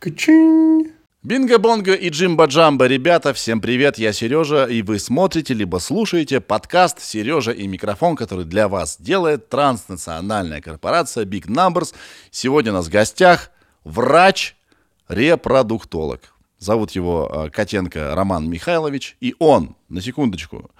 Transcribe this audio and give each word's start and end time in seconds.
Качин. 0.00 0.92
Бинго-бонго 1.22 1.92
и 1.92 2.08
джимба-джамба, 2.08 2.86
ребята, 2.86 3.34
всем 3.34 3.60
привет, 3.60 3.98
я 3.98 4.14
Сережа, 4.14 4.64
и 4.64 4.80
вы 4.80 4.98
смотрите 4.98 5.52
либо 5.52 5.76
слушаете 5.76 6.40
подкаст 6.40 7.02
«Сережа 7.02 7.52
и 7.52 7.66
микрофон», 7.66 8.16
который 8.16 8.46
для 8.46 8.68
вас 8.68 8.96
делает 8.98 9.50
транснациональная 9.50 10.62
корпорация 10.62 11.26
Big 11.26 11.48
Numbers. 11.48 11.92
Сегодня 12.30 12.72
у 12.72 12.76
нас 12.76 12.86
в 12.86 12.90
гостях 12.90 13.50
врач-репродуктолог. 13.84 16.32
Зовут 16.58 16.92
его 16.92 17.30
э, 17.30 17.50
Котенко 17.50 18.14
Роман 18.14 18.48
Михайлович, 18.48 19.18
и 19.20 19.34
он, 19.38 19.76
на 19.90 20.00
секундочку, 20.00 20.70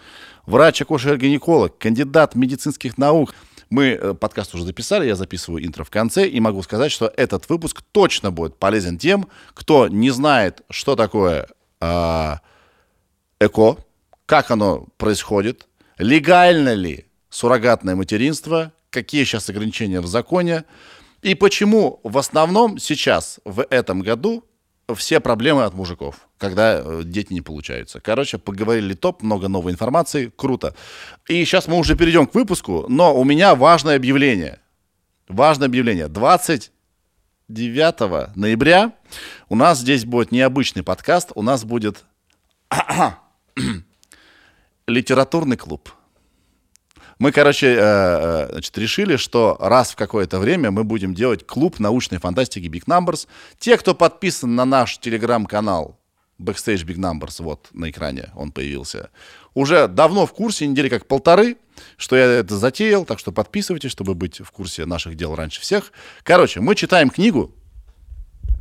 врач-акушер-гинеколог, 0.47 1.77
кандидат 1.77 2.35
медицинских 2.35 2.97
наук– 2.97 3.35
мы 3.71 3.87
э, 3.87 4.15
подкаст 4.15 4.55
уже 4.55 4.65
записали, 4.65 5.07
я 5.07 5.15
записываю 5.15 5.65
интро 5.65 5.85
в 5.85 5.91
конце, 5.91 6.27
и 6.27 6.41
могу 6.41 6.63
сказать, 6.63 6.91
что 6.91 7.13
этот 7.17 7.49
выпуск 7.49 7.83
точно 7.93 8.31
будет 8.33 8.57
полезен 8.57 8.99
тем, 8.99 9.29
кто 9.55 9.89
не 9.89 10.11
знает, 10.11 10.63
что 10.69 10.97
такое 10.97 11.49
э, 11.81 12.35
ЭКО, 13.39 13.77
как 14.27 14.51
оно 14.51 14.87
происходит, 14.97 15.69
легально 15.99 16.75
ли 16.75 17.07
суррогатное 17.31 17.95
материнство, 17.95 18.73
какие 18.91 19.25
сейчас 19.25 19.49
ограничения 19.49 20.01
в 20.01 20.07
законе, 20.07 20.65
и 21.23 21.35
почему 21.35 22.01
в 22.03 22.19
основном 22.19 22.79
сейчас, 22.79 23.39
в 23.45 23.65
этом 23.71 24.01
году, 24.01 24.45
все 24.95 25.21
проблемы 25.21 25.65
от 25.65 25.75
мужиков, 25.75 26.29
когда 26.39 26.81
э, 26.81 27.03
дети 27.05 27.33
не 27.33 27.41
получаются. 27.41 28.01
Короче, 28.01 28.39
поговорили 28.39 28.95
топ, 28.95 29.23
много 29.23 29.49
новой 29.49 29.73
информации, 29.73 30.33
круто. 30.35 30.75
И 31.29 31.45
сейчас 31.45 31.69
мы 31.69 31.77
уже 31.77 31.97
перейдем 31.97 32.27
к 32.27 32.35
выпуску, 32.35 32.87
но 32.89 33.19
у 33.19 33.25
меня 33.25 33.55
важное 33.55 33.97
объявление. 33.97 34.61
Важное 35.29 35.69
объявление. 35.69 36.09
29 36.09 38.37
ноября 38.37 38.93
у 39.49 39.57
нас 39.57 39.79
здесь 39.79 40.05
будет 40.05 40.33
необычный 40.33 40.83
подкаст, 40.83 41.33
у 41.35 41.43
нас 41.43 41.65
будет 41.65 42.05
литературный 44.87 45.57
клуб. 45.57 45.91
Мы, 47.21 47.33
короче, 47.33 47.67
э, 47.67 47.79
э, 47.79 48.49
значит, 48.53 48.79
решили, 48.79 49.17
что 49.17 49.59
раз 49.61 49.91
в 49.91 49.97
какое-то 49.97 50.39
время 50.39 50.71
мы 50.71 50.85
будем 50.85 51.15
делать 51.15 51.47
клуб 51.47 51.79
научной 51.79 52.17
фантастики 52.17 52.65
Big 52.65 52.87
Numbers. 52.87 53.29
Те, 53.59 53.77
кто 53.77 53.95
подписан 53.95 54.55
на 54.55 54.65
наш 54.65 54.97
телеграм-канал 54.97 56.01
Backstage 56.41 56.87
Big 56.87 56.97
Numbers, 56.97 57.43
вот 57.43 57.69
на 57.75 57.91
экране 57.91 58.31
он 58.35 58.53
появился, 58.53 59.11
уже 59.53 59.87
давно 59.87 60.25
в 60.25 60.33
курсе, 60.33 60.67
недели 60.67 60.89
как 60.89 61.07
полторы, 61.07 61.59
что 61.99 62.17
я 62.17 62.25
это 62.25 62.57
затеял, 62.57 63.05
так 63.05 63.19
что 63.19 63.33
подписывайтесь, 63.33 63.91
чтобы 63.91 64.15
быть 64.15 64.41
в 64.41 64.51
курсе 64.51 64.87
наших 64.87 65.15
дел 65.15 65.35
раньше 65.35 65.61
всех. 65.61 65.93
Короче, 66.23 66.61
мы 66.61 66.75
читаем 66.75 67.11
книгу, 67.11 67.55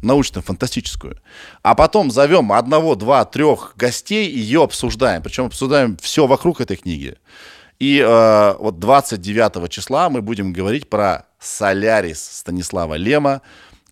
научно-фантастическую, 0.01 1.17
а 1.61 1.75
потом 1.75 2.11
зовем 2.11 2.51
одного, 2.51 2.95
два, 2.95 3.23
трех 3.23 3.73
гостей 3.77 4.27
и 4.27 4.37
ее 4.37 4.63
обсуждаем. 4.63 5.23
Причем 5.23 5.45
обсуждаем 5.45 5.95
все 5.95 6.27
вокруг 6.27 6.59
этой 6.59 6.75
книги. 6.75 7.15
И 7.79 7.99
э, 8.05 8.55
вот 8.59 8.79
29 8.79 9.69
числа 9.71 10.09
мы 10.09 10.21
будем 10.21 10.51
говорить 10.51 10.89
про 10.89 11.25
«Солярис» 11.39 12.21
Станислава 12.21 12.95
Лема, 12.95 13.41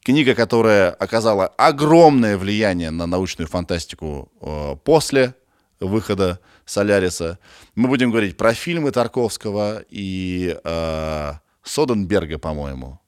книга, 0.03 0.35
которая 0.35 0.91
оказала 0.91 1.47
огромное 1.47 2.37
влияние 2.37 2.91
на 2.91 3.05
научную 3.07 3.47
фантастику 3.47 4.29
э, 4.41 4.75
после 4.83 5.35
выхода 5.79 6.41
«Соляриса». 6.65 7.39
Мы 7.75 7.87
будем 7.87 8.11
говорить 8.11 8.35
про 8.35 8.53
фильмы 8.53 8.91
Тарковского 8.91 9.83
и 9.89 10.59
э, 10.61 11.31
Соденберга, 11.63 12.39
по-моему. 12.39 12.99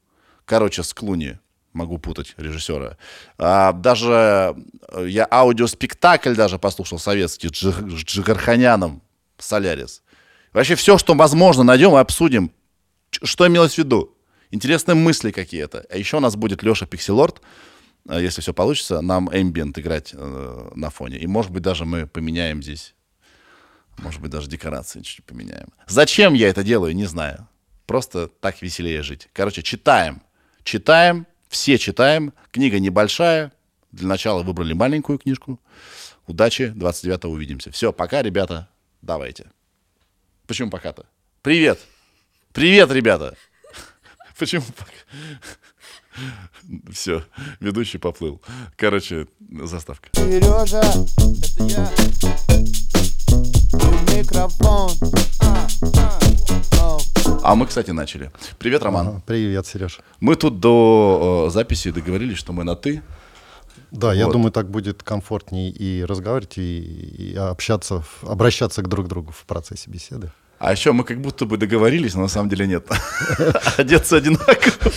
Короче, 0.46 0.84
с 0.84 0.94
Клуни 0.94 1.40
могу 1.74 1.98
путать 1.98 2.36
режиссера. 2.38 2.98
А, 3.38 3.74
даже 3.74 4.56
э, 4.88 5.06
я 5.08 5.28
аудиоспектакль 5.30 6.36
даже 6.36 6.58
послушал 6.58 7.00
советский 7.00 7.50
с 7.50 8.06
Джигарханяном 8.06 9.02
«Солярис». 9.38 10.04
Вообще 10.54 10.76
все, 10.76 10.98
что 10.98 11.14
возможно, 11.14 11.64
найдем 11.64 11.96
и 11.96 12.00
обсудим. 12.00 12.52
Что 13.12 13.48
имелось 13.48 13.76
в 13.76 13.78
виду? 13.78 14.16
Интересные 14.52 14.96
мысли 14.96 15.32
какие-то. 15.32 15.86
А 15.90 15.98
еще 15.98 16.18
у 16.18 16.20
нас 16.20 16.36
будет 16.36 16.64
Леша 16.64 16.86
Пикселорд, 16.86 17.42
э, 18.08 18.20
если 18.22 18.42
все 18.42 18.54
получится, 18.54 19.02
нам 19.02 19.30
эмбиент 19.32 19.78
играть 19.78 20.12
э, 20.14 20.70
на 20.76 20.90
фоне. 20.90 21.18
И, 21.18 21.28
может 21.28 21.52
быть, 21.52 21.62
даже 21.62 21.86
мы 21.86 22.08
поменяем 22.08 22.64
здесь, 22.64 22.96
может 23.98 24.22
быть, 24.22 24.32
даже 24.32 24.50
декорации 24.50 25.02
чуть-чуть 25.02 25.26
поменяем. 25.26 25.68
Зачем 25.88 26.34
я 26.34 26.50
это 26.50 26.64
делаю, 26.64 26.96
не 26.96 27.06
знаю. 27.06 27.48
Просто 27.86 28.28
так 28.28 28.62
веселее 28.62 29.04
жить. 29.04 29.30
Короче, 29.34 29.62
читаем. 29.62 30.22
Читаем, 30.64 31.28
все 31.48 31.78
читаем. 31.78 32.34
Книга 32.52 32.80
небольшая. 32.80 33.52
Для 33.92 34.08
начала 34.08 34.44
выбрали 34.44 34.74
маленькую 34.74 35.20
книжку. 35.20 35.60
Удачи, 36.28 36.68
29 36.68 37.26
увидимся. 37.26 37.72
Все, 37.72 37.92
пока, 37.92 38.22
ребята. 38.22 38.70
Давайте. 39.02 39.52
Почему 40.50 40.72
пока-то? 40.72 41.06
Привет! 41.44 41.78
Привет, 42.54 42.92
ребята! 42.92 43.36
Почему 44.40 44.64
пока? 44.76 44.92
Все, 46.92 47.24
ведущий 47.60 48.00
поплыл. 48.00 48.42
Короче, 48.76 49.28
заставка. 49.64 50.10
Сережа, 50.14 50.80
это 50.80 51.64
я. 51.66 51.92
Микрофон. 54.12 54.90
А 57.44 57.54
мы, 57.54 57.68
кстати, 57.68 57.92
начали. 57.92 58.32
Привет, 58.58 58.82
Роман. 58.82 59.22
Привет, 59.28 59.68
Сереж. 59.68 60.00
Мы 60.20 60.36
тут 60.36 60.60
до 60.60 61.46
э, 61.46 61.52
записи 61.52 61.92
договорились, 61.92 62.40
что 62.40 62.54
мы 62.54 62.64
на 62.64 62.76
«ты». 62.76 63.04
Да, 63.92 64.14
я 64.14 64.26
Вот. 64.26 64.34
думаю, 64.34 64.52
так 64.52 64.70
будет 64.70 65.04
комфортнее 65.04 65.70
и 65.72 66.04
разговаривать, 66.04 66.58
и, 66.58 66.80
и 67.34 67.36
общаться, 67.36 68.04
обращаться 68.22 68.82
к 68.82 68.88
друг 68.88 69.08
другу 69.08 69.32
в 69.32 69.46
процессе 69.46 69.90
беседы. 69.90 70.32
А 70.60 70.74
еще 70.74 70.92
мы 70.92 71.06
как 71.06 71.22
будто 71.22 71.46
бы 71.46 71.56
договорились, 71.58 72.16
но 72.16 72.24
на 72.24 72.28
самом 72.28 72.50
деле 72.50 72.68
нет. 72.68 72.86
Одеться 73.78 74.18
одинаково. 74.18 74.92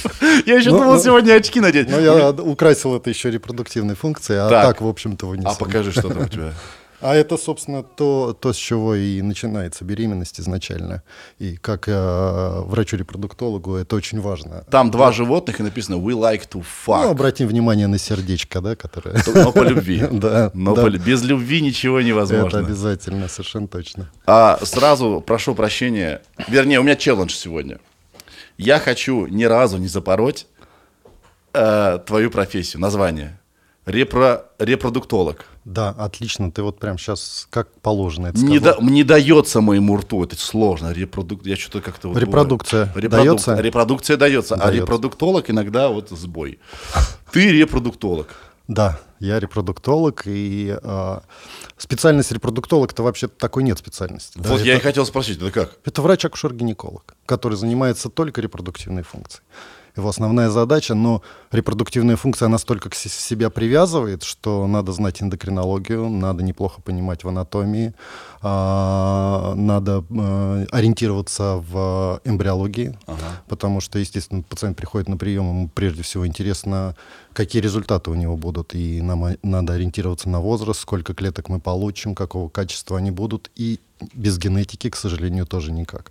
Я 0.45 0.57
еще 0.57 0.71
Ну, 0.71 0.79
думал 0.79 0.95
ну, 0.95 1.01
сегодня 1.03 1.35
очки 1.35 1.61
надеть. 1.61 1.89
Но 1.89 2.01
я 2.01 2.31
украсил 2.31 2.97
это 2.97 3.11
еще 3.11 3.31
репродуктивной 3.31 3.95
функцией, 3.95 4.41
а 4.41 4.49
Так. 4.49 4.65
так, 4.67 4.81
в 4.81 4.89
общем-то, 4.89 5.27
вынесем. 5.27 5.51
А 5.51 5.55
покажи, 5.55 5.93
что 5.93 6.09
там 6.09 6.23
у 6.23 6.29
тебя. 6.29 6.53
А 7.03 7.15
это, 7.17 7.37
собственно, 7.37 7.83
то, 7.83 8.33
то, 8.39 8.53
с 8.53 8.57
чего 8.57 8.95
и 8.95 9.21
начинается 9.23 9.85
беременность 9.85 10.39
изначально. 10.41 11.03
И 11.41 11.57
как 11.57 11.89
э, 11.89 12.61
врачу-репродуктологу 12.65 13.75
это 13.75 13.97
очень 13.97 14.21
важно. 14.21 14.65
Там 14.71 14.91
два 14.91 15.11
животных 15.11 15.59
и 15.59 15.63
написано 15.65 15.97
«We 15.97 16.13
like 16.13 16.49
to 16.49 16.59
Ну, 16.59 16.63
fuck». 16.87 17.11
обратим 17.11 17.49
внимание 17.49 17.89
на 17.89 17.99
сердечко, 17.99 18.61
да, 18.61 18.77
которое... 18.77 19.21
Но 19.35 19.53
по 19.53 19.63
любви. 19.63 20.05
Да, 20.13 20.51
Но 20.55 20.75
да. 20.77 20.83
по 20.83 20.91
без 20.91 21.23
любви 21.25 21.61
ничего 21.61 21.99
Это 21.99 22.09
невозможно. 22.09 22.59
обязательно, 22.61 23.29
совершенно 23.29 23.67
точно. 23.67 24.11
А 24.27 24.59
сразу 24.63 25.23
прошу 25.27 25.55
прощения. 25.55 26.23
Вернее, 26.49 26.79
у 26.79 26.83
меня 26.85 26.95
челлендж 26.95 27.35
сегодня. 27.35 27.79
Я 28.59 28.79
хочу 28.79 29.27
ни 29.27 29.45
разу 29.45 29.79
не 29.79 29.89
запороть 29.89 30.47
э, 31.53 31.99
твою 32.07 32.31
профессию, 32.31 32.81
название. 32.81 33.41
Репро, 33.87 34.47
репродуктолог. 34.61 35.47
Да, 35.65 35.91
отлично. 35.91 36.51
Ты 36.51 36.63
вот 36.63 36.79
прям 36.81 36.99
сейчас 36.99 37.47
как 37.51 37.69
положено 37.81 38.27
это 38.29 38.39
Не, 38.39 38.59
сказал. 38.59 38.81
да- 38.81 38.85
не 38.87 39.05
дается 39.05 39.61
моему 39.61 39.97
рту, 39.97 40.25
это 40.25 40.37
сложно. 40.37 40.93
Репродук... 40.93 41.47
Я 41.47 41.57
что-то 41.57 41.81
как-то... 41.81 42.09
Вот 42.09 42.19
Репродукция 42.19 42.87
бывает. 42.87 43.11
дается? 43.11 43.55
Репродукция 43.61 44.17
дается, 44.17 44.55
а 44.55 44.59
Дается. 44.59 44.83
репродуктолог 44.83 45.49
иногда 45.51 45.89
вот 45.89 46.09
сбой. 46.11 46.59
Ты 47.31 47.53
репродуктолог. 47.53 48.29
Да, 48.69 48.99
я 49.19 49.39
репродуктолог, 49.41 50.23
и 50.27 50.77
э, 50.83 51.21
специальность 51.77 52.33
репродуктолог 52.33 52.93
это 52.93 53.03
вообще 53.03 53.29
такой 53.29 53.65
нет 53.65 53.77
специальности. 53.79 54.39
да. 54.39 54.49
вот 54.51 54.61
это, 54.61 54.69
я 54.69 54.77
и 54.77 54.81
хотел 54.81 55.05
спросить, 55.05 55.39
это 55.39 55.51
как? 55.51 55.79
это 55.85 56.01
врач-акушер-гинеколог, 56.01 57.15
который 57.27 57.57
занимается 57.59 58.09
только 58.09 58.41
репродуктивной 58.41 59.03
функцией. 59.03 59.43
Его 59.97 60.09
основная 60.09 60.49
задача, 60.49 60.95
но 60.95 61.23
репродуктивная 61.51 62.17
функция 62.17 62.49
настолько 62.49 62.89
к 62.89 62.95
се- 62.95 63.11
себя 63.11 63.51
привязывает, 63.51 64.23
что 64.23 64.67
надо 64.67 64.93
знать 64.93 65.23
эндокринологию, 65.23 66.09
надо 66.09 66.43
неплохо 66.43 66.81
понимать 66.81 67.25
в 67.25 67.29
анатомии, 67.29 67.93
а, 68.41 69.55
надо 69.55 70.03
э, 70.11 70.67
ориентироваться 70.73 71.63
в 71.71 72.21
эмбриологии, 72.25 72.99
потому 73.49 73.81
что, 73.81 73.99
естественно, 73.99 74.43
пациент 74.43 74.77
приходит 74.77 75.09
на 75.09 75.17
прием, 75.17 75.49
ему 75.49 75.69
прежде 75.69 76.03
всего 76.03 76.27
интересно, 76.27 76.97
какие 77.35 77.63
результаты 77.63 78.11
у 78.11 78.15
него 78.15 78.37
будут, 78.37 78.75
и 78.75 79.03
нам 79.03 79.25
надо 79.43 79.75
ориентироваться 79.75 80.29
на 80.29 80.41
возраст, 80.41 80.81
сколько 80.81 81.15
клеток 81.15 81.49
мы 81.51 81.61
получим, 81.61 82.15
какого 82.15 82.49
качества 82.49 82.97
они 82.99 83.11
будут, 83.11 83.51
и 83.57 83.79
без 84.15 84.39
генетики, 84.39 84.91
к 84.91 84.97
сожалению, 84.97 85.47
тоже 85.47 85.71
никак. 85.71 86.11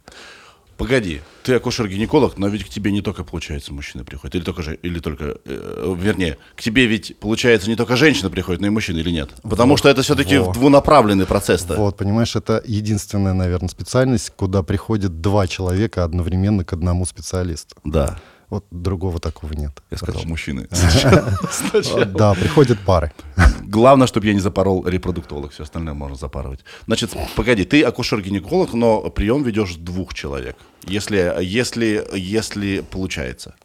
Погоди, 0.82 1.22
ты 1.44 1.54
акушер-гинеколог, 1.54 2.40
но 2.40 2.48
ведь 2.48 2.66
к 2.66 2.70
тебе 2.70 2.92
не 2.92 3.04
только, 3.04 3.24
получается, 3.24 3.72
мужчины 3.72 4.04
приходят, 4.04 4.34
или 4.34 4.44
только, 4.44 4.64
же, 4.64 4.80
или 4.82 5.00
только 5.00 5.38
э, 5.46 5.96
вернее, 5.96 6.40
к 6.56 6.62
тебе 6.64 6.88
ведь, 6.88 7.16
получается, 7.20 7.70
не 7.70 7.76
только 7.76 7.96
женщины 7.96 8.32
приходят, 8.32 8.62
но 8.62 8.68
и 8.68 8.72
мужчины, 8.72 8.98
или 8.98 9.12
нет? 9.12 9.30
Потому 9.44 9.78
что 9.78 9.90
это 9.90 10.02
все-таки 10.02 10.40
во. 10.40 10.52
двунаправленный 10.52 11.28
процесс-то. 11.28 11.76
Вот, 11.76 11.98
понимаешь, 11.98 12.36
это 12.36 12.64
единственная, 12.66 13.34
наверное, 13.34 13.70
специальность, 13.70 14.32
куда 14.36 14.64
приходят 14.64 15.22
два 15.22 15.46
человека 15.46 16.04
одновременно 16.04 16.66
к 16.66 16.74
одному 16.74 17.06
специалисту. 17.06 17.76
Да. 17.84 18.20
Вот 18.52 18.66
другого 18.70 19.20
такого 19.20 19.54
нет. 19.54 19.82
Я 19.92 19.98
сказал 19.98 20.24
мужчины. 20.26 20.68
Да, 22.06 22.34
приходят 22.34 22.78
пары. 22.86 23.14
Главное, 23.62 24.08
чтобы 24.08 24.28
я 24.28 24.34
не 24.34 24.42
запорол 24.42 24.86
репродуктолог, 24.86 25.54
все 25.54 25.64
остальное 25.64 25.94
можно 25.94 26.18
запарывать. 26.18 26.60
Значит, 26.86 27.14
погоди, 27.38 27.64
ты 27.64 27.82
акушер-гинеколог, 27.82 28.74
но 28.74 29.10
прием 29.10 29.44
ведешь 29.44 29.76
двух 29.76 30.14
человек, 30.14 30.58
если, 30.84 31.34
если, 31.42 32.06
если 32.14 32.82
получается. 32.82 33.56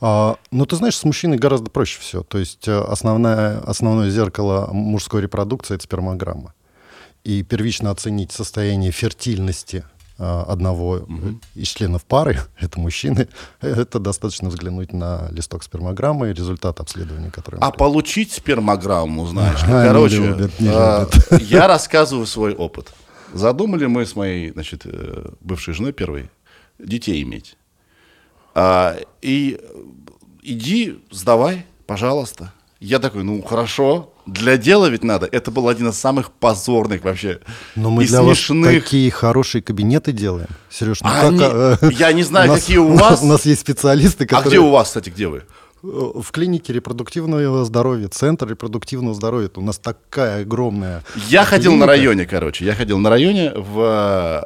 А, 0.00 0.36
ну, 0.52 0.64
ты 0.64 0.76
знаешь, 0.76 0.96
с 0.96 1.04
мужчиной 1.04 1.36
гораздо 1.36 1.68
проще 1.68 1.98
все. 2.00 2.22
То 2.22 2.38
есть 2.38 2.68
э, 2.68 2.80
основное, 2.80 3.58
основное 3.58 4.10
зеркало 4.10 4.68
мужской 4.72 5.22
репродукции— 5.22 5.74
это 5.76 5.82
спермограмма. 5.82 6.54
И 7.24 7.42
первично 7.42 7.90
оценить 7.90 8.30
состояние 8.30 8.92
фертильности 8.92 9.84
а, 10.22 10.44
одного 10.46 11.06
из 11.54 11.68
членов 11.68 12.04
пары, 12.04 12.40
это 12.60 12.78
мужчины, 12.78 13.26
это 13.62 13.98
достаточно 13.98 14.50
взглянуть 14.50 14.92
на 14.92 15.30
листок 15.30 15.62
спермограммы 15.62 16.30
и 16.30 16.34
результат 16.34 16.78
обследования, 16.78 17.30
который... 17.30 17.58
А 17.60 17.70
получить 17.70 18.30
спермограмму, 18.30 19.26
знаешь, 19.26 19.60
А, 19.66 19.82
не 19.82 19.88
короче, 19.88 20.16
любят, 20.16 20.60
не 20.60 20.68
а, 20.68 21.08
я 21.40 21.66
рассказываю 21.66 22.26
свой 22.26 22.54
опыт. 22.54 22.92
Задумали 23.32 23.86
мы 23.86 24.04
с 24.04 24.14
моей, 24.14 24.50
значит, 24.50 24.82
э, 24.84 25.30
бывшей 25.40 25.72
женой 25.72 25.92
первой 25.92 26.30
детей 26.78 27.22
иметь. 27.22 27.56
А, 28.54 28.96
и 29.22 29.58
иди, 30.42 31.02
сдавай, 31.10 31.64
пожалуйста. 31.86 32.52
Я 32.80 32.98
такой, 32.98 33.24
ну 33.24 33.42
хорошо, 33.42 34.14
для 34.26 34.56
дела 34.56 34.86
ведь 34.88 35.04
надо. 35.04 35.28
Это 35.30 35.50
был 35.50 35.68
один 35.68 35.88
из 35.90 35.98
самых 35.98 36.30
позорных 36.32 37.04
вообще 37.04 37.40
Но 37.76 37.90
мы 37.90 38.04
и 38.04 38.06
для 38.06 38.22
вас 38.22 38.38
смешных. 38.38 38.82
такие 38.84 39.10
хорошие 39.10 39.60
кабинеты 39.60 40.12
делаем. 40.12 40.48
Сереж, 40.70 41.02
ну 41.02 41.08
А 41.08 41.12
как... 41.20 41.30
они- 41.30 41.42
а, 41.42 41.78
я 41.92 42.12
не 42.12 42.22
знаю, 42.30 42.48
у 42.50 42.52
нас- 42.54 42.60
какие 42.60 42.78
у 42.78 42.92
вас. 42.96 43.22
У 43.22 43.26
нас 43.26 43.44
есть 43.44 43.60
специалисты, 43.60 44.24
А 44.24 44.26
которые... 44.28 44.48
где 44.50 44.58
у 44.60 44.70
вас, 44.70 44.88
кстати, 44.88 45.10
где 45.10 45.28
вы? 45.28 45.42
В 45.82 46.24
клинике 46.30 46.72
репродуктивного 46.74 47.64
здоровья, 47.64 48.08
центр 48.08 48.48
репродуктивного 48.48 49.14
здоровья. 49.14 49.50
У 49.56 49.62
нас 49.62 49.78
такая 49.78 50.42
огромная... 50.42 51.02
Я 51.28 51.44
ходил 51.44 51.72
на 51.72 51.84
клиника. 51.84 51.86
районе, 51.86 52.26
короче. 52.26 52.64
Я 52.66 52.74
ходил 52.74 52.98
на 52.98 53.08
районе, 53.10 53.50
в, 53.54 54.42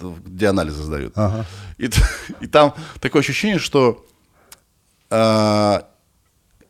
э, 0.00 0.12
где 0.26 0.46
анализы 0.48 0.82
сдают. 0.82 1.12
Ага. 1.16 1.44
И, 1.78 1.90
и 2.40 2.46
там 2.46 2.74
такое 3.00 3.20
ощущение, 3.20 3.58
что 3.58 4.04
э, 5.10 5.80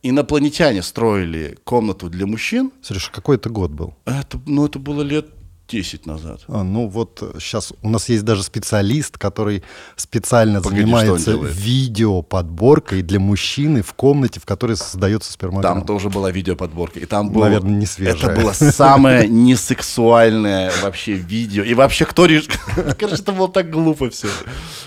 инопланетяне 0.02 0.82
строили 0.82 1.58
комнату 1.64 2.08
для 2.08 2.26
мужчин. 2.26 2.73
Сереж, 2.82 3.11
какой 3.11 3.37
это 3.37 3.50
год 3.50 3.70
был? 3.70 3.94
Это, 4.05 4.41
ну, 4.47 4.67
это 4.67 4.79
было 4.79 5.02
лет 5.02 5.26
10 5.70 6.06
назад. 6.06 6.41
А, 6.49 6.64
ну 6.64 6.88
вот 6.88 7.23
сейчас 7.38 7.73
у 7.82 7.88
нас 7.88 8.08
есть 8.08 8.25
даже 8.25 8.43
специалист, 8.43 9.17
который 9.17 9.62
специально 9.97 10.61
Погоди, 10.61 10.82
занимается 10.82 11.32
видеоподборкой 11.32 13.02
для 13.02 13.20
мужчины 13.20 13.82
в 13.82 13.94
комнате, 13.94 14.41
в 14.41 14.44
которой 14.44 14.76
создается 14.76 15.32
спермограмма. 15.32 15.81
Там 15.81 15.87
тоже 15.87 16.11
была 16.11 16.31
видеоподборка. 16.31 16.99
И 16.99 17.06
там 17.06 17.31
было, 17.31 17.44
Наверное, 17.44 17.76
не 17.76 17.87
свежая. 17.87 18.32
Это 18.32 18.41
было 18.41 18.52
самое 18.52 19.29
несексуальное 19.29 20.73
вообще 20.82 21.12
видео. 21.12 21.62
И 21.62 21.75
вообще, 21.75 22.05
кто 22.05 22.26
решил... 22.26 22.52
Короче, 22.99 23.23
это 23.23 23.32
было 23.32 23.49
так 23.49 23.70
глупо 23.70 24.11
все. 24.11 24.29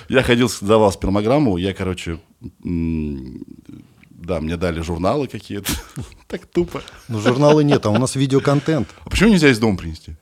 Я 0.10 0.22
ходил, 0.22 0.50
сдавал 0.50 0.92
спермограмму. 0.92 1.58
Я, 1.58 1.74
короче... 1.74 2.20
Да, 4.24 4.40
мне 4.40 4.56
дали 4.56 4.80
журналы 4.82 5.28
какие-то. 5.28 5.72
Так 6.28 6.46
тупо. 6.48 6.82
Ну, 7.10 7.20
журнала 7.20 7.60
нет, 7.60 7.86
а 7.86 7.90
у 7.92 7.98
нас 8.00 8.16
видеоконтент. 8.16 8.88
А 9.06 9.10
почему 9.10 9.30
нельзя 9.30 9.50
из 9.50 9.60
дома 9.60 9.78
принести? 9.78 10.16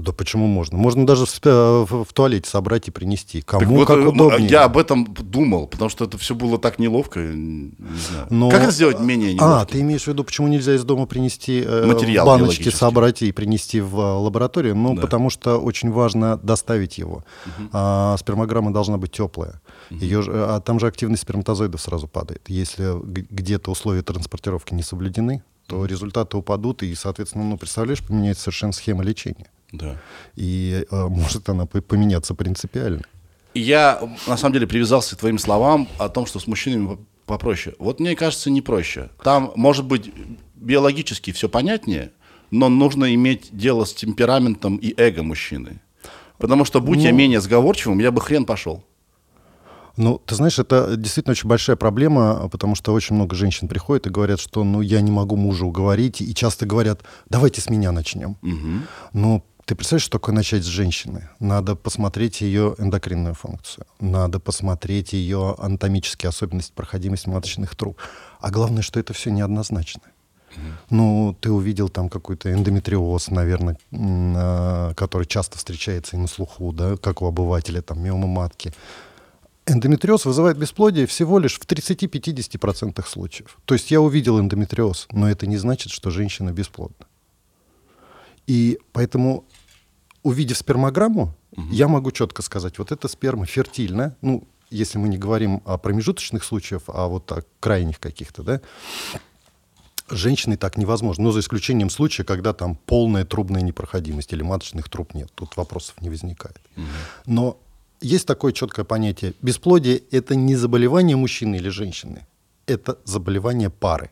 Да 0.00 0.12
почему 0.12 0.46
можно? 0.46 0.76
Можно 0.78 1.06
даже 1.06 1.24
в, 1.26 1.40
в- 1.44 2.12
туалете 2.12 2.48
собрать 2.50 2.88
и 2.88 2.90
принести. 2.90 3.40
Кому 3.42 3.60
Так 3.60 3.68
вот, 3.70 3.86
как 3.86 3.96
э, 3.96 4.00
ну, 4.00 4.08
удобнее. 4.10 4.48
Я 4.48 4.64
об 4.64 4.76
этом 4.78 5.04
думал, 5.12 5.66
потому 5.66 5.88
что 5.90 6.04
это 6.04 6.18
все 6.18 6.34
было 6.34 6.58
так 6.58 6.78
неловко. 6.78 7.20
Не 7.20 7.72
знаю. 8.10 8.26
Но- 8.30 8.50
Как 8.50 8.62
это 8.62 8.70
сделать 8.72 9.00
менее 9.00 9.30
А, 9.30 9.32
неловко? 9.34 9.66
ты 9.72 9.80
имеешь 9.80 10.04
в 10.04 10.08
виду, 10.08 10.24
почему 10.24 10.48
нельзя 10.48 10.74
из 10.74 10.84
дома 10.84 11.06
принести 11.06 11.62
э, 11.66 11.86
Материал 11.86 12.26
биологический. 12.26 12.70
собрать 12.70 13.22
и 13.22 13.32
принести 13.32 13.80
в 13.80 13.98
э, 13.98 14.02
лабораторию? 14.18 14.76
Ну, 14.76 14.94
Да. 14.94 15.02
потому 15.02 15.30
что 15.30 15.58
очень 15.58 15.90
важно 15.90 16.36
доставить 16.36 16.98
его. 16.98 17.24
А, 17.72 18.16
спермограмма 18.18 18.72
должна 18.72 18.98
быть 18.98 19.12
теплая. 19.12 19.60
Ее, 19.90 20.22
же- 20.22 20.32
а 20.34 20.60
там 20.60 20.78
же 20.80 20.86
активность 20.86 21.22
сперматозоидов 21.22 21.80
сразу 21.80 22.06
падает. 22.08 22.42
Если 22.48 22.92
где-то 23.04 23.70
условия 23.70 24.02
транспортировки 24.02 24.74
не 24.74 24.82
соблюдены, 24.82 25.42
то 25.66 25.84
результаты 25.84 26.36
упадут, 26.36 26.82
и, 26.82 26.94
соответственно, 26.94 27.44
ну, 27.44 27.56
представляешь, 27.56 28.02
поменяется 28.02 28.44
совершенно 28.44 28.72
схема 28.72 29.02
лечения. 29.04 29.50
Да. 29.72 29.96
И 30.36 30.84
э, 30.90 31.06
может 31.06 31.48
она 31.48 31.66
по- 31.66 31.82
поменяться 31.82 32.34
принципиально. 32.34 33.02
Я, 33.54 34.00
на 34.26 34.36
самом 34.36 34.52
деле, 34.54 34.66
привязался 34.66 35.16
к 35.16 35.18
твоим 35.18 35.38
словам 35.38 35.88
о 35.98 36.08
том, 36.08 36.26
что 36.26 36.38
с 36.38 36.46
мужчинами 36.46 36.86
по- 36.94 36.98
попроще. 37.26 37.74
Вот 37.78 38.00
мне 38.00 38.14
кажется, 38.14 38.50
не 38.50 38.62
проще. 38.62 39.10
Там, 39.22 39.52
может 39.56 39.84
быть, 39.84 40.12
биологически 40.54 41.32
все 41.32 41.48
понятнее, 41.48 42.12
но 42.50 42.68
нужно 42.68 43.12
иметь 43.14 43.48
дело 43.50 43.84
с 43.84 43.92
темпераментом 43.94 44.76
и 44.76 44.94
эго 44.96 45.22
мужчины. 45.22 45.80
Потому 46.38 46.64
что, 46.64 46.80
будь 46.80 47.00
я 47.00 47.12
менее 47.12 47.40
сговорчивым, 47.40 47.98
я 47.98 48.12
бы 48.12 48.20
хрен 48.20 48.44
пошел. 48.44 48.84
Ну, 49.96 50.18
ты 50.18 50.34
знаешь, 50.34 50.58
это 50.58 50.96
действительно 50.96 51.32
очень 51.32 51.48
большая 51.48 51.76
проблема, 51.76 52.48
потому 52.50 52.74
что 52.74 52.92
очень 52.92 53.16
много 53.16 53.34
женщин 53.34 53.68
приходят 53.68 54.06
и 54.06 54.10
говорят, 54.10 54.40
что 54.40 54.62
ну 54.64 54.80
я 54.80 55.00
не 55.00 55.10
могу 55.10 55.36
мужа 55.36 55.64
уговорить, 55.64 56.20
и 56.20 56.34
часто 56.34 56.66
говорят, 56.66 57.02
давайте 57.28 57.60
с 57.60 57.70
меня 57.70 57.92
начнем. 57.92 58.36
Но 59.12 59.42
ты 59.64 59.74
представляешь, 59.74 60.04
что 60.04 60.18
такое 60.18 60.34
начать 60.34 60.62
с 60.62 60.66
женщины? 60.66 61.28
Надо 61.40 61.74
посмотреть 61.74 62.40
ее 62.40 62.76
эндокринную 62.78 63.34
функцию, 63.34 63.86
надо 63.98 64.38
посмотреть 64.38 65.12
ее 65.12 65.56
анатомические 65.58 66.28
особенности, 66.28 66.72
проходимость 66.72 67.26
маточных 67.26 67.74
труб. 67.74 67.98
А 68.40 68.50
главное, 68.50 68.82
что 68.82 69.00
это 69.00 69.12
все 69.12 69.30
неоднозначно. 69.30 70.02
Ну, 70.88 71.36
ты 71.40 71.50
увидел 71.50 71.88
там 71.88 72.08
какой-то 72.08 72.52
эндометриоз, 72.52 73.28
наверное, 73.30 73.76
а, 73.92 74.94
который 74.94 75.26
часто 75.26 75.58
встречается 75.58 76.16
и 76.16 76.18
на 76.18 76.28
слуху, 76.28 76.72
да, 76.72 76.96
как 76.96 77.22
у 77.22 77.26
обывателя, 77.26 77.82
там, 77.82 78.02
миома 78.02 78.26
матки. 78.26 78.72
Эндометриоз 79.66 80.24
вызывает 80.24 80.56
бесплодие 80.58 81.06
всего 81.06 81.40
лишь 81.40 81.58
в 81.58 81.66
30-50% 81.66 83.04
случаев. 83.06 83.58
То 83.64 83.74
есть 83.74 83.90
я 83.90 84.00
увидел 84.00 84.38
эндометриоз, 84.38 85.08
но 85.10 85.28
это 85.28 85.46
не 85.46 85.56
значит, 85.56 85.90
что 85.90 86.10
женщина 86.10 86.52
бесплодна. 86.52 87.06
И 88.46 88.78
поэтому, 88.92 89.44
увидев 90.22 90.56
спермограмму, 90.56 91.34
я 91.70 91.88
могу 91.88 92.12
четко 92.12 92.42
сказать, 92.42 92.78
вот 92.78 92.92
эта 92.92 93.08
сперма 93.08 93.46
фертильна, 93.46 94.14
ну, 94.20 94.46
если 94.70 94.98
мы 94.98 95.08
не 95.08 95.18
говорим 95.18 95.62
о 95.64 95.78
промежуточных 95.78 96.44
случаях, 96.44 96.82
а 96.86 97.08
вот 97.08 97.30
о 97.32 97.42
крайних 97.60 97.98
каких-то, 97.98 98.42
да, 98.42 98.60
женщиной 100.08 100.56
так 100.56 100.76
невозможно. 100.76 101.24
Ну, 101.24 101.30
за 101.32 101.40
исключением 101.40 101.90
случая, 101.90 102.24
когда 102.24 102.52
там 102.52 102.76
полная 102.76 103.24
трубная 103.24 103.62
непроходимость 103.62 104.32
или 104.32 104.42
маточных 104.42 104.88
труб 104.88 105.14
нет. 105.14 105.30
Тут 105.34 105.56
вопросов 105.56 106.00
не 106.00 106.08
возникает. 106.08 106.60
Но 107.24 107.58
есть 108.00 108.26
такое 108.26 108.52
четкое 108.52 108.84
понятие. 108.84 109.34
Бесплодие— 109.42 109.96
это 110.10 110.34
не 110.34 110.56
заболевание 110.56 111.16
мужчины 111.16 111.56
или 111.56 111.68
женщины. 111.68 112.26
Это 112.66 112.98
заболевание 113.04 113.70
пары. 113.70 114.10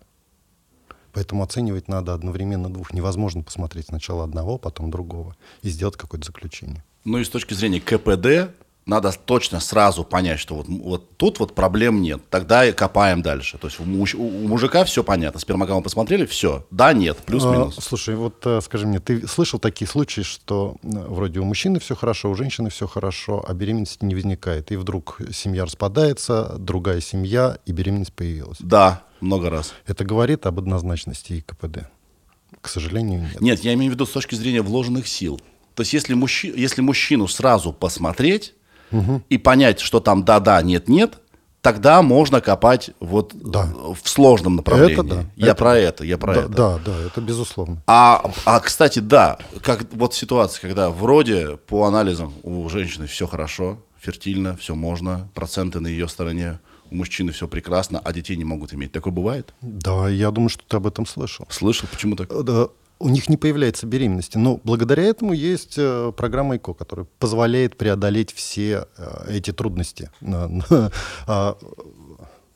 Поэтому 1.13 1.43
оценивать 1.43 1.89
надо 1.89 2.13
одновременно 2.13 2.73
двух. 2.73 2.93
Невозможно 2.93 3.43
посмотреть 3.43 3.87
сначала 3.87 4.25
одного, 4.25 4.59
потом 4.59 4.91
другого 4.91 5.37
и 5.63 5.69
сделать 5.69 5.97
какое-то 5.97 6.27
заключение. 6.27 6.83
Ну 7.05 7.19
и 7.19 7.25
с 7.25 7.29
точки 7.29 7.55
зрения 7.55 7.81
КПД, 7.81 8.55
надо 8.87 9.13
точно 9.13 9.61
сразу 9.61 10.05
понять, 10.05 10.39
что 10.39 10.57
вот, 10.57 10.67
вот 10.69 11.17
тут 11.17 11.41
вот 11.41 11.55
проблем 11.55 12.03
нет. 12.03 12.21
Тогда 12.29 12.67
и 12.67 12.73
копаем 12.73 13.23
дальше. 13.23 13.57
То 13.59 13.69
есть 13.69 13.81
у, 13.81 13.85
муж- 13.85 14.15
у 14.15 14.29
мужика 14.47 14.85
все 14.85 15.03
понятно. 15.03 15.41
Спермограмму 15.41 15.83
посмотрели, 15.83 16.27
все. 16.27 16.67
Да, 16.71 16.93
нет, 16.93 17.17
плюс-минус. 17.19 17.77
А, 17.79 17.81
слушай, 17.81 18.15
вот 18.15 18.43
э, 18.45 18.61
скажи 18.61 18.87
мне, 18.87 19.01
ты 19.01 19.27
слышал 19.27 19.59
такие 19.59 19.89
случаи, 19.89 20.21
что 20.21 20.77
э, 20.83 20.89
вроде 20.89 21.41
у 21.41 21.45
мужчины 21.45 21.81
все 21.81 21.97
хорошо, 21.97 22.31
у 22.31 22.35
женщины 22.35 22.69
все 22.69 22.87
хорошо, 22.87 23.45
а 23.47 23.55
беременности 23.55 24.05
не 24.05 24.15
возникает, 24.15 24.71
и 24.71 24.77
вдруг 24.77 25.19
семья 25.33 25.65
распадается, 25.65 26.57
другая 26.59 27.01
семья, 27.01 27.59
и 27.65 27.73
беременность 27.73 28.13
появилась. 28.13 28.59
Да, 28.61 29.03
много 29.21 29.49
раз. 29.49 29.73
Это 29.87 30.05
говорит 30.05 30.45
об 30.47 30.59
однозначности 30.59 31.33
и 31.35 31.41
КПД. 31.41 31.89
К 32.61 32.69
сожалению, 32.69 33.23
нет. 33.23 33.41
Нет, 33.41 33.61
я 33.61 33.75
имею 33.75 33.93
в 33.93 33.95
виду 33.95 34.05
с 34.07 34.11
точки 34.11 34.35
зрения 34.35 34.63
вложенных 34.63 35.09
сил. 35.09 35.41
То 35.75 35.81
есть 35.81 35.93
если, 35.93 36.15
мужчи, 36.15 36.53
если 36.55 36.83
мужчину 36.83 37.27
сразу 37.29 37.73
посмотреть 37.73 38.55
и 39.29 39.39
понять, 39.39 39.81
что 39.81 40.01
там 40.01 40.25
да-да, 40.25 40.61
нет-нет, 40.63 41.19
тогда 41.63 42.03
можно 42.03 42.41
копать 42.41 42.91
вот 43.01 43.33
Да. 43.35 43.67
в 44.03 44.09
сложном 44.09 44.57
направлении. 44.57 44.93
Это 44.95 45.03
да, 45.03 45.25
Я 45.37 45.47
это 45.49 45.55
про 45.57 45.77
это, 45.79 46.05
я 46.05 46.19
про 46.19 46.35
да, 46.35 46.41
это. 46.41 46.49
да, 46.51 46.79
да, 46.85 46.93
это 47.07 47.21
безусловно. 47.21 47.83
А, 47.87 48.31
а, 48.45 48.61
кстати, 48.61 48.99
да, 48.99 49.39
как 49.63 49.87
вот 49.93 50.15
ситуация, 50.15 50.61
когда 50.61 50.91
вроде 50.91 51.57
по 51.57 51.85
анализам 51.87 52.35
у 52.43 52.69
женщины 52.69 53.07
все 53.07 53.27
хорошо, 53.27 53.79
фертильно, 53.99 54.57
все 54.57 54.75
можно, 54.75 55.29
проценты 55.35 55.81
на 55.81 55.87
ее 55.87 56.07
стороне, 56.09 56.61
у 56.91 56.97
мужчины 56.97 57.33
все 57.33 57.49
прекрасно, 57.49 57.99
а 58.05 58.13
детей 58.13 58.37
не 58.37 58.45
могут 58.45 58.75
иметь. 58.75 58.93
Такое 58.93 59.13
бывает? 59.13 59.55
Да, 59.63 60.09
я 60.11 60.31
думаю, 60.31 60.51
что 60.51 60.63
ты 60.69 60.77
об 60.77 60.87
этом 60.87 61.07
слышал. 61.07 61.47
Слышал, 61.49 61.89
почему 61.91 62.15
так? 62.15 62.31
Э, 62.31 62.43
да, 62.43 62.69
у 62.99 63.09
них 63.09 63.29
не 63.29 63.37
появляется 63.37 63.87
беременности. 63.87 64.39
Но 64.39 64.61
благодаря 64.65 65.03
этому 65.03 65.33
есть 65.33 65.75
э, 65.77 66.13
программа 66.17 66.57
ЭКО, 66.57 66.75
которая 66.75 67.07
позволяет 67.19 67.77
преодолеть 67.77 68.33
все 68.33 68.87
э, 68.97 69.27
эти 69.29 69.53
трудности. 69.53 70.11
А, 71.27 71.57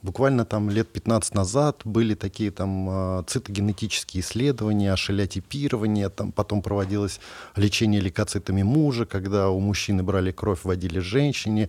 Буквально 0.01 0.45
там 0.45 0.71
лет 0.71 0.89
15 0.89 1.35
назад 1.35 1.81
были 1.85 2.15
такие 2.15 2.53
там 2.53 2.89
э, 2.89 3.25
цитогенетические 3.27 4.23
исследования, 4.23 4.95
шелятипирование, 4.95 6.09
там 6.09 6.31
потом 6.31 6.63
проводилось 6.63 7.19
лечение 7.57 8.01
лейкоцитами 8.01 8.63
мужа, 8.63 9.07
когда 9.07 9.51
у 9.51 9.59
мужчины 9.59 10.05
брали 10.05 10.31
кровь, 10.31 10.61
вводили 10.63 11.01
женщине, 11.01 11.69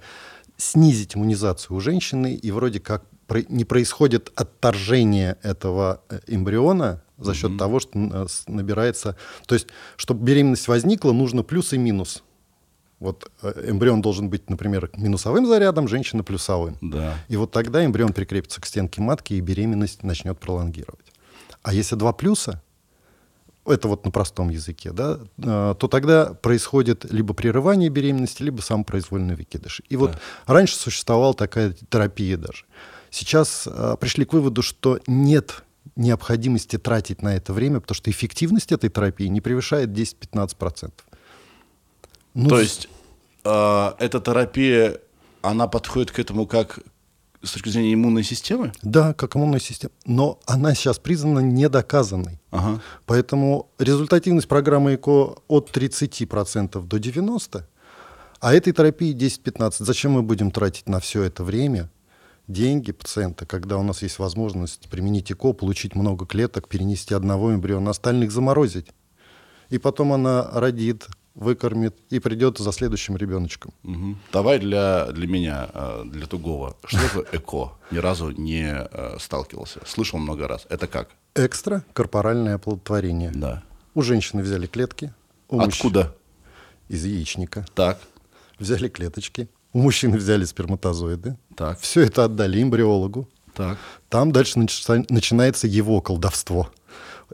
снизить 0.57 1.15
иммунизацию 1.15 1.75
у 1.75 1.79
женщины, 1.79 2.35
и 2.35 2.51
вроде 2.51 2.79
как 2.79 3.03
не 3.47 3.65
происходит 3.65 4.31
отторжение 4.35 5.37
этого 5.41 6.01
э, 6.09 6.19
эмбриона 6.27 7.01
за 7.19 7.33
счет 7.33 7.57
того, 7.57 7.79
что 7.79 7.91
э, 7.95 8.27
набирается... 8.47 9.15
То 9.45 9.55
есть, 9.55 9.67
чтобы 9.97 10.23
беременность 10.23 10.67
возникла, 10.67 11.11
нужно 11.11 11.43
плюс 11.43 11.73
и 11.73 11.77
минус. 11.77 12.23
Вот 12.99 13.31
э, 13.41 13.69
эмбрион 13.69 14.01
должен 14.01 14.29
быть, 14.29 14.49
например, 14.49 14.89
минусовым 14.95 15.45
зарядом, 15.45 15.87
женщина 15.87 16.23
плюсовым. 16.23 16.77
Да. 16.81 17.15
И 17.27 17.37
вот 17.37 17.51
тогда 17.51 17.85
эмбрион 17.85 18.13
прикрепится 18.13 18.61
к 18.61 18.65
стенке 18.65 19.01
матки, 19.01 19.33
и 19.33 19.41
беременность 19.41 20.03
начнет 20.03 20.39
пролонгировать. 20.39 21.13
А 21.61 21.73
если 21.73 21.95
два 21.95 22.13
плюса, 22.13 22.61
это 23.65 23.87
вот 23.87 24.05
на 24.05 24.11
простом 24.11 24.49
языке, 24.49 24.91
да, 24.91 25.19
э, 25.37 25.75
то 25.77 25.87
тогда 25.87 26.33
происходит 26.33 27.05
либо 27.11 27.33
прерывание 27.33 27.89
беременности, 27.89 28.43
либо 28.43 28.61
самопроизвольный 28.61 29.35
выкидыш. 29.35 29.81
И 29.89 29.95
вот 29.95 30.17
раньше 30.45 30.75
существовала 30.75 31.33
такая 31.33 31.75
терапия 31.89 32.37
даже. 32.37 32.65
Сейчас 33.11 33.67
пришли 33.99 34.23
к 34.23 34.33
выводу, 34.33 34.61
что 34.61 34.99
нет 35.07 35.63
необходимости 35.99 36.77
тратить 36.77 37.21
на 37.21 37.35
это 37.35 37.53
время, 37.53 37.79
потому 37.79 37.95
что 37.95 38.09
эффективность 38.09 38.71
этой 38.71 38.89
терапии 38.89 39.27
не 39.27 39.41
превышает 39.41 39.89
10-15%. 39.89 40.91
Ну, 42.33 42.49
То 42.49 42.59
есть 42.59 42.89
э, 43.43 43.91
эта 43.99 44.19
терапия, 44.19 44.99
она 45.41 45.67
подходит 45.67 46.11
к 46.11 46.19
этому 46.19 46.47
как 46.47 46.79
с 47.41 47.51
точки 47.51 47.69
зрения 47.69 47.93
иммунной 47.93 48.23
системы? 48.23 48.71
Да, 48.81 49.13
как 49.13 49.35
иммунная 49.35 49.59
система. 49.59 49.91
Но 50.05 50.39
она 50.45 50.75
сейчас 50.75 50.99
признана 50.99 51.39
недоказанной. 51.39 52.39
Ага. 52.51 52.81
Поэтому 53.05 53.69
результативность 53.77 54.47
программы 54.47 54.95
ЭКО 54.95 55.37
от 55.47 55.75
30% 55.75 56.81
до 56.85 56.97
90%, 56.97 57.63
а 58.39 58.53
этой 58.53 58.73
терапии 58.73 59.15
10-15%. 59.15 59.75
Зачем 59.79 60.13
мы 60.13 60.21
будем 60.21 60.51
тратить 60.51 60.87
на 60.87 60.99
все 60.99 61.23
это 61.23 61.43
время 61.43 61.89
деньги 62.49 62.91
пациента, 62.91 63.45
когда 63.45 63.77
у 63.77 63.83
нас 63.83 64.01
есть 64.01 64.19
возможность 64.19 64.89
применить 64.89 65.31
ЭКО, 65.31 65.53
получить 65.53 65.95
много 65.95 66.25
клеток, 66.25 66.67
перенести 66.67 67.13
одного 67.13 67.53
эмбриона, 67.53 67.91
остальных 67.91 68.31
заморозить? 68.31 68.87
И 69.69 69.77
потом 69.77 70.11
она 70.11 70.49
родит, 70.51 71.07
выкормит 71.35 71.95
и 72.09 72.19
придет 72.19 72.57
за 72.57 72.71
следующим 72.71 73.15
ребеночком. 73.15 73.71
Мгм. 73.83 74.19
Давай 74.33 74.59
для, 74.59 75.11
для 75.11 75.27
меня, 75.27 75.69
э, 75.73 76.03
для 76.05 76.25
Тугова, 76.25 76.75
что 76.85 77.01
такое 77.01 77.25
ЭКО? 77.31 77.73
Ни 77.91 77.97
разу 77.99 78.31
не 78.31 78.67
э, 78.67 79.17
сталкивался. 79.19 79.79
Слышал 79.85 80.19
много 80.19 80.47
раз. 80.47 80.65
Это 80.69 80.87
как? 80.87 81.09
Экстра 81.35 81.85
корпоральное 81.93 82.55
оплодотворение. 82.55 83.31
Да. 83.31 83.63
У 83.93 84.01
женщины 84.01 84.41
взяли 84.41 84.65
клетки. 84.65 85.13
у 85.49 85.59
Откуда? 85.59 86.15
Из 86.87 87.05
яичника. 87.05 87.65
Так, 87.75 87.99
Взяли 88.59 88.89
клеточки. 88.89 89.47
У 89.73 89.79
мужчины 89.79 90.17
взяли 90.17 90.45
сперматозоиды. 90.45 91.37
так, 91.55 91.79
Все 91.79 92.01
это 92.01 92.25
отдали 92.25 92.61
эмбриологу. 92.61 93.27
так. 93.53 93.77
Там 94.09 94.31
дальше 94.31 94.59
начи- 94.59 95.05
начинается 95.09 95.67
его 95.67 96.01
колдовство. 96.01 96.71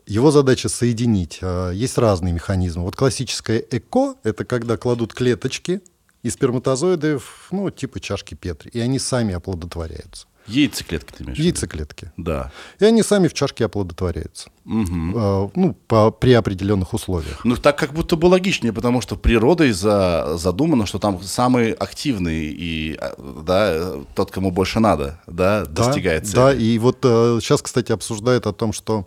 Его 0.05 0.31
задача 0.31 0.67
соединить. 0.69 1.39
А, 1.41 1.71
Есть 1.71 1.97
разные 1.97 2.33
механизмы. 2.33 2.83
Вот 2.83 2.95
классическое 2.95 3.63
ЭКО— 3.71 4.15
это 4.23 4.43
когда 4.43 4.75
кладут 4.77 5.13
клеточки 5.13 5.81
и 6.23 6.29
сперматозоиды 6.29 7.19
ну, 7.51 7.69
типа 7.69 7.99
чашки 7.99 8.33
Петри, 8.35 8.69
и 8.71 8.79
они 8.79 8.99
сами 8.99 9.33
оплодотворяются. 9.33 10.27
Яйцеклетки 10.47 11.11
ты 11.17 11.23
имеешь? 11.23 11.37
Яйцеклетки. 11.39 12.11
Да. 12.17 12.51
И 12.79 12.85
они 12.85 13.03
сами 13.03 13.27
в 13.27 13.33
чашке 13.33 13.65
оплодотворяются. 13.65 14.49
А, 14.65 15.49
Ну, 15.55 15.73
по, 15.87 16.11
при 16.11 16.33
определенных 16.33 16.93
условиях. 16.93 17.43
Ну, 17.43 17.55
так 17.55 17.77
как 17.77 17.93
будто 17.93 18.15
бы 18.15 18.27
логичнее, 18.27 18.73
потому 18.73 19.01
что 19.01 19.15
природой 19.15 19.71
за, 19.71 20.37
задумано, 20.37 20.85
что 20.85 20.99
там 20.99 21.21
самый 21.21 21.71
активный 21.71 22.45
и, 22.45 22.95
а, 22.99 23.15
да, 23.45 23.69
э, 23.71 24.03
тот, 24.15 24.31
кому 24.31 24.51
больше 24.51 24.79
надо, 24.79 25.19
да, 25.27 25.65
Да, 25.65 25.85
достигает 25.85 26.25
цели. 26.25 26.35
Да, 26.35 26.53
и 26.53 26.77
вот 26.77 26.99
э, 27.03 27.39
сейчас, 27.41 27.61
кстати, 27.61 27.91
обсуждают 27.91 28.47
о 28.47 28.53
том, 28.53 28.73
что 28.73 29.05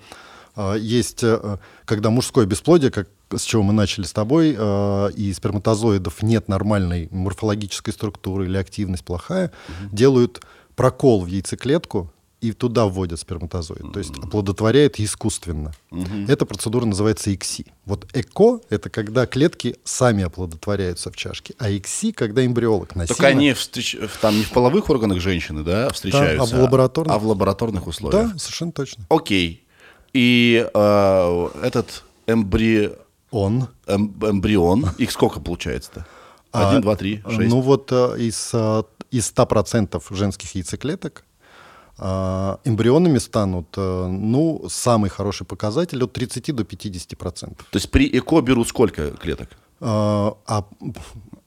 э, 0.57 0.77
есть, 0.81 1.23
э, 1.23 1.59
когда 1.85 2.11
мужское 2.11 2.47
бесплодие, 2.47 2.91
как 2.91 3.09
с 3.31 3.43
чего 3.43 3.63
мы 3.63 3.73
начали 3.73 4.05
с 4.05 4.13
тобой, 4.13 4.57
э, 4.59 5.11
и 5.15 5.33
сперматозоидов 5.33 6.23
нет 6.23 6.49
нормальной 6.49 7.09
морфологической 7.11 7.93
структуры 7.93 8.47
или 8.47 8.57
активность 8.57 9.05
плохая, 9.05 9.53
делают 9.93 10.41
прокол 10.79 11.25
в 11.25 11.27
яйцеклетку 11.27 12.13
и 12.41 12.53
туда 12.53 12.87
вводят 12.87 13.19
сперматозоид. 13.19 13.93
То 13.93 13.99
есть 13.99 14.17
оплодотворяют 14.17 15.01
искусственно. 15.01 15.73
Эта 16.29 16.47
процедура 16.47 16.85
называется 16.85 17.35
ИКСИ. 17.35 17.67
Вот 17.85 18.07
ЭКО— 18.13 18.61
это 18.71 18.89
когда 18.89 19.27
клетки 19.27 19.75
сами 19.83 20.23
оплодотворяются 20.23 21.11
в 21.11 21.17
чашке, 21.17 21.55
а 21.59 21.69
ИКСИ— 21.69 22.13
когда 22.13 22.47
эмбриолог 22.47 22.95
насильно... 22.95 23.17
Только 23.17 23.27
они 23.27 23.53
встреч... 23.55 23.97
там 24.21 24.37
не 24.37 24.45
в 24.45 24.53
половых 24.53 24.89
органах 24.89 25.21
женщины, 25.21 25.65
да, 25.65 25.91
встречаются, 25.91 26.57
в 26.57 26.61
лабораторных. 26.61 27.13
а 27.13 27.19
в 27.19 27.27
лабораторных 27.27 27.89
условиях. 27.89 28.33
Да, 28.33 28.39
совершенно 28.39 28.71
точно. 28.71 29.05
Окей. 29.09 29.65
И 30.13 30.65
э, 30.73 31.49
этот 31.63 32.05
эмбри... 32.29 32.93
Он 33.31 33.69
эм- 33.87 34.15
эмбрион, 34.23 34.91
их 34.97 35.11
сколько 35.11 35.41
получается-то? 35.41 36.07
Один, 36.51 36.81
два, 36.81 36.97
три, 36.97 37.23
шесть. 37.29 37.51
Ну 37.51 37.61
вот 37.61 37.93
э, 37.93 38.15
из, 38.19 38.51
э, 38.55 38.83
из 39.11 39.33
100% 39.33 40.03
женских 40.15 40.55
яйцеклеток 40.55 41.25
э, 41.99 42.57
эмбрионами 42.65 43.19
станут, 43.19 43.67
э, 43.77 44.07
ну, 44.09 44.65
самый 44.69 45.11
хороший 45.11 45.47
показатель 45.47 46.03
от 46.05 46.13
30 46.13 46.53
до 46.55 46.63
50%. 46.65 47.57
То 47.57 47.77
есть 47.79 47.91
при 47.91 48.07
ЭКО 48.19 48.41
берут 48.41 48.69
сколько 48.69 49.11
клеток? 49.11 49.49
Э, 49.81 50.33
А 50.47 50.65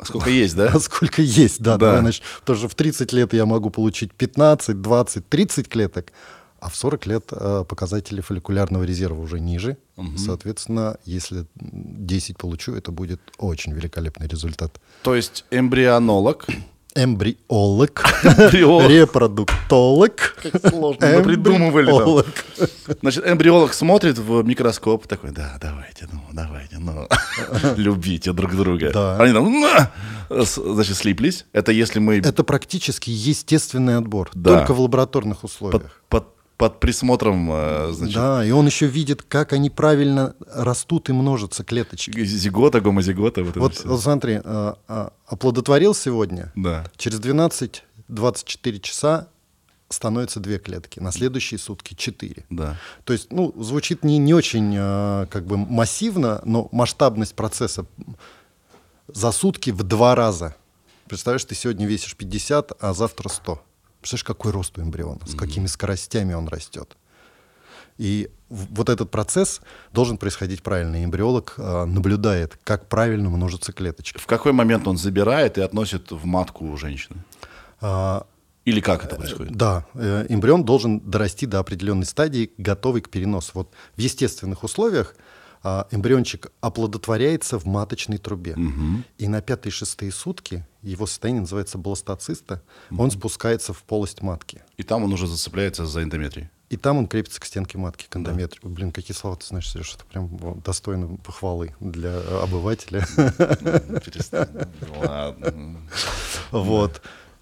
Сколько 0.03 0.29
есть, 0.29 0.55
да? 0.55 0.71
а 0.73 0.79
сколько 0.79 1.21
есть, 1.21 1.61
да, 1.61 1.77
Да. 1.77 1.87
давай 1.87 2.01
начнем. 2.01 2.25
Потому 2.39 2.57
что 2.59 2.67
в 2.69 2.75
30 2.75 3.13
лет 3.13 3.33
я 3.33 3.45
могу 3.45 3.69
получить 3.69 4.13
15, 4.13 4.81
20, 4.81 5.29
30 5.29 5.67
клеток, 5.69 6.11
а 6.59 6.69
в 6.69 6.75
40 6.75 7.05
лет 7.07 7.25
э, 7.31 7.63
показатели 7.67 8.21
фолликулярного 8.21 8.83
резерва 8.83 9.21
уже 9.21 9.39
ниже. 9.39 9.77
Соответственно, 10.17 10.97
если 11.05 11.45
10 11.55 12.37
получу, 12.37 12.73
это 12.73 12.91
будет 12.91 13.19
очень 13.37 13.73
великолепный 13.73 14.27
результат. 14.27 14.79
То 15.03 15.15
есть 15.15 15.45
эмбрионолог 15.51 16.47
Эмбриолог, 16.95 18.03
Эмбриолог. 18.24 18.89
репродуктолог, 18.89 20.36
сложно 20.69 21.12
напридумывали 21.19 21.86
там. 21.86 21.95
эмбриолог. 21.95 22.25
Значит, 23.01 23.25
эмбриолог 23.27 23.74
смотрит 23.74 24.17
в 24.17 24.43
микроскоп, 24.43 25.07
такой, 25.07 25.31
да, 25.31 25.57
давайте, 25.62 26.07
ну, 26.12 26.19
давайте, 26.33 26.77
ну, 26.79 27.07
любите 27.77 28.33
друг 28.33 28.55
друга. 28.55 28.91
Да. 28.91 29.17
Они 29.17 29.33
там, 29.33 29.88
значит, 30.45 30.98
слиплись. 30.98 31.45
Это 31.53 31.71
если 31.71 32.00
мы 32.00 32.17
Это 32.19 32.43
практически 32.43 33.10
естественный 33.10 33.98
отбор, 33.98 34.29
Да. 34.33 34.60
только 34.60 34.74
в 34.74 34.81
лабораторных 34.81 35.43
условиях. 35.45 35.83
под, 36.10 36.25
под 36.25 36.40
присмотром, 36.69 37.49
э, 37.51 37.91
значит, 37.93 38.15
Да, 38.15 38.45
и 38.45 38.51
он 38.51 38.65
еще 38.67 38.85
видит, 38.85 39.23
как 39.23 39.53
они 39.53 39.69
правильно 39.69 40.35
растут 40.53 41.09
и 41.09 41.13
множатся 41.13 41.63
клеточки. 41.63 42.23
зигота, 42.23 42.81
гомозигота, 42.81 43.43
вот 43.43 43.55
Вот, 43.57 43.83
вот 43.85 44.01
смотри, 44.01 44.39
а, 44.43 44.77
а, 44.87 45.13
оплодотворил 45.25 45.93
сегодня, 45.95 46.51
Да. 46.55 46.85
через 46.97 47.19
12-24 47.19 48.79
часа 48.79 49.27
становятся 49.89 50.39
две 50.39 50.57
клетки, 50.57 50.99
на 50.99 51.11
следующие 51.11 51.57
сутки 51.57 51.95
4. 51.95 52.45
Да. 52.49 52.77
То 53.03 53.13
есть, 53.13 53.31
ну, 53.31 53.53
звучит 53.61 54.03
не, 54.05 54.17
не 54.17 54.33
очень 54.33 54.73
э, 54.77 55.27
как 55.29 55.45
бы 55.45 55.57
массивно, 55.57 56.41
но 56.45 56.69
масштабность 56.71 57.35
процесса 57.35 57.85
за 59.07 59.31
сутки 59.31 59.71
в 59.71 59.83
два 59.83 60.15
раза. 60.15 60.55
Представляешь, 61.07 61.43
ты 61.43 61.55
сегодня 61.55 61.85
весишь 61.87 62.15
50, 62.15 62.71
а 62.79 62.93
завтра 62.93 63.27
100. 63.27 63.61
Представляешь, 64.01 64.24
какой 64.24 64.51
рост 64.51 64.77
у 64.77 64.81
эмбриона, 64.81 65.25
с 65.25 65.36
какими 65.36 65.67
скоростями 65.67 66.34
он 66.34 66.48
растет. 66.48 66.98
И 67.98 68.29
вот 68.50 68.89
этот 68.89 69.12
процесс 69.12 69.62
должен 69.93 70.17
происходить 70.17 70.63
правильно. 70.63 71.03
Эмбриолог 71.03 71.53
э, 71.58 71.86
наблюдает, 71.86 72.58
как 72.63 72.88
правильно 72.88 73.29
множатся 73.29 73.74
клеточки. 73.74 74.17
В 74.17 74.25
какой 74.25 74.53
момент 74.53 74.88
он 74.88 74.98
забирает 74.98 75.58
и 75.58 75.62
относит 75.62 76.12
в 76.12 76.25
матку 76.25 76.65
у 76.65 76.77
женщины? 76.77 77.24
А, 77.79 78.25
Или 78.65 78.81
как 78.81 79.05
это 79.05 79.17
происходит? 79.17 79.55
Да, 79.55 79.86
э, 79.93 80.25
эмбрион 80.29 80.63
должен 80.63 81.00
дорасти 81.00 81.46
до 81.46 81.60
определенной 81.60 82.05
стадии, 82.05 82.51
готовый 82.58 83.01
к 83.01 83.10
переносу. 83.10 83.51
Вот 83.53 83.72
в 83.96 84.01
естественных 84.01 84.63
условиях 84.63 85.15
эмбриончик 85.63 86.51
оплодотворяется 86.61 87.59
в 87.59 87.65
маточной 87.65 88.17
трубе. 88.17 88.55
И 89.17 89.27
на 89.27 89.41
пятые-шестые 89.41 90.11
сутки 90.11 90.65
его 90.81 91.05
состояние 91.05 91.41
называется 91.41 91.77
бластоциста. 91.77 92.63
Он 92.95 93.11
спускается 93.11 93.73
в 93.73 93.83
полость 93.83 94.21
матки. 94.21 94.63
И 94.77 94.83
там 94.83 95.03
он 95.03 95.13
уже 95.13 95.27
зацепляется 95.27 95.85
за 95.85 96.03
эндометрий. 96.03 96.49
И 96.71 96.77
там 96.77 96.97
он 96.97 97.07
крепится 97.07 97.41
к 97.41 97.45
стенке 97.45 97.77
матки, 97.77 98.05
к 98.07 98.15
эндометрию. 98.15 98.71
Блин, 98.71 98.93
какие 98.93 99.15
слова 99.15 99.35
ты 99.35 99.45
знаешь, 99.45 99.69
Сереж, 99.69 99.93
это 99.93 100.05
прям 100.05 100.61
достойно 100.61 101.17
похвалы 101.17 101.75
для 101.81 102.11
э, 102.11 102.39
обывателя. 102.43 103.05
Перестань. 104.05 104.47
Ладно. 104.95 105.81
Вот. 106.51 107.01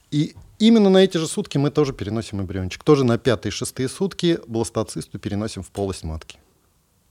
И 0.09 0.35
именно 0.57 0.89
на 0.89 0.97
эти 0.97 1.17
же 1.17 1.27
сутки 1.27 1.59
мы 1.59 1.69
тоже 1.69 1.93
переносим 1.93 2.41
эмбриончик. 2.41 2.83
Тоже 2.83 3.03
на 3.03 3.19
пятые, 3.19 3.51
шестые 3.51 3.87
сутки 3.87 4.39
бластоцисту 4.47 5.19
переносим 5.19 5.61
в 5.61 5.69
полость 5.69 6.03
матки. 6.03 6.39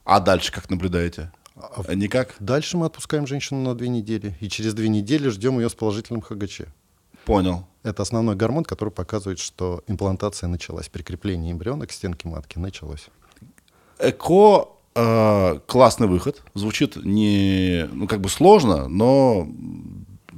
А 0.09 0.21
дальше 0.21 0.51
как 0.53 0.71
наблюдаете? 0.71 1.31
А 1.55 1.95
Никак? 1.95 2.35
Дальше 2.41 2.79
мы 2.79 2.87
отпускаем 2.87 3.27
женщину 3.27 3.61
на 3.61 3.75
две 3.75 3.91
недели. 3.91 4.35
И 4.41 4.49
через 4.49 4.73
две 4.73 4.89
недели 4.89 5.29
ждем 5.29 5.59
ее 5.59 5.69
с 5.69 5.75
положительным 5.75 6.23
ХГЧ. 6.23 6.63
Понял. 7.27 7.67
Это 7.83 8.01
основной 8.01 8.35
гормон, 8.35 8.65
который 8.65 8.89
показывает, 8.89 9.39
что 9.39 9.85
имплантация 9.87 10.49
началась. 10.49 10.89
Прикрепление 10.89 11.53
эмбриона 11.53 11.87
к 11.87 11.93
стенке 11.93 12.27
матки 12.27 12.59
началось. 12.59 13.09
ЭКО 13.99 14.69
э, 14.95 15.61
классный 15.67 16.07
выход. 16.07 16.43
Звучит 16.55 16.97
не, 16.97 17.87
ну, 17.93 18.09
как 18.09 18.23
бы 18.23 18.31
сложно, 18.31 18.89
но 18.89 19.47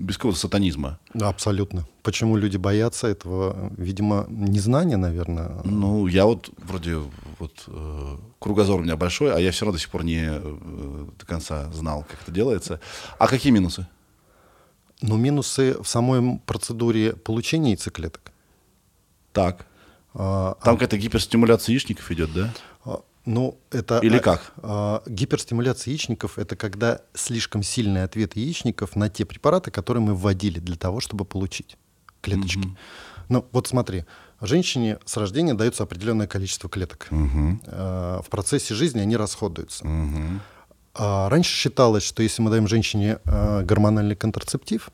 без 0.01 0.17
какого-то 0.17 0.41
сатанизма. 0.41 0.99
Да, 1.15 1.29
абсолютно. 1.29 1.87
Почему 2.03 2.37
люди 2.37 2.57
боятся 2.57 3.07
этого? 3.07 3.71
Видимо, 3.77 4.27
незнание, 4.29 4.97
наверное. 4.97 5.61
Ну, 5.65 6.07
я 6.07 6.25
вот 6.25 6.51
вроде 6.57 6.97
вот 7.39 7.65
э, 7.67 8.17
кругозор 8.39 8.81
у 8.81 8.83
меня 8.83 8.97
большой, 8.97 9.35
а 9.35 9.39
я 9.39 9.51
все 9.51 9.67
равно 9.67 9.77
до 9.77 9.83
сих 9.83 9.91
пор 9.91 10.05
не 10.05 10.25
э, 10.27 11.07
до 11.19 11.27
конца 11.27 11.71
знал, 11.73 12.05
как 12.11 12.23
это 12.23 12.33
делается. 12.33 12.81
А 13.19 13.29
какие 13.29 13.53
минусы? 13.53 13.87
Но 15.03 15.17
минусы 15.17 15.77
в 15.83 15.87
самой 15.87 16.41
процедуре 16.47 17.13
получения 17.13 17.71
яйцеклеток. 17.71 18.33
Так. 19.33 19.67
А, 20.15 20.55
Там 20.65 20.77
какая-то 20.77 20.97
гиперстимуляция 20.99 21.75
яичников 21.75 22.11
идет, 22.11 22.33
да? 22.33 22.53
Ну, 23.31 23.59
это... 23.71 24.01
Или 24.01 24.17
а, 24.17 24.21
как? 24.21 24.53
а, 24.57 25.03
гиперстимуляция 25.07 25.93
яичников— 25.93 26.33
это 26.39 26.57
когда 26.57 27.01
слишком 27.15 27.63
сильный 27.63 28.03
ответ 28.03 28.35
яичников 28.35 28.97
на 28.97 29.09
те 29.09 29.25
препараты, 29.25 29.71
которые 29.71 30.03
мы 30.03 30.15
вводили 30.15 30.59
для 30.59 30.75
того, 30.75 30.99
чтобы 31.01 31.25
получить 31.25 31.77
клеточки. 32.23 32.77
Ну, 33.29 33.47
вот 33.53 33.69
смотри, 33.69 34.05
женщине 34.41 34.99
с 35.05 35.17
рождения 35.17 35.55
дается 35.55 35.85
определенное 35.85 36.27
количество 36.27 36.69
клеток. 36.69 37.09
А, 37.69 38.21
в 38.21 38.29
процессе 38.29 38.75
жизни 38.75 38.99
они 38.99 39.17
расходуются. 39.17 39.87
А 40.93 41.29
раньше 41.29 41.55
считалось, 41.55 42.03
что 42.03 42.25
если 42.25 42.43
мы 42.43 42.51
даем 42.51 42.67
женщине 42.67 43.21
а, 43.25 43.63
гормональный 43.63 44.17
контрацептив, 44.17 44.91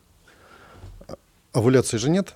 а, 1.08 1.14
овуляции 1.54 1.96
же 1.96 2.10
нет, 2.10 2.34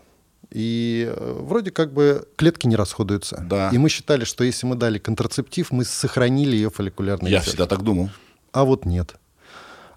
и 0.51 1.13
э, 1.15 1.37
вроде 1.41 1.71
как 1.71 1.93
бы 1.93 2.27
клетки 2.37 2.67
не 2.67 2.77
расходуются. 2.77 3.45
Да. 3.49 3.71
И 3.71 3.79
мы 3.79 3.89
считали, 3.89 4.25
что 4.25 4.45
если 4.45 4.67
мы 4.67 4.77
дали 4.77 4.99
контрацептив, 4.99 5.71
мы 5.71 5.85
сохранили 5.85 6.57
ее 6.57 6.71
фолликулярный 6.71 7.31
Я 7.31 7.39
эффект. 7.39 7.49
всегда 7.49 7.67
так 7.67 7.83
думал. 7.83 8.11
А 8.53 8.65
вот 8.65 8.85
нет. 8.85 9.15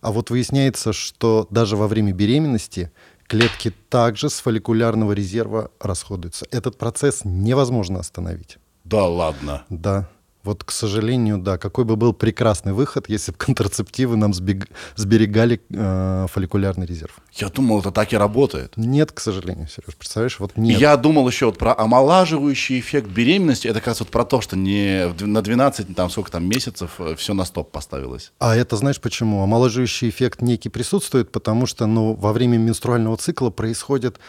А 0.02 0.12
вот 0.12 0.30
выясняется, 0.30 0.94
что 0.94 1.48
даже 1.50 1.78
во 1.78 1.88
время 1.88 2.12
беременности 2.14 2.92
клетки 3.28 3.74
также 3.90 4.30
с 4.30 4.40
фолликулярного 4.40 5.14
резерва 5.14 5.72
расходуются. 5.80 6.46
Этот 6.52 6.78
процесс 6.78 7.22
невозможно 7.24 8.00
остановить. 8.00 8.58
Да 8.84 9.06
ладно. 9.08 9.64
Да. 9.70 10.10
Вот, 10.44 10.64
к 10.64 10.72
сожалению, 10.72 11.38
да. 11.38 11.58
Какой 11.58 11.86
бы 11.86 11.96
был 11.96 12.14
прекрасный 12.14 12.74
выход, 12.74 13.06
если 13.08 13.32
бы 13.32 13.38
контрацептивы 13.46 14.18
нам 14.18 14.32
сбег- 14.32 14.70
сберегали 14.96 15.62
э, 15.70 16.28
фолликулярный 16.30 16.86
резерв. 16.86 17.18
Я 17.32 17.50
думал, 17.50 17.80
это 17.80 17.92
так 17.92 18.12
и 18.14 18.18
работает. 18.18 18.74
Нет, 18.76 19.12
к 19.12 19.20
сожалению, 19.20 19.68
Сереж, 19.68 19.96
представляешь, 19.98 20.40
вот 20.40 20.58
нет. 20.58 20.80
Я 20.80 20.98
думал 20.98 21.28
еще 21.28 21.46
вот 21.46 21.58
про 21.58 21.74
омолаживающий 21.78 22.80
эффект 22.80 23.08
беременности. 23.08 23.68
Это 23.68 23.80
как 23.80 23.88
раз 23.88 24.00
вот 24.02 24.10
про 24.10 24.26
то, 24.26 24.42
что 24.42 24.58
не 24.58 25.14
на 25.22 25.42
12, 25.42 25.96
там 25.96 26.10
сколько 26.10 26.32
там 26.32 26.48
месяцев 26.48 27.00
все 27.18 27.34
на 27.34 27.46
стоп 27.46 27.72
поставилось. 27.72 28.32
А 28.40 28.56
это 28.56 28.76
знаешь 28.76 29.00
почему? 29.00 29.44
Омоложивающий 29.44 30.10
эффект 30.10 30.42
некий 30.42 30.70
присутствует, 30.70 31.32
потому 31.32 31.66
что 31.66 31.86
ну, 31.86 32.14
во 32.14 32.34
время 32.34 32.58
менструального 32.58 33.16
цикла 33.18 33.50
происходят 33.50 34.20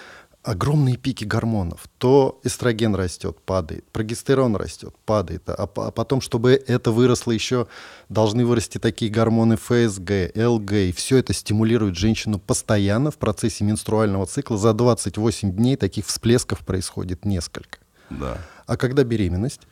огромные 0.45 0.97
пики 0.97 1.25
гормонов. 1.25 1.89
То 1.99 2.39
эстроген 2.45 2.95
растет, 2.95 3.39
падает, 3.45 3.85
прогестерон 3.91 4.55
растет, 4.57 4.95
падает. 5.07 5.43
А, 5.49 5.69
а 5.75 5.91
потом, 5.91 6.21
чтобы 6.21 6.53
это 6.53 6.93
выросло 6.93 7.33
еще, 7.33 7.67
должны 8.09 8.45
вырасти 8.45 8.79
такие 8.79 9.11
гормоны 9.11 9.57
ФСГ, 9.57 10.37
ЛГ. 10.37 10.73
И 10.73 10.93
все 10.93 11.17
это 11.17 11.33
стимулирует 11.33 11.97
женщину 11.97 12.38
постоянно 12.38 13.11
в 13.11 13.16
процессе 13.16 13.64
менструального 13.64 14.27
цикла. 14.27 14.59
За 14.59 14.75
28 14.75 15.53
дней 15.53 15.77
таких 15.77 16.07
всплесков 16.07 16.61
происходит 16.61 17.25
несколько. 17.25 17.79
Да. 18.11 18.38
А 18.66 18.77
когда 18.77 19.03
беременность, 19.03 19.62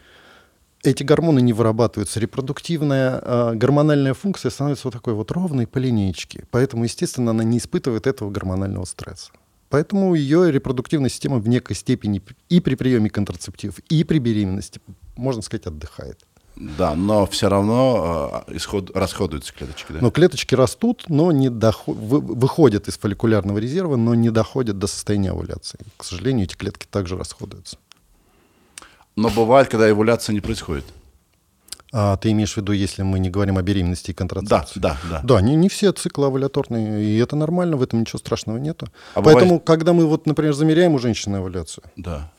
эти 0.82 1.02
гормоны 1.02 1.40
не 1.40 1.52
вырабатываются. 1.52 2.18
Репродуктивная 2.18 3.20
э, 3.22 3.54
гормональная 3.54 4.14
функция 4.14 4.50
становится 4.50 4.88
вот 4.88 4.94
такой 4.94 5.12
вот 5.12 5.30
ровной 5.30 5.66
по 5.66 5.78
линейке. 5.78 6.44
Поэтому, 6.50 6.84
естественно, 6.84 7.30
она 7.30 7.44
не 7.44 7.58
испытывает 7.58 8.06
этого 8.06 8.30
гормонального 8.30 8.86
стресса. 8.86 9.30
Поэтому 9.72 10.14
ее 10.14 10.52
репродуктивная 10.52 11.08
система 11.08 11.38
в 11.38 11.48
некой 11.48 11.74
степени 11.74 12.20
и 12.50 12.60
при 12.60 12.74
приеме 12.74 13.08
контрацептивов, 13.08 13.78
и 13.88 14.04
при 14.04 14.18
беременности, 14.18 14.82
можно 15.16 15.40
сказать, 15.40 15.64
отдыхает. 15.66 16.26
Да, 16.56 16.94
но 16.94 17.24
все 17.24 17.48
равно 17.48 18.44
э, 18.48 18.56
исход, 18.56 18.90
расходуются 18.94 19.54
клеточки, 19.54 19.92
да? 19.92 20.00
Но 20.02 20.10
клеточки 20.10 20.54
растут, 20.54 21.04
но 21.08 21.32
не 21.32 21.48
доход, 21.48 21.96
вы- 21.96 22.20
выходят 22.20 22.86
из 22.86 22.98
фолликулярного 22.98 23.56
резерва, 23.56 23.96
но 23.96 24.14
не 24.14 24.28
доходят 24.28 24.78
до 24.78 24.86
состояния 24.86 25.30
овуляции. 25.30 25.78
К 25.96 26.04
сожалению, 26.04 26.44
эти 26.44 26.54
клетки 26.54 26.86
также 26.90 27.16
расходуются. 27.16 27.78
Но 29.16 29.30
бывает, 29.30 29.68
когда 29.68 29.88
эволюция 29.88 30.34
не 30.34 30.40
происходит. 30.40 30.84
А 31.94 32.16
ты 32.16 32.30
имеешь 32.30 32.54
в 32.54 32.56
виду, 32.56 32.72
если 32.72 33.02
мы 33.02 33.18
не 33.18 33.28
говорим 33.28 33.58
о 33.58 33.62
беременности 33.62 34.10
и 34.10 34.14
Да, 34.14 34.18
контрацепции? 34.18 34.80
да, 34.80 34.96
да. 35.10 35.20
Да, 35.22 35.40
не, 35.42 35.54
не 35.56 35.68
все 35.68 35.92
циклы 35.92 36.26
овуляторные, 36.26 37.04
и 37.04 37.18
это 37.18 37.36
нормально, 37.36 37.76
в 37.76 37.82
этом 37.82 38.00
ничего 38.00 38.18
страшного 38.18 38.56
нету. 38.56 38.86
А 39.14 39.20
Поэтому, 39.20 39.44
бывает- 39.50 39.64
когда 39.66 39.92
мы, 39.92 40.06
вот, 40.06 40.26
например, 40.26 40.54
замеряем 40.54 40.94
у 40.94 40.98
женщины 40.98 41.36
овуляцию, 41.36 41.84
Да. 41.96 42.32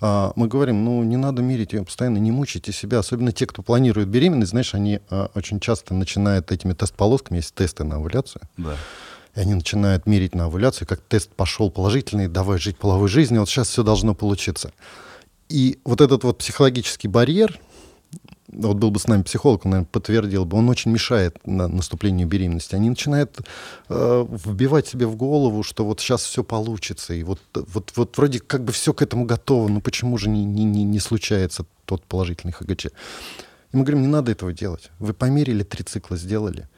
а, 0.00 0.32
мы 0.34 0.48
говорим, 0.48 0.84
ну, 0.84 1.04
не 1.04 1.16
надо 1.16 1.40
мерить 1.40 1.72
ее 1.72 1.84
постоянно, 1.84 2.18
не 2.18 2.32
мучайте 2.32 2.72
себя. 2.72 2.98
Особенно 2.98 3.30
те, 3.30 3.46
кто 3.46 3.62
планирует 3.62 4.08
беременность, 4.08 4.50
знаешь, 4.50 4.74
они 4.74 4.98
а, 5.08 5.30
очень 5.36 5.60
часто 5.60 5.94
начинают 5.94 6.50
этими 6.50 6.72
тест-полосками, 6.72 7.36
есть 7.36 7.54
тесты 7.54 7.84
на 7.84 7.96
овуляцию, 7.96 8.42
Да. 8.56 8.74
и 9.36 9.40
они 9.40 9.54
начинают 9.54 10.06
мерить 10.06 10.34
на 10.34 10.46
овуляцию, 10.46 10.88
как 10.88 11.00
тест 11.00 11.30
пошел 11.30 11.70
положительный, 11.70 12.26
давай 12.26 12.58
жить 12.58 12.76
половой 12.76 13.08
жизнью, 13.08 13.40
вот 13.42 13.48
сейчас 13.48 13.68
все 13.68 13.84
должно 13.84 14.14
получиться. 14.14 14.72
И 15.48 15.78
вот 15.84 16.00
этот 16.00 16.24
вот 16.24 16.38
психологический 16.38 17.06
барьер, 17.06 17.60
вот 18.48 18.76
был 18.76 18.90
бы 18.90 18.98
с 18.98 19.06
нами 19.06 19.22
психолог, 19.22 19.64
он, 19.64 19.72
наверное, 19.72 19.88
подтвердил 19.90 20.44
бы, 20.44 20.56
он 20.56 20.68
очень 20.68 20.90
мешает 20.90 21.38
на 21.46 21.68
наступлению 21.68 22.26
беременности. 22.26 22.74
Они 22.74 22.88
начинают 22.88 23.38
э, 23.88 24.26
вбивать 24.44 24.86
себе 24.86 25.06
в 25.06 25.16
голову, 25.16 25.62
что 25.62 25.84
вот 25.84 26.00
сейчас 26.00 26.22
все 26.24 26.44
получится, 26.44 27.14
и 27.14 27.22
вот, 27.22 27.40
вот, 27.54 27.92
вот 27.96 28.16
вроде 28.16 28.40
как 28.40 28.64
бы 28.64 28.72
все 28.72 28.92
к 28.92 29.02
этому 29.02 29.26
готово, 29.26 29.68
но 29.68 29.80
почему 29.80 30.16
же 30.18 30.28
не, 30.28 30.44
не, 30.44 30.64
не, 30.64 30.84
не 30.84 31.00
случается 31.00 31.66
тот 31.84 32.04
положительный 32.04 32.52
ХГЧ? 32.52 32.86
И 32.86 33.76
мы 33.76 33.82
говорим, 33.82 34.02
не 34.02 34.08
надо 34.08 34.32
этого 34.32 34.52
делать. 34.52 34.90
Вы 34.98 35.12
померили, 35.12 35.62
три 35.62 35.82
цикла 35.82 36.16
сделали, 36.16 36.68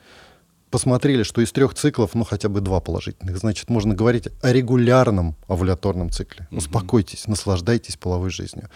посмотрели, 0.71 1.23
что 1.23 1.43
из 1.43 1.53
трех 1.53 1.75
циклов, 1.75 2.15
ну, 2.15 2.25
хотя 2.25 2.49
бы 2.49 2.61
два 2.61 2.81
положительных, 2.81 3.39
значит, 3.39 3.71
можно 3.71 3.95
говорить 3.95 4.29
о 4.43 4.53
регулярном 4.53 5.37
овуляторном 5.47 6.11
цикле. 6.11 6.49
Успокойтесь, 6.51 7.27
наслаждайтесь 7.27 7.97
половой 7.97 8.31
жизнью. 8.31 8.69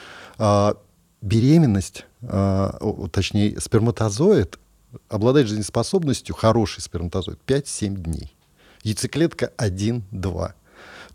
Беременность, 1.23 2.05
а, 2.23 2.79
точнее, 3.13 3.59
сперматозоид 3.61 4.59
обладает 5.09 5.49
жизнеспособностью, 5.49 6.35
хороший 6.35 6.81
сперматозоид, 6.83 7.39
5-7 7.47 7.97
дней. 7.97 8.35
Яйцеклетка 8.83 9.53
1-2 9.57 10.55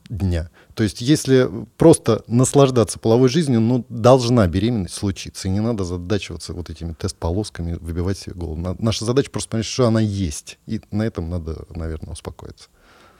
дня. 0.10 0.50
То 0.74 0.84
есть, 0.84 1.02
если 1.02 1.50
просто 1.76 2.24
наслаждаться 2.28 2.98
половой 2.98 3.28
жизнью, 3.28 3.60
ну, 3.60 3.86
должна 3.90 4.48
беременность 4.48 4.94
случиться. 4.94 5.48
И 5.50 5.52
не 5.52 5.60
надо 5.60 5.84
задачиваться 5.84 6.54
вот 6.54 6.70
этими 6.70 6.94
тест-полосками, 6.94 7.74
выбивать 7.74 8.18
себе 8.18 8.34
голову. 8.36 8.56
На- 8.56 8.76
Наша 8.80 9.04
задача 9.04 9.30
просто 9.30 9.50
понять, 9.50 9.66
что 9.66 9.86
она 9.88 10.00
есть. 10.00 10.58
И 10.66 10.80
на 10.92 11.04
этом 11.04 11.30
надо, 11.30 11.66
наверное, 11.76 12.14
успокоиться. 12.14 12.70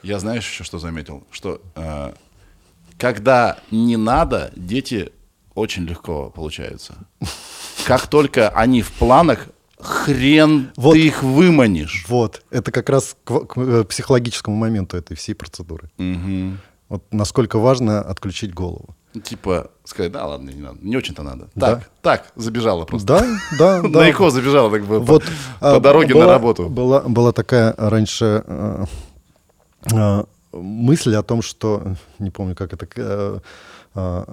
Я 0.02 0.18
знаешь 0.18 0.48
еще 0.48 0.64
что 0.64 0.78
заметил? 0.78 1.24
Что 1.30 1.60
э, 1.74 2.14
когда 2.96 3.58
не 3.70 3.96
надо, 3.98 4.50
дети 4.56 5.12
очень 5.58 5.84
легко 5.84 6.30
получаются. 6.30 6.94
Как 7.86 8.06
только 8.06 8.48
они 8.50 8.82
в 8.82 8.90
планах, 8.92 9.48
хрен 9.80 10.70
Вот. 10.76 10.94
ты 10.94 11.06
их 11.06 11.22
выманишь. 11.22 12.04
Вот. 12.08 12.42
Это 12.50 12.70
как 12.72 12.88
раз 12.90 13.16
к, 13.24 13.40
к, 13.46 13.58
э, 13.58 13.84
психологическому 13.84 14.56
моменту 14.56 14.96
этой 14.96 15.16
всей 15.16 15.34
процедуры. 15.34 15.90
Мгм. 15.98 16.58
Вот 16.88 17.04
насколько 17.12 17.58
важно 17.58 18.00
отключить 18.00 18.54
голову. 18.54 18.96
Типа 19.22 19.70
сказать, 19.84 20.12
да, 20.12 20.26
ладно, 20.26 20.50
не 20.50 20.60
надо. 20.60 20.78
Не 20.82 20.96
очень-то 20.96 21.22
надо. 21.22 21.48
Да. 21.54 21.76
Так, 21.76 21.90
так, 22.02 22.32
забежала 22.36 22.84
просто. 22.84 23.06
Да, 23.06 23.26
да, 23.58 23.82
да. 23.88 23.88
На 24.00 24.10
ЭКО 24.10 24.30
забежала 24.30 24.70
так 24.70 24.84
бы 24.84 25.00
Вот, 25.00 25.24
по, 25.24 25.30
по 25.60 25.76
а, 25.76 25.80
дороге 25.80 26.14
была- 26.14 26.26
на 26.26 26.32
работу. 26.32 26.68
Была, 26.68 27.00
была 27.00 27.32
такая 27.32 27.74
раньше 27.76 28.42
э, 28.46 28.84
э, 29.92 30.24
мысль 30.62 31.14
о 31.14 31.22
том, 31.22 31.42
что, 31.42 31.96
не 32.18 32.30
помню, 32.30 32.54
как 32.54 32.72
это 32.72 32.88
э, 32.96 33.38
э, 33.94 34.24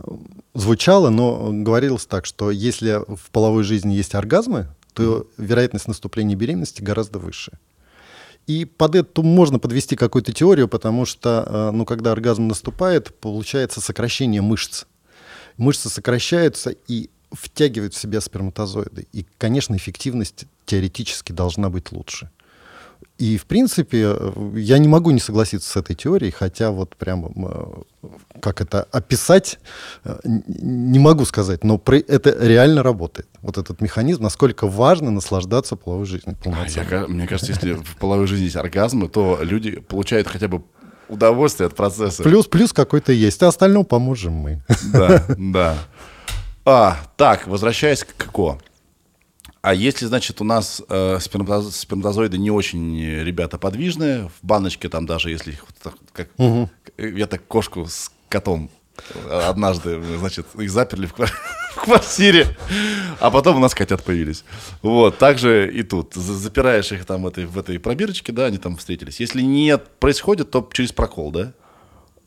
звучало, 0.53 1.09
но 1.09 1.51
говорилось 1.51 2.05
так, 2.05 2.25
что 2.25 2.51
если 2.51 3.01
в 3.07 3.29
половой 3.31 3.63
жизни 3.63 3.93
есть 3.93 4.15
оргазмы, 4.15 4.67
то 4.93 5.27
вероятность 5.37 5.87
наступления 5.87 6.35
беременности 6.35 6.81
гораздо 6.81 7.19
выше. 7.19 7.51
И 8.47 8.65
под 8.65 8.95
эту 8.95 9.23
можно 9.23 9.57
подвести 9.59 9.95
какую-то 9.95 10.31
теорию, 10.31 10.67
потому 10.67 11.05
что, 11.05 11.45
э, 11.47 11.71
ну, 11.71 11.85
когда 11.85 12.11
оргазм 12.11 12.47
наступает, 12.47 13.13
получается 13.19 13.81
сокращение 13.81 14.41
мышц. 14.41 14.85
Мышцы 15.57 15.89
сокращаются 15.89 16.75
и 16.87 17.09
втягивают 17.31 17.93
в 17.93 17.97
себя 17.97 18.21
сперматозоиды. 18.21 19.07
И, 19.13 19.25
конечно, 19.37 19.75
эффективность 19.75 20.45
теоретически 20.65 21.31
должна 21.31 21.69
быть 21.69 21.91
лучше. 21.91 22.29
И, 23.17 23.37
в 23.37 23.45
принципе, 23.45 24.13
я 24.55 24.77
не 24.77 24.89
могу 24.89 25.11
не 25.11 25.21
согласиться 25.21 25.69
с 25.69 25.75
этой 25.77 25.95
теорией, 25.95 26.31
хотя 26.31 26.71
вот 26.71 26.97
прям, 26.97 27.31
э, 27.47 28.09
как 28.41 28.59
это 28.59 28.83
описать, 28.91 29.57
э, 30.03 30.17
не 30.25 30.99
могу 30.99 31.23
сказать, 31.23 31.63
но 31.63 31.77
при- 31.77 32.01
это 32.01 32.35
реально 32.45 32.83
работает. 32.83 33.29
Вот 33.41 33.57
этот 33.57 33.79
механизм, 33.79 34.21
насколько 34.23 34.67
важно 34.67 35.11
наслаждаться 35.11 35.77
половой 35.77 36.05
жизнью 36.05 36.35
А, 36.43 36.65
я 36.67 37.07
мне 37.07 37.25
кажется, 37.25 37.53
если 37.53 37.73
в 37.73 37.95
половой 37.95 38.27
жизни 38.27 38.43
есть 38.45 38.57
оргазмы, 38.57 39.07
то 39.07 39.39
люди 39.41 39.79
получают 39.79 40.27
хотя 40.27 40.49
бы 40.49 40.63
удовольствие 41.07 41.67
от 41.67 41.75
процесса. 41.75 42.21
Плюс, 42.23 42.47
плюс 42.47 42.73
какой-то 42.73 43.13
есть, 43.13 43.41
а 43.43 43.47
остальному 43.47 43.85
поможем 43.85 44.33
мы. 44.33 44.61
Да, 44.91 45.23
да. 45.37 45.77
А, 46.65 46.97
так, 47.15 47.47
возвращаясь 47.47 48.03
к 48.03 48.25
КО. 48.31 48.57
А 49.65 49.73
если, 49.73 50.05
значит, 50.05 50.41
у 50.41 50.43
нас 50.43 50.81
э, 50.89 51.17
сперматоз- 51.19 51.71
сперматозоиды 51.71 52.37
не 52.37 52.51
очень 52.51 53.01
э, 53.01 53.23
ребята 53.23 53.57
подвижные, 53.57 54.29
в 54.29 54.45
баночке 54.45 54.89
там 54.89 55.05
даже, 55.05 55.31
если 55.31 55.57
вот 55.83 55.95
как... 56.13 56.29
э, 56.97 57.09
Я 57.17 57.25
так 57.25 57.47
кошку 57.47 57.87
с 57.87 58.11
котом 58.29 58.69
э, 59.15 59.39
однажды, 59.49 59.99
значит, 60.19 60.45
их 60.59 60.69
заперли 60.69 61.07
в, 61.07 61.13
квар- 61.13 61.33
в 61.75 61.81
квартире, 61.83 62.55
а 63.19 63.31
потом 63.31 63.57
у 63.57 63.59
нас 63.59 63.73
котят 63.73 64.03
появились. 64.03 64.43
Вот, 64.83 65.17
так 65.17 65.39
же 65.39 65.71
и 65.73 65.81
тут. 65.83 66.13
За- 66.13 66.35
Запираешь 66.35 66.91
их 66.91 67.05
там 67.05 67.23
в 67.23 67.27
этой, 67.27 67.45
в 67.47 67.57
этой 67.57 67.79
пробирочке, 67.79 68.31
да, 68.31 68.45
они 68.45 68.59
там 68.59 68.77
встретились. 68.77 69.19
Если 69.19 69.41
нет 69.41 69.87
происходит, 69.99 70.51
то 70.51 70.69
через 70.73 70.91
прокол, 70.91 71.31
да? 71.31 71.53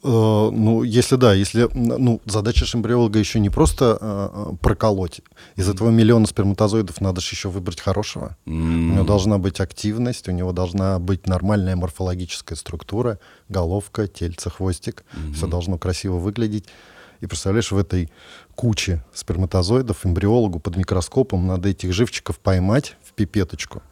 Э, 0.02 0.50
Ну, 0.52 0.82
если 0.82 1.16
да, 1.16 1.34
если 1.34 1.68
ну, 1.74 2.20
задача 2.24 2.64
ж 2.64 2.74
эмбриолога 2.76 3.18
еще 3.18 3.40
не 3.40 3.50
просто 3.50 3.98
э, 4.00 4.56
проколоть. 4.60 5.20
Из 5.56 5.68
этого 5.68 5.90
миллиона 5.90 6.26
сперматозоидов 6.26 7.00
надо 7.00 7.20
же 7.20 7.28
еще 7.32 7.48
выбрать 7.48 7.80
хорошего. 7.80 8.36
У 8.46 8.50
него 8.50 9.04
должна 9.04 9.38
быть 9.38 9.60
активность, 9.60 10.28
у 10.28 10.32
него 10.32 10.52
должна 10.52 10.98
быть 10.98 11.26
нормальная 11.26 11.76
морфологическая 11.76 12.56
структура, 12.56 13.18
головка, 13.48 14.06
тельце, 14.06 14.50
хвостик. 14.50 15.04
Все 15.34 15.46
должно 15.46 15.78
красиво 15.78 16.16
выглядеть. 16.16 16.66
И 17.20 17.26
представляешь, 17.26 17.72
в 17.72 17.78
этой 17.78 18.10
куче 18.54 19.04
сперматозоидов 19.12 20.06
эмбриологу 20.06 20.60
под 20.60 20.76
микроскопом 20.76 21.46
надо 21.46 21.68
этих 21.68 21.92
живчиков 21.92 22.38
поймать 22.38 22.96
в 23.04 23.12
пипеточку, 23.12 23.82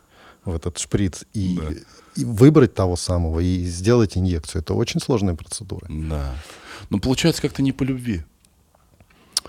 в 0.45 0.55
этот 0.55 0.79
шприц, 0.79 1.25
и, 1.35 1.59
и 2.17 2.25
выбрать 2.25 2.75
того 2.75 2.97
самого, 2.97 3.41
и 3.41 3.65
сделать 3.65 4.17
инъекцию. 4.17 4.63
Это 4.63 4.75
очень 4.75 5.01
сложная 5.01 5.35
процедура. 5.35 5.87
Да. 5.89 6.35
Ну, 6.91 6.99
получается 7.01 7.43
как-то 7.43 7.63
не 7.63 7.73
по 7.73 7.83
любви. 7.83 8.23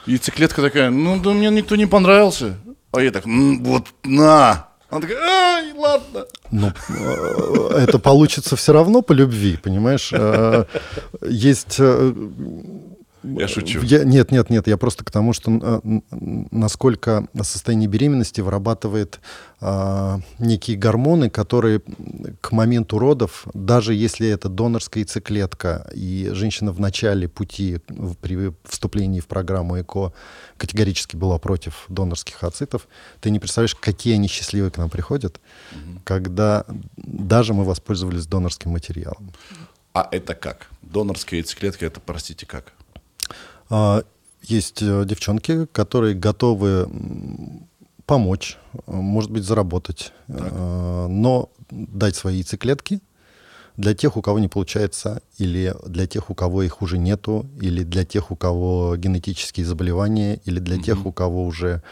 Яйцеклетка 0.06 0.62
такая, 0.62 0.89
ну, 0.89 1.19
да 1.19 1.32
мне 1.32 1.49
никто 1.49 1.75
не 1.75 1.86
понравился. 1.86 2.58
А 2.91 3.01
я 3.01 3.12
так, 3.12 3.25
«М, 3.25 3.63
вот, 3.63 3.88
на. 4.03 4.67
Она 4.89 5.01
такая, 5.01 5.17
ай, 5.19 5.73
ладно. 5.73 6.25
Ну, 6.49 6.71
э, 6.89 7.77
это 7.77 7.99
получится 7.99 8.56
все 8.56 8.71
равно 8.71 9.01
по 9.01 9.12
любви, 9.12 9.58
понимаешь? 9.62 10.10
Э, 10.13 10.63
Есть... 11.21 11.80
Я 13.36 13.48
шучу. 13.48 13.82
я- 13.82 14.04
нет, 14.04 14.32
нет, 14.32 14.50
нет, 14.50 14.68
я 14.68 14.78
просто 14.78 15.04
к 15.04 15.12
тому, 15.12 15.34
что 15.34 15.52
н- 15.52 16.04
насколько 16.52 17.28
состояние 17.42 17.90
беременности 17.90 18.42
вырабатывает 18.42 19.20
а, 19.60 20.20
некие 20.38 20.78
гормоны, 20.78 21.30
которые 21.32 21.82
к 22.42 22.52
моменту 22.52 23.00
родов, 23.00 23.48
даже 23.56 23.96
если 23.96 24.30
это 24.30 24.50
донорская 24.50 25.04
яйцеклетка, 25.04 25.90
и 25.96 26.30
женщина 26.34 26.72
в 26.72 26.80
начале 26.80 27.28
пути 27.28 27.80
в- 27.88 28.16
при 28.16 28.54
вступлении 28.66 29.20
в 29.20 29.26
программу 29.26 29.82
ЭКО 29.82 30.13
категорически 30.58 31.16
была 31.16 31.40
против 31.40 31.86
донорских 31.90 32.44
ацитов, 32.44 32.88
ты 33.20 33.32
не 33.32 33.40
представляешь, 33.40 33.74
какие 33.76 34.13
они 34.13 34.28
счастливые 34.28 34.70
к 34.72 34.78
нам 34.78 34.90
приходят, 34.92 35.40
когда 36.04 36.66
даже 36.96 37.54
мы 37.56 37.63
воспользовались 37.63 38.28
донорским 38.28 38.72
материалом. 38.72 39.32
А 39.94 40.08
это 40.12 40.36
как? 40.36 40.68
Донорская 40.84 41.40
яйцеклетка, 41.40 41.86
это, 41.88 42.00
простите, 42.00 42.46
как? 42.46 42.74
А, 43.69 44.03
Есть 44.43 44.82
э, 44.82 45.03
девчонки, 45.06 45.65
которые 45.67 46.13
готовы 46.15 46.88
помочь, 48.06 48.58
э, 48.73 48.80
может 48.91 49.32
быть, 49.32 49.43
заработать, 49.43 50.13
э, 50.27 51.08
но 51.10 51.49
дать 51.69 52.15
свои 52.15 52.36
яйцеклетки 52.38 53.01
для 53.75 53.93
тех, 53.93 54.17
у 54.17 54.21
кого 54.21 54.39
не 54.39 54.47
получается, 54.47 55.21
или 55.38 55.75
для 55.86 56.08
тех, 56.08 56.30
у 56.30 56.36
кого 56.36 56.63
их 56.63 56.82
уже 56.82 56.97
нету, 56.97 57.45
или 57.62 57.84
для 57.84 58.06
тех, 58.06 58.32
у 58.32 58.36
кого 58.36 58.95
генетические 58.95 59.65
заболевания, 59.65 60.39
или 60.45 60.60
для 60.60 60.82
тех, 60.82 61.06
у 61.06 61.12
кого 61.12 61.45
уже 61.45 61.84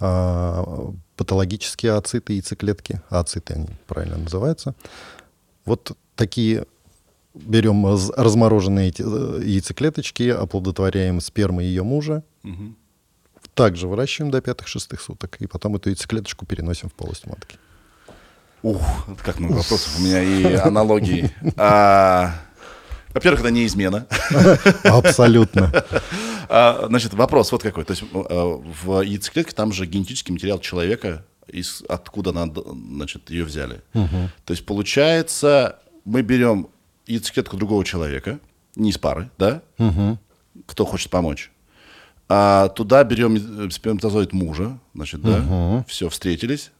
а, 0.00 0.92
патологические 1.16 1.92
ациты, 1.92 2.32
яйцеклетки, 2.34 3.02
ациты 3.08 3.54
они 3.54 3.68
правильно 3.86 4.16
называются. 4.16 4.74
Вот 5.64 5.92
такие 6.16 6.66
берем 7.34 7.86
раз- 7.86 8.10
размороженные 8.16 8.88
эти, 8.88 9.02
э, 9.04 9.42
яйцеклеточки, 9.44 10.28
оплодотворяем 10.30 11.20
спермой 11.20 11.64
ее 11.66 11.82
мужа, 11.82 12.22
также 13.54 13.88
выращиваем 13.88 14.30
до 14.30 14.40
пятых-шестых 14.40 15.00
суток, 15.00 15.36
и 15.40 15.46
потом 15.46 15.76
эту 15.76 15.88
яйцеклеточку 15.90 16.46
переносим 16.46 16.88
в 16.88 16.94
полость 16.94 17.26
матки. 17.26 17.58
Ух, 18.62 18.80
как 19.24 19.38
много 19.40 19.54
вопросов 19.56 19.98
у 19.98 20.02
меня 20.02 20.22
и 20.22 20.54
аналогии. 20.54 21.30
А, 21.56 22.34
Во-первых, 23.14 23.40
это 23.40 23.50
не 23.50 23.66
измена. 23.66 24.06
Абсолютно. 24.84 25.72
А, 26.50 26.86
Значит, 26.88 27.12
вопрос 27.12 27.52
вот 27.52 27.62
какой. 27.62 27.84
То 27.84 27.90
есть 27.92 28.04
э, 28.10 28.58
в 28.84 29.02
яйцеклетке 29.02 29.52
там 29.54 29.70
же 29.70 29.84
генетический 29.84 30.32
материал 30.32 30.58
человека, 30.58 31.26
из, 31.46 31.82
откуда 31.90 32.32
надо, 32.32 32.62
значит, 32.64 33.28
ее 33.30 33.44
взяли. 33.44 33.82
То 33.92 34.52
есть 34.52 34.64
получается, 34.64 35.78
мы 36.06 36.22
берем 36.22 36.68
яйцеклетку 37.08 37.56
другого 37.56 37.84
человека, 37.84 38.38
не 38.76 38.90
из 38.90 38.98
пары, 38.98 39.30
да? 39.38 39.62
Кто 40.66 40.84
хочет 40.84 41.10
помочь. 41.10 41.50
А 42.28 42.68
туда 42.68 43.02
берем 43.04 43.36
э, 43.36 43.70
сперматозоид 43.70 44.32
мужа, 44.34 44.78
значит, 44.94 45.22
да? 45.22 45.84
Все, 45.88 46.08
встретились. 46.10 46.70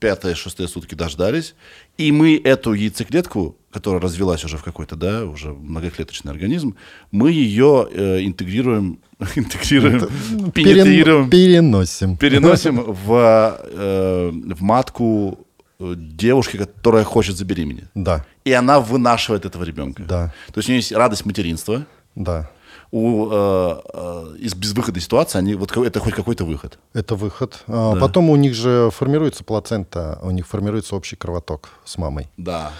Пятые, 0.00 0.34
шестые 0.34 0.66
сутки 0.66 0.94
дождались. 0.94 1.54
И 1.98 2.10
мы 2.10 2.40
эту 2.42 2.72
яйцеклетку, 2.72 3.54
которая 3.70 4.00
развелась 4.00 4.42
уже 4.44 4.56
в 4.56 4.62
какой-то, 4.64 4.96
да, 4.96 5.26
уже 5.26 5.52
многоклеточный 5.52 6.32
организм, 6.32 6.74
мы 7.10 7.32
ее 7.32 7.86
э, 7.92 8.24
интегрируем, 8.24 8.98
интегрируем, 9.34 9.98
Перен- 10.00 10.52
пенетрируем, 10.52 11.28
Переносим. 11.28 12.16
переносим 12.16 12.76
в, 12.80 13.58
э, 13.60 14.30
в 14.32 14.62
матку 14.62 15.43
девушки, 15.78 16.56
которая 16.56 17.04
хочет 17.04 17.36
забеременеть. 17.36 17.84
Да, 17.94 18.24
И 18.44 18.52
она 18.52 18.80
вынашивает 18.80 19.44
этого 19.44 19.64
ребенка. 19.64 20.02
Да. 20.02 20.34
То 20.52 20.58
есть 20.58 20.68
у 20.68 20.72
нее 20.72 20.78
есть 20.80 20.92
радость 20.92 21.24
материнства. 21.26 21.84
да. 22.14 22.50
У, 22.90 23.28
э, 23.28 23.80
э, 23.92 24.36
из 24.38 24.54
безвыходной 24.54 25.00
ситуации 25.02 25.38
они, 25.38 25.54
вот 25.56 25.76
это 25.76 25.98
хоть 25.98 26.14
какой-то 26.14 26.44
выход. 26.44 26.78
Это 26.92 27.16
выход. 27.16 27.64
А 27.66 27.96
Потом 27.96 28.30
у 28.30 28.36
них 28.36 28.54
же 28.54 28.90
формируется 28.92 29.42
плацента, 29.42 30.20
у 30.22 30.30
них 30.30 30.46
формируется 30.46 30.94
общий 30.94 31.16
кровоток 31.16 31.70
с 31.84 31.98
мамой. 31.98 32.28
Да. 32.36 32.70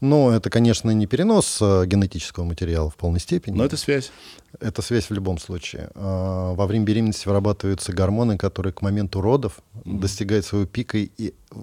Но 0.00 0.32
это, 0.32 0.50
конечно, 0.50 0.90
не 0.90 1.06
перенос 1.06 1.58
э, 1.60 1.84
генетического 1.86 2.42
материала 2.44 2.90
в 2.90 2.96
полной 2.96 3.20
степени. 3.20 3.56
Но 3.58 3.64
это 3.64 3.76
связь. 3.76 4.10
Это 4.58 4.82
связь 4.82 5.08
в 5.08 5.12
любом 5.12 5.38
случае. 5.38 5.90
А, 5.94 6.52
Во 6.54 6.66
время 6.66 6.84
беременности 6.84 7.28
вырабатываются 7.28 7.92
гормоны, 7.92 8.38
которые 8.38 8.72
к 8.72 8.82
моменту 8.82 9.20
родов 9.20 9.60
достигают 9.84 10.44
своего 10.46 10.66
пика. 10.66 10.98
И, 10.98 11.32
э, 11.52 11.54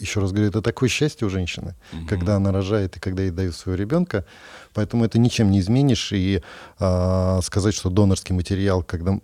еще 0.00 0.20
раз 0.20 0.32
говорю, 0.32 0.48
это 0.48 0.62
такое 0.62 0.88
счастье 0.88 1.26
у 1.26 1.30
женщины, 1.30 1.74
когда 2.08 2.36
она 2.36 2.52
рожает 2.52 2.96
и 2.96 3.00
когда 3.00 3.22
ей 3.22 3.30
дают 3.30 3.54
своего 3.54 3.80
ребенка. 3.80 4.24
Поэтому 4.74 5.04
это 5.04 5.18
ничем 5.18 5.50
не 5.50 5.60
изменишь. 5.60 6.12
И 6.12 6.42
а, 6.78 7.40
сказать, 7.42 7.74
что 7.74 7.90
донорский 7.90 8.34
материал, 8.34 8.82
когда... 8.82 9.18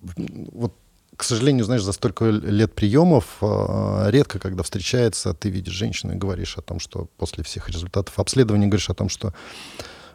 Вот, 0.52 0.74
к 1.16 1.24
сожалению, 1.24 1.64
знаешь, 1.64 1.82
за 1.82 1.92
столько 1.92 2.26
лет 2.26 2.74
приемов 2.74 3.38
а, 3.40 4.08
редко, 4.10 4.38
когда 4.38 4.62
встречается, 4.62 5.34
ты 5.34 5.48
видишь 5.50 5.74
женщину 5.74 6.14
и 6.14 6.16
говоришь 6.16 6.58
о 6.58 6.62
том, 6.62 6.80
что 6.80 7.08
после 7.16 7.44
всех 7.44 7.68
результатов 7.68 8.18
обследования 8.18 8.66
говоришь 8.66 8.90
о 8.90 8.94
том, 8.94 9.08
что 9.08 9.32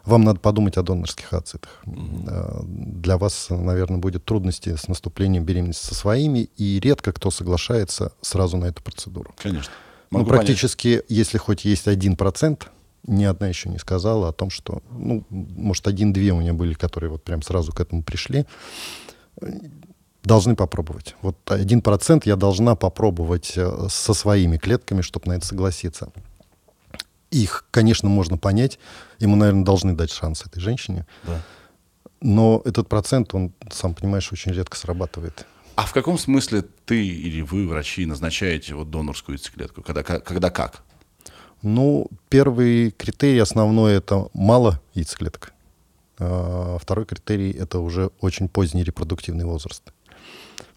вам 0.04 0.24
надо 0.24 0.38
подумать 0.38 0.76
о 0.76 0.82
донорских 0.82 1.32
ацитах. 1.32 1.82
Э, 1.86 2.60
Для 2.62 3.16
вас, 3.16 3.46
наверное, 3.50 3.98
будет 3.98 4.24
трудности 4.24 4.76
с 4.76 4.86
наступлением 4.88 5.44
беременности 5.44 5.86
со 5.86 5.94
своими, 5.94 6.50
и 6.56 6.78
редко 6.78 7.12
кто 7.12 7.30
соглашается 7.30 8.12
сразу 8.20 8.56
на 8.56 8.66
эту 8.66 8.82
процедуру. 8.82 9.34
Конечно. 9.42 9.72
Ну, 10.14 10.20
Могу 10.20 10.30
понять. 10.30 10.46
практически, 10.46 11.02
если 11.08 11.38
хоть 11.38 11.64
есть 11.64 11.88
один 11.88 12.16
процент, 12.16 12.70
ни 13.06 13.24
одна 13.24 13.48
еще 13.48 13.68
не 13.68 13.78
сказала 13.78 14.28
о 14.28 14.32
том, 14.32 14.48
что, 14.50 14.82
ну, 14.90 15.24
может, 15.28 15.86
один-две 15.86 16.32
у 16.32 16.40
меня 16.40 16.54
были, 16.54 16.74
которые 16.74 17.10
вот 17.10 17.22
прям 17.22 17.42
сразу 17.42 17.72
к 17.72 17.80
этому 17.80 18.02
пришли, 18.02 18.46
должны 20.22 20.56
попробовать. 20.56 21.16
Вот 21.20 21.36
один 21.46 21.82
процент 21.82 22.26
я 22.26 22.36
должна 22.36 22.76
попробовать 22.76 23.52
э, 23.56 23.88
со 23.90 24.14
своими 24.14 24.56
клетками, 24.56 25.02
чтобы 25.02 25.28
на 25.28 25.32
это 25.34 25.46
согласиться. 25.46 26.12
их, 27.30 27.66
конечно, 27.70 28.08
можно 28.08 28.38
понять. 28.38 28.78
Ему, 29.18 29.36
наверное, 29.36 29.64
должны 29.64 29.94
дать 29.94 30.10
шанс 30.10 30.46
этой 30.46 30.60
женщине. 30.60 31.06
Да. 31.24 31.42
Но 32.20 32.62
этот 32.64 32.88
процент, 32.88 33.34
он, 33.34 33.52
сам 33.70 33.94
понимаешь, 33.94 34.32
очень 34.32 34.52
редко 34.52 34.76
срабатывает. 34.76 35.46
А 35.76 35.82
в 35.86 35.92
каком 35.92 36.18
смысле 36.18 36.62
ты 36.86 37.04
или 37.06 37.42
вы, 37.42 37.66
врачи, 37.68 38.06
назначаете 38.06 38.74
вот 38.74 38.90
донорскую 38.90 39.36
яйцеклетку? 39.36 39.82
Когда, 39.82 40.02
когда 40.02 40.50
как? 40.50 40.82
Ну, 41.62 42.08
первый 42.28 42.90
критерий 42.90 43.38
основной– 43.40 43.94
это 43.96 44.28
мало 44.34 44.80
яйцеклеток. 44.94 45.52
А 46.18 46.78
второй 46.80 47.06
критерий– 47.06 47.50
это 47.58 47.78
уже 47.80 48.10
очень 48.20 48.48
поздний 48.48 48.84
репродуктивный 48.84 49.44
возраст. 49.44 49.82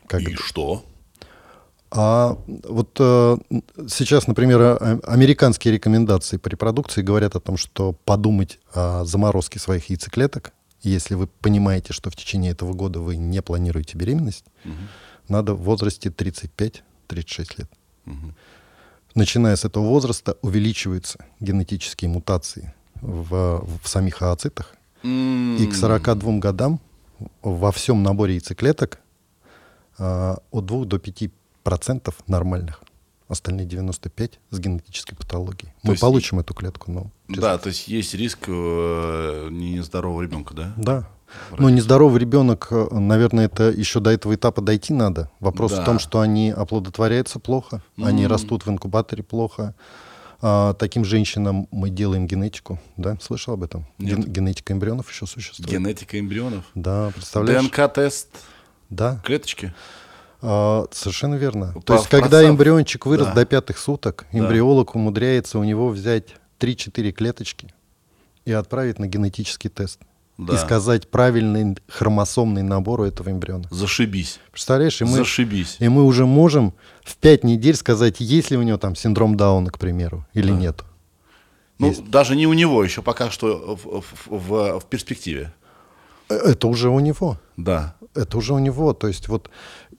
Как- 0.08 0.22
И 0.22 0.36
что? 0.36 0.84
А 1.90 2.38
вот 2.48 2.98
э, 3.00 3.38
сейчас, 3.88 4.28
например, 4.28 4.60
а- 4.62 5.00
американские 5.04 5.74
рекомендации 5.74 6.38
по 6.38 6.50
репродукции 6.50 7.02
говорят 7.02 7.36
о 7.36 7.40
том, 7.40 7.56
что 7.56 7.94
подумать 7.94 8.60
о 8.74 9.06
заморозке 9.06 9.60
своих 9.60 9.90
яйцеклеток, 9.90 10.52
если 10.82 11.16
вы 11.16 11.28
понимаете, 11.28 11.94
что 11.94 12.10
в 12.10 12.16
течение 12.16 12.52
этого 12.52 12.74
года 12.74 13.00
вы 13.00 13.18
не 13.18 13.42
планируете 13.42 13.98
беременность, 13.98 14.46
надо 15.28 15.54
в 15.54 15.62
возрасте 15.62 16.10
35-36 16.10 16.82
лет. 17.58 17.70
Начиная 19.16 19.56
с 19.56 19.66
этого 19.66 19.84
возраста 19.86 20.38
увеличиваются 20.42 21.26
генетические 21.40 22.10
мутации 22.10 22.74
в, 23.02 23.66
в 23.84 23.88
самих 23.88 24.22
ооцитах, 24.22 24.76
и 25.04 25.68
к 25.72 25.76
42 25.76 26.40
годам 26.40 26.80
во 27.42 27.72
всем 27.72 28.04
наборе 28.04 28.36
яйцеклеток 28.36 29.00
а, 29.98 30.38
от 30.52 30.66
2 30.66 30.86
до 30.86 31.00
5 31.00 31.32
процентов 31.64 32.16
нормальных. 32.28 32.84
Остальные 33.28 33.66
95 33.66 34.40
с 34.52 34.60
генетической 34.60 35.16
патологией. 35.16 35.74
Мы 35.84 35.94
есть 35.94 36.02
получим 36.02 36.40
эту 36.40 36.54
клетку, 36.54 36.92
но... 36.92 37.12
честно. 37.28 37.42
Да, 37.42 37.58
то 37.58 37.68
есть 37.68 37.88
есть 37.90 38.14
риск 38.14 38.46
э, 38.48 39.48
нездорового 39.52 40.22
ребенка, 40.22 40.54
да? 40.54 40.74
Да. 40.78 41.10
Но 41.58 41.70
нездоровый 41.70 42.22
ребенок, 42.22 42.68
э, 42.72 42.88
наверное, 42.92 43.46
это 43.48 43.64
еще 43.70 44.00
до 44.00 44.12
этого 44.12 44.34
этапа 44.36 44.62
дойти 44.62 44.94
надо. 44.94 45.30
Вопрос 45.42 45.74
Да. 45.74 45.82
в 45.82 45.86
том, 45.86 46.00
что 46.00 46.22
они 46.22 46.52
оплодотворяются 46.52 47.40
плохо, 47.40 47.82
они 48.02 48.26
растут 48.28 48.66
в 48.66 48.70
инкубаторе 48.70 49.24
плохо. 49.24 49.76
А, 50.40 50.74
таким 50.76 51.04
женщинам 51.04 51.68
мы 51.72 51.90
делаем 51.90 52.28
генетику, 52.28 52.80
да? 52.96 53.18
Слышал 53.22 53.56
об 53.56 53.64
этом? 53.64 53.88
Нет. 53.98 54.20
Ген- 54.20 54.32
генетика 54.32 54.72
эмбрионов 54.72 55.12
еще 55.12 55.26
существует. 55.26 55.70
Генетика 55.70 56.20
эмбрионов. 56.20 56.64
Да, 56.76 57.10
представляешь? 57.14 57.64
ДНК-тест 57.64 58.30
Да, 58.90 59.20
клеточки. 59.26 59.74
А, 60.42 60.86
совершенно 60.92 61.36
верно. 61.36 61.72
По- 61.74 61.82
То 61.82 61.94
есть, 61.96 62.08
когда 62.10 62.48
эмбриончик 62.48 63.06
вырос 63.06 63.28
Да. 63.28 63.34
до 63.34 63.46
пятых 63.46 63.78
суток, 63.78 64.26
Да. 64.32 64.40
эмбриолог 64.40 64.96
умудряется 64.96 65.58
у 65.60 65.64
него 65.64 65.90
взять 65.90 66.36
3-4 66.60 67.12
клеточки 67.12 67.74
и 68.46 68.52
отправить 68.52 69.00
на 69.00 69.08
генетический 69.08 69.70
тест. 69.70 70.00
Да. 70.38 70.54
И 70.54 70.58
сказать 70.58 71.10
правильный 71.10 71.76
хромосомный 71.88 72.62
набор 72.62 73.02
у 73.02 73.06
этого 73.06 73.32
эмбриона. 73.32 73.66
Зашибись. 73.72 74.40
Представляешь, 74.52 75.02
и 75.02 75.06
мы, 75.06 75.18
Зашибись. 75.18 75.78
и 75.80 75.88
мы 75.90 76.04
уже 76.06 76.28
можем 76.28 76.76
в 77.04 77.18
5 77.18 77.44
недель 77.44 77.76
сказать, 77.76 78.20
есть 78.20 78.52
ли 78.52 78.58
у 78.58 78.62
него 78.62 78.78
там 78.78 78.96
синдром 78.96 79.36
Дауна, 79.36 79.72
к 79.72 79.80
примеру, 79.80 80.28
или 80.34 80.52
нет. 80.52 80.84
Ну, 81.80 81.88
Есть. 81.88 82.08
даже 82.10 82.36
не 82.36 82.46
у 82.46 82.54
него, 82.54 82.84
еще 82.84 83.02
пока 83.02 83.32
что 83.32 83.76
в, 83.84 84.02
в- 84.02 84.38
в- 84.50 84.80
в 84.80 84.86
перспективе. 84.86 85.54
Э, 86.30 86.36
Это 86.36 86.68
уже 86.68 86.90
у 86.90 87.00
него. 87.00 87.40
Да. 87.56 87.96
Это 88.14 88.38
уже 88.38 88.54
у 88.54 88.60
него. 88.60 88.94
То 88.94 89.08
есть 89.08 89.28
вот, 89.28 89.50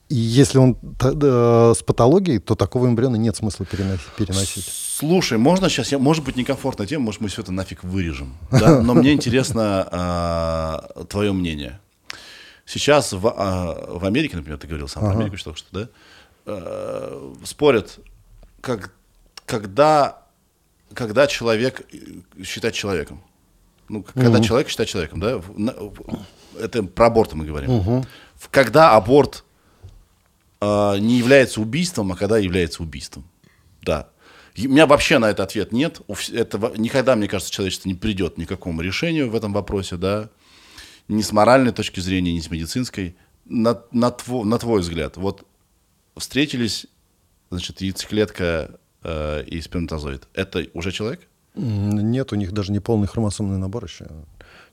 и 0.08 0.14
если 0.14 0.58
он 0.58 0.76
э, 1.02 1.72
с 1.76 1.82
патологией, 1.82 2.38
то 2.38 2.54
такого 2.54 2.86
эмбриона 2.86 3.16
нет 3.16 3.36
смысла 3.36 3.66
переносить. 3.66 4.06
Слушай, 4.98 5.38
можно 5.38 5.68
сейчас, 5.68 5.92
я, 5.92 5.98
может 5.98 6.24
быть, 6.24 6.36
некомфортная 6.36 6.86
тема, 6.86 7.04
может, 7.04 7.20
мы 7.20 7.28
все 7.28 7.42
это 7.42 7.52
нафиг 7.52 7.84
вырежем. 7.84 8.36
да? 8.50 8.80
Но 8.82 8.94
мне 8.94 9.12
интересно 9.12 9.86
а, 9.90 11.04
твое 11.08 11.32
мнение. 11.32 11.78
Сейчас 12.64 13.12
в, 13.12 13.26
а, 13.28 13.98
в 13.98 14.04
Америке, 14.04 14.36
например, 14.36 14.58
ты 14.58 14.66
говорил 14.66 14.88
сам 14.88 15.04
про 15.04 15.12
Америку 15.12 15.36
что 15.36 15.54
что, 15.54 15.68
да? 15.72 15.88
Э, 16.46 17.34
спорят, 17.44 17.98
как, 18.62 18.92
когда, 19.44 20.22
когда 20.94 21.26
человек 21.26 21.82
э, 21.92 22.42
считать 22.44 22.74
человеком. 22.74 23.22
Ну, 23.90 24.02
когда 24.14 24.40
человек 24.40 24.68
считать 24.68 24.88
человеком, 24.88 25.20
да? 25.20 25.40
Это 26.58 26.82
про 26.82 27.06
аборт 27.06 27.34
мы 27.34 27.44
говорим. 27.44 27.70
В- 28.36 28.48
Когда 28.50 28.96
аборт 28.96 29.44
а, 30.60 30.96
не 30.96 31.18
является 31.18 31.60
убийством, 31.60 32.12
а 32.12 32.16
когда 32.16 32.38
является 32.38 32.82
убийством. 32.82 33.24
Да. 33.82 34.08
У 34.56 34.62
меня 34.62 34.86
вообще 34.86 35.18
на 35.18 35.30
это 35.30 35.44
ответ 35.44 35.72
нет. 35.72 36.00
Этого, 36.32 36.74
никогда, 36.76 37.14
мне 37.14 37.28
кажется, 37.28 37.52
человечество 37.52 37.88
не 37.88 37.94
придет 37.94 38.38
ни 38.38 38.44
к 38.44 38.48
какому 38.48 38.80
решению 38.80 39.30
в 39.30 39.36
этом 39.36 39.52
вопросе, 39.52 39.96
да. 39.96 40.30
Ни 41.06 41.22
с 41.22 41.32
моральной 41.32 41.72
точки 41.72 42.00
зрения, 42.00 42.32
ни 42.32 42.40
с 42.40 42.50
медицинской. 42.50 43.16
На, 43.44 43.80
на, 43.92 44.08
тво- 44.08 44.44
на 44.44 44.58
твой 44.58 44.80
взгляд, 44.80 45.16
вот 45.16 45.46
встретились, 46.16 46.86
значит, 47.50 47.80
яйцеклетка 47.80 48.78
э, 49.04 49.44
и 49.44 49.60
сперматозоид. 49.60 50.28
Это 50.34 50.66
уже 50.74 50.92
человек? 50.92 51.20
Нет, 51.54 52.32
у 52.32 52.36
них 52.36 52.52
даже 52.52 52.72
не 52.72 52.80
полный 52.80 53.06
хромосомный 53.06 53.58
набор 53.58 53.84
еще. 53.84 54.06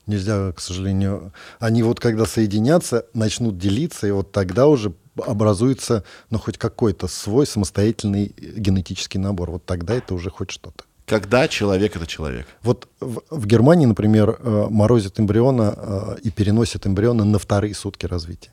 Нельзя, 0.06 0.52
к 0.52 0.60
сожалению. 0.60 1.32
Они 1.58 1.82
вот 1.82 2.00
когда 2.00 2.26
соединятся, 2.26 3.06
начнут 3.14 3.56
делиться, 3.58 4.06
и 4.06 4.10
вот 4.10 4.30
тогда 4.32 4.66
уже 4.66 4.92
образуется, 5.24 6.04
ну, 6.30 6.38
хоть 6.38 6.58
какой-то 6.58 7.06
свой 7.08 7.46
самостоятельный 7.46 8.34
генетический 8.56 9.18
набор. 9.20 9.50
Вот 9.50 9.64
тогда 9.64 9.94
это 9.94 10.14
уже 10.14 10.30
хоть 10.30 10.50
что-то. 10.50 10.84
Когда 11.06 11.46
человек 11.46 11.94
это 11.96 12.06
человек? 12.06 12.46
Вот 12.62 12.88
в, 13.00 13.22
в 13.30 13.46
Германии, 13.46 13.86
например, 13.86 14.38
э, 14.38 14.66
морозят 14.70 15.20
эмбриона 15.20 15.74
э, 15.76 16.16
и 16.24 16.30
переносят 16.30 16.86
эмбриона 16.86 17.24
на 17.24 17.38
вторые 17.38 17.74
сутки 17.74 18.06
развития. 18.06 18.52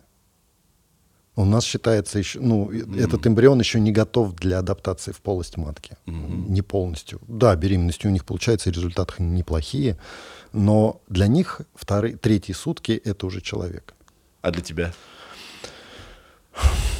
У 1.36 1.46
нас 1.46 1.64
считается 1.64 2.20
еще, 2.20 2.40
ну, 2.40 2.70
и- 2.70 3.00
этот 3.00 3.26
эмбрион 3.26 3.60
еще 3.60 3.80
не 3.80 3.92
готов 3.92 4.36
для 4.36 4.60
адаптации 4.60 5.12
в 5.12 5.20
полость 5.22 5.58
матки. 5.58 5.98
Не 6.06 6.62
полностью. 6.62 7.20
Да, 7.28 7.56
беременности 7.56 8.06
у 8.06 8.12
них 8.12 8.24
получается, 8.24 8.70
результаты 8.70 9.24
неплохие, 9.24 9.98
но 10.52 11.02
для 11.10 11.26
них 11.26 11.62
вторые, 11.74 12.18
третьи 12.18 12.54
сутки 12.54 12.92
это 12.92 13.26
уже 13.26 13.42
человек. 13.42 13.96
А 14.44 14.52
для 14.52 14.62
тебя? 14.62 14.94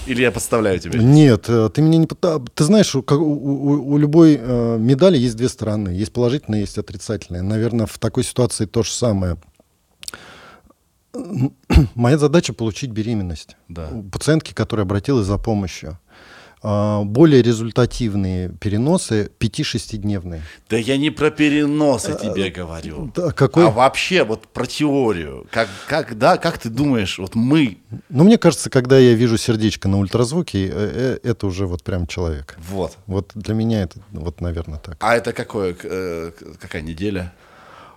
Или 0.06 0.22
я 0.22 0.32
подставляю 0.32 0.80
тебя? 0.80 1.00
Нет, 1.00 1.46
э, 1.48 1.70
ты 1.74 1.82
меня 1.82 1.98
не 1.98 2.06
пыта- 2.08 2.46
Ты 2.54 2.64
знаешь, 2.66 2.94
у- 2.96 3.04
у- 3.10 3.92
у 3.94 3.98
любой 3.98 4.38
э, 4.40 4.78
медали 4.78 5.18
есть 5.18 5.36
две 5.38 5.48
стороны. 5.50 5.90
Есть 5.90 6.12
положительная, 6.14 6.60
есть 6.62 6.78
отрицательная. 6.78 7.42
Наверное, 7.42 7.86
в 7.86 7.98
такой 8.00 8.24
ситуации 8.24 8.66
то 8.66 8.84
же 8.84 8.92
самое. 8.92 9.38
Моя 11.96 12.18
задача 12.18 12.54
получить 12.54 12.90
беременность. 12.92 13.56
Да. 13.70 13.90
У 13.92 14.04
пациентки, 14.04 14.54
которая 14.54 14.86
обратилась 14.86 15.28
за 15.28 15.38
помощью. 15.38 16.00
А, 16.66 17.04
Более 17.04 17.42
результативные 17.42 18.50
переносы 18.50 19.30
5-6-дневные. 19.38 20.42
Да 20.70 20.78
я 20.78 20.98
не 20.98 21.10
про 21.10 21.30
переносы 21.30 22.18
тебе 22.20 22.50
говорю. 22.50 23.12
Да, 23.14 23.32
какой? 23.32 23.68
А 23.68 23.70
вообще 23.70 24.24
вот 24.24 24.48
про 24.48 24.66
теорию. 24.66 25.46
Как, 25.52 25.68
как, 25.88 26.18
да, 26.18 26.38
как 26.38 26.58
ты 26.58 26.70
думаешь, 26.70 27.20
вот 27.20 27.36
мы, 27.36 27.78
Ну, 28.10 28.24
мне 28.24 28.38
кажется, 28.38 28.70
когда 28.70 28.98
я 28.98 29.14
вижу 29.14 29.38
сердечко 29.38 29.90
на 29.90 30.00
ультразвуке, 30.00 30.68
э, 30.68 31.20
э, 31.24 31.30
это 31.30 31.48
уже 31.48 31.68
вот 31.68 31.84
прям 31.84 32.08
человек. 32.08 32.56
вот. 32.70 32.98
Вот 33.08 33.32
для 33.36 33.54
меня 33.54 33.84
это, 33.84 34.00
вот, 34.12 34.40
наверное, 34.40 34.80
так. 34.80 34.96
А 35.00 35.16
это 35.16 35.34
какое, 35.34 35.76
э, 35.84 36.32
какая 36.62 36.82
неделя? 36.82 37.34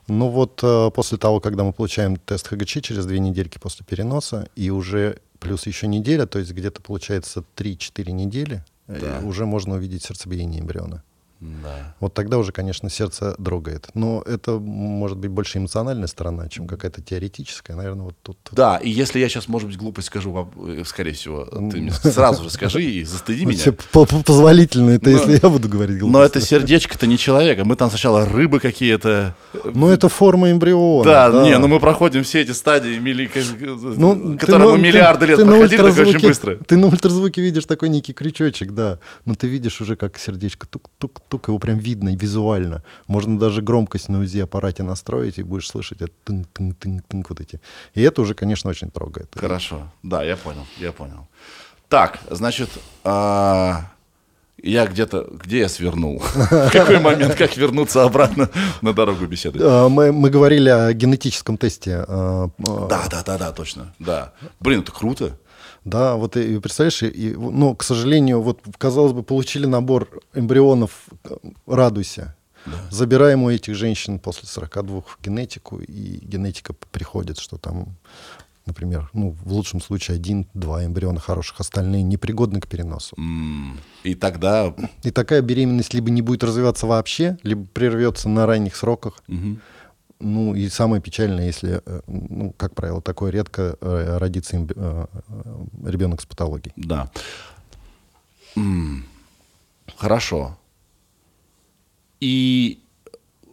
Ну 0.09 0.29
вот 0.29 0.62
после 0.94 1.18
того, 1.18 1.40
когда 1.40 1.64
мы 1.64 1.72
получаем 1.72 2.16
тест 2.16 2.46
ХГЧ 2.46 2.81
через 2.81 3.07
две 3.07 3.18
недельки 3.18 3.59
после 3.59 3.85
переноса, 3.85 4.48
и 4.55 4.70
уже 4.70 5.18
плюс 5.40 5.66
еще 5.66 5.87
неделя, 5.87 6.27
то 6.27 6.38
есть 6.38 6.53
где-то 6.53 6.81
получается 6.83 7.44
3-4 7.57 8.11
недели, 8.12 8.64
Да. 8.87 9.20
уже 9.25 9.46
можно 9.46 9.75
увидеть 9.75 10.05
сердцебиение 10.05 10.61
эмбриона. 10.61 11.03
Да. 11.40 11.94
Вот 12.01 12.14
тогда 12.14 12.38
уже, 12.38 12.53
конечно, 12.53 12.88
сердце 12.88 13.35
дрогает. 13.38 13.88
Но 13.94 14.22
это 14.27 14.53
может 14.59 15.18
быть 15.18 15.31
больше 15.31 15.59
эмоциональная 15.59 16.07
сторона, 16.07 16.49
чем 16.49 16.66
какая-то 16.66 17.03
теоретическая. 17.03 17.75
Наверное, 17.75 18.05
вот 18.07 18.14
тут... 18.22 18.38
Да, 18.53 18.79
и 18.79 18.88
если 18.88 19.18
я 19.18 19.29
сейчас, 19.29 19.46
может 19.49 19.68
быть, 19.68 19.77
глупость 19.77 20.07
скажу, 20.09 20.33
вам, 20.33 20.51
э, 20.66 20.83
скорее 20.87 21.12
всего, 21.12 21.44
ты 21.44 21.81
мне 21.81 21.90
сразу 21.90 22.44
же 22.44 22.51
скажи 22.51 22.83
и 22.83 23.05
застыди 23.05 23.44
Ну, 23.44 23.51
меня. 23.51 24.22
позволительно 24.25 24.90
это, 24.90 25.11
Но- 25.11 25.18
если 25.18 25.38
я 25.42 25.49
буду 25.51 25.68
говорить 25.68 26.01
Но 26.01 26.09
глупости. 26.09 26.38
это 26.38 26.46
сердечко-то 26.46 27.07
не 27.07 27.18
человека. 27.18 27.64
Мы 27.64 27.77
там 27.77 27.90
сначала 27.90 28.25
рыбы 28.25 28.59
какие-то. 28.61 29.35
Ну, 29.64 29.88
это 29.88 30.09
форма 30.09 30.51
эмбриона. 30.51 31.05
Да, 31.05 31.44
не, 31.44 31.59
ну 31.59 31.68
мы 31.68 31.81
проходим 31.81 32.22
все 32.25 32.40
эти 32.40 32.53
стадии, 32.53 32.99
Ну, 33.96 34.38
которые 34.38 34.70
мы 34.72 34.79
миллиарды 34.79 35.27
лет 35.27 35.38
проходили, 35.38 35.77
только 35.81 36.01
очень 36.01 36.20
быстро. 36.20 36.57
Ты 36.66 36.77
на 36.77 36.87
ультразвуке 36.87 37.42
видишь 37.42 37.64
такой 37.66 37.88
некий 37.88 38.12
крючочек, 38.12 38.72
да. 38.72 38.99
Но 39.25 39.35
ты 39.35 39.46
видишь 39.49 39.81
уже, 39.81 39.96
как 39.96 40.18
сердечко 40.18 40.66
тук-тук-тук, 41.28 41.48
его 41.48 41.58
прям 41.58 41.78
видно 41.78 42.14
визуально. 42.16 42.82
Можно 43.06 43.38
даже 43.38 43.62
громкость 43.62 44.08
на 44.08 44.20
УЗИ-аппарате 44.20 44.82
настроить, 44.82 45.38
и 45.38 45.42
будешь 45.42 45.68
слышать 45.68 46.02
это 46.02 46.12
тынк-тынк-тынк-тынк 46.26 47.26
вот 47.28 47.40
эти. 47.40 47.60
И 47.94 48.02
это 48.02 48.22
уже, 48.22 48.34
конечно, 48.34 48.70
очень 48.70 48.90
трогает. 48.90 49.32
Хорошо, 49.36 49.92
да, 50.02 50.22
я 50.22 50.36
понял, 50.36 50.66
я 50.78 50.92
понял. 50.92 51.26
Так, 51.88 52.18
значит, 52.30 52.68
а, 53.04 53.84
Я 54.62 54.86
где-то, 54.86 55.28
где 55.44 55.58
я 55.60 55.68
свернул? 55.68 56.18
В 56.20 56.70
какой 56.72 56.98
момент, 56.98 57.34
как 57.34 57.56
вернуться 57.56 58.02
обратно 58.04 58.48
на 58.80 58.92
дорогу 58.92 59.26
беседы? 59.26 59.58
А, 59.62 59.88
Мы, 59.88 60.12
мы 60.12 60.30
говорили 60.30 60.68
о 60.70 60.92
генетическом 60.92 61.56
тесте. 61.58 62.04
а, 62.08 62.48
Да, 62.58 63.04
да, 63.10 63.22
да, 63.22 63.38
да, 63.38 63.52
точно, 63.52 63.92
да. 63.98 64.32
Блин, 64.60 64.80
это 64.80 64.92
круто. 64.92 65.38
Да, 65.87 66.16
вот 66.16 66.37
и, 66.37 66.59
представляешь, 66.59 67.03
и, 67.05 67.07
и, 67.07 67.35
ну, 67.37 67.77
к 67.77 67.85
сожалению, 67.85 68.42
вот, 68.42 68.61
казалось 68.77 69.12
бы, 69.12 69.22
получили 69.22 69.66
набор 69.66 70.20
эмбрионов, 70.35 71.07
э, 71.22 71.37
радуйся. 71.66 72.35
Забираем 72.90 73.44
у 73.44 73.51
этих 73.51 73.77
женщин 73.77 74.18
после 74.18 74.49
42 74.49 75.05
генетику, 75.22 75.79
и 75.79 76.18
генетика 76.20 76.75
приходит, 76.90 77.38
что 77.38 77.57
там, 77.57 77.94
например, 78.66 79.09
ну, 79.12 79.37
в 79.44 79.53
лучшем 79.53 79.81
случае 79.81 80.16
один-два 80.16 80.85
эмбриона 80.85 81.20
хороших, 81.20 81.61
остальные 81.61 82.03
непригодны 82.03 82.61
к 82.61 82.66
переносу. 82.66 83.14
И 84.03 84.16
тогда... 84.16 84.75
И 85.05 85.12
такая 85.12 85.40
беременность 85.40 85.94
либо 85.94 86.11
не 86.11 86.20
будет 86.20 86.42
развиваться 86.42 86.88
вообще, 86.88 87.38
либо 87.44 87.64
прервется 87.64 88.29
на 88.29 88.44
ранних 88.44 88.75
сроках. 88.75 89.22
мгм. 89.29 89.61
Ну 90.18 90.55
и 90.55 90.68
самое 90.70 91.02
печальное, 91.02 91.46
если, 91.46 91.83
э, 91.85 92.00
ну, 92.07 92.52
как 92.57 92.74
правило, 92.74 93.02
такое 93.02 93.31
редко 93.31 93.76
э, 93.81 94.16
родится 94.18 94.57
имб- 94.57 94.72
э, 94.74 95.07
ребенок 95.90 96.20
с 96.22 96.26
патологией. 96.26 96.72
Да. 96.76 97.11
Хорошо. 99.96 100.57
И 102.20 102.81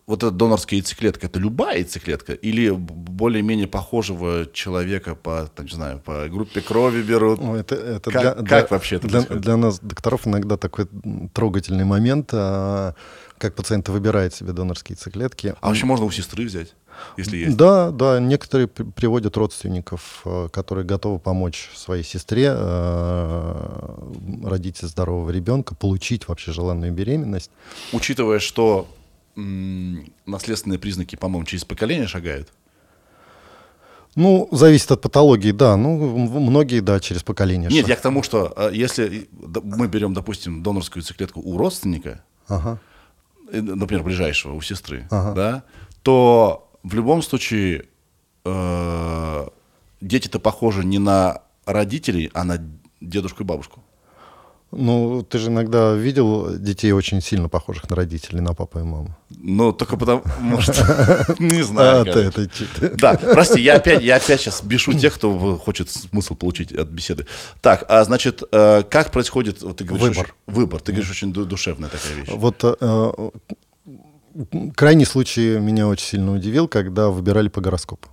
вот 0.06 0.23
эта 0.23 0.32
донорская 0.32 0.80
яйцеклетка, 0.80 1.28
это 1.28 1.39
любая 1.39 1.78
яйцеклетка? 1.80 2.34
Или 2.34 2.69
более-менее 2.71 3.67
похожего 3.67 4.45
человека 4.52 5.15
по, 5.15 5.49
там, 5.56 5.65
не 5.65 5.71
знаю, 5.71 5.99
по 5.99 6.28
группе 6.30 6.62
крови 6.62 7.02
берут? 7.02 7.41
Ну, 7.41 7.56
это, 7.56 7.76
это 7.76 8.12
Как- 8.12 8.21
для, 8.21 8.32
как 8.34 8.43
для- 8.45 8.67
вообще 8.69 8.95
это 8.97 9.08
для, 9.08 9.21
для 9.21 9.58
нас, 9.58 9.80
докторов, 9.80 10.28
иногда 10.28 10.58
такой 10.58 10.88
трогательный 11.34 11.86
момент, 11.86 12.30
а, 12.34 12.95
как 13.43 13.56
пациент 13.56 13.89
выбирает 13.89 14.34
себе 14.34 14.53
донорские 14.53 14.95
яйцеклетки. 14.95 15.53
А 15.60 15.67
вообще 15.67 15.86
можно 15.86 16.06
у 16.06 16.12
сестры 16.12 16.45
взять, 16.45 16.75
если 17.17 17.36
есть? 17.36 17.58
Да, 17.58 17.91
да, 17.91 18.17
некоторые 18.21 18.67
при- 18.69 18.86
приводят 18.86 19.36
родственников, 19.36 20.21
э, 20.23 20.47
которые 20.49 20.86
готовы 20.86 21.19
помочь 21.19 21.69
своей 21.75 22.03
сестре 22.06 22.53
э, 22.56 23.95
родить 24.45 24.77
здорового 24.77 25.29
ребенка, 25.29 25.75
получить 25.75 26.29
вообще 26.29 26.53
желанную 26.53 26.93
беременность. 26.93 27.51
Учитывая, 27.91 28.39
что 28.39 28.88
наследственные 29.36 30.79
признаки, 30.79 31.17
по-моему, 31.17 31.43
через 31.45 31.65
поколение 31.65 32.08
шагают. 32.08 32.47
Ну, 34.15 34.47
зависит 34.51 34.89
от 34.91 35.01
патологии, 35.01 35.51
да. 35.51 35.75
Ну, 35.75 35.97
многие, 36.39 36.79
да, 36.79 37.01
через 37.01 37.23
поколение. 37.23 37.69
Нет, 37.69 37.82
шаг. 37.82 37.89
я 37.89 37.95
к 37.97 38.01
тому, 38.01 38.23
что 38.23 38.53
э, 38.56 38.69
если 38.73 39.27
мы 39.63 39.88
берем, 39.89 40.13
допустим, 40.13 40.63
донорскую 40.63 41.01
яйцеклетку 41.01 41.41
у 41.41 41.58
родственника, 41.58 42.23
Ага. 42.47 42.79
Э, 43.51 43.62
например, 43.62 44.03
ближайшего, 44.03 44.53
у 44.53 44.62
сестры, 44.62 45.08
Ага. 45.12 45.34
да, 45.34 45.63
то 46.01 46.71
в 46.84 46.93
любом 46.93 47.21
случае 47.21 47.86
э, 48.45 49.47
дети-то 50.01 50.39
похожи 50.39 50.84
не 50.86 50.99
на 50.99 51.41
родителей, 51.65 52.29
а 52.34 52.43
на 52.43 52.58
дедушку 53.01 53.43
и 53.43 53.45
бабушку. 53.45 53.84
Ну, 54.75 55.21
ты 55.23 55.38
же 55.38 55.49
иногда 55.49 55.93
видел 55.93 56.57
детей 56.57 56.91
очень 56.93 57.21
сильно 57.21 57.47
похожих 57.49 57.89
на 57.89 57.95
родителей, 57.95 58.41
на 58.41 58.53
папу 58.53 58.79
и 58.79 58.83
маму. 58.83 59.15
Ну, 59.29 59.71
только 59.71 59.97
потому, 59.97 60.23
что... 60.62 61.25
Не 61.39 61.62
знаю. 61.63 62.05
А, 62.07 62.31
чит- 62.47 62.95
Да, 62.97 63.13
прости, 63.15 63.62
я 63.62 63.75
опять, 63.75 64.01
сейчас 64.01 64.63
бешу 64.63 64.93
тех, 64.93 65.13
кто 65.13 65.57
хочет 65.57 65.89
смысл 65.89 66.36
получить 66.36 66.71
от 66.71 66.88
беседы. 66.88 67.25
Так, 67.62 67.86
а 67.88 68.03
значит, 68.03 68.41
э, 68.51 68.83
как 68.89 69.12
происходит, 69.12 69.62
вот 69.62 69.77
ты 69.77 69.83
говоришь, 69.83 70.17
Выбор. 70.17 70.36
выбор, 70.47 70.81
ты 70.81 70.91
говоришь, 70.91 71.12
очень 71.12 71.31
ду- 71.33 71.45
душевная 71.45 71.89
такая 71.89 72.13
вещь. 72.15 72.29
Вот 72.33 72.63
э, 72.63 73.29
крайний 74.75 75.05
случай 75.05 75.59
меня 75.59 75.88
очень 75.88 76.05
сильно 76.07 76.33
удивил, 76.33 76.67
когда 76.67 77.09
выбирали 77.09 77.47
по 77.49 77.62
гороскопу. 77.62 78.09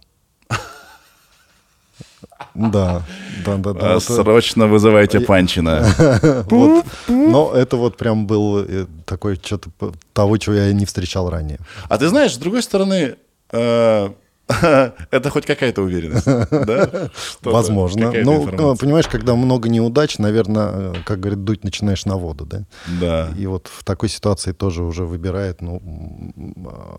Да, 2.54 3.02
да, 3.44 3.56
да, 3.56 3.72
да. 3.72 3.90
А, 3.90 3.94
Вот, 3.94 4.02
Срочно 4.02 4.66
вызывайте 4.66 5.20
Панчина. 5.20 5.86
вот. 6.50 6.84
Но 7.08 7.52
это 7.54 7.76
вот 7.76 7.96
прям 7.96 8.26
был 8.26 8.58
э, 8.58 8.86
такой 9.04 9.36
что-то 9.42 9.70
того, 10.12 10.38
чего 10.38 10.56
я 10.56 10.72
не 10.72 10.84
встречал 10.84 11.30
ранее. 11.30 11.58
А 11.88 11.98
ты 11.98 12.08
знаешь, 12.08 12.34
с 12.34 12.38
другой 12.38 12.62
стороны, 12.62 13.16
э, 13.52 14.10
это 15.10 15.30
хоть 15.30 15.46
какая-то 15.46 15.82
уверенность, 15.82 16.26
да? 16.26 17.10
Возможно. 17.42 18.12
Ну, 18.12 18.76
понимаешь, 18.76 19.08
когда 19.08 19.34
много 19.34 19.68
неудач, 19.68 20.18
наверное, 20.18 20.94
как 21.04 21.20
говорят, 21.20 21.44
дуть 21.44 21.64
начинаешь 21.64 22.04
на 22.04 22.16
воду, 22.16 22.46
да? 22.46 22.64
Да. 23.00 23.28
И 23.38 23.46
вот 23.46 23.68
в 23.72 23.84
такой 23.84 24.08
ситуации 24.08 24.52
тоже 24.52 24.82
уже 24.82 25.04
выбирает, 25.04 25.60
ну, 25.60 25.80
а, 26.66 26.96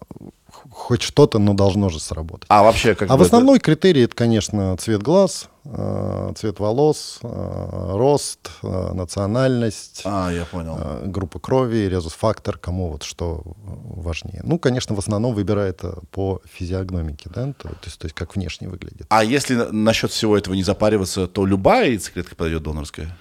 хоть 0.70 1.02
что-то, 1.02 1.40
но 1.40 1.54
должно 1.54 1.90
же 1.90 2.00
сработать. 2.00 2.46
А 2.50 2.64
вообще, 2.64 2.96
как 2.96 3.10
А 3.10 3.18
в 3.18 3.22
основной 3.22 3.60
критерий 3.60 4.04
это, 4.04 4.16
конечно, 4.16 4.76
цвет 4.78 5.02
глаз, 5.02 5.46
э, 5.46 5.51
цвет 5.64 6.60
волос, 6.60 7.20
э, 7.22 7.92
рост, 7.94 8.50
э, 8.64 8.94
национальность, 8.94 10.02
А, 10.06 10.32
я 10.32 10.46
понял. 10.46 10.76
э, 10.80 11.04
группа 11.06 11.38
крови, 11.40 11.88
резус-фактор, 11.88 12.58
кому 12.58 12.90
вот 12.90 13.04
что 13.04 13.44
важнее. 13.46 14.42
Ну, 14.44 14.58
конечно, 14.58 14.96
в 14.96 15.00
основном 15.00 15.36
выбирает 15.36 15.84
э, 15.84 15.94
по 16.12 16.42
физиогномике, 16.52 17.30
да, 17.34 17.54
то, 17.54 17.70
то 17.70 17.78
есть, 17.86 18.00
то 18.00 18.06
есть 18.06 18.16
как 18.16 18.36
внешне 18.36 18.70
выглядит. 18.70 19.06
А 19.10 19.24
если 19.24 19.54
на- 19.56 19.72
насчет 19.72 20.10
всего 20.12 20.36
этого 20.36 20.56
не 20.56 20.64
запариваться, 20.64 21.28
то 21.28 21.46
любая 21.46 21.90
яйцеклетка 21.90 22.36
подойдет 22.36 22.64
донорская? 22.64 23.16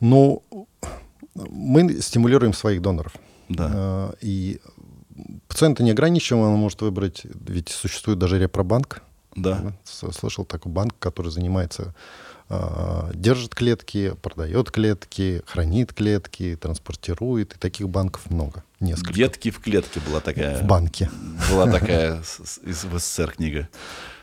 Ну, 0.00 0.42
мы 1.34 2.00
стимулируем 2.02 2.52
своих 2.52 2.82
доноров. 2.82 3.14
Да. 3.48 3.70
Э, 3.74 4.12
И 4.20 4.60
пациента 5.48 5.82
не 5.82 5.90
ограничиваем, 5.92 6.44
он 6.52 6.58
может 6.60 6.82
выбрать, 6.82 7.22
ведь 7.24 7.70
существует 7.70 8.18
даже 8.18 8.38
репробанк. 8.38 9.00
Да. 9.36 9.72
Слышал 9.84 10.44
такой 10.44 10.72
банк, 10.72 10.94
который 10.98 11.30
занимается, 11.30 11.94
держит 13.14 13.54
клетки, 13.54 14.14
продает 14.22 14.70
клетки, 14.70 15.42
хранит 15.46 15.92
клетки, 15.92 16.56
транспортирует. 16.60 17.54
И 17.54 17.58
таких 17.58 17.88
банков 17.88 18.30
много, 18.30 18.62
несколько. 18.78 19.12
Детки 19.12 19.50
в 19.50 19.58
клетке 19.60 20.00
была 20.06 20.20
такая. 20.20 20.62
В 20.62 20.66
банке. 20.66 21.10
Была 21.50 21.70
такая 21.70 22.20
из 22.20 22.60
СССР 22.64 23.32
книга. 23.32 23.68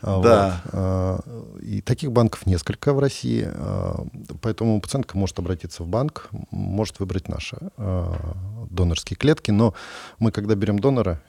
А, 0.00 0.22
Да. 0.22 0.62
А, 0.72 1.20
И 1.60 1.82
таких 1.82 2.12
банков 2.12 2.46
несколько 2.46 2.94
в 2.94 2.98
России. 2.98 3.46
а, 3.46 4.06
Поэтому 4.40 4.80
пациентка 4.80 5.18
может 5.18 5.38
обратиться 5.38 5.82
в 5.82 5.86
банк, 5.88 6.30
может 6.50 7.00
выбрать 7.00 7.28
наши 7.28 7.58
донорские 8.70 9.16
клетки. 9.16 9.50
Но 9.50 9.74
мы, 10.18 10.32
когда 10.32 10.54
берем 10.54 10.78
донора, 10.78 11.22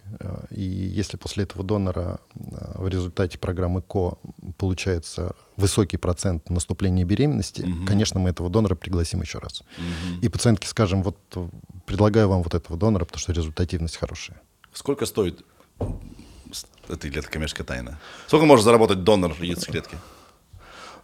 и 0.49 0.61
если 0.63 1.17
после 1.17 1.43
этого 1.43 1.63
донора 1.63 2.19
в 2.33 2.87
результате 2.87 3.37
программы 3.37 3.81
КО 3.81 4.17
получается 4.57 5.35
высокий 5.57 5.97
процент 5.97 6.49
наступления 6.49 7.05
беременности, 7.05 7.65
конечно, 7.87 8.19
мы 8.19 8.29
этого 8.29 8.49
донора 8.49 8.75
пригласим 8.75 9.21
еще 9.21 9.39
раз. 9.39 9.63
И 10.21 10.29
пациентке 10.29 10.67
скажем, 10.67 11.03
вот 11.03 11.17
предлагаю 11.85 12.29
вам 12.29 12.43
вот 12.43 12.53
этого 12.53 12.77
донора, 12.77 13.05
потому 13.05 13.19
что 13.19 13.33
результативность 13.33 13.97
хорошая. 13.97 14.41
Сколько 14.73 15.05
стоит 15.05 15.43
это 16.89 17.07
или 17.07 17.19
это 17.19 17.29
коммерческая 17.29 17.65
тайна? 17.65 17.99
Сколько 18.27 18.45
может 18.45 18.65
заработать 18.65 19.03
донор 19.03 19.35
яйцеклетки? 19.39 19.97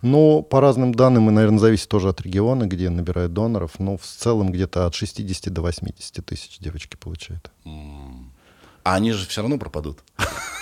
Ну, 0.02 0.42
по 0.42 0.62
разным 0.62 0.96
данным, 0.96 1.30
и, 1.30 1.32
наверное, 1.32 1.60
зависит 1.60 1.88
тоже 1.88 2.10
от 2.10 2.22
региона, 2.22 2.66
где 2.66 2.90
набирают 2.90 3.34
доноров. 3.34 3.80
Но 3.80 3.98
в 3.98 4.04
целом 4.04 4.52
где-то 4.52 4.88
от 4.88 4.96
60 4.96 5.54
до 5.54 5.62
80 5.62 6.26
тысяч 6.26 6.58
девочки 6.58 6.96
получают. 6.96 7.52
А 8.84 8.96
они 8.96 9.12
же 9.12 9.28
все 9.28 9.42
равно 9.42 9.60
пропадут. 9.60 10.00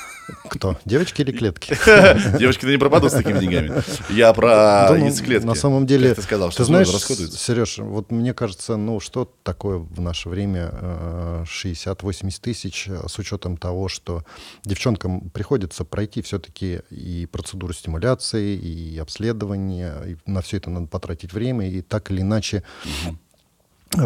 Кто? 0.50 0.78
Девочки 0.86 1.22
или 1.22 1.32
клетки? 1.32 1.78
Девочки-то 2.38 2.72
не 2.72 2.78
пропадут 2.78 3.12
с 3.12 3.16
такими 3.16 3.40
деньгами. 3.40 3.84
Я 4.10 4.34
про 4.34 4.88
ну, 4.90 4.96
яйцеклетки. 5.06 5.46
На 5.46 5.56
самом 5.56 5.86
деле, 5.86 6.14
ты 6.14 6.22
сказал, 6.22 6.52
что 6.52 6.64
знаешь. 6.64 6.88
Сереж, 6.90 7.78
вот 7.80 8.12
мне 8.12 8.34
кажется, 8.34 8.76
ну 8.76 9.00
что 9.00 9.32
такое 9.44 9.78
в 9.78 10.02
наше 10.02 10.30
время 10.30 10.70
э, 10.72 11.46
60-80 11.46 12.40
тысяч 12.42 12.88
э, 12.88 13.08
с 13.08 13.18
учетом 13.20 13.58
того, 13.58 13.88
что 13.88 14.24
девчонкам 14.64 15.30
приходится 15.30 15.86
пройти 15.86 16.22
все-таки 16.22 16.82
и 16.90 17.28
процедуру 17.32 17.74
стимуляции, 17.74 18.56
и 18.56 18.98
обследование, 18.98 19.94
и 20.06 20.30
на 20.30 20.42
все 20.42 20.58
это 20.58 20.70
надо 20.70 20.88
потратить 20.88 21.34
время, 21.34 21.70
и 21.70 21.82
так 21.82 22.12
или 22.12 22.22
иначе 22.22 22.64
э, 22.84 22.90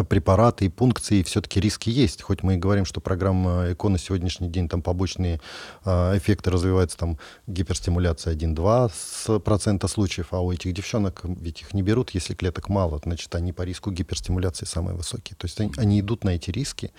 препараты 0.08 0.66
и 0.66 0.68
пункции, 0.68 1.22
все-таки 1.22 1.60
риски 1.60 1.90
есть. 1.90 2.22
Хоть 2.22 2.42
мы 2.42 2.54
и 2.54 2.56
говорим, 2.56 2.84
что 2.84 3.00
программа 3.00 3.72
ЭКО 3.72 3.88
на 3.88 3.98
сегодняшний 3.98 4.48
день, 4.48 4.68
там 4.68 4.82
побочные 4.82 5.40
э, 5.84 6.16
эффекты 6.16 6.50
развиваются, 6.50 6.96
там 6.96 7.18
гиперстимуляция 7.46 8.34
1-2 8.34 8.90
с 8.94 9.38
процента 9.40 9.88
случаев, 9.88 10.28
а 10.30 10.40
у 10.40 10.52
этих 10.52 10.72
девчонок 10.72 11.20
ведь 11.24 11.62
их 11.62 11.74
не 11.74 11.82
берут, 11.82 12.10
если 12.10 12.34
клеток 12.34 12.68
мало, 12.68 13.00
значит, 13.04 13.34
они 13.34 13.52
по 13.52 13.62
риску 13.62 13.90
гиперстимуляции 13.90 14.64
самые 14.64 14.96
высокие. 14.96 15.36
То 15.36 15.44
есть 15.46 15.60
они, 15.60 15.72
они 15.76 16.00
идут 16.00 16.24
на 16.24 16.30
эти 16.30 16.50
риски. 16.50 16.92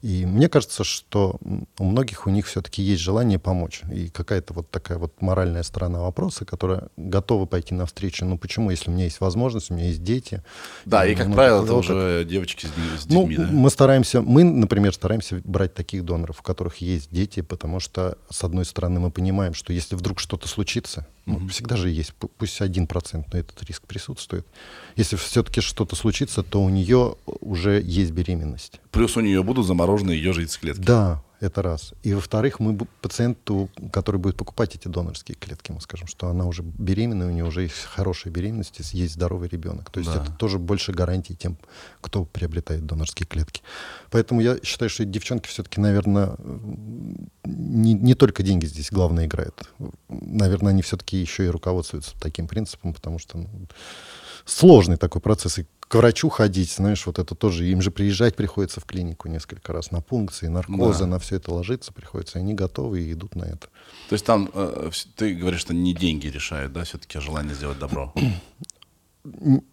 И 0.00 0.24
мне 0.26 0.48
кажется, 0.48 0.84
что 0.84 1.38
у 1.78 1.84
многих 1.84 2.26
у 2.26 2.30
них 2.30 2.46
все-таки 2.46 2.82
есть 2.82 3.02
желание 3.02 3.38
помочь. 3.38 3.82
И 3.92 4.08
какая-то 4.08 4.54
вот 4.54 4.70
такая 4.70 4.98
вот 4.98 5.20
моральная 5.20 5.62
сторона 5.62 6.00
вопроса, 6.00 6.44
которая 6.44 6.88
готова 6.96 7.46
пойти 7.46 7.74
навстречу. 7.74 8.24
Ну 8.24 8.38
почему, 8.38 8.70
если 8.70 8.90
у 8.90 8.92
меня 8.92 9.04
есть 9.04 9.20
возможность, 9.20 9.70
у 9.70 9.74
меня 9.74 9.86
есть 9.86 10.02
дети. 10.02 10.42
Да, 10.86 11.06
и, 11.06 11.14
как 11.14 11.26
много 11.26 11.36
правило, 11.36 11.64
это 11.64 11.74
уже 11.74 12.21
девочки 12.24 12.66
с, 12.66 13.02
с 13.02 13.06
Ну, 13.06 13.26
детьми, 13.28 13.44
да? 13.44 13.50
мы 13.52 13.70
стараемся, 13.70 14.20
мы, 14.22 14.44
например, 14.44 14.92
стараемся 14.94 15.40
брать 15.44 15.74
таких 15.74 16.04
доноров, 16.04 16.40
у 16.40 16.42
которых 16.42 16.76
есть 16.78 17.08
дети, 17.10 17.40
потому 17.40 17.80
что, 17.80 18.18
с 18.30 18.42
одной 18.44 18.64
стороны, 18.64 19.00
мы 19.00 19.10
понимаем, 19.10 19.54
что 19.54 19.72
если 19.72 19.94
вдруг 19.96 20.20
что-то 20.20 20.48
случится, 20.48 21.06
ну, 21.26 21.46
всегда 21.48 21.76
же 21.76 21.88
есть, 21.90 22.12
пу- 22.20 22.30
пусть 22.38 22.60
один 22.60 22.86
процент, 22.86 23.32
но 23.32 23.38
этот 23.38 23.62
риск 23.64 23.82
присутствует. 23.86 24.46
Если 24.96 25.16
все-таки 25.16 25.60
что-то 25.60 25.94
случится, 25.96 26.42
то 26.42 26.62
у 26.62 26.68
нее 26.68 27.16
уже 27.40 27.80
есть 27.80 28.10
беременность. 28.12 28.80
Плюс 28.90 29.16
у 29.16 29.20
нее 29.20 29.42
будут 29.42 29.66
заморожены 29.66 30.10
ее 30.10 30.32
яйцеклетки. 30.32 30.82
Да, 30.82 31.22
это 31.42 31.60
раз. 31.60 31.92
И 32.04 32.14
во-вторых, 32.14 32.60
мы 32.60 32.78
пациенту, 33.00 33.68
который 33.92 34.18
будет 34.18 34.36
покупать 34.36 34.76
эти 34.76 34.86
донорские 34.86 35.36
клетки, 35.36 35.72
мы 35.72 35.80
скажем, 35.80 36.06
что 36.06 36.28
она 36.28 36.46
уже 36.46 36.62
беременна, 36.62 37.26
у 37.26 37.30
нее 37.30 37.44
уже 37.44 37.62
есть 37.62 37.82
хорошая 37.84 38.32
беременность, 38.32 38.78
есть 38.92 39.14
здоровый 39.14 39.48
ребенок. 39.48 39.90
То 39.90 40.00
есть 40.00 40.12
Да. 40.12 40.22
это 40.22 40.32
тоже 40.32 40.58
больше 40.58 40.92
гарантии 40.92 41.34
тем, 41.34 41.58
кто 42.00 42.24
приобретает 42.24 42.86
донорские 42.86 43.26
клетки. 43.26 43.62
Поэтому 44.10 44.40
я 44.40 44.58
считаю, 44.62 44.88
что 44.88 45.04
девчонки 45.04 45.48
все-таки, 45.48 45.80
наверное, 45.80 46.36
не, 47.44 47.94
не 47.94 48.14
только 48.14 48.42
деньги 48.44 48.66
здесь 48.66 48.90
главное 48.90 49.26
играют. 49.26 49.68
Наверное, 50.08 50.70
они 50.70 50.82
все-таки 50.82 51.16
еще 51.16 51.44
и 51.46 51.48
руководствуются 51.48 52.14
таким 52.20 52.46
принципом, 52.46 52.94
потому 52.94 53.18
что 53.18 53.38
ну, 53.38 53.48
сложный 54.44 54.96
такой 54.96 55.20
процесс. 55.20 55.58
И 55.58 55.66
к 55.92 55.94
врачу 55.96 56.30
ходить, 56.30 56.72
знаешь, 56.72 57.04
вот 57.04 57.18
это 57.18 57.34
тоже, 57.34 57.66
им 57.68 57.82
же 57.82 57.90
приезжать 57.90 58.34
приходится 58.34 58.80
в 58.80 58.86
клинику 58.86 59.28
несколько 59.28 59.74
раз 59.74 59.90
на 59.90 60.00
пункции, 60.00 60.46
наркозы, 60.46 61.00
Да. 61.00 61.06
на 61.06 61.18
все 61.18 61.36
это 61.36 61.52
ложиться 61.52 61.92
приходится. 61.92 62.38
Они 62.38 62.54
готовы 62.54 63.02
и 63.02 63.12
идут 63.12 63.36
на 63.36 63.44
это. 63.44 63.68
То 64.08 64.14
есть 64.14 64.24
там, 64.24 64.48
э, 64.54 64.88
вс- 64.90 65.06
ты 65.16 65.34
говоришь, 65.34 65.60
что 65.60 65.74
не 65.74 65.92
деньги 65.94 66.28
решают, 66.28 66.72
да, 66.72 66.84
все-таки 66.84 67.20
желание 67.20 67.54
сделать 67.54 67.78
добро. 67.78 68.14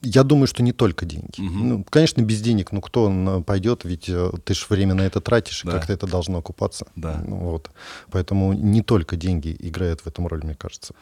Я 0.03 0.23
думаю, 0.23 0.45
что 0.45 0.61
не 0.61 0.73
только 0.73 1.05
деньги. 1.05 1.39
Ну, 1.39 1.83
конечно, 1.89 2.21
без 2.21 2.39
денег, 2.39 2.71
ну 2.71 2.81
кто 2.81 3.41
пойдет, 3.45 3.83
ведь 3.83 4.07
э, 4.07 4.31
ты 4.43 4.53
же 4.53 4.65
время 4.69 4.93
на 4.93 5.01
это 5.01 5.21
тратишь, 5.21 5.63
и 5.63 5.67
Да. 5.67 5.73
как-то 5.73 5.91
это 5.93 6.05
должно 6.05 6.37
окупаться. 6.37 6.85
Да. 6.95 7.23
Ну, 7.25 7.37
вот. 7.37 7.71
Поэтому 8.11 8.53
не 8.53 8.83
только 8.83 9.15
деньги 9.15 9.55
играют 9.59 10.01
в 10.01 10.07
этом 10.07 10.27
роль, 10.27 10.43
мне 10.43 10.53
кажется. 10.53 10.93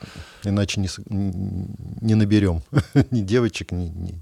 Иначе 0.46 0.80
не, 0.80 0.88
не 1.10 2.16
наберем 2.16 2.62
ни 3.12 3.20
девочек, 3.22 3.74
ни, 3.74 3.88
ни, 3.88 4.22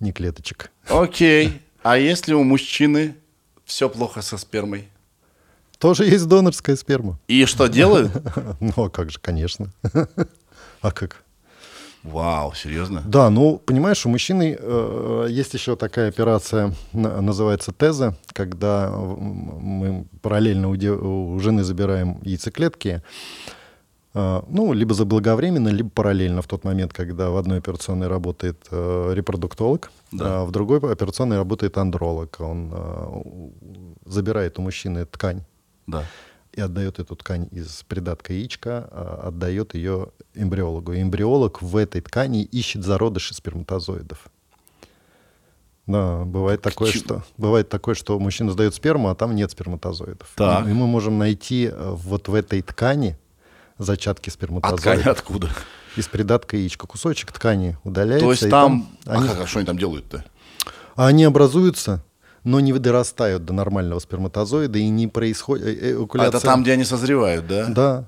ни 0.00 0.12
клеточек. 0.12 0.70
Окей. 0.88 1.62
А 1.84 1.98
если 1.98 2.32
у 2.34 2.44
мужчины 2.44 3.16
все 3.64 3.88
плохо 3.88 4.22
со 4.22 4.38
спермой? 4.38 4.88
Тоже 5.78 6.04
есть 6.04 6.28
донорская 6.28 6.76
сперма. 6.76 7.18
И 7.26 7.44
что 7.46 7.66
делают? 7.66 8.12
Ну, 8.60 8.72
а 8.84 8.88
как 8.88 9.10
же, 9.10 9.18
конечно. 9.18 9.72
А 10.80 10.92
как? 10.92 11.24
Вау, 12.02 12.52
серьезно? 12.54 13.02
Да, 13.06 13.30
ну, 13.30 13.58
понимаешь, 13.58 14.04
у 14.06 14.08
мужчины 14.08 14.56
э, 14.58 15.26
есть 15.30 15.54
еще 15.54 15.76
такая 15.76 16.08
операция, 16.08 16.74
на- 16.92 17.20
называется 17.20 17.72
теза, 17.72 18.16
когда 18.32 18.90
мы 18.90 20.06
параллельно 20.20 20.68
у, 20.68 20.76
де- 20.76 20.90
у 20.90 21.38
жены 21.38 21.62
забираем 21.62 22.18
яйцеклетки, 22.22 23.02
э, 24.14 24.42
ну, 24.48 24.72
либо 24.72 24.94
заблаговременно, 24.94 25.68
либо 25.68 25.90
параллельно 25.90 26.42
в 26.42 26.46
тот 26.48 26.64
момент, 26.64 26.92
когда 26.92 27.30
в 27.30 27.36
одной 27.36 27.58
операционной 27.58 28.08
работает 28.08 28.66
э, 28.72 29.12
репродуктолог, 29.14 29.90
Да. 30.10 30.40
а 30.40 30.44
в 30.44 30.50
другой 30.50 30.78
операционной 30.80 31.36
работает 31.36 31.78
андролог. 31.78 32.36
Он 32.40 32.70
э, 32.72 33.22
забирает 34.06 34.58
у 34.58 34.62
мужчины 34.62 35.04
ткань 35.06 35.42
Да. 35.86 36.02
И 36.52 36.60
отдает 36.60 36.98
эту 36.98 37.16
ткань 37.16 37.48
из 37.50 37.82
придатка 37.88 38.32
яичка, 38.32 38.88
а, 38.90 39.24
отдает 39.28 39.74
ее 39.74 40.08
эмбриологу. 40.34 40.92
И 40.92 41.02
эмбриолог 41.02 41.62
в 41.62 41.76
этой 41.76 42.00
ткани 42.00 42.42
ищет 42.42 42.84
зародыши 42.84 43.34
сперматозоидов. 43.34 44.26
Да, 45.86 46.24
бывает 46.24 46.62
такое, 46.62 46.92
чему? 46.92 47.04
что 47.04 47.24
бывает 47.36 47.68
такое, 47.68 47.94
что 47.94 48.18
мужчина 48.18 48.52
сдает 48.52 48.74
сперму, 48.74 49.08
а 49.08 49.14
там 49.14 49.34
нет 49.34 49.50
сперматозоидов. 49.50 50.30
Так. 50.36 50.66
И 50.66 50.70
мы 50.70 50.86
можем 50.86 51.18
найти 51.18 51.70
э, 51.72 51.90
вот 51.90 52.28
в 52.28 52.34
этой 52.34 52.62
ткани 52.62 53.18
зачатки 53.78 54.28
А 54.28 54.32
сперматозоидов. 54.32 54.80
ткань 55.00 55.12
откуда? 55.12 55.50
Из 55.96 56.06
придатка 56.06 56.56
яичка. 56.56 56.86
Кусочек 56.86 57.32
ткани 57.32 57.76
удаляется. 57.82 58.26
То 58.26 58.30
есть 58.30 58.42
и 58.44 58.48
там... 58.48 58.88
они, 59.06 59.26
А 59.26 59.32
как, 59.32 59.40
а 59.42 59.46
что 59.46 59.58
они 59.58 59.66
там 59.66 59.76
делают-то? 59.76 60.24
а 60.94 61.06
они 61.06 61.24
образуются, 61.24 62.04
но 62.44 62.60
не 62.60 62.72
дорастают 62.72 63.44
до 63.44 63.52
нормального 63.52 63.98
сперматозоида 63.98 64.78
и 64.78 64.88
не 64.88 65.08
происходит 65.08 65.66
э, 65.66 65.70
А 65.70 66.00
эякуляция. 66.00 66.38
это 66.38 66.40
там, 66.40 66.62
где 66.62 66.72
они 66.72 66.84
созревают, 66.84 67.46
да? 67.46 67.66
Да. 67.68 68.04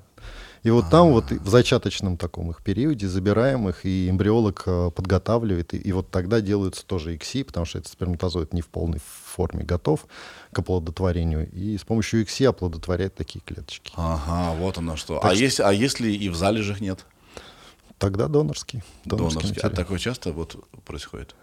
И 0.63 0.71
вот 0.71 0.89
там 0.89 1.13
вот 1.13 1.31
и 1.31 1.35
в 1.37 1.47
зачаточном 1.47 2.17
таком 2.17 2.51
их 2.51 2.63
периоде 2.63 3.07
забираем 3.07 3.69
их, 3.69 3.85
и 3.85 4.09
эмбриолог 4.09 4.63
э, 4.65 4.91
подготавливает, 4.95 5.75
и, 5.75 5.77
и 5.77 5.93
вот 5.93 6.11
тогда 6.11 6.41
делаются 6.41 6.87
тоже 6.87 7.15
ИКСИ, 7.17 7.43
потому 7.43 7.67
что 7.67 7.79
этот 7.79 7.93
сперматозоид 7.93 8.55
не 8.55 8.63
в 8.63 8.69
полной 8.69 8.99
форме 8.99 9.63
готов 9.63 10.07
к 10.53 10.59
оплодотворению, 10.59 11.51
и 11.53 11.77
с 11.77 11.85
помощью 11.85 12.23
ИКСИ 12.23 12.45
оплодотворяет 12.45 13.15
такие 13.15 13.43
клеточки. 13.45 13.93
Ага, 13.95 14.55
вот 14.59 14.79
оно 14.79 14.97
что. 14.97 15.17
Так 15.21 15.33
а, 15.33 15.35
что- 15.35 15.45
если, 15.45 15.63
а 15.63 15.71
если 15.71 16.11
и 16.11 16.31
в 16.31 16.35
залежах 16.35 16.81
нет? 16.81 17.05
Тогда 17.99 18.27
донорский. 18.29 18.83
Донорский. 19.05 19.43
А 19.43 19.49
материал. 19.49 19.71
такое 19.73 19.99
часто 19.99 20.33
вот 20.33 20.57
происходит? 20.87 21.35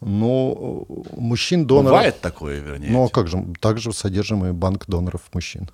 Но 0.00 0.84
э, 0.88 0.92
мужчин 1.16 1.66
доноров... 1.66 1.90
Бывает 1.90 2.20
такое, 2.20 2.60
вернее? 2.60 2.90
Ну 2.90 3.04
а 3.04 3.08
как 3.08 3.28
же, 3.28 3.44
также 3.60 3.92
содержим 3.92 4.44
и 4.46 4.52
банк 4.52 4.86
доноров 4.86 5.22
мужчин. 5.32 5.68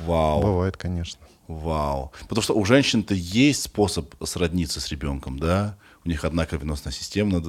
Вау. 0.00 0.42
Бывает, 0.42 0.76
конечно. 0.76 1.20
Вау. 1.46 2.12
Потому 2.22 2.42
что 2.42 2.54
у 2.54 2.64
женщин-то 2.64 3.14
есть 3.14 3.62
способ 3.62 4.14
сродниться 4.24 4.80
с 4.80 4.88
ребенком, 4.88 5.38
да? 5.38 5.76
У 6.04 6.08
них 6.08 6.24
одна 6.24 6.46
кровеносная 6.46 6.92
система, 6.92 7.42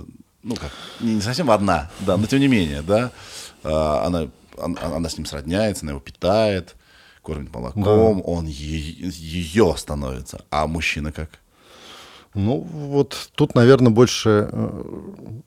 ну 0.44 0.56
как, 0.56 0.72
не 1.00 1.22
совсем 1.22 1.50
одна, 1.50 1.90
да, 2.02 2.18
но 2.18 2.26
тем 2.28 2.40
не 2.40 2.48
менее, 2.48 2.82
да? 2.82 3.12
А, 3.64 4.06
Она, 4.06 4.30
она, 4.62 4.96
она 4.96 5.10
с 5.10 5.18
ним 5.18 5.26
сродняется, 5.26 5.84
она 5.84 5.92
его 5.92 6.00
питает, 6.00 6.76
кормит 7.24 7.54
молоком, 7.54 8.22
он 8.26 8.46
е- 8.46 9.10
ее 9.10 9.74
становится. 9.78 10.46
А 10.52 10.68
мужчина 10.68 11.12
как? 11.12 11.40
Ну, 12.36 12.60
вот 12.60 13.30
тут, 13.36 13.56
наверное, 13.56 13.92
больше, 13.92 14.50
э, 14.52 14.84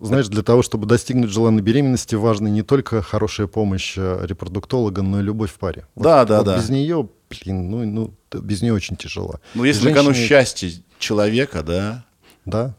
знаешь, 0.00 0.28
для 0.28 0.42
того, 0.42 0.62
чтобы 0.62 0.86
достигнуть 0.86 1.30
желанной 1.30 1.62
беременности, 1.62 2.14
важна 2.14 2.48
не 2.48 2.62
только 2.62 3.02
хорошая 3.02 3.46
помощь 3.46 3.94
э, 3.98 4.20
репродуктолога, 4.26 5.02
но 5.02 5.20
и 5.20 5.22
любовь 5.22 5.50
в 5.52 5.58
паре. 5.58 5.86
Вот- 5.94 6.04
Да, 6.04 6.24
да, 6.24 6.38
вот 6.38 6.46
да. 6.46 6.56
Без 6.56 6.70
нее, 6.70 7.08
блин, 7.28 7.70
ну, 7.70 7.84
ну, 7.84 8.14
без 8.40 8.62
нее 8.62 8.72
очень 8.72 8.96
тяжело. 8.96 9.38
Ну, 9.54 9.64
если 9.64 9.88
на 9.90 9.94
кону 9.94 10.14
счастье 10.14 10.72
человека, 10.98 11.62
да, 11.62 12.04
Да. 12.44 12.74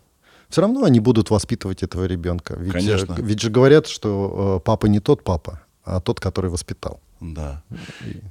Все 0.49 0.61
равно 0.61 0.83
они 0.83 0.99
будут 0.99 1.29
воспитывать 1.29 1.83
этого 1.83 2.05
ребенка. 2.05 2.55
Ведь, 2.57 2.73
э, 2.73 2.79
Конечно. 2.79 3.15
ведь 3.19 3.39
же 3.39 3.51
говорят, 3.51 3.85
что 3.85 4.59
папа 4.65 4.87
не 4.87 4.99
тот 4.99 5.23
папа, 5.23 5.61
а 5.83 5.99
тот, 6.01 6.19
который 6.19 6.49
воспитал. 6.49 6.99
Да. 7.21 7.61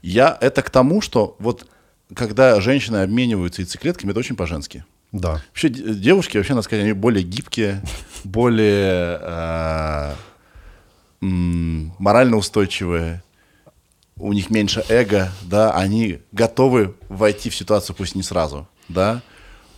Я 0.03 0.37
это 0.41 0.63
к 0.63 0.71
тому, 0.71 1.01
что 1.01 1.37
вот 1.39 1.67
когда 2.15 2.61
женщины 2.61 2.97
обмениваются 2.97 3.63
яйцеклетками, 3.63 4.11
это 4.11 4.19
очень 4.19 4.35
по-женски. 4.35 4.85
Да. 5.13 5.43
Вообще 5.49 5.69
де- 5.69 5.95
девушки, 5.95 6.37
вообще, 6.37 6.55
надо 6.55 6.63
сказать, 6.63 6.85
они 6.85 6.93
более 6.93 7.23
гибкие, 7.25 7.83
более 8.25 9.19
э, 9.23 10.15
морально 11.21 12.37
устойчивые, 12.37 13.23
у 14.17 14.33
них 14.33 14.51
меньше 14.51 14.85
эго, 14.89 15.31
да, 15.43 15.73
они 15.73 16.21
готовы 16.33 16.95
войти 17.09 17.51
в 17.51 17.55
ситуацию, 17.57 17.95
пусть 17.97 18.15
не 18.15 18.23
сразу, 18.23 18.69
да. 18.89 19.23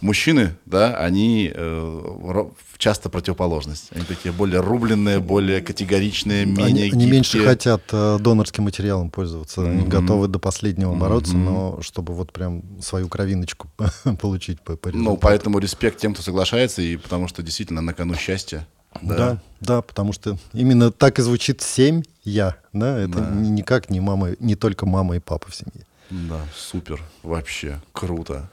Мужчины, 0.00 0.54
да, 0.66 0.96
они 0.96 1.50
э, 1.54 2.44
часто 2.78 3.10
противоположность. 3.10 3.88
Они 3.94 4.04
такие 4.04 4.32
более 4.32 4.60
рубленные, 4.60 5.20
более 5.20 5.60
категоричные, 5.60 6.46
менее 6.46 6.64
Они, 6.66 6.80
они 6.82 6.90
гибкие. 6.90 7.10
меньше 7.10 7.44
хотят 7.44 7.82
э, 7.92 8.18
донорским 8.20 8.64
материалом 8.64 9.10
пользоваться. 9.10 9.62
Они 9.68 9.84
готовы 9.86 10.28
до 10.28 10.38
последнего 10.38 10.94
бороться, 10.94 11.36
но 11.36 11.78
чтобы 11.82 12.14
вот 12.14 12.32
прям 12.32 12.62
свою 12.80 13.08
кровиночку 13.08 13.68
получить 14.20 14.60
по, 14.62 14.76
по 14.76 14.90
Ну, 14.90 15.16
поэтому 15.16 15.58
респект 15.58 15.98
тем, 15.98 16.14
кто 16.14 16.22
соглашается, 16.22 16.80
и 16.82 16.96
потому 16.96 17.28
что 17.28 17.42
действительно 17.42 17.80
на 17.82 17.92
кону 17.92 18.14
счастье. 18.14 18.66
Да. 19.02 19.40
да, 19.60 19.82
потому 19.82 20.12
что 20.12 20.36
именно 20.52 20.90
так 20.90 21.20
и 21.20 21.22
звучит 21.22 21.60
семь 21.62 22.02
я, 22.24 22.56
да, 22.72 22.98
это 22.98 23.20
Да. 23.20 23.30
ни- 23.30 23.48
никак 23.48 23.88
не 23.88 24.00
мама, 24.00 24.30
не 24.40 24.56
только 24.56 24.84
мама 24.84 25.14
и 25.16 25.20
папа 25.20 25.48
в 25.48 25.54
семье. 25.54 25.86
Да, 26.10 26.40
супер, 26.56 27.00
вообще 27.22 27.80
круто. 27.92 28.50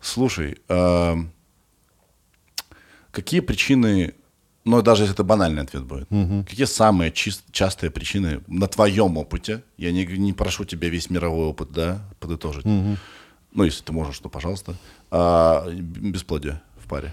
Слушай, 0.00 0.58
эм, 0.68 1.30
какие 3.10 3.40
причины, 3.40 4.14
ну 4.64 4.82
даже 4.82 5.02
если 5.02 5.14
это 5.14 5.24
банальный 5.24 5.62
ответ 5.62 5.84
будет, 5.84 6.08
какие 6.48 6.66
самые 6.66 7.10
чис- 7.10 7.42
частые 7.52 7.90
причины 7.90 8.40
на 8.46 8.66
твоем 8.66 9.16
опыте? 9.18 9.62
Я 9.76 9.92
не, 9.92 10.04
не 10.06 10.32
прошу 10.32 10.64
тебя 10.64 10.88
весь 10.88 11.10
мировой 11.10 11.46
опыт, 11.46 11.70
да, 11.72 12.00
подытожить. 12.18 12.64
Ну, 13.52 13.64
если 13.64 13.82
ты 13.82 13.92
можешь, 13.92 14.18
то 14.20 14.28
пожалуйста. 14.28 14.76
А, 15.10 15.68
бесплодие 15.70 16.62
в 16.78 16.88
паре. 16.88 17.12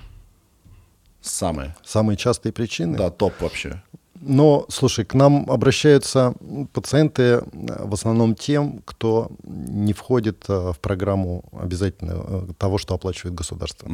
Самые. 1.20 1.76
Самые 1.84 2.16
частые 2.16 2.54
причины. 2.54 2.96
Да, 2.96 3.10
топ 3.10 3.42
вообще. 3.42 3.82
Но, 4.22 4.66
слушай, 4.70 5.06
к 5.06 5.14
нам 5.14 5.50
обращаются 5.50 6.34
пациенты 6.74 7.22
э, 7.22 7.42
в 7.54 7.94
основном 7.94 8.36
тем, 8.36 8.82
кто 8.86 9.32
не 9.44 9.94
входит 9.94 10.46
э, 10.48 10.72
в 10.74 10.80
программу 10.80 11.44
обязательно 11.52 12.14
э, 12.16 12.48
того, 12.58 12.78
что 12.78 12.96
оплачивает 12.96 13.36
государство. 13.36 13.90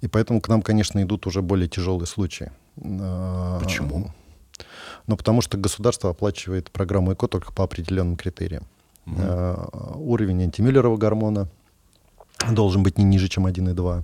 И 0.00 0.08
поэтому 0.08 0.40
к 0.40 0.48
нам, 0.48 0.62
конечно, 0.62 1.02
идут 1.02 1.26
уже 1.26 1.42
более 1.42 1.68
тяжелые 1.68 2.06
случаи. 2.06 2.50
Почему? 2.76 4.10
Но 5.06 5.16
потому 5.16 5.42
что 5.42 5.58
государство 5.58 6.10
оплачивает 6.10 6.70
программу 6.70 7.12
ЭКО 7.12 7.26
только 7.26 7.52
по 7.52 7.64
определенным 7.64 8.16
критериям. 8.16 8.64
Э, 9.06 9.56
Уровень 9.94 10.42
антимюллерова 10.42 10.96
гормона 10.96 11.48
должен 12.50 12.82
быть 12.82 12.98
не 12.98 13.04
ниже, 13.04 13.28
чем 13.28 13.46
1,2. 13.46 14.02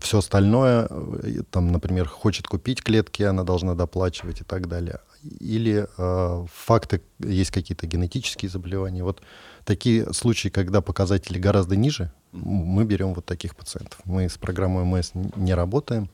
Все 0.00 0.18
остальное, 0.18 0.86
э, 0.88 1.42
там, 1.50 1.72
например, 1.72 2.08
хочет 2.08 2.46
купить 2.46 2.82
клетки, 2.82 3.22
она 3.24 3.42
должна 3.42 3.74
доплачивать 3.74 4.40
и 4.40 4.44
так 4.44 4.68
далее. 4.68 5.00
Или 5.40 5.86
э, 5.98 6.46
факты, 6.52 7.02
есть 7.18 7.50
какие-то 7.50 7.86
генетические 7.86 8.50
заболевания. 8.50 9.02
Вот 9.02 9.22
такие 9.64 10.12
случаи, 10.12 10.48
когда 10.48 10.80
показатели 10.80 11.38
гораздо 11.38 11.76
ниже, 11.76 12.12
мы 12.32 12.84
берем 12.84 13.14
вот 13.14 13.24
таких 13.24 13.56
пациентов. 13.56 13.98
Мы 14.04 14.28
с 14.28 14.36
программой 14.38 14.82
ОМС 14.82 15.10
н- 15.14 15.32
не 15.36 15.54
работаем, 15.54 16.08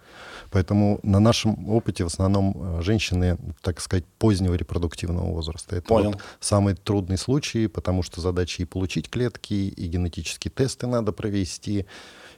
поэтому 0.52 1.00
на 1.02 1.18
нашем 1.18 1.68
опыте 1.68 2.04
в 2.04 2.08
основном 2.08 2.78
э, 2.78 2.82
женщины, 2.82 3.38
так 3.62 3.80
сказать, 3.80 4.04
позднего 4.18 4.54
репродуктивного 4.54 5.32
возраста. 5.32 5.76
Это 5.76 5.88
Понял. 5.88 6.12
вот 6.12 6.20
самый 6.40 6.74
трудный 6.74 7.18
случай, 7.18 7.66
потому 7.66 8.02
что 8.02 8.20
задача 8.20 8.62
и 8.62 8.66
получить 8.66 9.08
клетки, 9.08 9.54
и 9.54 9.86
генетические 9.86 10.52
тесты 10.52 10.86
надо 10.86 11.12
провести, 11.12 11.86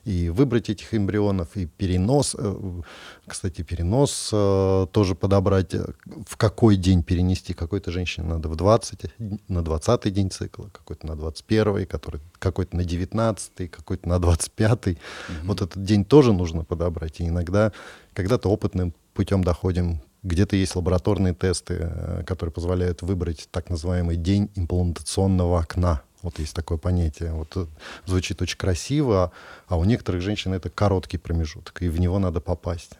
и 0.05 0.29
выбрать 0.29 0.69
этих 0.69 0.95
эмбрионов, 0.95 1.57
и 1.57 1.67
перенос, 1.67 2.37
э, 2.39 2.83
кстати, 3.27 3.63
перенос 3.63 4.31
э, 4.33 4.87
тоже 4.93 5.15
подобрать, 5.15 5.75
э, 5.75 5.87
в 6.27 6.37
какой 6.37 6.77
день 6.77 7.03
перенести. 7.03 7.55
Какой-то 7.55 7.91
женщине 7.91 8.27
надо 8.27 8.49
в 8.49 8.57
20, 8.57 9.07
на 9.49 9.65
20 9.65 10.13
день 10.13 10.31
цикла, 10.31 10.69
какой-то 10.73 11.07
на 11.07 11.17
21, 11.17 11.87
который, 11.87 12.21
какой-то 12.39 12.77
на 12.77 12.85
19, 12.85 13.71
какой-то 13.71 14.09
на 14.09 14.19
25. 14.19 14.99
Вот 15.45 15.63
этот 15.63 15.83
день 15.83 16.05
тоже 16.05 16.33
нужно 16.33 16.65
подобрать. 16.65 17.21
И 17.21 17.29
иногда, 17.29 17.73
когда-то 18.13 18.49
опытным 18.49 18.95
путем 19.15 19.43
доходим 19.43 20.01
где-то 20.23 20.57
есть 20.57 20.75
лабораторные 20.75 21.35
тесты, 21.35 22.23
которые 22.27 22.51
позволяют 22.51 23.03
выбрать 23.03 23.47
так 23.51 23.69
называемый 23.69 24.17
день 24.17 24.51
имплантационного 24.55 25.61
окна. 25.61 26.03
Вот 26.25 26.39
есть 26.39 26.55
такое 26.55 26.79
понятие. 26.79 27.33
Вот 27.33 27.53
э, 27.57 27.67
звучит 28.07 28.41
очень 28.41 28.57
красиво, 28.57 29.31
а 29.69 29.77
у 29.77 29.85
некоторых 29.85 30.23
женщин 30.23 30.55
это 30.55 30.71
короткий 30.71 31.19
промежуток, 31.19 31.83
и 31.83 31.89
в 31.89 32.01
него 32.01 32.19
надо 32.19 32.41
попасть. 32.41 32.93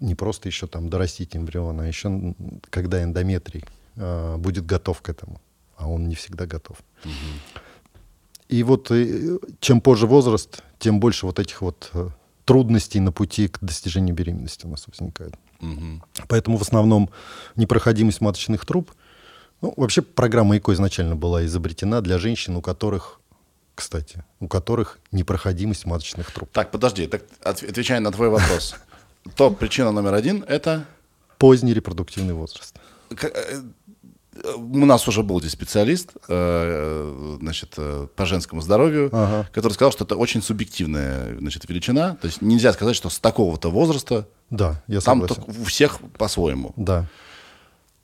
Не 0.00 0.14
просто 0.14 0.48
еще 0.48 0.66
там 0.66 0.88
дорастить 0.88 1.34
эмбрион, 1.34 1.80
а 1.80 1.86
еще 1.86 2.34
когда 2.70 3.02
эндометрий 3.02 3.64
э, 3.96 4.36
будет 4.36 4.66
готов 4.66 5.00
к 5.00 5.08
этому, 5.08 5.40
а 5.76 5.88
он 5.88 6.08
не 6.08 6.14
всегда 6.14 6.46
готов. 6.46 6.76
И 8.48 8.62
вот 8.62 8.90
э, 8.90 9.38
чем 9.60 9.80
позже 9.80 10.06
возраст, 10.06 10.62
тем 10.78 11.00
больше 11.00 11.26
вот 11.26 11.38
этих 11.38 11.60
вот 11.62 11.90
э, 11.94 12.08
трудностей 12.44 13.00
на 13.00 13.10
пути 13.10 13.48
к 13.48 13.58
достижению 13.60 14.14
беременности 14.14 14.64
у 14.66 14.68
нас 14.68 14.86
возникает. 14.86 15.34
Мгм. 15.60 16.04
Поэтому 16.28 16.56
в 16.56 16.62
основном 16.62 17.10
непроходимость 17.56 18.20
маточных 18.20 18.64
труб. 18.64 18.92
Ну, 19.60 19.74
вообще 19.76 20.02
программа 20.02 20.56
ЭКО 20.58 20.72
изначально 20.74 21.16
была 21.16 21.44
изобретена 21.46 22.00
для 22.00 22.18
женщин, 22.18 22.56
у 22.56 22.60
которых, 22.62 23.20
кстати, 23.74 24.24
у 24.40 24.46
которых 24.48 24.98
непроходимость 25.12 25.84
маточных 25.86 26.30
труб. 26.30 26.48
Так, 26.52 26.70
подожди, 26.70 27.06
так, 27.06 27.22
от- 27.42 27.62
отвечая 27.62 28.00
на 28.00 28.12
твой 28.12 28.28
вопрос. 28.28 28.74
То 29.36 29.50
причина 29.50 29.90
номер 29.92 30.14
один– 30.14 30.44
это 30.48 30.84
Поздний 31.38 31.72
репродуктивный 31.74 32.34
возраст. 32.34 32.74
Э, 33.10 33.60
У 34.56 34.84
нас 34.86 35.06
уже 35.08 35.22
был 35.22 35.40
здесь 35.40 35.52
специалист 35.52 36.10
э, 36.28 37.36
значит, 37.40 37.74
э, 37.76 38.06
по 38.14 38.26
женскому 38.26 38.60
здоровью, 38.60 39.08
Ага. 39.12 39.48
который 39.52 39.72
сказал, 39.72 39.90
что 39.92 40.04
это 40.04 40.16
очень 40.16 40.42
субъективная 40.42 41.36
значит, 41.38 41.68
величина. 41.68 42.16
То 42.20 42.26
есть 42.28 42.40
нельзя 42.42 42.72
сказать, 42.72 42.94
что 42.96 43.08
с 43.10 43.18
такого-то 43.18 43.70
возраста 43.70 44.28
Да, 44.50 44.82
я 44.86 45.00
там 45.00 45.20
согласен. 45.20 45.34
только 45.44 45.60
у 45.60 45.64
всех 45.64 45.98
по-своему. 46.18 46.72
Да. 46.76 47.06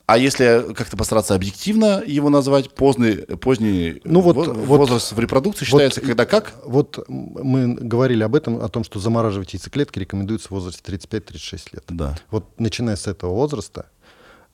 А 0.07 0.18
если 0.18 0.72
как-то 0.74 0.98
постараться 0.98 1.34
объективно 1.34 2.02
его 2.07 2.28
назвать, 2.28 2.70
поздний, 2.74 3.14
поздний 3.36 4.02
Ну 4.05 4.20
вот- 4.20 4.36
во- 4.36 4.44
вот- 4.44 4.57
возраст 4.66 5.12
в 5.12 5.18
репродукции 5.18 5.64
считается, 5.64 6.00
Вот, 6.00 6.07
когда 6.09 6.26
как? 6.26 6.52
Вот 6.64 7.02
мы 7.09 7.74
говорили 7.74 8.22
об 8.22 8.34
этом, 8.34 8.61
о 8.62 8.68
том, 8.68 8.84
что 8.84 8.98
замораживать 9.00 9.55
яйцеклетки 9.55 9.98
рекомендуется 9.98 10.48
в 10.48 10.50
возрасте 10.50 10.82
35-36 10.84 11.72
лет. 11.72 11.84
Да. 11.88 12.18
Вот 12.30 12.61
начиная 12.61 12.96
с 12.96 13.07
этого 13.07 13.32
возраста 13.32 13.86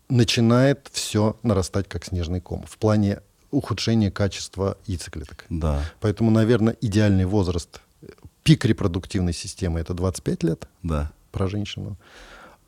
начинает 0.08 0.88
все 0.92 1.36
нарастать 1.42 1.88
как 1.88 2.04
снежный 2.04 2.40
ком 2.40 2.64
в 2.68 2.78
плане 2.78 3.20
ухудшения 3.50 4.12
качества 4.12 4.76
яйцеклеток. 4.86 5.46
Да, 5.50 5.82
Поэтому, 6.00 6.30
наверное, 6.30 6.76
идеальный 6.80 7.24
возраст, 7.24 7.80
пик 8.44 8.64
репродуктивной 8.64 9.32
системы 9.32 9.80
это 9.80 9.94
25 9.94 10.42
лет 10.44 10.68
да. 10.84 11.10
про 11.32 11.48
женщину. 11.48 11.96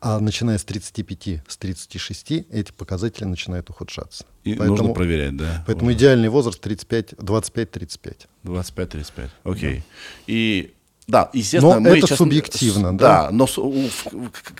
А 0.05 0.19
начиная 0.19 0.57
с 0.57 0.65
35, 0.65 1.43
с 1.47 1.55
36 1.55 2.31
эти 2.51 2.73
показатели 2.73 3.23
начинают 3.23 3.69
ухудшаться. 3.69 4.25
И 4.43 4.53
поэтому 4.53 4.77
нужно 4.77 4.93
проверять, 4.93 5.37
да. 5.37 5.63
поэтому 5.65 5.93
идеальный 5.93 6.27
возраст 6.27 6.59
35, 6.59 7.13
25-35. 7.13 8.27
25-35. 8.43 9.29
Окей. 9.45 9.83
И 10.27 10.73
да, 11.07 11.29
естественно, 11.31 11.75
Но 11.75 11.79
мы 11.79 11.89
это 11.97 12.07
сейчас- 12.07 12.17
субъективно, 12.17 12.97
да? 12.97 13.27
да? 13.27 13.31
но 13.31 13.47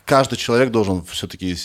каждый 0.06 0.38
человек 0.38 0.72
должен 0.72 1.04
все-таки 1.04 1.58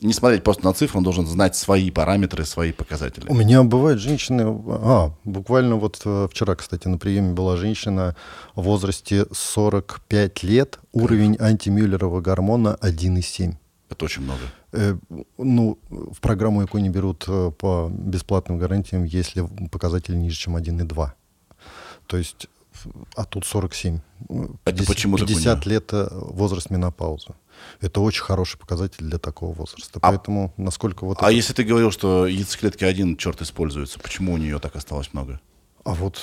не 0.00 0.12
смотреть 0.12 0.42
просто 0.42 0.64
на 0.64 0.72
цифры, 0.72 0.98
он 0.98 1.04
должен 1.04 1.26
знать 1.26 1.56
свои 1.56 1.90
параметры, 1.90 2.44
свои 2.44 2.72
показатели. 2.72 3.26
У 3.28 3.34
меня 3.34 3.62
бывают 3.62 4.00
женщины, 4.00 4.44
а, 4.44 5.12
буквально 5.24 5.76
вот 5.76 6.02
э, 6.04 6.28
вчера, 6.30 6.54
кстати, 6.54 6.88
на 6.88 6.98
приеме 6.98 7.32
была 7.32 7.56
женщина 7.56 8.14
в 8.54 8.62
возрасте 8.62 9.26
45 9.32 10.42
лет, 10.42 10.78
уровень 10.92 11.36
антимюллерова 11.38 12.20
гормона 12.20 12.76
1,7. 12.82 13.54
Это 13.90 14.04
очень 14.04 14.22
много. 14.22 14.40
Э, 14.72 14.96
ну, 15.38 15.78
в 15.88 16.20
программу 16.20 16.64
ЭКО 16.64 16.78
не 16.78 16.90
берут 16.90 17.24
э, 17.28 17.52
по 17.56 17.88
бесплатным 17.90 18.58
гарантиям, 18.58 19.04
если 19.04 19.46
показатель 19.70 20.18
ниже, 20.18 20.36
чем 20.36 20.56
1,2. 20.56 21.10
То 22.06 22.16
есть, 22.16 22.48
а 23.14 23.24
тут 23.24 23.46
47. 23.46 24.00
Ну, 24.28 24.44
Это 24.64 24.78
50 24.78 24.86
почему 24.86 25.16
так 25.16 25.26
у 25.26 25.28
50 25.28 25.66
лет 25.66 25.92
э, 25.92 26.08
возраст 26.10 26.70
менопаузы. 26.70 27.34
Это 27.80 28.00
очень 28.00 28.22
хороший 28.22 28.58
показатель 28.58 29.04
для 29.04 29.18
такого 29.18 29.52
возраста. 29.52 29.98
А- 30.02 30.10
Поэтому, 30.10 30.52
насколько 30.56 31.04
вот 31.04 31.18
А 31.20 31.26
это- 31.26 31.30
если 31.36 31.52
ты 31.52 31.64
говорил, 31.64 31.90
что 31.90 32.26
яйцеклетки 32.26 32.84
один 32.84 33.16
черт 33.16 33.42
используется, 33.42 33.98
почему 33.98 34.32
у 34.32 34.36
нее 34.36 34.58
так 34.58 34.76
осталось 34.76 35.12
много? 35.12 35.40
А 35.84 35.92
вот 35.92 36.18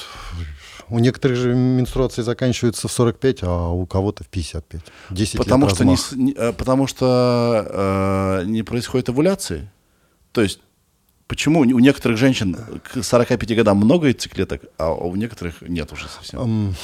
у 0.90 0.98
некоторых 1.00 1.38
же 1.38 1.54
менструации 1.54 2.24
заканчиваются 2.24 2.88
в 2.88 2.92
45, 2.92 3.44
а 3.44 3.70
у 3.70 3.86
кого-то 3.86 4.24
в 4.24 4.28
55. 4.28 4.82
10 5.12 5.38
Потому 5.38 5.68
лет 5.68 5.76
что, 5.76 5.86
не, 5.86 5.92
размах. 5.92 6.12
не- 6.18 6.34
э, 6.34 6.52
потому 6.54 6.88
что 6.88 7.66
э, 7.70 8.46
не 8.46 8.64
происходит 8.64 9.10
овуляции. 9.10 9.70
То 10.32 10.42
есть, 10.42 10.60
почему 11.28 11.60
у 11.60 11.80
некоторых 11.80 12.18
женщин 12.18 12.58
к 12.84 13.04
45 13.04 13.56
годам 13.56 13.78
много 13.78 14.08
яйцеклеток, 14.08 14.64
а 14.78 14.92
у 14.94 15.16
некоторых 15.16 15.62
нет 15.62 15.92
уже 15.94 16.08
совсем? 16.10 16.40
Ам, 16.42 16.76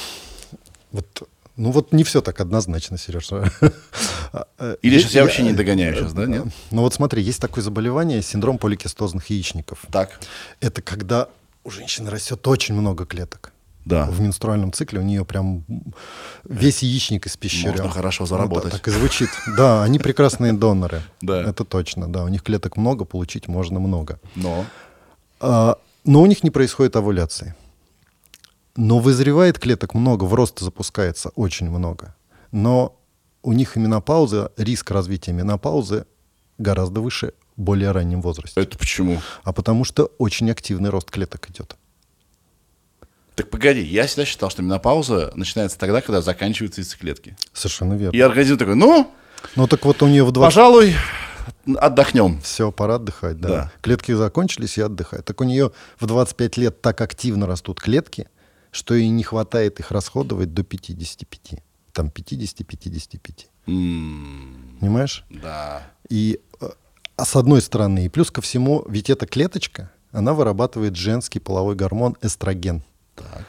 вот, 0.92 1.28
ну 1.58 1.70
вот 1.70 1.92
не 1.92 2.04
все 2.04 2.20
так 2.22 2.40
однозначно, 2.40 2.96
Сереж. 2.96 3.28
Или 4.82 4.98
сейчас 4.98 5.12
я 5.12 5.22
вообще 5.22 5.42
не 5.42 5.52
догоняю 5.52 5.94
сейчас, 5.94 6.12
да, 6.14 6.24
нет? 6.26 6.46
Ну 6.70 6.82
вот 6.82 6.94
смотри, 6.94 7.22
есть 7.22 7.40
такое 7.40 7.62
заболевание, 7.62 8.22
синдром 8.22 8.58
поликистозных 8.58 9.28
яичников. 9.30 9.80
Так, 9.90 10.18
Это 10.60 10.80
когда 10.82 11.28
у 11.64 11.70
женщины 11.70 12.10
растет 12.10 12.46
очень 12.48 12.74
много 12.74 13.04
клеток. 13.04 13.52
да. 13.84 14.06
В 14.06 14.20
менструальном 14.20 14.72
цикле 14.72 15.00
у 15.00 15.02
нее 15.02 15.24
прям 15.24 15.64
весь 16.44 16.82
яичник 16.82 17.26
испещрен. 17.26 17.70
Можно 17.72 17.90
хорошо 17.90 18.26
заработать. 18.26 18.72
так 18.72 18.88
и 18.88 18.90
звучит. 18.90 19.28
Да, 19.56 19.82
они 19.82 19.98
прекрасные 19.98 20.52
доноры. 20.52 21.02
Да. 21.20 21.42
Это 21.42 21.64
точно, 21.64 22.10
да. 22.10 22.24
У 22.24 22.28
них 22.28 22.42
клеток 22.42 22.76
много, 22.76 23.04
получить 23.04 23.48
можно 23.48 23.80
много. 23.80 24.18
Но 24.36 24.64
А, 25.40 25.76
но 26.04 26.22
у 26.22 26.26
них 26.26 26.42
не 26.42 26.50
происходит 26.50 26.96
овуляции. 26.96 27.54
Но 28.78 29.00
вызревает 29.00 29.58
клеток 29.58 29.94
много, 29.94 30.22
в 30.22 30.34
рост 30.34 30.60
запускается 30.60 31.30
очень 31.30 31.68
много. 31.68 32.14
Но 32.52 32.96
у 33.42 33.52
них 33.52 33.76
и 33.76 33.80
менопауза, 33.80 34.52
риск 34.56 34.92
развития 34.92 35.32
менопаузы 35.32 36.06
гораздо 36.58 37.00
выше 37.00 37.32
в 37.56 37.60
более 37.60 37.90
раннем 37.90 38.22
возрасте. 38.22 38.60
это 38.60 38.78
почему? 38.78 39.20
А 39.42 39.52
потому 39.52 39.82
что 39.82 40.12
очень 40.18 40.48
активный 40.48 40.90
рост 40.90 41.10
клеток 41.10 41.50
идет. 41.50 41.76
Так 43.34 43.50
погоди, 43.50 43.82
я 43.82 44.06
всегда 44.06 44.24
считал, 44.24 44.48
что 44.48 44.62
менопауза 44.62 45.32
начинается 45.34 45.76
тогда, 45.76 46.00
когда 46.00 46.22
заканчиваются 46.22 46.80
яйцеклетки. 46.80 47.36
Совершенно 47.52 47.94
верно. 47.94 48.16
И 48.16 48.20
организм 48.20 48.58
такой, 48.58 48.76
ну, 48.76 49.12
Ну 49.56 49.66
так 49.66 49.84
вот 49.86 50.04
у 50.04 50.06
нее 50.06 50.24
в 50.24 50.30
20... 50.30 50.54
пожалуй, 50.54 50.94
отдохнем. 51.76 52.40
Все, 52.42 52.70
пора 52.70 52.94
отдыхать, 52.94 53.40
да. 53.40 53.48
Да. 53.48 53.72
Клетки 53.80 54.12
закончились 54.12 54.78
и 54.78 54.82
отдыхать. 54.82 55.24
Так 55.24 55.40
у 55.40 55.44
нее 55.44 55.72
в 55.98 56.06
25 56.06 56.56
лет 56.58 56.80
так 56.80 57.00
активно 57.00 57.48
растут 57.48 57.80
клетки, 57.80 58.28
что 58.70 58.94
ей 58.94 59.08
не 59.08 59.22
хватает 59.22 59.80
их 59.80 59.90
расходовать 59.90 60.52
до 60.54 60.62
55. 60.62 61.62
Там 61.92 62.08
50-55. 62.08 63.46
М, 63.66 64.76
Понимаешь? 64.80 65.24
Да. 65.30 65.82
И 66.08 66.40
а 67.16 67.24
с 67.24 67.34
одной 67.34 67.60
стороны, 67.60 68.04
и 68.06 68.08
плюс 68.08 68.30
ко 68.30 68.40
всему, 68.40 68.84
ведь 68.88 69.10
эта 69.10 69.26
клеточка, 69.26 69.90
она 70.12 70.34
вырабатывает 70.34 70.94
женский 70.94 71.40
половой 71.40 71.74
гормон 71.74 72.16
эстроген. 72.22 72.82
Так. 73.16 73.44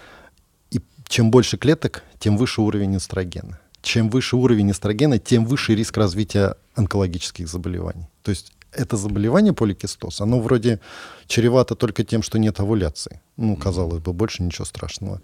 И 0.72 0.82
чем 1.08 1.30
больше 1.30 1.58
клеток, 1.58 2.04
тем 2.18 2.36
выше 2.36 2.62
уровень 2.62 2.98
эстрогена. 2.98 3.60
чем 3.84 4.10
выше 4.10 4.36
уровень 4.38 4.72
эстрогена, 4.72 5.20
тем 5.20 5.46
выше 5.46 5.76
риск 5.76 5.96
развития 5.98 6.56
онкологических 6.76 7.48
заболеваний. 7.48 8.08
То 8.24 8.32
есть 8.32 8.52
это 8.72 8.98
заболевание 8.98 9.54
поликистоз, 9.54 10.22
оно 10.22 10.40
вроде 10.40 10.80
чревато 11.28 11.76
только 11.76 12.04
тем, 12.04 12.24
что 12.24 12.40
нет 12.40 12.60
овуляции. 12.60 13.22
Ну, 13.38 13.56
казалось 13.56 14.02
бы, 14.02 14.14
больше 14.14 14.44
ничего 14.44 14.66
страшного. 14.66 15.22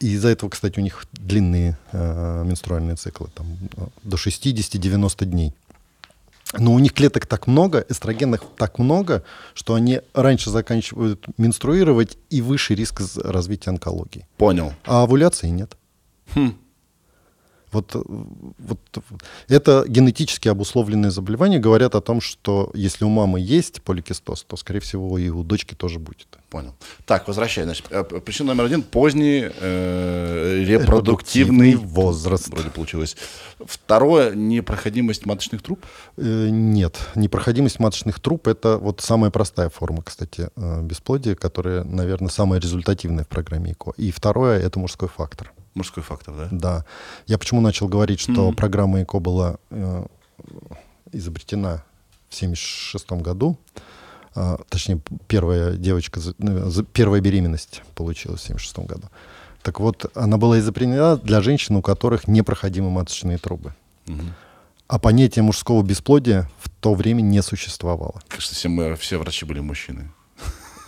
И 0.00 0.14
из-за 0.14 0.28
этого, 0.28 0.50
кстати, 0.50 0.80
у 0.80 0.82
них 0.82 1.06
длинные 1.12 1.78
э, 1.92 2.42
менструальные 2.44 2.96
циклы, 2.96 3.28
там, 3.34 3.46
э, 3.76 3.86
до 4.02 4.16
60-90 4.16 5.24
дней. 5.24 5.54
Но 6.58 6.74
у 6.74 6.78
них 6.80 6.92
клеток 6.92 7.26
так 7.26 7.46
много, 7.46 7.86
эстрогенных 7.88 8.42
так 8.56 8.78
много, 8.78 9.22
что 9.54 9.74
они 9.74 10.00
раньше 10.12 10.50
заканчивают 10.50 11.24
менструировать 11.38 12.18
и 12.30 12.42
выше 12.42 12.74
риск 12.74 13.00
развития 13.16 13.70
онкологии. 13.70 14.26
Понял. 14.36 14.72
А 14.84 15.04
овуляции 15.04 15.48
нет. 15.48 15.76
Хм. 16.34 16.54
Вот, 17.72 17.94
э, 17.94 18.00
вот 18.58 18.78
это 19.48 19.84
генетически 19.88 20.48
обусловленные 20.48 21.10
заболевания 21.10 21.58
говорят 21.58 21.94
о 21.94 22.00
том, 22.00 22.20
что 22.20 22.70
если 22.74 23.04
у 23.04 23.08
мамы 23.08 23.40
есть 23.40 23.82
поликистоз, 23.82 24.44
то, 24.44 24.56
скорее 24.56 24.80
всего, 24.80 25.18
и 25.18 25.28
у 25.30 25.42
дочки 25.42 25.74
тоже 25.74 25.98
будет. 25.98 26.26
Понял. 26.50 26.74
Так, 27.06 27.26
возвращай. 27.28 27.64
Значит, 27.64 27.86
э, 27.90 28.04
причина 28.04 28.48
номер 28.48 28.66
один– 28.66 28.82
поздний 28.82 29.48
э, 29.48 30.64
репродуктивный 30.66 31.72
Репродуктивный 31.72 31.74
возраст. 31.76 32.48
Вроде 32.48 32.70
получилось. 32.70 33.16
Второе– 33.58 34.34
непроходимость 34.34 35.24
маточных 35.26 35.62
труб. 35.62 35.84
Э, 36.18 36.48
Нет, 36.50 36.98
непроходимость 37.14 37.78
маточных 37.78 38.20
труб 38.20 38.48
это 38.48 38.76
вот 38.76 39.00
самая 39.00 39.30
простая 39.30 39.70
форма, 39.70 40.02
кстати, 40.02 40.50
э, 40.54 40.82
бесплодия, 40.82 41.34
которая, 41.34 41.84
наверное, 41.84 42.28
самая 42.28 42.60
результативная 42.60 43.24
в 43.24 43.28
программе 43.28 43.72
ИКО. 43.72 43.94
И 43.96 44.10
второе 44.10 44.60
это 44.60 44.78
мужской 44.78 45.08
фактор. 45.08 45.52
Мужской 45.74 46.02
фактор, 46.02 46.34
да? 46.34 46.48
Да. 46.50 46.84
Я 47.26 47.38
почему 47.38 47.60
начал 47.60 47.88
говорить, 47.88 48.20
что 48.20 48.48
Мгм. 48.48 48.56
программа 48.56 49.02
ИКО 49.02 49.20
была 49.20 49.56
э, 49.70 50.06
изобретена 51.12 51.82
в 52.28 52.34
1976 52.34 53.22
году. 53.22 53.56
А, 54.34 54.58
точнее, 54.68 55.00
первая 55.28 55.72
девочка, 55.74 56.20
за- 56.20 56.34
первая 56.84 57.20
беременность 57.20 57.82
получилась 57.94 58.40
в 58.42 58.44
1976 58.44 58.86
году. 58.88 59.08
Так 59.62 59.78
вот, 59.80 60.10
она 60.16 60.38
была 60.38 60.58
изобретена 60.58 61.16
для 61.16 61.40
женщин, 61.40 61.76
у 61.76 61.82
которых 61.82 62.26
непроходимы 62.28 62.90
маточные 62.90 63.38
трубы. 63.38 63.74
Мгм. 64.06 64.34
А 64.88 64.98
понятие 64.98 65.42
мужского 65.42 65.82
бесплодия 65.82 66.50
в 66.58 66.68
то 66.68 66.94
время 66.94 67.22
не 67.22 67.42
существовало. 67.42 68.20
Кажется, 68.28 68.54
все, 68.54 68.68
мы, 68.68 68.94
все 68.96 69.18
врачи 69.18 69.44
были 69.46 69.60
мужчины. 69.60 70.10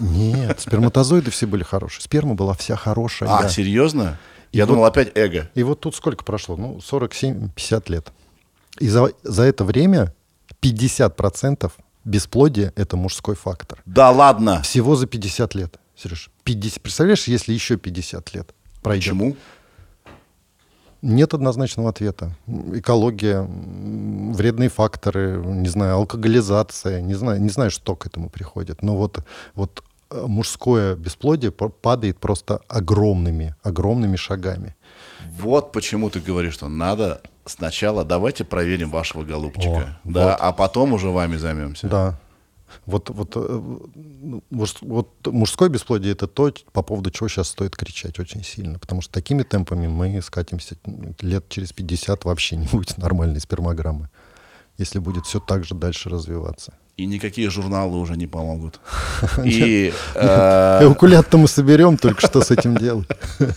Нет, 0.00 0.60
сперматозоиды 0.60 1.30
все 1.30 1.46
были 1.46 1.62
хорошие. 1.62 2.02
Сперма 2.02 2.34
была 2.34 2.52
вся 2.54 2.74
хорошая. 2.76 3.28
А, 3.30 3.48
серьезно? 3.48 4.18
Я 4.54 4.64
И 4.64 4.66
думал, 4.66 4.84
опять 4.84 5.10
эго. 5.16 5.50
И 5.54 5.62
вот 5.64 5.80
тут 5.80 5.96
сколько 5.96 6.24
прошло? 6.24 6.56
Ну, 6.56 6.78
47-50 6.78 7.90
лет. 7.90 8.12
И 8.78 8.88
за, 8.88 9.10
за 9.24 9.42
это 9.42 9.64
время 9.64 10.14
50% 10.62 11.72
бесплодия— 12.04 12.72
это 12.76 12.96
мужской 12.96 13.34
фактор. 13.34 13.82
Да 13.84 14.10
ладно. 14.10 14.62
Всего 14.62 14.94
за 14.94 15.06
50 15.06 15.54
лет, 15.56 15.78
Сереж. 15.96 16.30
50, 16.44 16.80
представляешь, 16.80 17.24
если 17.24 17.52
еще 17.52 17.76
50 17.76 18.34
лет 18.34 18.54
пройдет? 18.82 19.04
Почему? 19.04 19.36
Нет 21.02 21.34
однозначного 21.34 21.90
ответа. 21.90 22.36
Экология, 22.72 23.42
вредные 23.42 24.68
факторы, 24.68 25.42
не 25.44 25.68
знаю, 25.68 25.96
алкоголизация, 25.96 27.02
не 27.02 27.14
знаю, 27.14 27.42
не 27.42 27.50
знаю, 27.50 27.70
что 27.70 27.96
к 27.96 28.06
этому 28.06 28.30
приходит. 28.30 28.82
Но 28.82 28.96
вот, 28.96 29.18
вот 29.54 29.82
мужское 30.10 30.96
бесплодие 30.96 31.50
падает 31.50 32.18
просто 32.18 32.60
огромными, 32.68 33.54
огромными 33.62 34.16
шагами. 34.16 34.74
Вот 35.38 35.72
почему 35.72 36.10
ты 36.10 36.20
говоришь, 36.20 36.54
что 36.54 36.68
надо 36.68 37.22
сначала 37.44 38.04
давайте 38.04 38.44
проверим 38.44 38.90
вашего 38.90 39.24
голубчика. 39.24 39.98
О, 40.04 40.08
да, 40.08 40.30
вот. 40.30 40.36
а 40.40 40.52
потом 40.52 40.92
уже 40.92 41.08
вами 41.08 41.36
займемся. 41.36 41.88
Да. 41.88 42.20
Вот, 42.86 43.10
вот, 43.10 43.32
э, 43.36 43.60
вот 44.50 45.26
мужское 45.26 45.68
бесплодие 45.68 46.12
это 46.12 46.26
то, 46.26 46.52
по 46.72 46.82
поводу 46.82 47.10
чего 47.10 47.28
сейчас 47.28 47.48
стоит 47.48 47.76
кричать 47.76 48.18
очень 48.18 48.42
сильно. 48.42 48.78
Потому 48.78 49.00
что 49.00 49.12
такими 49.12 49.42
темпами 49.42 49.86
мы 49.86 50.20
скатимся 50.22 50.76
лет 51.20 51.48
через 51.48 51.72
50 51.72 52.24
вообще 52.24 52.56
не 52.56 52.66
будет 52.66 52.98
нормальной 52.98 53.40
спермограммы. 53.40 54.10
Если 54.76 54.98
будет 54.98 55.26
все 55.26 55.40
так 55.40 55.64
же 55.64 55.74
дальше 55.74 56.08
развиваться. 56.08 56.74
И 56.96 57.06
никакие 57.06 57.50
журналы 57.50 57.98
уже 57.98 58.16
не 58.16 58.26
помогут. 58.26 58.80
И 59.44 59.92
Эукулят-то 60.14 61.38
мы 61.38 61.48
соберем, 61.48 61.96
только 61.96 62.26
что 62.26 62.40
с 62.40 62.50
этим 62.50 62.76
делать. 62.76 63.08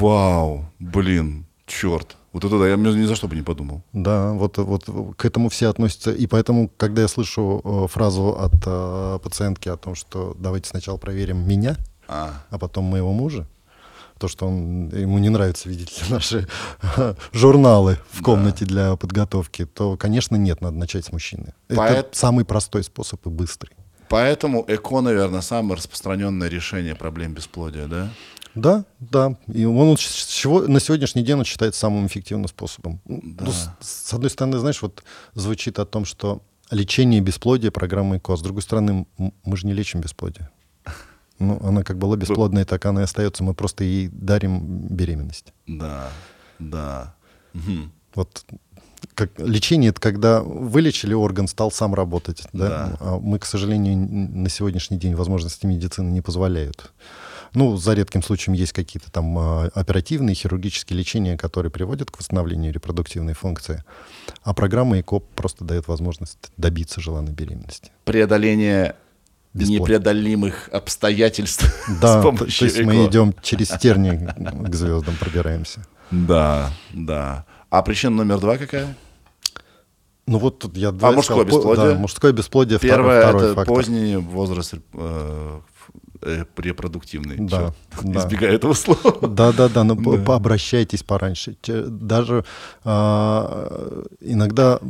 вау, 0.00 0.64
блин, 0.78 1.46
черт. 1.66 2.16
Вот 2.32 2.44
это 2.44 2.58
да, 2.58 2.68
я 2.68 2.76
ни 2.76 3.06
за 3.06 3.16
что 3.16 3.26
бы 3.28 3.34
не 3.34 3.42
подумал. 3.42 3.82
Да, 3.92 4.32
вот, 4.32 4.58
вот 4.58 4.84
к 5.16 5.24
этому 5.24 5.48
все 5.48 5.68
относятся. 5.68 6.12
И 6.12 6.26
поэтому, 6.26 6.70
когда 6.76 7.02
я 7.02 7.08
слышу 7.08 7.60
э, 7.64 7.88
фразу 7.88 8.36
от 8.38 8.54
э, 8.66 9.18
пациентки 9.22 9.68
о 9.68 9.76
том, 9.76 9.96
что 9.96 10.36
давайте 10.38 10.68
сначала 10.68 10.96
проверим 10.96 11.48
меня, 11.48 11.76
А, 12.06 12.30
а 12.50 12.58
потом 12.58 12.84
моего 12.84 13.12
мужа, 13.12 13.46
то, 14.20 14.28
что 14.28 14.46
он, 14.46 14.90
ему 14.90 15.18
не 15.18 15.30
нравится, 15.30 15.68
видите 15.68 16.04
ли, 16.04 16.10
наши 16.12 16.46
журналы 17.32 17.98
в 18.12 18.22
комнате 18.22 18.64
для 18.64 18.96
подготовки, 18.96 19.64
то, 19.64 19.96
конечно, 19.96 20.36
нет, 20.36 20.60
надо 20.60 20.76
начать 20.76 21.04
с 21.06 21.12
мужчины. 21.12 21.54
Поэт- 21.68 21.98
Это 21.98 22.16
самый 22.18 22.44
простой 22.44 22.84
способ 22.84 23.26
и 23.26 23.30
быстрый. 23.30 23.72
поэтому 24.08 24.64
ЭКО, 24.68 25.00
наверное, 25.00 25.40
самое 25.40 25.76
распространенное 25.76 26.48
решение 26.48 26.94
проблем 26.94 27.34
бесплодия, 27.34 27.86
да? 27.86 28.10
Да, 28.54 28.84
да. 28.98 29.36
И 29.54 29.64
он 29.64 29.96
чего, 29.96 30.62
на 30.62 30.80
сегодняшний 30.80 31.22
день 31.22 31.38
он 31.38 31.44
считается 31.44 31.80
самым 31.80 32.06
эффективным 32.06 32.48
способом. 32.48 33.00
Ну, 33.06 33.52
с, 33.52 33.70
с 33.80 34.12
одной 34.12 34.28
стороны, 34.30 34.58
знаешь, 34.58 34.82
вот 34.82 35.02
звучит 35.34 35.78
о 35.78 35.86
том, 35.86 36.04
что 36.04 36.42
лечение 36.70 37.20
бесплодия 37.20 37.70
программа 37.70 38.16
ЭКО, 38.16 38.36
с 38.36 38.42
другой 38.42 38.62
стороны, 38.62 39.06
мы 39.18 39.56
же 39.56 39.66
не 39.66 39.72
лечим 39.72 40.00
бесплодие. 40.00 40.50
Ну, 41.40 41.58
она 41.62 41.82
как 41.82 41.98
была 41.98 42.16
бесплодной, 42.16 42.64
так 42.64 42.84
она 42.86 43.00
и 43.00 43.04
остается. 43.04 43.42
Мы 43.42 43.54
просто 43.54 43.82
ей 43.82 44.08
дарим 44.12 44.86
беременность. 44.88 45.52
Да, 45.66 46.08
да. 46.58 47.14
Мгм. 47.54 47.90
Вот 48.14 48.44
как, 49.14 49.30
лечение 49.38 49.90
это 49.90 50.00
когда 50.00 50.42
вылечили 50.42 51.14
орган, 51.14 51.48
стал 51.48 51.70
сам 51.70 51.94
работать. 51.94 52.42
Да? 52.52 52.68
Да. 52.68 52.96
А 53.00 53.18
мы, 53.18 53.38
к 53.38 53.46
сожалению, 53.46 53.96
на 53.96 54.48
сегодняшний 54.48 54.98
день 54.98 55.14
возможности 55.14 55.66
медицины 55.66 56.10
не 56.10 56.20
позволяют. 56.20 56.92
Ну, 57.52 57.76
за 57.76 57.94
редким 57.94 58.22
случаем 58.22 58.54
есть 58.54 58.72
какие-то 58.72 59.10
там 59.10 59.36
а, 59.36 59.70
оперативные, 59.74 60.34
хирургические 60.34 60.96
лечения, 60.98 61.36
которые 61.36 61.72
приводят 61.72 62.10
к 62.10 62.18
восстановлению 62.18 62.72
репродуктивной 62.72 63.32
функции. 63.34 63.82
А 64.42 64.54
программа 64.54 65.00
ЭКОП 65.00 65.26
просто 65.34 65.64
дает 65.64 65.88
возможность 65.88 66.38
добиться 66.56 67.00
желанной 67.00 67.32
беременности. 67.32 67.90
Преодоление. 68.04 68.94
Непреодолимых 69.54 70.68
обстоятельств 70.72 71.64
Да, 72.00 72.20
с 72.20 72.22
то, 72.22 72.22
то 72.22 72.22
помощью 72.22 72.68
есть 72.68 72.80
мы 72.82 73.06
идем 73.06 73.34
через 73.42 73.68
тернии 73.68 74.28
к 74.68 74.74
звездам, 74.74 75.14
пробираемся. 75.18 75.86
Да, 76.10 76.70
да. 76.92 77.44
А 77.68 77.82
причина 77.82 78.16
номер 78.16 78.40
два 78.40 78.56
какая? 78.56 78.96
Ну 80.26 80.38
вот 80.38 80.60
тут 80.60 80.76
я 80.76 80.90
А 80.90 81.12
мужское 81.12 81.44
сказал. 81.44 81.44
Бесплодие? 81.44 81.94
Да, 81.94 81.98
мужское 81.98 82.32
бесплодие, 82.32 82.78
Первое 82.78 83.20
второй 83.22 83.52
это 83.52 83.64
поздний 83.64 84.16
возраст 84.16 84.74
э, 84.92 85.60
э, 86.22 86.44
репродуктивный. 86.56 87.36
Да, 87.38 87.72
Всё. 87.92 88.02
да. 88.04 88.20
Избегаю 88.20 88.54
этого 88.54 88.74
слова. 88.74 89.28
Да, 89.28 89.52
да, 89.52 89.68
да, 89.68 89.84
но 89.84 89.94
Да. 89.94 90.22
пообращайтесь 90.24 91.02
пораньше. 91.02 91.56
Даже 91.66 92.44
а, 92.84 94.04
иногда 94.20 94.80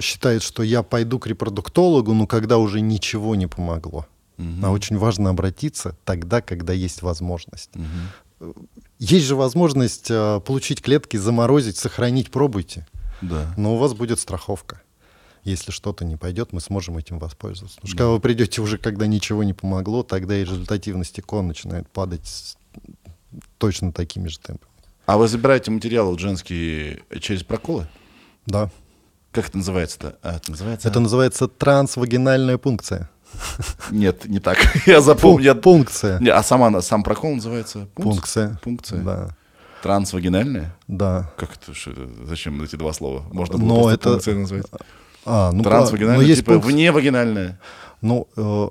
считают, 0.00 0.42
что 0.42 0.62
я 0.62 0.82
пойду 0.82 1.18
к 1.18 1.26
репродуктологу, 1.26 2.14
но 2.14 2.26
когда 2.26 2.58
уже 2.58 2.80
ничего 2.80 3.34
не 3.34 3.46
помогло. 3.46 4.06
А 4.62 4.70
очень 4.70 4.96
важно 4.98 5.30
обратиться 5.30 5.96
тогда, 6.04 6.40
когда 6.40 6.72
есть 6.72 7.02
возможность. 7.02 7.70
Есть 9.00 9.26
же 9.26 9.34
возможность 9.34 10.08
а, 10.10 10.38
получить 10.40 10.80
клетки, 10.80 11.16
заморозить, 11.16 11.76
сохранить, 11.76 12.30
пробуйте. 12.30 12.86
Да. 13.20 13.52
Но 13.56 13.74
у 13.74 13.78
вас 13.78 13.94
будет 13.94 14.20
страховка. 14.20 14.80
Если 15.44 15.70
что-то 15.70 16.04
не 16.04 16.16
пойдет, 16.16 16.52
мы 16.52 16.60
сможем 16.60 16.98
этим 16.98 17.18
воспользоваться. 17.18 17.76
Потому 17.76 17.88
что 17.88 17.96
когда 17.96 18.10
вы 18.10 18.20
придете 18.20 18.60
уже, 18.60 18.78
когда 18.78 19.06
ничего 19.06 19.44
не 19.44 19.54
помогло, 19.54 20.02
тогда 20.02 20.36
и 20.36 20.42
результативность 20.44 21.18
икон 21.18 21.48
начинает 21.48 21.88
падать 21.88 22.26
с 22.26 22.56
точно 23.58 23.92
такими 23.92 24.28
же 24.28 24.38
темпами. 24.38 24.70
А 25.06 25.16
вы 25.16 25.28
забираете 25.28 25.70
материалы 25.70 26.18
женские 26.18 27.02
через 27.20 27.42
проколы? 27.42 27.88
Да. 28.46 28.70
Как 29.32 29.48
это 29.48 29.58
называется-то? 29.58 30.18
А, 30.22 30.36
это 30.36 30.50
называется... 30.50 30.88
Это 30.88 31.00
называется 31.00 31.48
трансвагинальная 31.48 32.58
пункция. 32.58 33.10
Нет, 33.90 34.24
не 34.26 34.38
так. 34.40 34.58
Я 34.86 35.00
запомнил. 35.00 35.54
Пункция. 35.54 36.18
Не, 36.18 36.30
а 36.30 36.42
сама, 36.42 36.80
сам 36.80 37.02
прокол 37.02 37.34
называется? 37.34 37.86
пункц- 37.94 38.02
Пункция. 38.02 38.60
Пункция. 38.62 39.02
Да. 39.02 39.36
Трансвагинальная? 39.82 40.74
Да. 40.88 41.30
Как 41.36 41.56
это? 41.56 41.72
Что? 41.74 41.92
Зачем 42.26 42.60
эти 42.62 42.76
два 42.76 42.92
слова? 42.92 43.22
Можно 43.32 43.58
было 43.58 43.66
Но 43.68 43.74
просто 43.82 43.94
это- 43.94 44.10
пункция 44.10 44.34
назвать. 44.34 44.66
А, 45.28 45.52
ну, 45.52 45.62
Трансвагинальная, 45.62 46.16
но 46.18 46.22
есть 46.22 46.40
типа 46.40 46.52
пункция- 46.54 46.72
вневагинальная. 46.72 47.60
Ну, 48.00 48.28
э, 48.36 48.68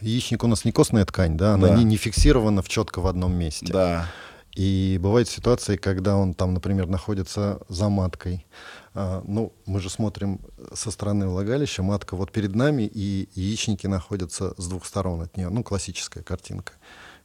яичник 0.00 0.42
у 0.44 0.46
нас 0.46 0.64
не 0.64 0.72
костная 0.72 1.04
ткань, 1.04 1.36
да, 1.36 1.54
она 1.54 1.68
Да. 1.68 1.74
Не, 1.76 1.84
не 1.84 1.96
фиксирована 1.96 2.62
в 2.62 2.68
четко 2.68 3.00
в 3.00 3.06
одном 3.06 3.32
месте. 3.32 3.72
Да. 3.72 4.06
И 4.56 4.98
бывают 5.00 5.28
ситуации, 5.28 5.76
когда 5.76 6.16
он 6.16 6.34
там, 6.34 6.54
например, 6.54 6.88
находится 6.88 7.60
за 7.68 7.88
маткой. 7.88 8.46
А, 8.94 9.22
ну, 9.26 9.52
мы 9.66 9.80
же 9.80 9.88
смотрим 9.90 10.40
со 10.74 10.90
стороны 10.90 11.28
влагалища, 11.28 11.82
матка 11.82 12.16
вот 12.16 12.32
перед 12.32 12.56
нами, 12.56 12.82
и 12.82 13.28
яичники 13.34 13.86
находятся 13.86 14.54
с 14.56 14.66
двух 14.66 14.84
сторон 14.86 15.20
от 15.20 15.36
нее. 15.36 15.50
Ну, 15.50 15.62
классическая 15.62 16.22
картинка. 16.24 16.72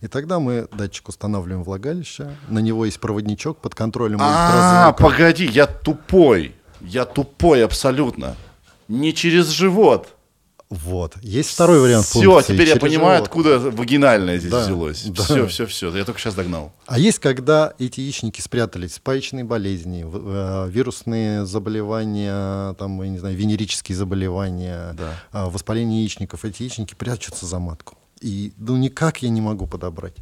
И 0.01 0.07
тогда 0.07 0.39
мы 0.39 0.67
датчик 0.77 1.07
устанавливаем 1.09 1.63
влагалище, 1.63 2.35
на 2.49 2.59
него 2.59 2.85
есть 2.85 2.99
проводничок 2.99 3.57
под 3.57 3.73
контролем 3.73 4.19
А, 4.21 4.91
погоди, 4.93 5.45
я 5.45 5.65
тупой. 5.65 6.53
Я 6.87 7.05
тупой 7.05 7.63
абсолютно. 7.65 8.35
Не 8.87 9.13
через 9.13 9.49
живот. 9.49 10.09
Вот. 10.71 11.13
Есть 11.21 11.51
второй 11.51 11.79
вариант 11.79 12.05
Все, 12.07 12.21
функции, 12.23 12.53
теперь 12.53 12.69
я 12.69 12.75
понимаю, 12.77 13.17
живот. 13.17 13.27
откуда 13.27 13.59
вагинальное 13.59 14.39
здесь 14.39 14.51
Да, 14.51 14.63
взялось. 14.63 15.03
да. 15.03 15.23
Все, 15.23 15.47
все, 15.47 15.65
все. 15.67 15.95
Я 15.95 16.03
только 16.05 16.19
сейчас 16.19 16.33
догнал. 16.33 16.73
А 16.87 16.97
есть, 16.97 17.19
когда 17.19 17.73
эти 17.77 18.01
яичники 18.01 18.41
спрятались, 18.41 18.95
спаечные 18.95 19.43
болезни, 19.43 20.03
э, 20.11 20.67
вирусные 20.69 21.45
заболевания, 21.45 22.73
там, 22.73 23.01
я 23.03 23.09
не 23.09 23.19
знаю, 23.19 23.35
венерические 23.37 23.95
заболевания, 23.95 24.93
Да. 24.97 25.13
а, 25.31 25.49
воспаление 25.49 26.01
яичников, 26.01 26.43
эти 26.45 26.63
яичники 26.63 26.95
прячутся 26.95 27.45
за 27.45 27.59
матку. 27.59 27.95
И 28.21 28.51
ну 28.57 28.75
никак 28.75 29.21
я 29.21 29.29
не 29.29 29.41
могу 29.41 29.67
подобрать. 29.67 30.15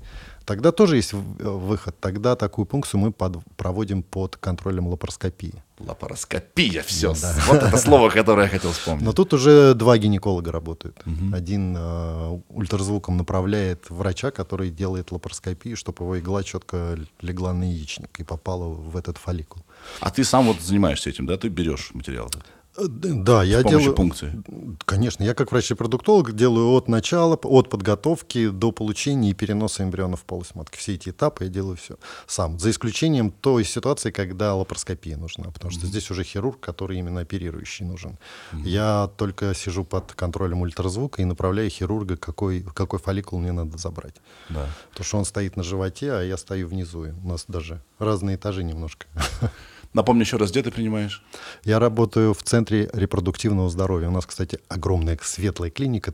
Тогда 0.45 0.71
тоже 0.71 0.97
есть 0.97 1.13
э, 1.13 1.17
выход. 1.17 1.95
Тогда 1.99 2.35
такую 2.35 2.65
пункцию 2.65 2.99
мы 2.99 3.11
под- 3.11 3.37
проводим 3.55 4.03
под 4.03 4.35
контролем 4.37 4.87
лапароскопии. 4.87 5.53
Лапароскопия, 5.79 6.81
все. 6.83 7.13
Вот 7.47 7.63
это 7.63 7.77
слово, 7.77 8.09
которое 8.09 8.43
я 8.43 8.49
хотел 8.49 8.71
вспомнить. 8.71 9.03
Но 9.03 9.13
тут 9.13 9.33
уже 9.33 9.73
два 9.73 9.97
гинеколога 9.97 10.51
работают. 10.51 11.01
Один 11.33 11.75
э, 11.77 12.39
ультразвуком 12.49 13.17
направляет 13.17 13.89
врача, 13.89 14.31
который 14.31 14.69
делает 14.69 15.11
лапароскопию, 15.11 15.77
чтобы 15.77 16.03
его 16.03 16.19
игла 16.19 16.43
четко 16.43 16.97
легла 17.21 17.53
на 17.53 17.63
яичник 17.63 18.19
и 18.19 18.23
попала 18.23 18.67
в 18.67 18.97
этот 18.97 19.17
фолликул. 19.17 19.63
А 20.01 20.09
ты 20.09 20.23
сам 20.23 20.45
вот 20.47 20.59
занимаешься 20.61 21.09
этим, 21.09 21.25
да? 21.25 21.37
Ты 21.37 21.47
берешь 21.49 21.91
материал 21.93 22.29
д- 22.29 22.39
Да, 22.75 23.43
я 23.43 23.63
делаю... 23.63 23.93
пункции. 23.93 24.41
Конечно, 24.85 25.23
я 25.23 25.33
как 25.35 25.51
врач-репродуктолог 25.51 26.33
делаю 26.33 26.69
от 26.71 26.87
начала, 26.87 27.35
от 27.35 27.69
подготовки 27.69 28.49
до 28.49 28.71
получения 28.71 29.29
и 29.29 29.33
переноса 29.33 29.83
эмбриона 29.83 30.15
в 30.15 30.23
полость 30.23 30.55
матки. 30.55 30.77
Все 30.77 30.95
эти 30.95 31.09
этапы 31.09 31.45
я 31.45 31.49
делаю 31.49 31.77
все 31.77 31.97
сам. 32.25 32.57
За 32.59 32.71
исключением 32.71 33.31
той 33.31 33.63
ситуации, 33.63 34.09
когда 34.09 34.55
лапароскопия 34.55 35.17
нужна, 35.17 35.51
потому 35.51 35.71
что 35.71 35.85
здесь 35.85 36.09
уже 36.09 36.23
хирург, 36.23 36.59
который 36.59 36.97
именно 36.97 37.21
оперирующий 37.21 37.85
нужен. 37.85 38.17
Я 38.53 39.09
только 39.17 39.53
сижу 39.53 39.83
под 39.83 40.13
контролем 40.13 40.61
ультразвука 40.61 41.21
и 41.21 41.25
направляю 41.25 41.69
хирурга, 41.69 42.17
какой, 42.17 42.65
какой 42.73 42.99
фолликул 42.99 43.39
мне 43.39 43.51
надо 43.51 43.77
забрать. 43.77 44.15
Да. 44.49 44.67
Потому 44.89 45.05
что 45.05 45.17
он 45.19 45.25
стоит 45.25 45.57
на 45.57 45.63
животе, 45.63 46.11
а 46.11 46.21
я 46.21 46.37
стою 46.37 46.67
внизу. 46.67 47.07
У 47.23 47.27
нас 47.27 47.45
даже 47.47 47.81
разные 47.99 48.35
этажи 48.35 48.63
немножко. 48.63 49.05
Напомни 49.93 50.21
еще 50.21 50.37
раз, 50.37 50.51
где 50.51 50.63
ты 50.63 50.71
принимаешь? 50.71 51.23
Я 51.63 51.79
работаю 51.79 52.33
в 52.33 52.41
Центре 52.41 52.89
репродуктивного 52.93 53.69
здоровья. 53.69 54.07
У 54.07 54.11
нас, 54.11 54.25
кстати, 54.25 54.59
огромная 54.67 55.19
светлая 55.21 55.69
клиника. 55.69 56.13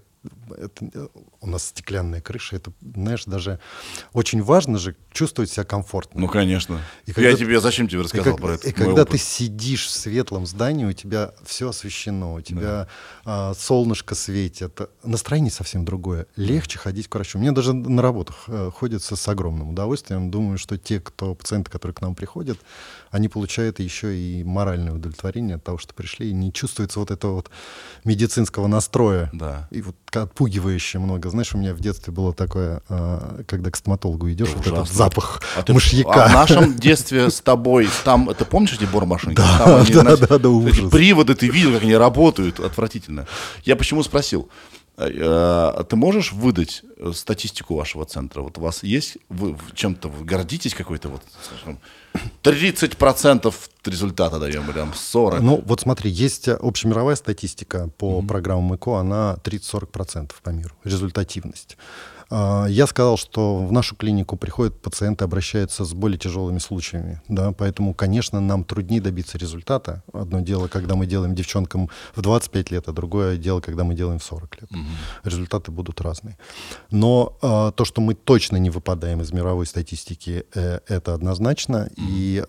Это, 0.57 0.85
э, 0.93 1.07
у 1.39 1.47
нас 1.47 1.67
стеклянная 1.67 2.19
крыша. 2.21 2.57
Это, 2.57 2.73
знаешь, 2.81 3.23
даже 3.25 3.59
очень 4.11 4.43
важно 4.43 4.77
же 4.77 4.95
чувствовать 5.13 5.49
себя 5.51 5.63
комфортно. 5.63 6.19
Ну, 6.19 6.27
конечно. 6.27 6.81
И 7.05 7.11
я 7.11 7.13
когда- 7.13 7.33
тебе, 7.33 7.61
зачем 7.61 7.87
тебе 7.87 8.01
рассказал 8.01 8.33
как- 8.33 8.41
про 8.41 8.53
это? 8.55 8.67
и 8.67 8.71
когда 8.73 9.03
опыт. 9.03 9.11
ты 9.11 9.17
сидишь 9.17 9.85
в 9.85 9.91
светлом 9.91 10.45
здании, 10.45 10.85
у 10.85 10.91
тебя 10.91 11.33
все 11.45 11.69
освещено, 11.69 12.33
у 12.33 12.41
тебя 12.41 12.87
а, 13.23 13.53
солнышко 13.53 14.15
светит, 14.15 14.77
настроение 15.03 15.51
совсем 15.51 15.85
другое. 15.85 16.25
Легче 16.35 16.79
ходить 16.79 17.07
к 17.07 17.15
врачу. 17.15 17.39
Мне 17.39 17.51
даже 17.51 17.73
на 17.73 18.01
работах 18.01 18.45
э, 18.47 18.71
ходится 18.75 19.15
с 19.15 19.27
огромным 19.27 19.69
удовольствием. 19.69 20.31
Думаю, 20.31 20.57
что 20.57 20.77
те, 20.77 20.99
кто 20.99 21.35
пациенты, 21.35 21.71
которые 21.71 21.95
к 21.95 22.01
нам 22.01 22.15
приходят, 22.15 22.57
они 23.11 23.29
получают 23.29 23.79
еще 23.79 24.17
и 24.17 24.43
моральное 24.43 24.93
удовлетворение 24.93 25.55
от 25.55 25.63
того, 25.63 25.77
что 25.77 25.93
пришли, 25.93 26.29
и 26.29 26.33
не 26.33 26.51
чувствуется 26.51 26.99
вот 26.99 27.11
этого 27.11 27.35
вот 27.35 27.49
медицинского 28.03 28.67
настроя. 28.67 29.29
Да. 29.33 29.67
И 29.71 29.81
вот 29.81 29.95
отпугивающе 30.17 30.99
много. 30.99 31.29
Знаешь, 31.29 31.53
у 31.53 31.57
меня 31.57 31.73
в 31.73 31.79
детстве 31.79 32.11
было 32.13 32.33
такое, 32.33 32.81
а, 32.89 33.41
когда 33.47 33.69
к 33.71 33.75
стоматологу 33.75 34.29
идешь, 34.31 34.49
вот 34.55 34.65
этот 34.67 34.89
запах 34.91 35.41
А 35.57 35.61
ты- 35.63 35.73
мышьяка. 35.73 36.25
а 36.25 36.27
в 36.29 36.33
нашем 36.33 36.75
детстве 36.75 37.29
с 37.29 37.41
тобой, 37.41 37.89
там, 38.03 38.29
ты 38.37 38.45
помнишь 38.45 38.73
эти 38.73 38.85
бормашинки? 38.85 39.35
Да, 39.37 39.57
Там 39.59 39.81
они, 39.81 39.93
да, 39.93 40.17
да, 40.17 40.27
да, 40.27 40.35
эти 40.37 40.45
ужас. 40.47 40.91
приводы, 40.91 41.35
ты 41.35 41.47
видел, 41.49 41.73
как 41.73 41.83
они 41.83 41.95
работают, 41.95 42.59
отвратительно. 42.59 43.27
Я 43.63 43.75
почему 43.75 44.03
спросил? 44.03 44.49
Э, 44.99 45.75
э, 45.79 45.83
Ты 45.83 45.95
можешь 45.95 46.33
выдать 46.33 46.83
э, 46.97 47.11
статистику 47.13 47.75
вашего 47.75 48.05
центра? 48.05 48.41
Вот 48.41 48.57
у 48.57 48.61
вас 48.61 48.83
есть, 48.83 49.17
вы 49.29 49.55
чем-то 49.73 50.09
вы 50.09 50.25
гордитесь 50.25 50.73
какой-то, 50.73 51.09
вот, 51.09 51.21
скажем, 51.41 51.79
30% 52.43 53.53
результата 53.85 54.39
даем, 54.39 54.69
или 54.69 54.73
там 54.73 54.91
40%? 54.91 55.39
Ну, 55.39 55.63
вот 55.65 55.79
смотри, 55.79 56.11
есть 56.11 56.49
э, 56.49 56.53
общемировая 56.53 57.15
статистика 57.15 57.89
по 57.97 58.21
программам 58.21 58.75
ЭКО, 58.75 58.97
она 58.97 59.37
30-40% 59.43 60.31
по 60.43 60.49
миру, 60.49 60.75
результативность. 60.83 61.77
А, 62.29 62.65
Я 62.67 62.87
сказал, 62.87 63.17
что 63.17 63.57
в 63.57 63.71
нашу 63.71 63.95
клинику 63.95 64.37
приходят 64.37 64.79
пациенты, 64.81 65.23
обращаются 65.23 65.85
с 65.85 65.93
более 65.93 66.17
тяжелыми 66.17 66.59
случаями, 66.59 67.21
да, 67.27 67.51
поэтому, 67.51 67.93
конечно, 67.93 68.39
нам 68.39 68.63
труднее 68.63 69.01
добиться 69.01 69.37
результата. 69.37 70.03
Одно 70.13 70.39
дело, 70.41 70.67
когда 70.67 70.95
мы 70.95 71.05
делаем 71.05 71.35
девчонкам 71.35 71.89
в 72.15 72.21
25 72.21 72.71
лет, 72.71 72.87
а 72.87 72.91
другое 72.91 73.37
дело, 73.37 73.61
когда 73.61 73.83
мы 73.83 73.95
делаем 73.95 74.19
в 74.19 74.23
40 74.23 74.61
лет. 74.61 74.69
Результаты 75.23 75.71
будут 75.71 76.01
разные. 76.01 76.37
Но 76.91 77.37
а, 77.41 77.71
то, 77.71 77.85
что 77.85 78.01
мы 78.01 78.13
точно 78.13 78.57
не 78.57 78.69
выпадаем 78.69 79.21
из 79.21 79.31
мировой 79.31 79.65
статистики, 79.65 80.45
э, 80.53 80.79
это 80.87 81.13
однозначно. 81.13 81.89
И 81.97 82.43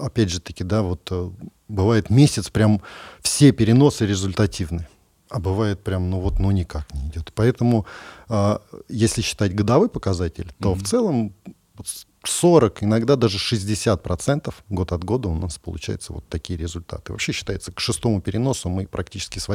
опять 0.00 0.30
же 0.30 0.40
таки, 0.40 0.64
да, 0.64 0.82
вот 0.82 1.08
э, 1.10 1.30
бывает 1.68 2.10
месяц, 2.10 2.50
прям 2.50 2.80
все 3.20 3.52
переносы 3.52 4.06
результативны. 4.06 4.86
А 5.28 5.40
бывает 5.40 5.82
прям, 5.82 6.08
ну 6.08 6.20
вот, 6.20 6.38
ну 6.38 6.52
никак 6.52 6.92
не 6.94 7.08
идет. 7.08 7.32
Поэтому, 7.34 7.84
если 8.88 9.22
считать 9.22 9.54
годовой 9.54 9.88
показатель, 9.88 10.52
то 10.60 10.74
в 10.74 10.82
целом 10.82 11.34
вот 11.76 11.86
с- 11.88 12.06
40, 12.24 12.82
иногда 12.82 13.14
даже 13.16 13.38
60 13.38 14.02
процентов 14.02 14.64
год 14.68 14.90
от 14.92 15.04
года 15.04 15.28
у 15.28 15.34
нас 15.34 15.58
получаются 15.58 16.12
вот 16.12 16.28
такие 16.28 16.58
результаты. 16.58 17.12
Вообще 17.12 17.32
считается, 17.32 17.70
к 17.72 17.78
шестому 17.80 18.20
переносу 18.20 18.68
мы 18.68 18.86
практически 18.86 19.38
с 19.38 19.46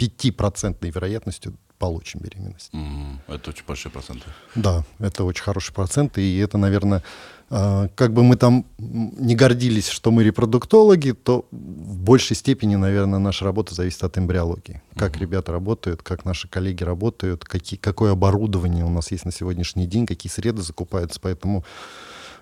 85-процентной 0.00 0.90
вероятностью 0.90 1.54
получим 1.78 2.20
беременность. 2.20 2.70
М, 2.74 3.20
Это 3.26 3.50
очень 3.50 3.64
большие 3.66 3.90
проценты. 3.90 4.24
Да, 4.54 4.84
это 4.98 5.24
очень 5.24 5.42
хороший 5.42 5.72
процент, 5.72 6.18
и 6.18 6.36
это, 6.38 6.58
наверное, 6.58 7.02
а, 7.48 7.88
как 7.96 8.12
бы 8.12 8.22
мы 8.22 8.36
там 8.36 8.64
не 8.78 9.34
гордились, 9.34 9.88
что 9.88 10.10
мы 10.10 10.22
репродуктологи, 10.22 11.12
то 11.12 11.46
в 11.50 11.98
большей 11.98 12.36
степени, 12.36 12.76
наверное, 12.76 13.18
наша 13.18 13.44
работа 13.44 13.74
зависит 13.74 14.04
от 14.04 14.18
эмбриологии. 14.18 14.82
Как 14.94 15.16
ребята 15.16 15.52
работают, 15.52 16.02
как 16.02 16.24
наши 16.24 16.48
коллеги 16.48 16.84
работают, 16.84 17.44
какие, 17.44 17.78
какое 17.80 18.12
оборудование 18.12 18.84
у 18.84 18.90
нас 18.90 19.10
есть 19.10 19.24
на 19.24 19.32
сегодняшний 19.32 19.86
день, 19.86 20.06
какие 20.06 20.30
среды 20.30 20.62
закупаются. 20.62 21.18
Поэтому 21.20 21.64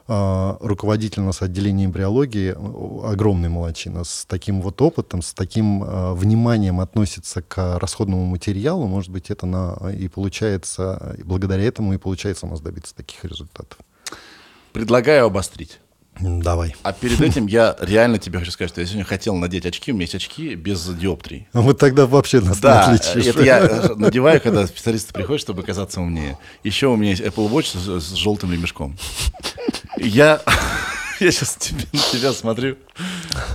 руководитель 0.09 1.20
у 1.20 1.26
нас 1.26 1.42
отделения 1.42 1.84
эмбриологии, 1.84 2.54
о, 2.56 3.11
огромный 3.11 3.50
молодчина, 3.50 4.04
с 4.04 4.24
таким 4.24 4.62
вот 4.62 4.80
опытом, 4.80 5.20
с 5.20 5.34
таким 5.34 5.84
а, 5.84 6.14
вниманием 6.14 6.80
относится 6.80 7.42
к 7.42 7.78
расходному 7.78 8.24
материалу, 8.24 8.86
может 8.86 9.11
быть, 9.11 9.30
это 9.30 9.46
на, 9.46 9.76
и 9.90 10.09
получается, 10.09 11.16
благодаря 11.24 11.64
этому 11.64 11.92
и 11.92 11.98
получается 11.98 12.46
у 12.46 12.48
нас 12.48 12.61
добиться 12.61 12.94
таких 12.94 13.22
результатов. 13.24 13.78
Предлагаю 14.72 15.26
обострить. 15.26 15.78
Давай. 16.20 16.74
А 16.82 16.92
перед 16.92 17.20
этим 17.20 17.46
я 17.46 17.76
реально 17.80 18.18
тебе 18.18 18.38
хочу 18.38 18.50
сказать, 18.50 18.70
что 18.70 18.80
я 18.80 18.86
сегодня 18.86 19.04
хотел 19.04 19.36
надеть 19.36 19.66
очки, 19.66 19.92
у 19.92 19.94
меня 19.94 20.04
есть 20.04 20.14
очки 20.14 20.54
без 20.54 20.84
диоптрий. 20.86 21.46
Вот 21.52 21.78
тогда 21.78 22.06
вообще 22.06 22.40
нас 22.40 22.58
Да, 22.58 22.90
не 22.90 22.96
отличишь. 22.96 23.26
это 23.26 23.42
я 23.42 23.92
надеваю, 23.96 24.40
когда 24.40 24.66
специалисты 24.66 25.12
приходят, 25.12 25.40
чтобы 25.40 25.62
казаться 25.62 26.00
умнее. 26.00 26.38
Еще 26.64 26.88
у 26.88 26.96
меня 26.96 27.10
есть 27.10 27.22
Apple 27.22 27.48
Watch 27.50 27.76
с, 27.78 28.04
с 28.04 28.14
желтым 28.14 28.52
ремешком. 28.52 28.96
Я, 29.96 30.40
я 31.20 31.30
сейчас 31.30 31.56
тебе, 31.56 31.84
на 31.92 31.98
тебя 32.00 32.32
смотрю, 32.32 32.76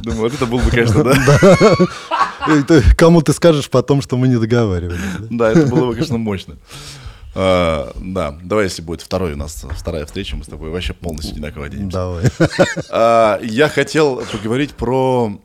думаю, 0.02 0.22
вот 0.22 0.34
это 0.34 0.46
было 0.46 0.60
бы, 0.60 0.70
конечно, 0.70 1.04
да? 1.04 1.16
Кому 2.98 3.22
ты 3.22 3.34
скажешь 3.34 3.70
потом, 3.70 4.02
что 4.02 4.18
мы 4.18 4.28
не 4.28 4.38
договаривались. 4.38 5.00
Да, 5.30 5.52
это 5.52 5.66
было 5.68 5.88
бы, 5.88 5.94
конечно, 5.94 6.18
мощно. 6.18 6.56
А, 7.36 7.92
да, 7.96 8.38
давай, 8.44 8.66
если 8.66 8.82
будет 8.82 9.02
второй 9.02 9.34
у 9.34 9.36
нас, 9.36 9.66
вторая 9.72 10.06
встреча, 10.06 10.36
мы 10.36 10.44
с 10.44 10.48
тобой 10.48 10.70
вообще 10.70 10.94
полностью 10.94 11.34
одинаково 11.34 11.66
оденемся. 11.66 11.98
Давай. 11.98 12.26
А, 12.90 13.40
я 13.42 13.70
хотел 13.70 14.22
поговорить 14.32 14.72
про, 14.74 15.42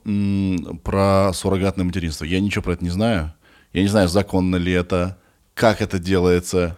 про 0.84 1.32
суррогатное 1.32 1.84
материнство. 1.84 2.24
Я 2.24 2.40
ничего 2.40 2.62
про 2.62 2.74
это 2.74 2.84
не 2.84 2.90
знаю. 2.90 3.32
Я 3.72 3.82
не 3.82 3.88
знаю, 3.88 4.08
законно 4.08 4.56
ли 4.56 4.72
это, 4.72 5.16
как 5.54 5.80
это 5.80 5.98
делается. 5.98 6.76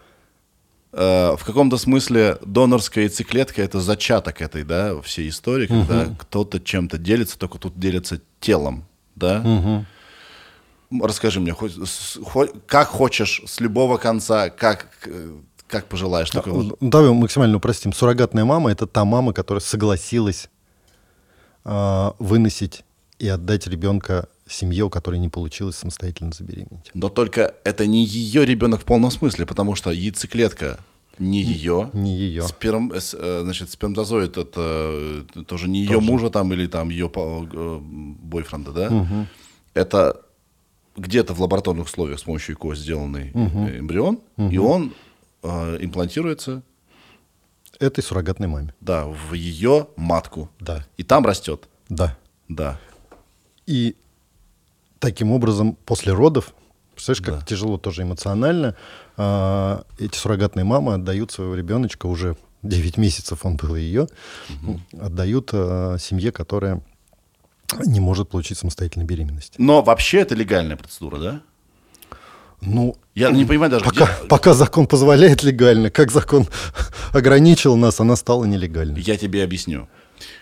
А, 0.92 1.36
в 1.36 1.44
каком-то 1.44 1.76
смысле 1.76 2.38
донорская 2.44 3.04
яйцеклетка— 3.04 3.62
это 3.64 3.80
зачаток 3.80 4.40
этой, 4.40 4.62
да, 4.62 5.00
всей 5.02 5.28
истории, 5.28 5.66
когда 5.66 6.06
кто-то 6.18 6.60
чем-то 6.60 6.98
делится, 6.98 7.38
только 7.38 7.58
тут 7.58 7.78
делится 7.78 8.20
телом, 8.38 8.84
да? 9.16 9.42
М, 9.44 9.86
Расскажи 11.00 11.40
мне, 11.40 11.52
хоть 11.52 11.74
хоть- 12.24 12.50
как 12.66 12.88
хочешь, 12.88 13.42
с 13.46 13.60
любого 13.60 13.96
конца, 13.96 14.50
как, 14.50 14.88
э, 15.06 15.36
как 15.68 15.86
пожелаешь. 15.86 16.30
Только 16.30 16.50
вот- 16.50 16.80
Ну, 16.80 16.90
Давай 16.90 17.12
максимально 17.12 17.58
упростим. 17.58 17.92
Суррогатная 17.92 18.44
мама— 18.44 18.70
это 18.72 18.86
та 18.86 19.04
мама, 19.04 19.32
которая 19.32 19.60
согласилась 19.60 20.48
а, 21.64 22.14
выносить 22.18 22.84
и 23.18 23.28
отдать 23.28 23.66
ребенка 23.66 24.28
семье, 24.48 24.84
у 24.84 24.90
которой 24.90 25.18
не 25.20 25.28
получилось 25.28 25.76
самостоятельно 25.76 26.32
забеременеть. 26.32 26.90
Но 26.94 27.08
только 27.10 27.54
это 27.64 27.86
не 27.86 28.04
ее 28.04 28.44
ребенок 28.46 28.80
в 28.80 28.84
полном 28.84 29.10
смысле, 29.10 29.44
потому 29.46 29.74
что 29.74 29.90
яйцеклетка 29.90 30.80
не 31.18 31.42
ее. 31.42 31.90
Не 31.92 32.16
ее. 32.16 32.42
Сперм, 32.48 32.92
э, 32.92 32.98
э, 33.12 33.40
значит, 33.44 33.70
сперматозоид 33.70 34.38
это 34.38 34.60
э, 35.36 35.42
тоже 35.46 35.68
не 35.68 35.80
ее 35.80 36.00
мужа 36.00 36.30
там 36.30 36.50
или 36.54 36.66
там 36.66 36.88
ее 36.88 37.10
э, 37.14 37.78
бойфренда, 37.82 38.72
да? 38.72 39.26
Это 39.74 40.22
где-то 41.00 41.34
в 41.34 41.40
лабораторных 41.40 41.86
условиях 41.86 42.18
с 42.18 42.22
помощью 42.22 42.54
ЭКО 42.54 42.74
сделанный 42.74 43.32
э, 43.34 43.78
эмбрион, 43.78 44.20
и 44.36 44.58
он 44.58 44.94
э, 45.42 45.78
имплантируется, 45.80 46.62
Этой 47.78 48.04
суррогатной 48.04 48.46
маме. 48.46 48.74
да, 48.80 49.06
в 49.06 49.32
ее 49.32 49.86
матку. 49.96 50.50
Да. 50.60 50.84
И 50.98 51.02
там 51.02 51.24
растет. 51.24 51.66
Да. 51.88 52.18
Да. 52.48 52.78
И 53.66 53.96
таким 54.98 55.32
образом 55.32 55.76
после 55.86 56.12
родов, 56.12 56.52
представляешь, 56.94 57.24
как 57.40 57.48
тяжело 57.48 57.78
тоже 57.78 58.02
эмоционально, 58.02 58.76
а, 59.16 59.84
эти 59.98 60.14
суррогатные 60.16 60.64
мамы 60.64 60.94
отдают 60.94 61.30
своего 61.32 61.54
ребеночка, 61.54 62.06
уже 62.06 62.36
9 62.62 62.98
месяцев 62.98 63.46
он 63.46 63.56
был 63.56 63.76
ее, 63.76 64.08
отдают 65.00 65.50
а, 65.54 65.96
семье, 65.98 66.32
которая 66.32 66.82
не 67.84 68.00
может 68.00 68.28
получить 68.28 68.58
самостоятельной 68.58 69.06
беременности. 69.06 69.54
Но 69.58 69.82
вообще 69.82 70.20
это 70.20 70.34
легальная 70.34 70.76
процедура, 70.76 71.18
да? 71.18 71.42
Ну, 72.60 72.96
Я 73.14 73.30
не 73.30 73.44
понимаю 73.46 73.70
даже, 73.70 73.84
пока, 73.84 74.04
где... 74.04 74.28
пока 74.28 74.52
закон 74.52 74.86
позволяет 74.86 75.42
легально, 75.42 75.90
как 75.90 76.10
закон 76.10 76.46
ограничил 77.12 77.76
нас, 77.76 78.00
она 78.00 78.16
стала 78.16 78.44
нелегальной. 78.44 79.00
Я 79.00 79.16
тебе 79.16 79.42
объясню. 79.42 79.88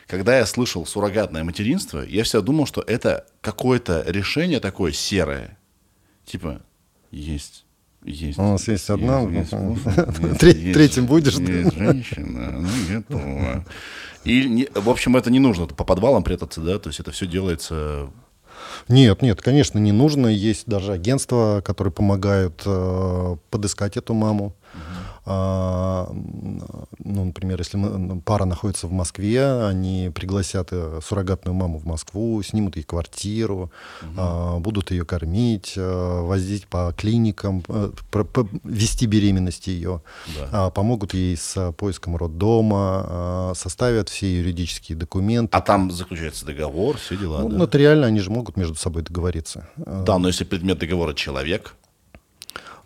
Когда 0.08 0.38
я 0.38 0.46
слышал 0.46 0.84
суррогатное 0.84 1.44
материнство, 1.44 2.00
я 2.00 2.24
всегда 2.24 2.40
думал, 2.40 2.66
что 2.66 2.82
это 2.84 3.26
какое-то 3.40 4.04
решение 4.06 4.58
такое 4.58 4.90
серое. 4.90 5.56
Типа, 6.24 6.60
есть, 7.10 7.64
есть. 8.08 8.38
У 8.38 8.42
нас 8.42 8.66
есть 8.68 8.88
одна, 8.90 9.20
есть 9.22 9.48
способ, 9.48 10.20
есть- 10.24 10.42
есть- 10.42 10.72
третьим 10.74 11.06
будешь? 11.06 11.34
Есть 11.38 11.74
женщина, 11.76 12.48
она 12.48 12.68
готова. 12.90 13.64
И, 14.24 14.68
в 14.74 14.90
общем, 14.90 15.16
это 15.16 15.30
не 15.30 15.38
нужно 15.38 15.66
по 15.66 15.84
подвалам 15.84 16.22
прятаться, 16.22 16.60
да, 16.60 16.78
то 16.78 16.88
есть 16.88 17.00
это 17.00 17.10
все 17.12 17.26
делается... 17.26 18.10
Нет, 18.88 19.22
нет, 19.22 19.40
конечно, 19.40 19.78
не 19.78 19.92
нужно. 19.92 20.26
Есть 20.26 20.66
даже 20.66 20.92
агентства, 20.92 21.62
которые 21.64 21.92
помогают 21.92 22.62
э, 22.66 23.36
подыскать 23.50 23.96
эту 23.96 24.14
маму. 24.14 24.54
М, 24.74 24.80
ну, 27.04 27.24
например, 27.24 27.58
если 27.58 27.76
мы- 27.76 28.20
пара 28.20 28.44
находится 28.44 28.86
в 28.86 28.92
Москве, 28.92 29.62
они 29.66 30.10
пригласят 30.14 30.68
э, 30.72 31.00
суррогатную 31.04 31.54
маму 31.54 31.78
в 31.78 31.84
Москву, 31.86 32.42
снимут 32.42 32.76
ей 32.76 32.82
квартиру, 32.82 33.70
а, 34.16 34.58
будут 34.58 34.90
ее 34.90 35.04
кормить, 35.04 35.74
э, 35.76 36.20
возить 36.22 36.66
по 36.66 36.92
клиникам, 36.96 37.62
э, 37.68 37.90
вести 38.64 39.06
беременность 39.06 39.66
ее, 39.68 40.00
а, 40.52 40.70
помогут 40.70 41.14
ей 41.14 41.36
с 41.36 41.72
поиском 41.72 42.16
роддома, 42.16 42.76
а, 43.08 43.52
составят 43.54 44.08
все 44.08 44.38
юридические 44.38 44.96
документы. 44.98 45.56
А 45.56 45.60
там 45.60 45.90
заключается 45.90 46.46
договор, 46.46 46.96
все 46.96 47.16
дела, 47.16 47.40
Ну, 47.42 47.48
да? 47.50 47.56
нотариально 47.58 48.06
они 48.06 48.20
же 48.20 48.30
могут 48.30 48.56
между 48.56 48.74
собой 48.74 49.02
договориться. 49.02 49.68
Да, 49.76 50.18
но 50.18 50.28
если 50.28 50.44
предмет 50.44 50.78
договора 50.78 51.14
человек, 51.14 51.74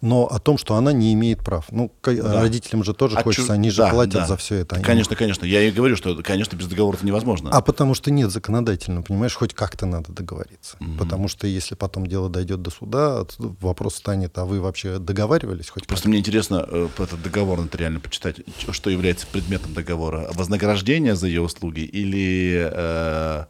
Но 0.03 0.27
о 0.27 0.39
том, 0.41 0.59
что 0.59 0.75
она 0.75 0.93
не 0.93 1.15
имеет 1.15 1.45
прав. 1.45 1.67
Ну, 1.71 1.91
ка- 2.01 2.15
родителям 2.41 2.83
же 2.83 2.93
тоже 2.93 3.17
а 3.17 3.23
хочется, 3.23 3.53
они 3.53 3.71
же 3.71 3.79
да, 3.79 3.91
платят 3.91 4.15
да. 4.15 4.27
за 4.27 4.37
все 4.37 4.57
это. 4.57 4.75
Они- 4.75 4.85
Конечно, 4.85 5.15
конечно. 5.17 5.47
Я 5.47 5.63
и 5.63 5.71
говорю, 5.71 5.97
что, 5.97 6.21
конечно, 6.23 6.57
без 6.57 6.67
договора 6.67 6.97
это 6.97 7.07
невозможно. 7.07 7.51
А 7.51 7.63
потому 7.63 7.95
что 7.95 8.11
нет 8.11 8.31
законодательно, 8.31 9.03
понимаешь, 9.03 9.35
хоть 9.35 9.55
как-то 9.55 9.87
надо 9.87 10.13
договориться. 10.13 10.77
Потому 10.99 11.29
что 11.29 11.47
если 11.47 11.77
потом 11.77 12.07
дело 12.07 12.29
дойдет 12.29 12.61
до 12.63 12.71
суда, 12.71 13.25
вопрос 13.39 13.95
станет, 13.95 14.37
а 14.39 14.45
вы 14.45 14.61
вообще 14.61 14.99
договаривались 14.99 15.71
хоть 15.71 15.87
Просто 15.87 16.09
мне 16.09 16.19
интересно 16.19 16.67
э, 16.69 16.89
этот 16.99 17.23
договор 17.23 17.61
нотариально 17.61 18.01
почитать, 18.01 18.37
что 18.71 18.91
является 18.91 19.27
предметом 19.27 19.73
договора. 19.73 20.29
Вознаграждение 20.35 21.15
за 21.15 21.29
ее 21.29 21.43
услуги 21.43 21.81
или 21.81 22.69
э, 22.73 23.45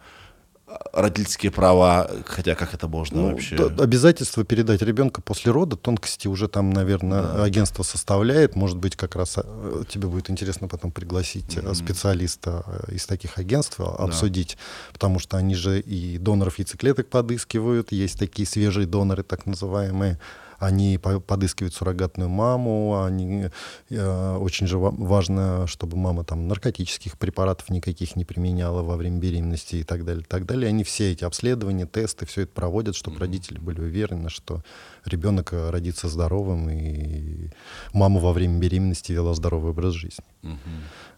родительские 0.92 1.50
права, 1.50 2.10
хотя 2.26 2.54
как 2.54 2.74
это 2.74 2.88
можно 2.88 3.20
Ну, 3.22 3.30
вообще? 3.30 3.56
обязательство 3.56 4.44
передать 4.44 4.82
ребенка 4.82 5.22
после 5.22 5.52
рода, 5.52 5.76
тонкости 5.76 6.28
уже 6.28 6.48
там, 6.48 6.70
наверное, 6.70 7.42
агентство 7.42 7.82
составляет. 7.82 8.56
Может 8.56 8.78
быть, 8.78 8.96
как 8.96 9.16
раз 9.16 9.38
э, 9.38 9.84
тебе 9.88 10.08
будет 10.08 10.30
интересно 10.30 10.68
потом 10.68 10.90
пригласить 10.90 11.56
э, 11.56 11.74
специалиста 11.74 12.64
э, 12.88 12.94
из 12.94 13.06
таких 13.06 13.38
агентств 13.38 13.80
а, 13.80 13.96
обсудить, 14.04 14.58
потому 14.92 15.18
что 15.18 15.36
они 15.36 15.54
же 15.54 15.80
и 15.80 16.18
доноров 16.18 16.58
яйцеклеток 16.58 17.08
подыскивают, 17.08 17.92
есть 17.92 18.18
такие 18.18 18.46
свежие 18.46 18.86
доноры, 18.86 19.22
так 19.22 19.46
называемые. 19.46 20.18
Они 20.62 20.96
по- 20.96 21.18
подыскивают 21.18 21.74
суррогатную 21.74 22.30
маму, 22.30 23.02
они, 23.04 23.48
э, 23.90 24.36
очень 24.36 24.68
же 24.68 24.78
ва- 24.78 24.94
важно, 24.96 25.66
чтобы 25.66 25.96
мама 25.96 26.22
там 26.22 26.46
наркотических 26.46 27.18
препаратов 27.18 27.68
никаких 27.68 28.14
не 28.14 28.24
применяла 28.24 28.82
во 28.82 28.96
время 28.96 29.18
беременности 29.18 29.76
и 29.76 29.82
так 29.82 30.04
далее, 30.04 30.24
так 30.28 30.46
далее. 30.46 30.68
Они 30.68 30.84
все 30.84 31.10
эти 31.10 31.24
обследования, 31.24 31.86
тесты, 31.86 32.26
все 32.26 32.42
это 32.42 32.52
проводят, 32.52 32.94
чтобы 32.94 33.18
родители 33.18 33.58
были 33.58 33.80
уверены, 33.80 34.28
что 34.28 34.62
ребенок 35.04 35.52
э, 35.52 35.70
родится 35.70 36.08
здоровым 36.08 36.70
и 36.70 37.50
мама 37.92 38.20
во 38.20 38.32
время 38.32 38.58
беременности 38.60 39.10
вела 39.10 39.34
здоровый 39.34 39.72
образ 39.72 39.94
жизни. 39.94 40.24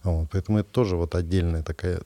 Вот, 0.04 0.28
поэтому 0.30 0.58
это 0.58 0.70
тоже 0.70 0.96
вот 0.96 1.14
отдельная 1.14 1.62
такая 1.62 2.02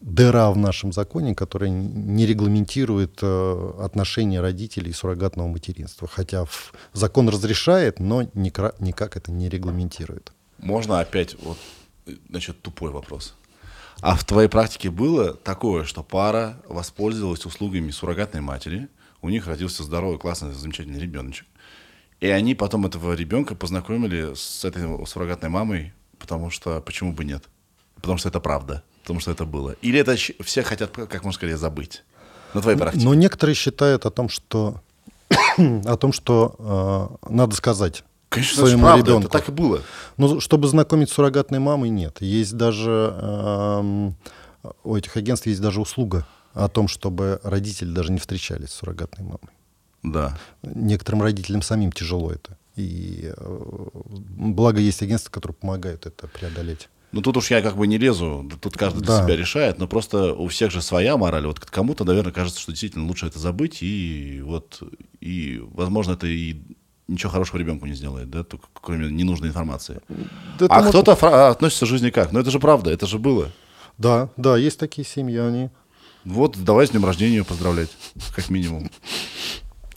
дыра 0.00 0.50
в 0.52 0.56
нашем 0.56 0.92
законе, 0.92 1.34
которая 1.34 1.70
не 1.70 2.26
регламентирует 2.26 3.18
э, 3.22 3.72
отношения 3.80 4.40
родителей 4.40 4.90
и 4.90 4.94
суррогатного 4.94 5.48
материнства. 5.48 6.06
Хотя 6.08 6.44
в- 6.44 6.72
закон 6.92 7.28
разрешает, 7.28 7.98
но 8.00 8.22
никра- 8.22 8.74
никак 8.78 9.16
это 9.16 9.32
не 9.32 9.48
регламентирует. 9.48 10.32
Можно 10.58 11.00
опять, 11.00 11.36
вот, 11.42 11.58
значит, 12.30 12.62
тупой 12.62 12.90
вопрос. 12.90 13.34
А 14.00 14.16
в 14.16 14.24
твоей 14.24 14.48
практике 14.48 14.90
было 14.90 15.34
такое, 15.34 15.84
что 15.84 16.02
пара 16.02 16.56
воспользовалась 16.68 17.44
услугами 17.46 17.90
суррогатной 17.90 18.40
матери, 18.40 18.88
у 19.22 19.28
них 19.28 19.46
родился 19.46 19.82
здоровый, 19.84 20.18
классный, 20.18 20.52
замечательный 20.52 20.98
ребеночек, 21.00 21.46
и 22.20 22.26
они 22.28 22.54
потом 22.54 22.86
этого 22.86 23.12
ребенка 23.14 23.54
познакомили 23.54 24.34
с 24.34 24.64
этой 24.64 24.82
суррогатной 25.06 25.48
мамой, 25.50 25.92
потому 26.22 26.50
что, 26.50 26.80
почему 26.80 27.12
бы 27.12 27.24
нет? 27.24 27.44
Потому 27.96 28.16
что 28.16 28.28
это 28.28 28.40
правда, 28.40 28.82
потому 29.02 29.20
что 29.20 29.30
это 29.30 29.44
было. 29.44 29.76
Или 29.82 29.98
это 29.98 30.16
все 30.16 30.62
хотят 30.62 30.92
как 30.92 31.24
можно 31.24 31.32
скорее 31.32 31.56
забыть? 31.58 32.04
На 32.54 32.62
твоей 32.62 32.78
практике. 32.78 33.04
Но 33.04 33.14
некоторые 33.14 33.54
считают 33.54 34.06
о 34.06 34.10
том, 34.10 34.28
что 34.28 34.80
о 35.58 35.96
том, 35.96 36.12
что 36.12 37.18
э, 37.28 37.32
надо 37.32 37.54
сказать 37.54 38.04
Конечно, 38.28 38.66
своему 38.66 38.84
правда, 38.84 39.04
ребенку. 39.04 39.28
это 39.28 39.38
так 39.38 39.48
и 39.48 39.52
было. 39.52 39.82
Ну, 40.16 40.40
чтобы 40.40 40.68
знакомить 40.68 41.10
с 41.10 41.12
суррогатной 41.12 41.58
мамой, 41.58 41.90
нет. 41.90 42.20
Есть 42.20 42.56
даже 42.56 43.14
эм, 43.20 44.16
у 44.84 44.96
этих 44.96 45.16
агентств 45.16 45.46
есть 45.46 45.60
даже 45.60 45.80
услуга 45.80 46.26
о 46.54 46.68
том, 46.68 46.88
чтобы 46.88 47.40
родители 47.42 47.92
даже 47.92 48.12
не 48.12 48.18
встречались 48.18 48.70
с 48.70 48.74
суррогатной 48.74 49.24
мамой. 49.24 49.50
Да. 50.02 50.38
Некоторым 50.62 51.22
родителям 51.22 51.62
самим 51.62 51.92
тяжело 51.92 52.30
это. 52.30 52.56
И 52.76 53.30
э, 53.36 53.88
благо 53.96 54.80
есть 54.80 55.02
агентства, 55.02 55.30
которые 55.30 55.54
помогают 55.54 56.06
это 56.06 56.26
преодолеть. 56.26 56.88
Ну 57.12 57.20
тут 57.20 57.36
уж 57.36 57.50
я 57.50 57.60
как 57.60 57.76
бы 57.76 57.86
не 57.86 57.98
лезу, 57.98 58.50
тут 58.62 58.76
каждый 58.78 59.00
для 59.02 59.08
Да. 59.18 59.22
себя 59.24 59.36
решает, 59.36 59.78
но 59.78 59.86
просто 59.86 60.32
у 60.32 60.48
всех 60.48 60.70
же 60.70 60.80
своя 60.80 61.18
мораль. 61.18 61.46
Вот 61.46 61.60
кому-то, 61.60 62.04
наверное, 62.04 62.32
кажется, 62.32 62.58
что 62.58 62.72
действительно 62.72 63.06
лучше 63.06 63.26
это 63.26 63.38
забыть, 63.38 63.82
и 63.82 64.40
вот, 64.42 64.82
и, 65.20 65.62
возможно, 65.74 66.12
это 66.12 66.26
и 66.26 66.56
ничего 67.08 67.30
хорошего 67.30 67.58
ребенку 67.58 67.84
не 67.84 67.92
сделает, 67.92 68.30
да, 68.30 68.44
только 68.44 68.64
кроме 68.72 69.10
ненужной 69.10 69.50
информации. 69.50 70.00
Да, 70.58 70.66
а 70.70 70.82
кто-то 70.88 71.14
фра- 71.14 71.50
относится 71.50 71.84
к 71.84 71.88
жизни 71.90 72.08
как? 72.08 72.32
Ну 72.32 72.40
это 72.40 72.50
же 72.50 72.58
правда, 72.58 72.90
это 72.90 73.06
же 73.06 73.18
было. 73.18 73.52
Да, 73.98 74.30
да, 74.38 74.56
есть 74.56 74.78
такие 74.78 75.06
семьи, 75.06 75.36
они. 75.36 75.68
Вот 76.24 76.56
давай 76.64 76.86
с 76.86 76.90
днем 76.90 77.04
рождения 77.04 77.44
поздравлять, 77.44 77.90
как 78.34 78.48
минимум. 78.48 78.90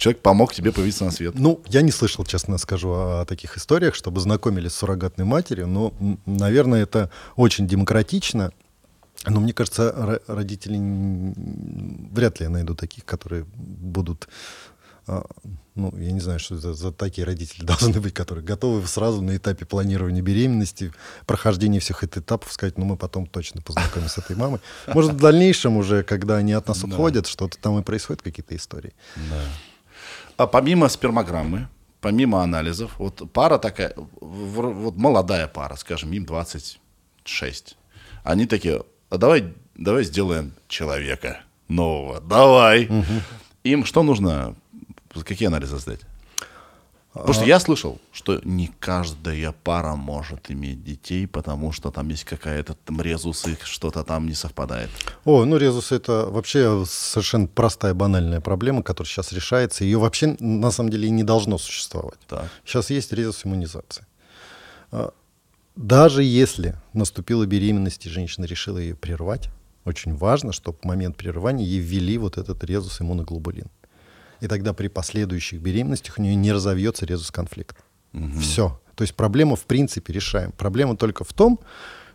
Человек 0.06 0.22
помог 0.22 0.54
тебе 0.54 0.72
появиться 0.72 1.04
на 1.04 1.10
свет. 1.10 1.34
Ну, 1.34 1.64
я 1.68 1.82
не 1.82 1.90
слышал, 1.90 2.24
честно 2.26 2.60
скажу, 2.60 2.92
о, 2.92 3.26
таких 3.26 3.58
историях, 3.58 3.96
чтобы 3.96 4.22
знакомились 4.22 4.74
с 4.74 4.76
суррогатной 4.76 5.26
матерью, 5.26 5.66
но, 5.66 5.96
наверное, 6.28 6.84
это 6.84 7.10
очень 7.36 7.68
демократично. 7.68 8.52
Но 9.26 9.40
мне 9.40 9.52
кажется, 9.52 9.92
ро- 9.98 10.22
родители 10.28 10.78
вряд 12.14 12.40
ли 12.40 12.44
я 12.44 12.52
найду 12.52 12.76
таких, 12.76 13.04
которые 13.04 13.48
будут, 13.56 14.28
а, 15.08 15.26
ну, 15.74 15.92
я 15.98 16.12
не 16.12 16.20
знаю, 16.20 16.38
что 16.38 16.54
это 16.54 16.76
за 16.76 16.92
такие 16.92 17.26
родители 17.26 17.66
должны 17.66 18.00
быть, 18.00 18.14
которые 18.14 18.46
готовы 18.46 18.86
сразу 18.86 19.24
на 19.24 19.36
этапе 19.36 19.66
планирования 19.66 20.22
беременности, 20.22 20.94
прохождения 21.26 21.80
всех 21.80 22.04
этих 22.04 22.20
этапов 22.20 22.54
сказать, 22.54 22.78
ну, 22.78 22.86
мы 22.86 22.96
потом 22.96 23.26
точно 23.26 23.64
познакомимся 23.64 24.22
с 24.22 24.24
этой 24.24 24.36
мамой. 24.36 24.60
Может, 24.86 25.14
в 25.14 25.18
дальнейшем 25.18 25.78
уже, 25.78 26.04
когда 26.04 26.36
они 26.36 26.54
от 26.54 26.68
нас 26.68 26.84
уходят, 26.84 27.26
что-то 27.26 27.58
там 27.58 27.80
и 27.80 27.82
происходит, 27.82 28.22
какие-то 28.22 28.56
истории. 28.56 28.94
А 30.38 30.48
помимо 30.48 30.90
спермограммы, 30.90 31.68
помимо 32.02 32.44
анализов, 32.44 33.00
вот 33.00 33.32
пара 33.32 33.58
такая, 33.58 33.94
вот 33.96 34.96
молодая 34.98 35.48
пара, 35.48 35.76
скажем, 35.76 36.12
им 36.14 36.26
26. 36.26 37.78
Они 38.24 38.46
такие, 38.46 38.84
а 39.10 39.18
давай, 39.18 39.54
давай 39.76 40.04
сделаем 40.04 40.54
человека 40.68 41.40
нового, 41.68 42.20
давай. 42.20 42.90
Им 43.64 43.86
что 43.86 44.04
нужно, 44.04 44.56
какие 45.26 45.48
анализы 45.48 45.78
сдать? 45.78 46.02
Потому 47.16 47.34
что 47.34 47.46
я 47.46 47.62
слышал, 47.62 47.98
что 48.12 48.42
не 48.44 48.68
каждая 48.80 49.54
пара 49.64 49.96
может 49.96 50.52
иметь 50.52 50.84
детей, 50.84 51.28
потому 51.28 51.72
что 51.72 51.90
там 51.90 52.10
есть 52.10 52.26
какая-то 52.26 52.74
там 52.74 53.02
резус, 53.02 53.48
и 53.48 53.58
что-то 53.64 54.04
там 54.04 54.28
не 54.28 54.34
совпадает. 54.34 54.90
О, 55.24 55.46
ну 55.46 55.56
резус 55.56 55.94
это 55.94 56.26
вообще 56.30 56.84
совершенно 56.86 57.48
простая 57.48 57.94
банальная 57.94 58.42
проблема, 58.42 58.84
которая 58.84 59.10
сейчас 59.10 59.32
решается. 59.32 59.86
Ее 59.86 59.98
вообще 59.98 60.36
на 60.40 60.72
самом 60.72 60.90
деле 60.90 61.08
и 61.08 61.12
не 61.12 61.24
должно 61.24 61.58
существовать. 61.58 62.20
Так. 62.28 62.50
Сейчас 62.66 62.90
есть 62.90 63.14
резус 63.14 63.46
иммунизации. 63.46 64.06
А, 64.92 65.14
Даже 65.78 66.22
если 66.22 66.76
наступила 66.92 67.46
беременность 67.46 68.06
и 68.06 68.10
женщина 68.10 68.44
решила 68.44 68.78
ее 68.78 68.96
прервать, 68.96 69.50
очень 69.86 70.16
важно, 70.16 70.52
чтобы 70.52 70.80
в 70.82 70.84
момент 70.86 71.16
прерывания 71.16 71.64
ей 71.64 71.80
ввели 71.80 72.18
вот 72.18 72.38
этот 72.38 72.64
резус 72.64 73.00
иммуноглобулин. 73.00 73.68
И 74.46 74.48
тогда 74.48 74.74
при 74.74 74.90
последующих 74.90 75.60
беременностях 75.60 76.20
у 76.20 76.22
нее 76.22 76.36
не 76.36 76.52
разовьется 76.52 77.08
резус 77.08 77.32
конфликта. 77.32 77.82
Все. 78.40 78.80
То 78.94 79.02
есть 79.04 79.16
проблему 79.16 79.56
в 79.56 79.66
принципе 79.66 80.14
решаем. 80.14 80.52
Проблема 80.52 80.96
только 80.96 81.24
в 81.24 81.34
том, 81.34 81.60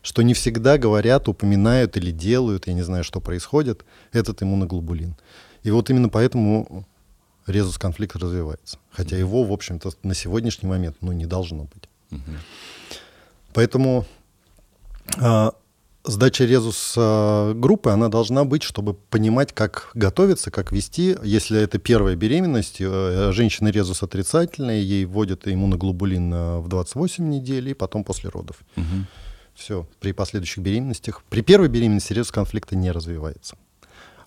что 0.00 0.22
не 0.22 0.32
всегда 0.32 0.78
говорят, 0.78 1.28
упоминают 1.28 1.96
или 1.96 2.12
делают, 2.12 2.68
я 2.68 2.74
не 2.74 2.82
знаю, 2.82 3.02
что 3.02 3.20
происходит, 3.20 3.84
этот 4.12 4.44
иммуноглобулин. 4.44 5.16
И 5.64 5.72
вот 5.72 5.90
именно 5.90 6.08
поэтому 6.08 6.86
резус 7.48 7.78
конфликта 7.78 8.20
развивается. 8.20 8.78
Хотя 8.92 9.16
его, 9.16 9.42
в 9.42 9.52
общем-то, 9.52 9.90
на 10.04 10.14
сегодняшний 10.14 10.68
момент 10.68 10.98
ну, 11.00 11.10
не 11.10 11.26
должно 11.26 11.64
быть. 11.64 11.88
Поэтому 13.52 14.06
а, 15.18 15.52
сдача 16.04 16.44
резус 16.44 16.94
а, 16.96 17.52
группы, 17.54 17.90
она 17.90 18.08
должна 18.08 18.44
быть, 18.44 18.62
чтобы 18.62 18.94
понимать, 18.94 19.52
как 19.52 19.90
готовиться, 19.94 20.50
как 20.50 20.72
вести. 20.72 21.16
Если 21.22 21.60
это 21.60 21.78
первая 21.78 22.16
беременность, 22.16 22.76
э, 22.80 23.30
женщина 23.32 23.68
резус 23.68 24.02
отрицательная, 24.02 24.80
ей 24.80 25.04
вводят 25.04 25.46
иммуноглобулин 25.46 26.32
а, 26.32 26.60
в 26.60 26.68
28 26.68 27.28
недель 27.28 27.68
и 27.68 27.74
потом 27.74 28.04
после 28.04 28.30
родов. 28.30 28.56
Все. 29.54 29.86
При 30.00 30.12
последующих 30.12 30.62
беременностях. 30.62 31.22
При 31.28 31.42
первой 31.42 31.68
беременности 31.68 32.12
резус 32.12 32.30
конфликта 32.30 32.76
не 32.76 32.90
развивается. 32.90 33.56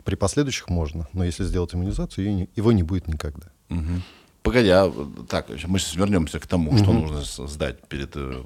При 0.04 0.16
последующих 0.16 0.70
можно, 0.70 1.08
но 1.14 1.24
если 1.24 1.44
сделать 1.44 1.74
иммунизацию, 1.74 2.50
его 2.56 2.72
не 2.72 2.84
будет 2.84 3.08
никогда. 3.08 3.48
Мгм. 3.70 4.04
Погоди, 4.44 4.70
а 4.70 4.92
так, 5.30 5.48
мы 5.68 5.80
сейчас 5.80 5.96
вернемся 5.96 6.40
к 6.40 6.46
тому, 6.46 6.78
что 6.78 6.92
нужно 6.92 7.22
сдать 7.48 7.88
перед, 7.88 8.12
э, 8.16 8.44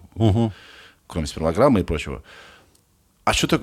кроме 1.08 1.26
спермограммы 1.26 1.80
и 1.80 1.84
прочего. 1.84 2.24
А 3.28 3.34
что 3.34 3.48
так 3.48 3.62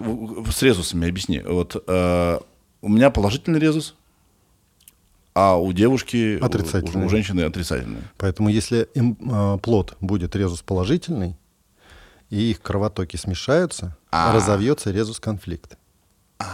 с 0.53 0.61
резусами, 0.61 1.09
объясни. 1.09 1.41
Вот 1.41 1.83
э, 1.87 2.39
у 2.83 2.89
меня 2.91 3.09
положительный 3.09 3.59
резус, 3.59 3.95
а 5.35 5.57
у 5.57 5.73
девушки, 5.73 6.39
у- 6.39 6.45
Отрицательный. 6.45 7.07
у, 7.07 7.09
женщины 7.09 7.41
отрицательный. 7.41 8.03
Поэтому 8.19 8.51
если 8.51 8.87
им, 8.93 9.17
а, 9.33 9.57
плод 9.57 9.97
будет 10.03 10.37
резус 10.37 10.61
положительный, 10.61 11.35
и 12.29 12.51
их 12.51 12.61
кровотоки 12.61 13.17
смешаются, 13.17 13.97
А. 14.11 14.35
разовьется 14.35 14.91
резус 14.91 15.19
конфликт. 15.19 15.79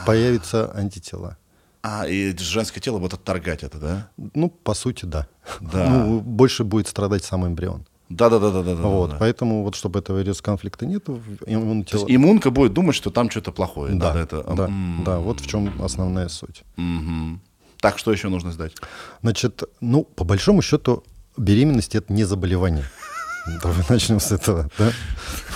Появятся 0.07 0.71
антитела. 0.73 1.37
А, 1.83 2.07
и 2.07 2.37
женское 2.39 2.81
тело 2.81 3.01
будет 3.01 3.15
отторгать 3.15 3.65
это, 3.65 3.79
да? 3.79 4.09
Ну, 4.35 4.51
по 4.51 4.73
сути, 4.75 5.05
да. 5.05 5.27
Да. 5.61 5.89
Ну, 5.91 6.21
больше 6.21 6.63
будет 6.63 6.87
страдать 6.87 7.25
сам 7.25 7.45
эмбрион. 7.45 7.89
Да-да-да-да-да. 8.11 8.75
вот, 8.75 9.11
да. 9.11 9.17
поэтому 9.19 9.63
вот 9.63 9.77
чтобы 9.77 10.01
этого 10.01 10.21
резус 10.21 10.43
конфликта 10.43 10.85
нет, 10.85 11.05
То 11.05 11.21
иммунотела... 11.47 12.01
есть 12.01 12.11
иммунка 12.11 12.51
будет 12.51 12.73
думать, 12.75 12.97
что 12.97 13.11
там 13.11 13.31
что-то 13.31 13.53
плохое. 13.53 13.95
Да, 13.95 14.09
Надо 14.09 14.19
это... 14.19 14.43
да, 14.43 14.65
М, 14.67 15.03
да, 15.05 15.19
вот 15.21 15.41
в 15.41 15.47
чем 15.47 15.73
основная 15.83 16.29
суть. 16.29 16.63
мгм. 16.77 17.41
Так, 17.81 17.99
что 17.99 18.13
еще 18.13 18.29
нужно 18.29 18.53
сдать? 18.53 18.73
Значит, 19.23 19.63
ну, 19.81 20.05
по 20.05 20.25
большому 20.25 20.61
счету, 20.61 21.03
беременность 21.39 21.95
это 21.95 22.13
не 22.13 22.25
заболевание. 22.25 22.85
Давай 23.63 23.85
начнем 23.89 24.21
с 24.21 24.33
этого, 24.33 24.69
да? 24.79 24.93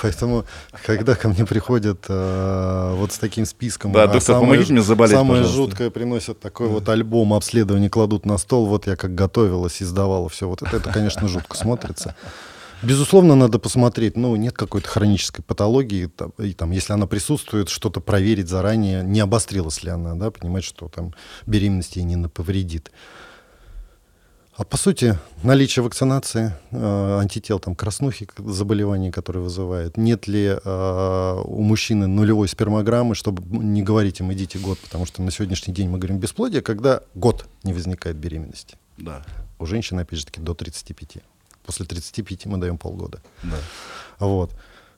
Поэтому, 0.02 0.44
когда 0.84 1.14
ко 1.14 1.28
мне 1.28 1.44
приходят 1.44 2.04
э, 2.08 2.94
вот 2.96 3.12
с 3.12 3.18
таким 3.18 3.46
списком... 3.46 3.92
Да, 3.92 4.04
а 4.04 4.06
доктор, 4.06 4.22
самое 4.22 4.46
помогите 4.46 4.72
мне 4.72 4.82
заболеть, 4.82 5.16
Самое 5.16 5.42
пожалуйста. 5.42 5.56
жуткое 5.56 5.90
приносят 5.90 6.40
такой 6.40 6.68
вот 6.68 6.88
альбом 6.88 7.34
обследования, 7.34 7.90
кладут 7.90 8.26
на 8.26 8.38
стол, 8.38 8.66
вот 8.66 8.86
я 8.86 8.96
как 8.96 9.14
готовилась 9.14 9.80
и 9.80 9.84
сдавала 9.84 10.28
все 10.28 10.48
вот 10.48 10.62
это, 10.62 10.76
это, 10.76 10.90
конечно, 10.90 11.28
жутко 11.28 11.56
смотрится. 11.56 12.14
Безусловно, 12.82 13.34
надо 13.34 13.58
посмотреть, 13.58 14.16
ну, 14.16 14.36
нет 14.36 14.54
какой-то 14.54 14.88
хронической 14.88 15.42
патологии, 15.42 16.06
там, 16.06 16.32
и 16.38 16.52
там, 16.52 16.70
если 16.70 16.92
она 16.92 17.06
присутствует, 17.06 17.70
что-то 17.70 18.00
проверить 18.00 18.48
заранее, 18.48 19.02
не 19.02 19.20
обострилась 19.20 19.82
ли 19.82 19.90
она, 19.90 20.14
да, 20.14 20.30
понимать, 20.30 20.64
что 20.64 20.88
там 20.88 21.14
беременность 21.46 21.96
ей 21.96 22.02
не 22.02 22.28
повредит. 22.28 22.90
А 24.56 24.62
по 24.64 24.76
сути, 24.76 25.18
наличие 25.42 25.82
вакцинации, 25.82 26.52
э, 26.70 27.18
антител, 27.20 27.58
там, 27.58 27.74
краснухи, 27.74 28.26
к- 28.26 28.38
заболевание, 28.40 29.10
которое 29.10 29.40
вызывает, 29.40 29.96
нет 29.96 30.28
ли 30.28 30.56
э, 30.64 31.42
у 31.44 31.60
мужчины 31.62 32.06
нулевой 32.06 32.46
спермограммы, 32.46 33.16
чтобы 33.16 33.42
не 33.58 33.82
говорить 33.82 34.20
им 34.20 34.32
идите 34.32 34.60
год, 34.60 34.78
потому 34.78 35.06
что 35.06 35.22
на 35.22 35.32
сегодняшний 35.32 35.74
день 35.74 35.88
мы 35.88 35.98
говорим 35.98 36.18
бесплодие, 36.18 36.62
когда 36.62 37.00
год 37.16 37.46
не 37.64 37.72
возникает 37.72 38.16
беременности. 38.16 38.76
Да, 38.96 39.24
У 39.58 39.66
женщин, 39.66 39.98
опять 39.98 40.20
же 40.20 40.26
таки, 40.26 40.40
до 40.40 40.54
35. 40.54 41.16
После 41.66 41.84
35 41.84 42.46
мы 42.46 42.58
даем 42.58 42.78
полгода. 42.78 43.20
да. 43.42 43.56
Вот. 44.20 44.52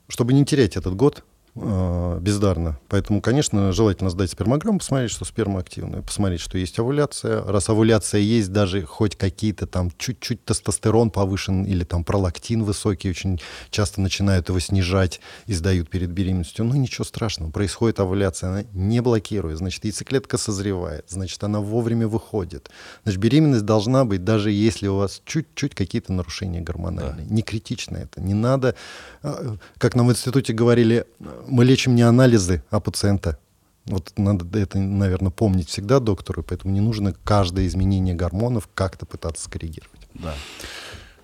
Чтобы 0.08 0.34
не 0.34 0.44
терять 0.44 0.76
этот 0.76 0.94
год 0.94 1.24
э, 1.56 2.18
бездарно. 2.20 2.78
Поэтому, 2.88 3.20
конечно, 3.20 3.72
желательно 3.72 4.10
сдать 4.10 4.30
спермограмму, 4.30 4.78
посмотреть, 4.78 5.10
что 5.10 5.24
сперма 5.24 5.60
активная, 5.60 6.02
посмотреть, 6.02 6.40
что 6.40 6.58
есть 6.58 6.78
овуляция. 6.78 7.42
Раз 7.42 7.68
овуляция 7.68 8.20
есть, 8.20 8.52
даже 8.52 8.82
хоть 8.82 9.16
какие-то 9.16 9.66
там 9.66 9.90
чуть-чуть 9.96 10.44
тестостерон 10.44 11.10
повышен 11.10 11.64
или 11.64 11.84
там 11.84 12.04
пролактин 12.04 12.62
высокий, 12.62 13.10
очень 13.10 13.40
часто 13.70 14.00
начинают 14.00 14.48
его 14.48 14.60
снижать 14.60 15.20
и 15.46 15.54
сдают 15.54 15.88
перед 15.88 16.10
беременностью. 16.10 16.64
Ну, 16.64 16.74
ничего 16.74 17.04
страшного. 17.04 17.50
Происходит 17.50 18.00
овуляция, 18.00 18.50
она 18.50 18.64
не 18.72 19.00
блокирует. 19.00 19.58
Значит, 19.58 19.84
яйцеклетка 19.84 20.38
созревает, 20.38 21.06
значит, 21.08 21.42
она 21.42 21.60
вовремя 21.60 22.08
выходит. 22.08 22.70
Значит, 23.02 23.20
беременность 23.20 23.64
должна 23.64 24.04
быть, 24.04 24.24
даже 24.24 24.50
если 24.50 24.88
у 24.88 24.96
вас 24.96 25.22
чуть-чуть 25.24 25.74
какие-то 25.74 26.12
нарушения 26.12 26.60
гормональные. 26.60 27.26
Не 27.26 27.42
критично 27.42 27.96
это. 27.96 28.20
Не 28.20 28.34
надо, 28.34 28.74
а, 29.22 29.56
как 29.78 29.94
нам 29.94 30.08
в 30.08 30.10
институте 30.10 30.52
говорили, 30.52 31.06
мы 31.48 31.64
лечим 31.64 31.94
не 31.94 32.02
анализы, 32.02 32.62
а 32.70 32.80
пациента. 32.80 33.38
Вот 33.86 34.12
надо 34.16 34.58
это, 34.58 34.78
наверное, 34.78 35.30
помнить 35.30 35.68
всегда 35.68 36.00
доктору, 36.00 36.42
поэтому 36.42 36.74
не 36.74 36.80
нужно 36.80 37.14
каждое 37.24 37.66
изменение 37.66 38.14
гормонов 38.14 38.68
как-то 38.74 39.06
пытаться 39.06 39.44
скоррегировать. 39.44 40.00
Да. 40.14 40.34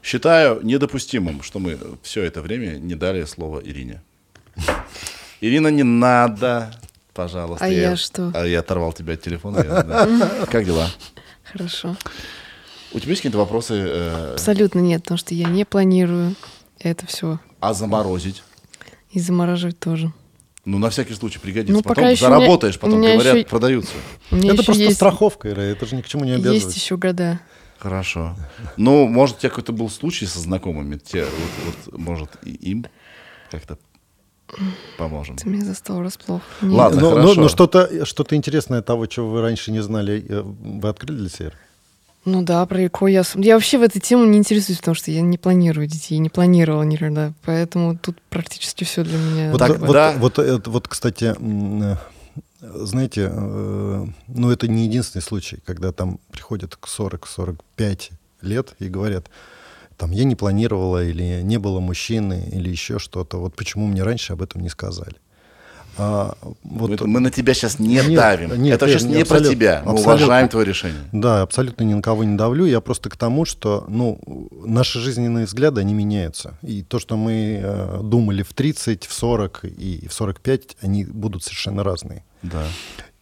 Считаю 0.02 0.60
недопустимым, 0.64 1.42
что 1.42 1.58
мы 1.58 1.78
все 2.02 2.22
это 2.22 2.40
время 2.40 2.76
не 2.78 2.94
дали 2.94 3.24
слово 3.24 3.60
Ирине. 3.60 4.02
Ирина, 5.40 5.68
не 5.68 5.82
надо, 5.82 6.72
пожалуйста. 7.14 7.64
А 7.64 7.68
я 7.68 7.96
что? 7.96 8.30
А 8.34 8.44
я 8.46 8.60
оторвал 8.60 8.92
тебя 8.92 9.14
от 9.14 9.22
телефона. 9.22 9.58
я- 9.58 9.82
да. 9.82 10.46
Как 10.46 10.64
дела? 10.64 10.88
Хорошо. 11.44 11.96
У 12.92 12.98
тебя 13.00 13.10
есть 13.10 13.22
какие-то 13.22 13.38
вопросы? 13.38 13.74
э, 13.74 14.32
Абсолютно 14.34 14.78
нет, 14.80 15.02
потому 15.02 15.18
что 15.18 15.34
я 15.34 15.48
не 15.48 15.64
планирую 15.64 16.34
это 16.78 17.06
все. 17.06 17.40
а 17.60 17.74
заморозить? 17.74 18.42
И 19.12 19.20
замораживать 19.20 19.78
тоже. 19.78 20.12
Ну, 20.64 20.78
на 20.78 20.90
всякий 20.90 21.14
случай 21.14 21.38
пригодится. 21.38 21.72
Ну, 21.72 21.82
пока 21.82 21.94
потом 21.96 22.04
меня- 22.08 22.16
заработаешь, 22.16 22.76
у 22.76 22.80
потом 22.80 23.00
меня 23.00 23.14
говорят, 23.14 23.36
еще- 23.36 23.46
продаются. 23.46 23.92
Меня 24.30 24.54
это 24.54 24.62
просто 24.64 24.82
есть, 24.84 24.96
страховка, 24.96 25.50
Ира, 25.50 25.62
это 25.62 25.86
же 25.86 25.96
ни 25.96 26.02
к 26.02 26.06
чему 26.06 26.24
не 26.24 26.32
обязывает. 26.32 26.62
есть 26.64 26.76
еще 26.76 26.96
года. 26.96 27.40
Хорошо. 27.78 28.36
Ну, 28.76 29.08
может, 29.08 29.36
у 29.36 29.40
тебя 29.40 29.50
какой-то 29.50 29.72
был 29.72 29.90
случай 29.90 30.24
со 30.26 30.38
знакомыми, 30.38 30.98
те, 30.98 31.24
вот, 31.24 31.74
вот, 31.86 31.98
может, 31.98 32.30
и 32.44 32.50
им 32.52 32.86
как-то 33.50 33.76
поможем. 34.98 35.36
Ты 35.36 35.48
меня 35.48 35.64
застал 35.64 35.96
врасплох. 35.98 36.42
Ладно, 36.62 37.00
но, 37.00 37.10
но- 37.10 37.16
хорошо. 37.16 37.40
но 37.40 37.48
что-то, 37.48 38.06
что-то 38.06 38.36
интересное 38.36 38.82
того, 38.82 39.06
чего 39.06 39.30
вы 39.30 39.40
раньше 39.42 39.72
не 39.72 39.82
знали, 39.82 40.24
э, 40.28 40.42
вы 40.42 40.88
открыли 40.88 41.18
для 41.18 41.28
себя? 41.28 41.52
Ну 42.24 42.42
да, 42.42 42.64
про 42.66 42.86
ЭКО 42.86 43.06
я... 43.06 43.22
Я 43.34 43.54
вообще 43.54 43.78
в 43.78 43.82
этой 43.82 44.00
теме 44.00 44.26
не 44.28 44.38
интересуюсь, 44.38 44.78
потому 44.78 44.94
что 44.94 45.10
я 45.10 45.22
не 45.22 45.38
планирую 45.38 45.86
детей, 45.88 46.18
не 46.18 46.28
планировала 46.28 46.82
никогда. 46.84 47.32
Поэтому 47.44 47.98
тут 47.98 48.20
практически 48.30 48.84
все 48.84 49.02
для 49.02 49.18
меня... 49.18 49.50
Вот, 49.50 49.58
Так, 49.58 49.78
вот, 49.78 49.92
да. 49.92 50.14
вот, 50.18 50.38
это- 50.38 50.70
вот, 50.70 50.86
кстати, 50.86 51.34
э, 51.36 51.96
знаете, 52.60 53.28
э, 53.32 54.06
ну 54.28 54.50
это 54.50 54.68
не 54.68 54.84
единственный 54.84 55.22
случай, 55.22 55.58
когда 55.66 55.90
там 55.90 56.20
приходят 56.30 56.76
к 56.76 56.86
40-45 56.86 58.10
лет 58.42 58.74
и 58.78 58.88
говорят, 58.88 59.28
там, 59.96 60.12
я 60.12 60.24
не 60.24 60.36
планировала, 60.36 61.04
или 61.04 61.42
не 61.42 61.58
было 61.58 61.80
мужчины, 61.80 62.48
или 62.52 62.68
еще 62.70 62.98
что-то. 62.98 63.38
Вот 63.38 63.54
почему 63.56 63.86
мне 63.86 64.02
раньше 64.04 64.32
об 64.32 64.42
этом 64.42 64.62
не 64.62 64.68
сказали. 64.68 65.16
А, 65.98 66.36
вот, 66.62 67.00
мы 67.02 67.20
на 67.20 67.30
тебя 67.30 67.52
сейчас 67.54 67.78
не 67.78 67.88
Нет, 67.88 68.14
давим. 68.14 68.62
нет, 68.62 68.74
Это 68.76 68.86
нет, 68.86 68.94
сейчас 68.94 69.02
не 69.08 69.16
не 69.16 69.24
про 69.24 69.40
тебя. 69.40 69.82
Мы 69.84 69.92
уважаем 69.94 70.48
твое 70.48 70.66
решение. 70.66 71.02
Да, 71.12 71.42
абсолютно 71.42 71.84
ни 71.84 71.94
на 71.94 72.02
кого 72.02 72.24
не 72.24 72.36
давлю. 72.36 72.64
Я 72.64 72.80
просто 72.80 73.10
к 73.10 73.16
тому, 73.16 73.44
что 73.44 73.84
ну, 73.88 74.18
наши 74.64 75.00
жизненные 75.00 75.46
взгляды, 75.46 75.80
они 75.80 75.94
меняются. 75.94 76.58
И 76.62 76.82
то, 76.82 76.98
что 76.98 77.16
мы 77.16 77.60
э, 77.62 78.00
думали 78.02 78.42
в 78.42 78.52
30, 78.54 79.04
в 79.06 79.12
40 79.12 79.64
и 79.64 80.06
в 80.08 80.12
45, 80.14 80.76
они 80.80 81.04
будут 81.04 81.44
совершенно 81.44 81.82
разные. 81.84 82.24
Да. 82.42 82.64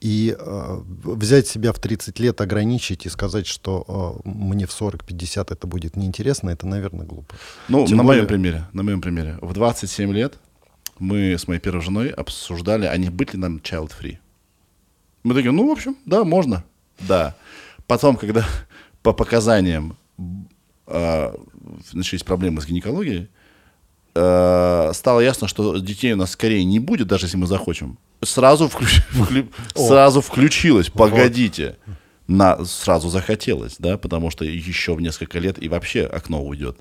И 0.00 0.34
э, 0.38 0.80
взять 1.04 1.46
себя 1.46 1.72
в 1.74 1.78
30 1.78 2.18
лет, 2.20 2.40
ограничить 2.40 3.04
и 3.04 3.10
сказать, 3.10 3.46
что 3.46 4.20
э, 4.24 4.28
мне 4.28 4.66
в 4.66 4.70
40-50 4.70 5.46
это 5.52 5.66
будет 5.66 5.96
неинтересно, 5.96 6.48
это, 6.50 6.66
наверное, 6.66 7.04
глупо. 7.04 7.34
Ну, 7.68 7.86
Тем 7.86 7.98
на 7.98 8.04
более- 8.04 8.20
моем 8.22 8.28
примере, 8.28 8.64
на 8.72 8.82
моем 8.82 9.02
примере. 9.02 9.36
В 9.42 9.52
27 9.52 10.10
лет 10.12 10.34
мы 11.00 11.32
с 11.32 11.48
моей 11.48 11.60
первой 11.60 11.80
женой 11.80 12.10
обсуждали, 12.10 12.86
а 12.86 12.96
не 12.96 13.08
быть 13.08 13.32
ли 13.32 13.40
нам 13.40 13.56
child-free. 13.56 14.18
Мы 15.24 15.34
такие, 15.34 15.50
ну, 15.50 15.66
в 15.66 15.72
общем, 15.72 15.96
да, 16.04 16.24
можно. 16.24 16.62
Да. 17.00 17.34
Потом, 17.86 18.16
когда 18.16 18.46
по 19.02 19.12
показаниям 19.12 19.96
э, 20.86 21.34
начались 21.92 22.22
проблемы 22.22 22.60
с 22.60 22.66
гинекологией, 22.66 23.28
э, 24.14 24.90
стало 24.94 25.20
ясно, 25.20 25.48
что 25.48 25.78
детей 25.78 26.12
у 26.12 26.16
нас 26.16 26.32
скорее 26.32 26.64
не 26.64 26.78
будет, 26.78 27.08
даже 27.08 27.26
если 27.26 27.38
мы 27.38 27.46
захочем. 27.46 27.98
Сразу, 28.22 28.66
вклю- 28.66 29.48
сразу 29.74 30.20
включилось, 30.20 30.90
погодите. 30.90 31.76
На, 32.26 32.64
сразу 32.64 33.08
захотелось, 33.08 33.76
да, 33.78 33.98
потому 33.98 34.30
что 34.30 34.44
еще 34.44 34.94
в 34.94 35.00
несколько 35.00 35.40
лет 35.40 35.60
и 35.60 35.68
вообще 35.68 36.04
окно 36.04 36.44
уйдет. 36.44 36.78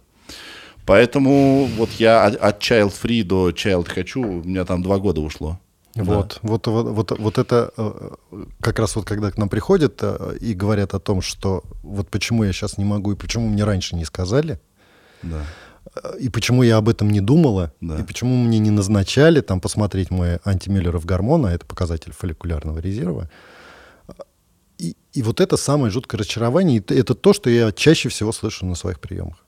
Поэтому 0.89 1.65
вот 1.77 1.91
я 1.99 2.25
от, 2.25 2.35
от 2.35 2.59
child 2.59 2.91
free 2.99 3.23
до 3.23 3.51
child 3.51 3.87
хочу, 3.87 4.21
у 4.21 4.43
меня 4.43 4.65
там 4.65 4.81
два 4.81 4.97
года 4.97 5.21
ушло. 5.21 5.59
Вот, 5.93 6.39
вот, 6.41 6.65
вот, 6.65 6.85
вот, 6.87 7.19
вот 7.19 7.37
это 7.37 7.71
э, 7.77 8.09
как 8.59 8.79
раз 8.79 8.95
вот 8.95 9.05
когда 9.05 9.29
к 9.29 9.37
нам 9.37 9.49
приходят 9.49 9.99
э, 10.01 10.37
и 10.41 10.55
говорят 10.55 10.95
о 10.95 10.99
том, 10.99 11.21
что 11.21 11.63
вот 11.83 12.09
почему 12.09 12.43
я 12.43 12.51
сейчас 12.53 12.79
не 12.79 12.85
могу 12.85 13.11
и 13.11 13.15
почему 13.15 13.47
мне 13.49 13.65
раньше 13.65 13.95
не 13.95 14.03
сказали, 14.03 14.59
Да. 15.21 15.43
э, 15.95 16.17
и 16.21 16.29
почему 16.29 16.63
я 16.63 16.77
об 16.77 16.89
этом 16.89 17.11
не 17.11 17.21
думала, 17.21 17.71
Да. 17.81 17.99
и 17.99 18.03
почему 18.03 18.35
мне 18.35 18.57
не 18.57 18.71
назначали 18.71 19.41
там 19.41 19.61
посмотреть 19.61 20.09
мой 20.09 20.39
антимюллеров 20.43 21.05
гормон, 21.05 21.45
а 21.45 21.51
это 21.51 21.67
показатель 21.67 22.13
фолликулярного 22.13 22.79
резерва. 22.79 23.29
И, 24.79 24.95
и 25.13 25.21
вот 25.21 25.39
это 25.39 25.55
самое 25.55 25.91
жуткое 25.91 26.17
разочарование, 26.17 26.79
это 26.79 27.13
то, 27.13 27.33
что 27.33 27.51
я 27.51 27.71
чаще 27.71 28.09
всего 28.09 28.31
слышу 28.31 28.65
на 28.65 28.73
своих 28.73 28.99
приемах. 28.99 29.45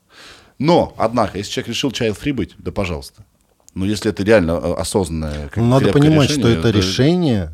Но, 0.62 0.94
однако, 0.96 1.40
если 1.40 1.52
человек 1.54 1.70
решил 1.70 1.90
child 1.90 2.18
free 2.24 2.34
быть, 2.34 2.52
да 2.60 2.72
пожалуйста. 2.72 3.26
Но 3.74 3.84
если 3.84 4.12
это 4.12 4.22
реально 4.24 4.52
э, 4.62 4.74
осознанное 4.76 5.50
Ну, 5.56 5.66
надо 5.66 5.92
понимать, 5.92 6.30
решение, 6.30 6.40
что 6.40 6.60
это 6.60 6.62
то- 6.62 6.78
решение 6.78 7.52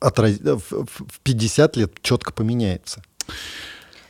отраз- 0.00 0.38
в, 0.40 0.84
в- 0.86 1.06
в 1.08 1.20
50 1.24 1.76
лет 1.76 1.92
четко 2.02 2.32
поменяется. 2.32 3.02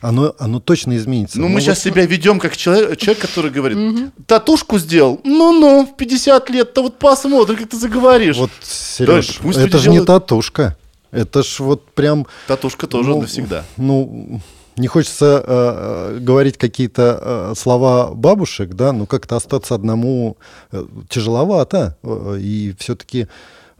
Оно, 0.01 0.35
оно 0.37 0.59
точно 0.59 0.97
изменится. 0.97 1.39
Ну, 1.39 1.47
мы 1.47 1.55
вот- 1.55 1.63
сейчас 1.63 1.79
себя 1.81 2.05
ведем 2.05 2.39
как 2.39 2.55
человек, 2.55 2.95
человек 2.99 3.21
который 3.23 3.49
говорит, 3.49 4.13
татушку 4.27 4.77
сделал, 4.77 5.19
ну-ну, 5.23 5.87
в 5.91 5.97
50 5.97 6.47
лет-то 6.51 6.83
вот 6.83 6.99
посмотрим, 6.99 7.57
как 7.57 7.69
ты 7.69 7.77
заговоришь. 7.77 8.37
Вот, 8.37 8.51
Сереж, 8.61 9.39
пусть 9.41 9.57
это 9.57 9.79
же 9.79 9.89
не 9.89 9.95
делают. 9.95 10.07
татушка. 10.07 10.77
Это 11.09 11.41
ж 11.41 11.59
вот 11.59 11.85
прям... 11.95 12.27
Татушка 12.47 12.85
тоже 12.85 13.09
ну, 13.09 13.21
навсегда. 13.21 13.65
Ну, 13.77 14.41
не 14.77 14.87
хочется 14.87 15.43
э, 15.45 16.15
э, 16.15 16.19
говорить 16.19 16.57
какие-то 16.57 17.19
э, 17.21 17.53
слова 17.57 18.11
бабушек, 18.13 18.73
да, 18.73 18.93
но 18.93 19.05
как-то 19.05 19.35
остаться 19.35 19.75
одному 19.75 20.37
э, 20.71 20.85
тяжеловато. 21.09 21.97
Э, 22.03 22.37
И 22.39 22.73
все-таки, 22.79 23.27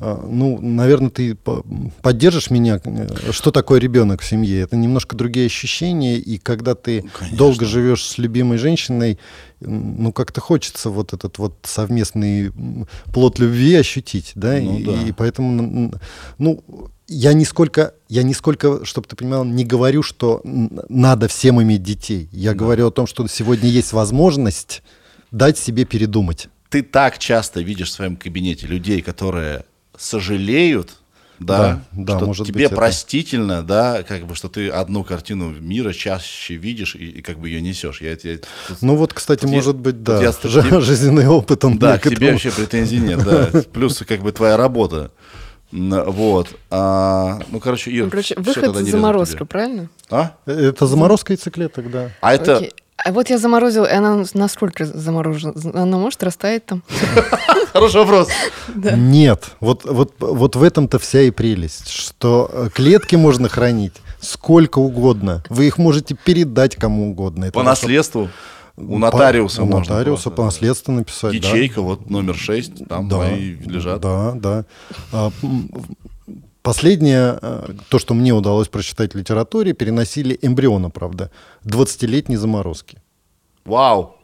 ну, 0.02 0.60
наверное, 0.60 1.10
ты 1.12 1.36
по- 1.36 1.64
поддержишь 2.02 2.50
меня, 2.50 2.82
э, 2.84 3.32
что 3.32 3.52
такое 3.52 3.80
ребенок 3.80 4.22
в 4.22 4.26
семье. 4.28 4.62
Это 4.62 4.76
немножко 4.76 5.16
другие 5.16 5.46
ощущения, 5.46 6.18
и 6.18 6.38
когда 6.40 6.74
ты 6.74 7.04
конечно. 7.18 7.38
долго 7.38 7.66
живешь 7.66 8.04
с 8.04 8.18
любимой 8.18 8.58
женщиной, 8.58 9.20
ну, 9.60 10.12
как-то 10.12 10.42
хочется 10.42 10.90
вот 10.90 11.14
этот 11.14 11.38
вот 11.38 11.54
совместный 11.64 12.52
плод 13.14 13.38
любви 13.38 13.76
ощутить, 13.76 14.32
да, 14.36 14.58
Ну 14.60 14.80
и, 14.80 14.84
да. 14.84 14.92
и 15.04 15.12
поэтому, 15.12 15.94
ну, 16.40 16.64
я 17.08 17.34
нисколько, 17.34 17.94
я 18.10 18.24
нисколько, 18.24 18.84
чтобы 18.86 19.08
ты 19.08 19.16
понимал, 19.16 19.46
не 19.46 19.66
говорю, 19.66 20.02
что 20.02 20.42
надо 20.44 21.28
всем 21.28 21.62
иметь 21.62 21.84
детей. 21.84 22.28
Я 22.32 22.54
говорю 22.54 22.88
о 22.88 22.92
том, 22.92 23.06
что 23.06 23.28
сегодня 23.28 23.70
есть 23.70 23.94
возможность 23.94 24.82
дать 25.30 25.58
себе 25.58 25.86
передумать. 25.86 26.48
Ты 26.70 26.82
так 26.84 27.20
часто 27.20 27.62
видишь 27.62 27.90
в 27.90 27.94
своем 27.94 28.16
кабинете 28.16 28.66
людей, 28.66 29.02
которые 29.02 29.66
сожалеют, 29.98 30.92
да, 31.40 31.82
Да, 31.92 32.04
да, 32.14 32.18
что 32.18 32.26
может 32.28 32.46
тебе 32.48 32.54
быть, 32.60 32.66
это- 32.68 32.76
простительно, 32.76 33.64
да, 33.64 34.04
как 34.04 34.26
бы, 34.28 34.36
что 34.36 34.48
ты 34.48 34.70
одну 34.70 35.04
картину 35.04 35.50
мира 35.50 35.92
чаще 35.92 36.56
видишь 36.56 36.96
и, 36.96 37.06
и 37.10 37.22
как 37.24 37.40
бы 37.40 37.50
ее 37.50 37.62
несешь. 37.62 38.00
Я, 38.02 38.12
я- 38.12 38.38
тут- 38.68 38.82
Ну 38.82 38.96
вот, 38.96 39.14
кстати, 39.14 39.42
Тут 39.42 39.50
я- 39.50 39.56
может 39.56 39.76
быть, 39.76 40.04
да, 40.04 40.22
я 40.22 40.32
таким- 40.32 40.82
жизненный 40.82 41.28
опыт, 41.28 41.66
он 41.66 41.80
Да, 41.80 41.98
к 41.98 42.04
тебе 42.10 42.32
вообще 42.32 42.52
претензий 42.52 43.00
нет, 43.00 43.24
да. 43.24 43.50
Плюс 43.74 43.98
как 44.08 44.22
бы 44.22 44.32
твоя 44.32 44.56
работа. 44.58 45.12
Вот. 45.72 46.50
А, 46.70 47.40
ну, 47.50 47.60
короче, 47.62 47.92
Ир, 47.92 48.04
Ну, 48.06 48.10
Короче, 48.12 48.36
выход 48.38 48.76
заморозка, 48.76 49.46
правильно? 49.46 49.90
А? 50.10 50.36
Это 50.46 50.86
заморозка 50.86 51.32
яйцеклеток, 51.34 51.90
да. 51.90 52.12
А 52.20 52.34
это... 52.34 52.58
Окей. 52.58 52.74
А 53.04 53.12
вот 53.12 53.30
я 53.30 53.38
заморозила, 53.38 53.86
и 53.86 53.94
она 53.94 54.24
насколько 54.34 54.86
заморожена? 54.86 55.54
Она 55.74 55.98
может 55.98 56.22
растаять 56.24 56.66
там? 56.66 56.84
Хороший 57.74 58.02
вопрос. 58.02 58.28
Нет, 58.76 59.52
вот, 59.60 59.86
вот, 59.86 60.14
вот 60.20 60.56
в 60.56 60.64
этом-то 60.64 61.00
вся 61.00 61.22
и 61.22 61.32
прелесть, 61.32 61.90
что 61.90 62.50
э, 62.52 62.70
клетки 62.74 63.16
можно 63.16 63.50
хранить 63.50 63.94
сколько 64.20 64.80
угодно. 64.80 65.44
Вы 65.50 65.68
их 65.68 65.78
можете 65.78 66.16
передать 66.16 66.76
кому 66.76 67.12
угодно. 67.12 67.46
Это 67.46 67.54
По 67.54 67.64
наследству 67.64 68.30
у 68.78 68.94
По- 68.94 68.98
нотариуса 69.00 69.64
у 69.64 69.66
можно. 69.66 69.80
нотариуса 69.96 70.24
просто, 70.24 70.30
по 70.32 70.44
наследству 70.46 70.92
написать. 70.92 71.42
да. 71.42 71.48
Ячейка, 71.48 71.82
вот 71.82 72.10
номер 72.10 72.36
6, 72.36 72.88
там 72.88 73.08
Да, 73.08 73.18
мои 73.18 73.56
лежат. 73.56 74.00
Да, 74.02 74.34
да. 74.36 74.66
А, 76.64 76.68
Последнее, 76.72 77.40
э, 77.42 77.74
то, 77.90 78.00
что 78.00 78.14
мне 78.14 78.34
удалось 78.34 78.68
прочитать 78.68 79.14
в 79.14 79.18
литературе, 79.18 79.74
переносили 79.74 80.38
эмбриона, 80.42 80.90
правда, 80.90 81.32
20-летней 81.66 82.38
заморозки. 82.38 82.98
Вау. 83.66 84.16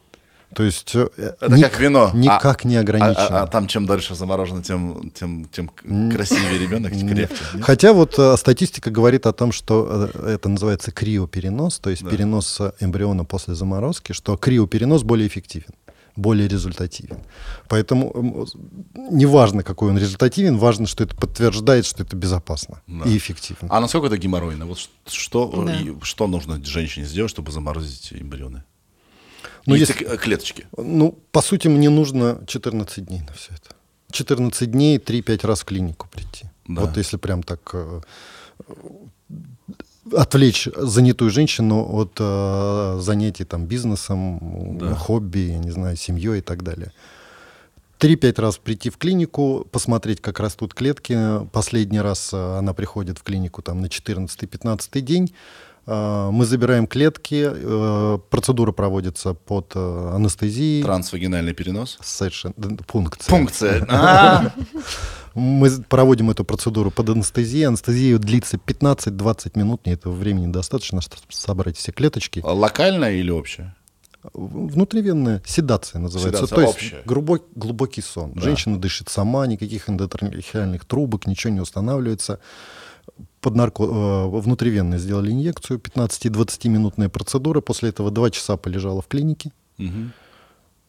То 0.53 0.63
есть 0.63 0.95
э, 0.95 1.09
Это 1.17 1.51
ник- 1.55 1.63
как 1.71 1.79
вино. 1.79 2.11
никак 2.13 2.63
не 2.63 2.77
А, 2.77 2.81
ограничено. 2.81 3.27
а- 3.41 3.43
а 3.43 3.47
там 3.47 3.67
чем 3.67 3.85
дальше 3.85 4.15
заморожено, 4.15 4.63
тем, 4.63 5.11
тем, 5.13 5.45
тем 5.51 5.69
красивее 6.11 6.57
ребенок, 6.59 6.93
тем 6.93 7.09
крепче. 7.09 7.35
нет? 7.55 7.63
Хотя 7.65 7.91
вот 7.91 8.17
э, 8.17 8.37
статистика 8.37 8.89
говорит 8.89 9.25
о 9.25 9.33
том, 9.33 9.51
что 9.51 10.09
э, 10.13 10.35
это 10.35 10.47
называется 10.47 10.91
криоперенос, 10.91 11.79
то 11.79 11.89
есть 11.89 12.03
Да. 12.03 12.09
перенос 12.11 12.61
э, 12.61 12.71
эмбриона 12.79 13.25
после 13.25 13.55
заморозки, 13.55 14.13
что 14.13 14.37
криоперенос 14.37 15.03
более 15.03 15.27
эффективен, 15.27 15.69
более 16.17 16.47
результативен. 16.49 17.17
Поэтому 17.69 18.11
м, 18.13 18.45
неважно, 19.11 19.63
какой 19.63 19.89
он 19.89 19.97
результативен, 19.97 20.57
важно, 20.57 20.87
что 20.87 21.03
это 21.03 21.15
подтверждает, 21.15 21.85
что 21.85 22.03
это 22.03 22.15
безопасно 22.15 22.81
Да. 22.87 23.05
и 23.05 23.15
эффективно. 23.17 23.67
А 23.71 23.79
насколько 23.79 24.07
это 24.07 24.17
геморройно? 24.17 24.65
Вот 24.65 24.79
что, 25.07 25.63
Да. 25.65 25.73
и 25.79 25.93
что 26.01 26.27
нужно 26.27 26.63
женщине 26.65 27.05
сделать, 27.05 27.31
чтобы 27.31 27.51
заморозить 27.51 28.11
эмбрионы? 28.13 28.63
Ну, 29.65 29.75
Яйцек- 29.75 29.79
если- 30.01 30.07
э, 30.13 30.17
клеточки. 30.17 30.65
Ну, 30.77 31.11
по 31.31 31.41
сути, 31.41 31.67
мне 31.69 31.89
нужно 31.89 32.39
14 32.47 33.05
дней 33.05 33.21
на 33.21 33.33
все 33.33 33.53
это. 33.53 33.75
14 34.11 34.71
дней, 34.71 34.97
3-5 34.99 35.43
раз 35.47 35.61
в 35.61 35.65
клинику 35.65 36.07
прийти. 36.11 36.49
Да. 36.67 36.81
Вот 36.81 36.97
если 36.97 37.17
прям 37.17 37.43
так 37.43 37.59
э, 37.73 38.01
отвлечь 40.15 40.67
занятую 40.75 41.31
женщину 41.31 41.85
от 41.95 42.13
э, 42.19 42.97
занятий 43.01 43.43
там 43.45 43.65
бизнесом, 43.65 44.77
Да. 44.79 44.95
хобби, 44.95 45.39
я 45.51 45.57
не 45.59 45.71
знаю, 45.71 45.95
семьей 45.97 46.39
и 46.39 46.41
так 46.41 46.63
далее. 46.63 46.91
3-5 47.99 48.39
раз 48.41 48.57
прийти 48.57 48.89
в 48.91 48.97
клинику, 48.97 49.65
посмотреть, 49.71 50.21
как 50.21 50.39
растут 50.39 50.73
клетки. 50.73 51.17
Последний 51.51 51.99
раз 52.01 52.29
э, 52.33 52.57
она 52.59 52.73
приходит 52.73 53.17
в 53.17 53.23
клинику 53.23 53.61
там, 53.61 53.81
на 53.81 53.87
14-15 53.87 55.01
день. 55.01 55.33
Э, 55.87 56.29
Мы 56.31 56.45
забираем 56.45 56.85
клетки, 56.85 57.49
э, 57.51 58.19
процедура 58.29 58.71
проводится 58.71 59.33
под 59.33 59.75
анестезией. 59.75 60.83
Трансвагинальный 60.83 61.53
перенос. 61.53 61.97
Совершенно. 62.03 62.53
Пункция. 62.87 63.31
Пункция. 63.31 63.87
А, 65.37 65.39
Мы 65.39 65.69
проводим 65.87 66.29
эту 66.29 66.43
процедуру 66.43 66.91
под 66.91 67.09
анестезией. 67.09 67.67
Анестезия 67.67 68.17
длится 68.17 68.57
15-20 68.57 69.51
минут. 69.57 69.81
Мне 69.85 69.93
этого 69.93 70.13
времени 70.13 70.51
достаточно, 70.51 71.01
чтобы 71.01 71.21
собрать 71.29 71.77
все 71.77 71.91
клеточки. 71.91 72.41
Локальная 72.43 73.13
или 73.13 73.29
общая? 73.31 73.75
Внутривенная 74.33 75.41
седация 75.45 75.99
называется. 75.99 76.45
Седация 76.47 76.55
То 76.55 76.61
есть 76.61 76.73
общая. 76.75 77.01
глубок- 77.05 77.45
глубокий 77.55 78.01
сон. 78.01 78.33
Да. 78.33 78.41
Женщина 78.41 78.77
дышит 78.79 79.09
сама, 79.09 79.47
никаких 79.47 79.89
эндотрахеальных 79.89 80.85
трубок, 80.85 81.27
ничего 81.27 81.53
не 81.53 81.61
устанавливается. 81.61 82.39
Под 83.39 83.55
нарко... 83.55 83.83
э, 83.83 84.27
Внутривенно 84.41 84.97
сделали 84.97 85.31
инъекцию, 85.31 85.79
15-20 85.79 86.67
минутная 86.67 87.09
процедура. 87.09 87.61
После 87.61 87.89
этого 87.89 88.11
2 88.11 88.31
часа 88.31 88.57
полежала 88.57 89.01
в 89.01 89.07
клинике. 89.07 89.51
Мгм. 89.77 90.11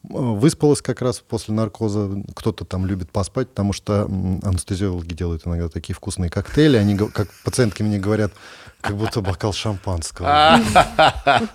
Выспалась 0.09 0.81
как 0.81 1.03
раз 1.03 1.21
после 1.21 1.55
наркоза. 1.55 2.23
Кто-то 2.35 2.65
там 2.65 2.87
любит 2.87 3.11
поспать, 3.11 3.49
потому 3.49 3.73
что 3.73 4.05
анестезиологи 4.05 5.13
делают 5.15 5.47
иногда 5.47 5.69
такие 5.69 5.95
вкусные 5.95 6.31
коктейли. 6.31 6.77
Они, 6.77 6.97
как 6.97 7.29
пациентки 7.45 7.83
мне 7.83 7.99
говорят, 7.99 8.33
как 8.81 8.97
будто 8.97 9.21
бокал 9.21 9.53
шампанского. 9.53 10.59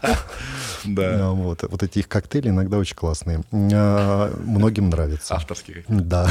Да. 0.86 1.28
А, 1.28 1.32
Вот, 1.32 1.64
вот 1.64 1.82
эти 1.82 2.00
их 2.00 2.10
коктейли 2.10 2.50
иногда 2.50 2.78
очень 2.78 2.96
классные. 2.96 3.44
А, 3.54 4.34
Многим 4.44 4.90
нравится. 4.90 5.36
Авторские. 5.36 5.86
Да. 5.88 6.28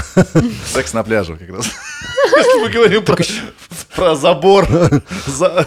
Секс 0.66 0.93
на 0.93 1.02
пляже 1.02 1.36
как 1.36 1.48
раз. 1.48 1.66
Если 2.36 2.60
мы 2.62 2.69
говорим 2.70 3.02
про, 3.05 3.16
про 3.97 4.14
забор, 4.14 4.69
за- 5.27 5.66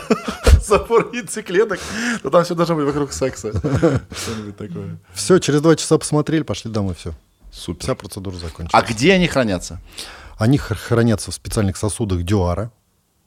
забор 0.62 1.10
яйцеклеток, 1.14 1.80
то 2.22 2.30
там 2.30 2.44
все 2.44 2.54
должно 2.54 2.76
быть 2.76 2.86
вокруг 2.86 3.12
секса. 3.12 3.52
Что-нибудь 3.54 4.56
такое. 4.58 4.98
Все, 5.14 5.40
через 5.40 5.62
два 5.62 5.76
часа 5.76 5.98
посмотрели, 5.98 6.44
пошли 6.44 6.70
домой, 6.72 6.94
все. 6.96 7.14
Супер. 7.52 7.84
Вся 7.84 7.96
процедура 7.96 8.36
закончилась. 8.36 8.72
А 8.74 8.82
где 8.84 9.14
они 9.14 9.28
хранятся? 9.28 9.80
Они 10.38 10.58
хранятся 10.60 11.32
в 11.32 11.34
специальных 11.34 11.78
сосудах 11.78 12.22
Дюара. 12.24 12.70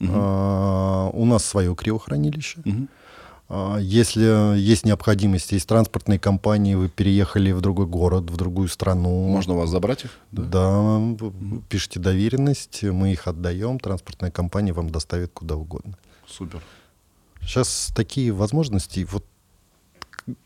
А, 0.01 1.11
У 1.13 1.25
нас 1.25 1.45
свое 1.45 1.75
криохранилище. 1.75 2.61
А, 3.51 3.79
Если 3.79 4.57
есть 4.59 4.85
необходимость, 4.85 5.53
есть 5.53 5.67
транспортные 5.69 6.19
компании, 6.19 6.75
вы 6.75 6.89
переехали 6.89 7.51
в 7.53 7.61
другой 7.61 7.87
город, 7.87 8.31
в 8.31 8.37
другую 8.37 8.69
страну. 8.69 9.27
Можно 9.29 9.55
у 9.55 9.59
вас 9.59 9.71
забрать 9.71 10.05
их? 10.05 10.11
Да, 10.33 10.99
в- 10.99 11.63
пишите 11.69 11.99
доверенность, 11.99 12.83
мы 12.83 13.13
их 13.13 13.27
отдаем, 13.27 13.79
транспортная 13.81 14.31
компания 14.31 14.73
вам 14.73 14.91
доставит 14.91 15.31
куда 15.33 15.57
угодно. 15.57 15.95
Супер. 16.27 16.61
Сейчас 17.41 17.91
такие 17.97 18.33
возможности, 18.33 19.07
вот 19.11 19.25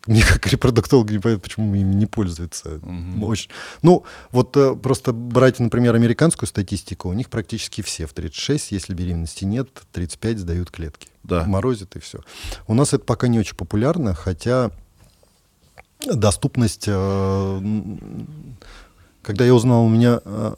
мне 0.06 0.22
как 0.22 0.46
репродуктолог 0.46 1.10
не 1.10 1.18
понятно, 1.18 1.42
почему 1.42 1.74
ими 1.74 1.94
не 1.94 2.06
пользуются. 2.06 2.80
Очень. 3.22 3.50
Ну, 3.82 4.04
вот 4.30 4.56
э, 4.56 4.74
просто 4.74 5.12
брать, 5.12 5.58
например, 5.58 5.94
американскую 5.94 6.48
статистику, 6.48 7.08
у 7.08 7.12
них 7.12 7.30
практически 7.30 7.80
все 7.82 8.06
в 8.06 8.12
36, 8.12 8.72
если 8.72 8.94
беременности 8.94 9.44
нет, 9.44 9.68
35 9.92 10.38
сдают 10.38 10.70
клетки. 10.70 11.08
Да. 11.22 11.44
Морозит 11.44 11.96
и 11.96 12.00
все. 12.00 12.20
У 12.66 12.74
нас 12.74 12.92
это 12.92 13.04
пока 13.04 13.28
не 13.28 13.38
очень 13.38 13.56
популярно, 13.56 14.14
хотя 14.14 14.70
доступность... 16.00 16.84
э, 16.86 17.60
когда 19.22 19.44
я 19.44 19.54
узнал, 19.54 19.84
у 19.84 19.88
меня 19.88 20.20
э, 20.24 20.54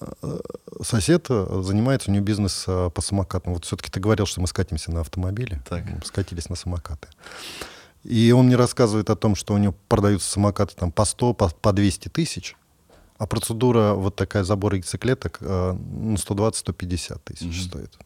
сосед 0.83 1.27
занимается, 1.29 2.11
у 2.11 2.15
него 2.15 2.25
бизнес 2.25 2.65
по 2.65 3.03
самокатам. 3.03 3.53
Вот 3.53 3.67
все-таки 3.67 3.91
ты 3.91 4.01
говорил, 4.01 4.25
что 4.25 4.41
мы 4.41 4.47
скатимся 4.47 4.91
на 4.91 5.03
автомобиле. 5.03 5.61
Так. 5.69 5.85
Мы 5.85 6.01
Скатились 6.03 6.49
на 6.49 6.57
самокаты. 6.57 7.09
И 8.05 8.33
он 8.33 8.47
мне 8.47 8.57
рассказывает 8.57 9.09
о 9.11 9.17
том, 9.17 9.35
что 9.35 9.55
у 9.55 9.59
него 9.59 9.75
продаются 9.89 10.31
самокаты 10.31 10.75
там 10.77 10.93
по 10.93 11.05
100, 11.05 11.35
по, 11.35 11.49
по 11.49 11.73
200 11.73 12.09
тысяч, 12.11 12.55
а 13.17 13.27
процедура 13.27 13.95
вот 13.95 14.15
такая 14.17 14.45
забор 14.45 14.75
яйцеклеток 14.75 15.39
э, 15.41 15.73
ну, 15.73 16.15
120-150 16.15 17.21
тысяч 17.25 17.63
стоит. 17.63 17.97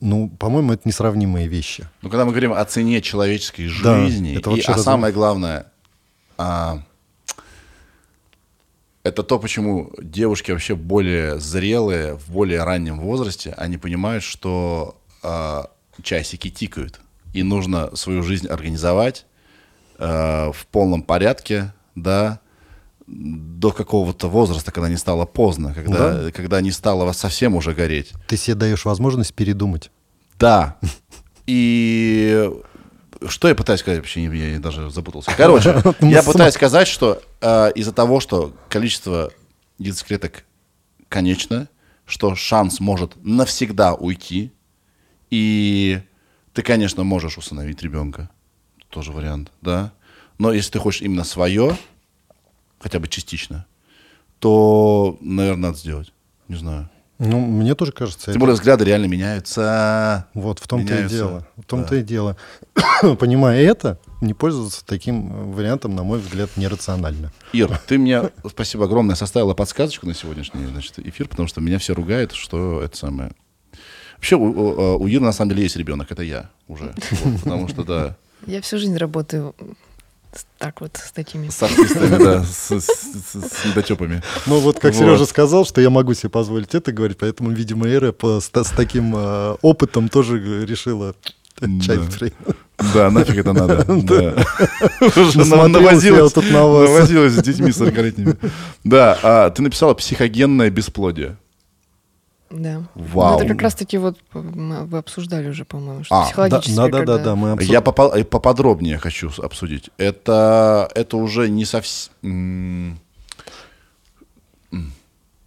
Ну, 0.00 0.30
по-моему, 0.30 0.72
это 0.72 0.88
несравнимые 0.88 1.46
вещи. 1.46 1.86
Ну, 2.00 2.08
когда 2.08 2.24
мы 2.24 2.30
говорим 2.30 2.54
о 2.54 2.64
цене 2.64 3.02
человеческой 3.02 3.70
Да, 3.82 4.00
жизни, 4.00 4.34
это 4.38 4.50
и, 4.52 4.60
а 4.62 4.72
разум- 4.72 4.82
самое 4.84 5.12
главное, 5.12 5.66
а, 6.38 6.82
это 9.02 9.22
то, 9.22 9.38
почему 9.38 9.92
девушки 9.98 10.52
вообще 10.52 10.74
более 10.74 11.38
зрелые, 11.38 12.14
в 12.14 12.30
более 12.30 12.64
раннем 12.64 12.98
возрасте, 13.00 13.52
они 13.58 13.76
понимают, 13.76 14.24
что 14.24 14.98
а, 15.22 15.70
часики 16.02 16.48
тикают, 16.48 17.00
и 17.32 17.42
нужно 17.42 17.94
свою 17.94 18.22
жизнь 18.22 18.46
организовать 18.46 19.26
а, 19.98 20.52
в 20.52 20.66
полном 20.66 21.02
порядке, 21.02 21.72
да, 21.94 22.40
до 23.06 23.72
какого-то 23.72 24.28
возраста, 24.28 24.70
когда 24.70 24.88
не 24.88 24.96
стало 24.96 25.26
поздно, 25.26 25.74
когда, 25.74 26.30
когда 26.30 26.60
не 26.60 26.70
стало 26.70 27.04
вас 27.04 27.18
совсем 27.18 27.56
уже 27.56 27.74
гореть. 27.74 28.12
Ты 28.28 28.36
себе 28.36 28.54
даешь 28.54 28.84
возможность 28.84 29.34
передумать. 29.34 29.90
Да. 30.38 30.78
И 31.46 32.50
что 33.26 33.48
я 33.48 33.54
пытаюсь 33.54 33.80
сказать 33.80 33.98
вообще, 33.98 34.22
я, 34.22 34.60
даже 34.60 34.90
запутался. 34.90 35.32
Короче, 35.36 35.82
я 36.00 36.22
пытаюсь 36.22 36.54
сказать, 36.54 36.86
что 36.86 37.20
э, 37.40 37.72
из-за 37.74 37.92
того, 37.92 38.20
что 38.20 38.54
количество 38.68 39.32
яйцеклеток 39.78 40.44
конечно, 41.10 41.68
что 42.06 42.34
шанс 42.34 42.80
может 42.80 43.12
навсегда 43.22 43.94
уйти, 43.94 44.52
и 45.28 46.00
ты, 46.60 46.66
конечно, 46.66 47.04
можешь 47.04 47.38
усыновить 47.38 47.82
ребенка, 47.82 48.28
тоже 48.90 49.12
вариант, 49.12 49.50
да. 49.62 49.92
Но 50.36 50.52
если 50.52 50.72
ты 50.72 50.78
хочешь 50.78 51.00
именно 51.00 51.24
свое, 51.24 51.74
хотя 52.78 52.98
бы 52.98 53.08
частично, 53.08 53.64
то, 54.40 55.16
наверное, 55.22 55.68
надо 55.68 55.78
сделать. 55.78 56.12
Не 56.48 56.56
знаю. 56.56 56.90
Ну, 57.18 57.40
мне 57.40 57.74
тоже 57.74 57.92
кажется, 57.92 58.26
Тем 58.26 58.32
это- 58.32 58.40
более 58.40 58.54
взгляды 58.54 58.84
реально 58.84 59.06
меняются. 59.06 60.26
Вот, 60.34 60.58
в 60.58 60.68
том-то 60.68 61.00
и 61.02 61.08
дело. 61.08 61.46
В 61.56 61.64
том-то 61.64 61.96
и 61.96 62.02
дело. 62.02 62.36
Понимая 63.18 63.62
это, 63.62 63.98
не 64.20 64.34
пользоваться 64.34 64.84
таким 64.84 65.32
э, 65.32 65.54
вариантом, 65.54 65.96
на 65.96 66.02
мой 66.02 66.18
взгляд, 66.18 66.50
нерационально. 66.58 67.32
Ир, 67.54 67.78
ты 67.86 67.96
мне, 67.96 68.30
спасибо 68.46 68.84
огромное, 68.84 69.16
составила 69.16 69.54
подсказочку 69.54 70.06
на 70.06 70.12
сегодняшний 70.12 70.66
значит, 70.66 70.98
эфир, 70.98 71.26
потому 71.26 71.48
что 71.48 71.62
меня 71.62 71.78
все 71.78 71.94
ругают, 71.94 72.32
что 72.32 72.82
это 72.82 72.94
самое... 72.98 73.32
Вообще, 74.20 74.36
у, 74.36 74.44
у, 74.44 75.02
у 75.02 75.06
Иры 75.06 75.24
на 75.24 75.32
самом 75.32 75.50
деле 75.50 75.62
есть 75.62 75.76
ребенок, 75.76 76.12
это 76.12 76.22
я 76.22 76.50
уже. 76.68 76.92
Вот, 77.10 77.40
потому 77.40 77.68
что, 77.68 77.84
да, 77.84 78.16
Я 78.46 78.60
всю 78.60 78.78
жизнь 78.78 78.96
работаю 78.98 79.54
с- 80.34 80.44
так 80.58 80.82
вот 80.82 80.98
с 81.02 81.10
такими. 81.10 81.48
с 81.48 81.62
артистами, 81.62 82.22
да, 82.22 82.44
с, 82.44 82.70
с, 82.70 82.84
с- 82.86 83.32
с 83.32 83.64
недотепами. 83.64 84.22
Ну, 84.46 84.60
вот 84.60 84.78
как 84.78 84.92
Вот. 84.94 85.00
Сережа 85.00 85.24
сказал, 85.24 85.64
что 85.64 85.80
я 85.80 85.88
могу 85.90 86.12
себе 86.14 86.28
позволить 86.28 86.74
это 86.74 86.92
говорить, 86.92 87.16
поэтому, 87.18 87.50
видимо, 87.50 87.88
Эра 87.88 88.12
по- 88.12 88.40
с, 88.40 88.50
с 88.54 88.70
таким 88.76 89.14
э, 89.16 89.56
опытом 89.62 90.08
тоже 90.10 90.38
э, 90.38 90.66
решила 90.66 91.14
чай 91.58 91.98
Да. 92.94 93.10
нафиг 93.10 93.36
это 93.38 93.52
надо. 93.54 93.84
Уже 95.00 95.38
навозилась, 95.68 96.34
навозилась 96.36 97.32
с 97.32 97.42
детьми 97.42 97.70
40-летними. 97.70 98.36
Да, 98.84 99.18
а 99.22 99.50
ты 99.50 99.62
написала 99.62 99.94
психогенное 99.94 100.70
бесплодие. 100.70 101.36
Да. 102.50 102.82
Вау. 102.94 103.38
Это 103.38 103.46
как 103.48 103.62
раз-таки 103.62 103.96
вот 103.98 104.18
мы- 104.32 104.84
вы 104.84 104.98
обсуждали 104.98 105.48
уже, 105.48 105.64
по-моему, 105.64 106.02
что 106.04 106.14
А, 106.16 106.20
Да, 106.20 106.26
психологически. 106.26 106.76
да, 106.76 106.82
да, 106.82 106.90
да, 106.90 106.98
когда- 106.98 107.18
да, 107.18 107.36
мы 107.36 107.52
обсуждали. 107.52 107.72
Я 107.76 107.80
попа- 107.80 108.12
э, 108.18 108.24
поподробнее 108.24 108.98
хочу 108.98 109.30
обсудить. 109.38 109.90
Это, 109.98 110.88
это 110.94 111.16
уже 111.16 111.48
не 111.48 111.64
совсем... 111.64 112.98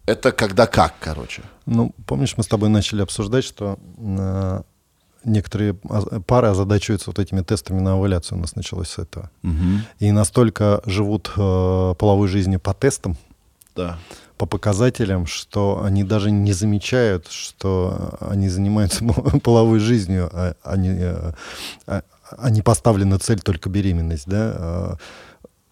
Это 0.06 0.32
когда 0.34 0.66
как, 0.68 0.96
короче. 1.00 1.44
Ну, 1.66 1.94
помнишь, 2.06 2.36
мы 2.38 2.44
с 2.44 2.48
тобой 2.48 2.68
начали 2.70 3.02
обсуждать, 3.02 3.46
что 3.46 3.78
э, 3.98 4.62
некоторые 5.24 5.78
а- 5.90 6.20
пары 6.20 6.50
озадачиваются 6.50 7.10
вот 7.10 7.20
этими 7.20 7.40
тестами 7.42 7.80
на 7.80 7.94
овуляцию. 7.94 8.38
У 8.38 8.42
нас 8.42 8.56
началось 8.56 8.90
с 8.90 8.98
этого. 9.00 9.30
И 10.00 10.12
настолько 10.12 10.82
живут 10.86 11.32
э, 11.38 11.94
половой 11.98 12.28
жизнью 12.28 12.60
по 12.60 12.74
тестам, 12.74 13.16
Да. 13.76 13.98
По 14.44 14.58
показателям, 14.58 15.26
что 15.26 15.82
они 15.86 16.04
даже 16.04 16.30
не 16.32 16.52
замечают, 16.54 17.28
что 17.30 18.18
они 18.20 18.50
занимаются 18.50 19.04
половой 19.44 19.80
жизнью, 19.80 20.30
а, 20.34 20.54
они, 20.64 20.90
э, 20.90 21.32
а- 21.88 22.02
а 22.38 22.50
не 22.50 22.62
поставлена 22.62 23.20
цель 23.20 23.40
только 23.40 23.70
беременность, 23.70 24.28
да? 24.28 24.54
а, 24.56 24.98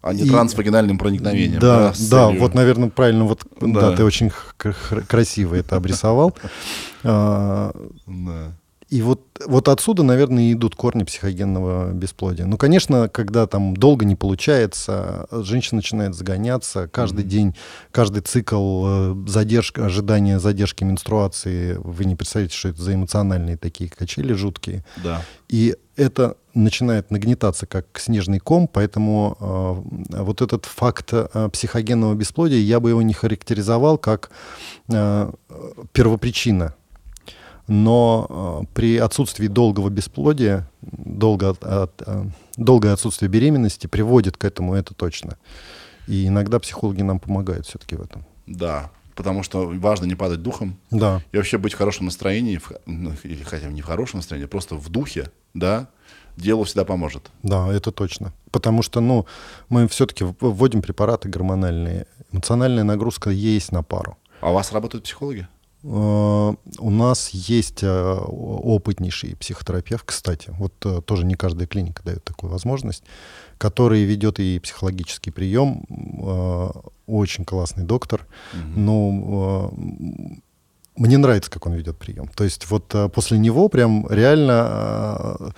А 0.03 0.13
не 0.13 0.23
И- 0.23 0.29
трансвагинальным 0.29 0.97
проникновением. 0.97 1.59
Да, 1.59 1.89
да, 1.89 1.93
целью- 1.93 2.39
вот, 2.39 2.55
наверное, 2.55 2.89
правильно, 2.89 3.25
вот, 3.25 3.41
Да. 3.59 3.81
да, 3.81 3.95
ты 3.95 4.03
очень 4.03 4.31
красиво 5.07 5.53
это 5.55 5.75
обрисовал. 5.75 6.33
А, 7.03 7.71
Да. 8.07 8.51
И 8.91 9.01
вот, 9.01 9.21
вот 9.47 9.69
отсюда, 9.69 10.03
наверное, 10.03 10.43
и 10.43 10.53
идут 10.53 10.75
корни 10.75 11.03
психогенного 11.03 11.93
бесплодия. 11.93 12.45
Ну, 12.45 12.57
конечно, 12.57 13.07
когда 13.07 13.47
там 13.47 13.73
долго 13.73 14.03
не 14.03 14.17
получается, 14.17 15.27
женщина 15.31 15.77
начинает 15.77 16.13
загоняться, 16.13 16.89
каждый 16.89 17.23
день, 17.23 17.55
каждый 17.91 18.21
цикл 18.21 18.83
э, 18.85 19.15
задержка, 19.27 19.85
ожидания 19.85 20.39
задержки 20.39 20.83
менструации, 20.83 21.77
вы 21.81 22.03
не 22.03 22.17
представляете, 22.17 22.57
что 22.57 22.67
это 22.67 22.81
за 22.81 22.93
эмоциональные 22.93 23.55
такие 23.55 23.89
качели 23.89 24.33
жуткие. 24.33 24.83
Да. 25.01 25.21
И 25.47 25.77
это 25.95 26.35
начинает 26.53 27.11
нагнетаться 27.11 27.67
как 27.67 27.97
снежный 27.97 28.39
ком, 28.39 28.67
поэтому 28.67 29.37
э, 29.39 30.17
вот 30.21 30.41
этот 30.41 30.65
факт 30.65 31.11
э, 31.13 31.49
психогенного 31.53 32.13
бесплодия 32.13 32.59
я 32.59 32.81
бы 32.81 32.89
его 32.89 33.01
не 33.01 33.13
характеризовал 33.13 33.97
как 33.97 34.31
э, 34.89 35.31
первопричина. 35.93 36.75
Но 37.67 38.61
э, 38.63 38.65
при 38.73 38.97
отсутствии 38.97 39.47
долгого 39.47 39.89
бесплодия, 39.89 40.69
долго, 40.81 41.49
от- 41.51 41.63
от- 41.63 42.01
э, 42.05 42.25
долгое 42.57 42.93
отсутствие 42.93 43.29
беременности 43.29 43.87
приводит 43.87 44.37
к 44.37 44.45
этому, 44.45 44.73
это 44.75 44.93
точно. 44.93 45.37
И 46.07 46.27
иногда 46.27 46.59
психологи 46.59 47.01
нам 47.01 47.19
помогают 47.19 47.65
все-таки 47.67 47.95
в 47.95 48.01
этом. 48.01 48.25
Да. 48.47 48.89
Потому 49.15 49.43
что 49.43 49.67
важно 49.67 50.05
не 50.05 50.15
падать 50.15 50.41
духом, 50.41 50.77
Да. 50.89 51.21
и 51.31 51.37
вообще 51.37 51.57
быть 51.57 51.73
в 51.73 51.77
хорошем 51.77 52.05
настроении, 52.05 52.57
в 52.57 52.71
ну, 52.85 53.11
или 53.23 53.43
хотя 53.43 53.67
бы 53.67 53.73
не 53.73 53.81
в 53.81 53.85
хорошем 53.85 54.19
настроении, 54.19 54.47
просто 54.47 54.75
в 54.75 54.89
духе, 54.89 55.29
да, 55.53 55.89
делу 56.37 56.63
всегда 56.63 56.85
поможет. 56.85 57.29
Да, 57.43 57.67
это 57.71 57.91
точно. 57.91 58.33
Потому 58.51 58.81
что, 58.81 59.01
ну, 59.01 59.25
мы 59.69 59.87
все-таки 59.89 60.25
вводим 60.39 60.81
препараты 60.81 61.29
гормональные. 61.29 62.07
Эмоциональная 62.31 62.83
нагрузка 62.85 63.29
есть 63.29 63.71
на 63.73 63.83
пару. 63.83 64.17
А 64.39 64.49
у 64.51 64.53
вас 64.53 64.71
работают 64.71 65.03
психологи? 65.03 65.47
Э, 65.83 66.53
У 66.79 66.89
нас 66.89 67.29
есть 67.29 67.83
э, 67.83 68.15
опытнейший 68.17 69.35
психотерапевт, 69.35 70.03
кстати, 70.05 70.53
вот 70.57 70.73
э, 70.85 71.01
тоже 71.01 71.25
не 71.25 71.35
каждая 71.35 71.67
клиника 71.67 72.03
дает 72.03 72.23
такую 72.23 72.51
возможность, 72.51 73.03
который 73.57 74.03
ведет 74.03 74.39
и 74.39 74.59
психологический 74.59 75.31
прием, 75.31 75.83
очень 77.07 77.45
классный 77.45 77.83
доктор. 77.83 78.27
Ну, 78.75 79.71
э, 79.73 80.37
мне 80.97 81.17
нравится, 81.17 81.49
как 81.49 81.65
он 81.65 81.73
ведет 81.73 81.97
прием. 81.97 82.27
То 82.27 82.43
есть 82.43 82.69
вот 82.69 82.95
после 83.13 83.37
него 83.39 83.69
прям 83.69 84.05
реально, 84.09 85.53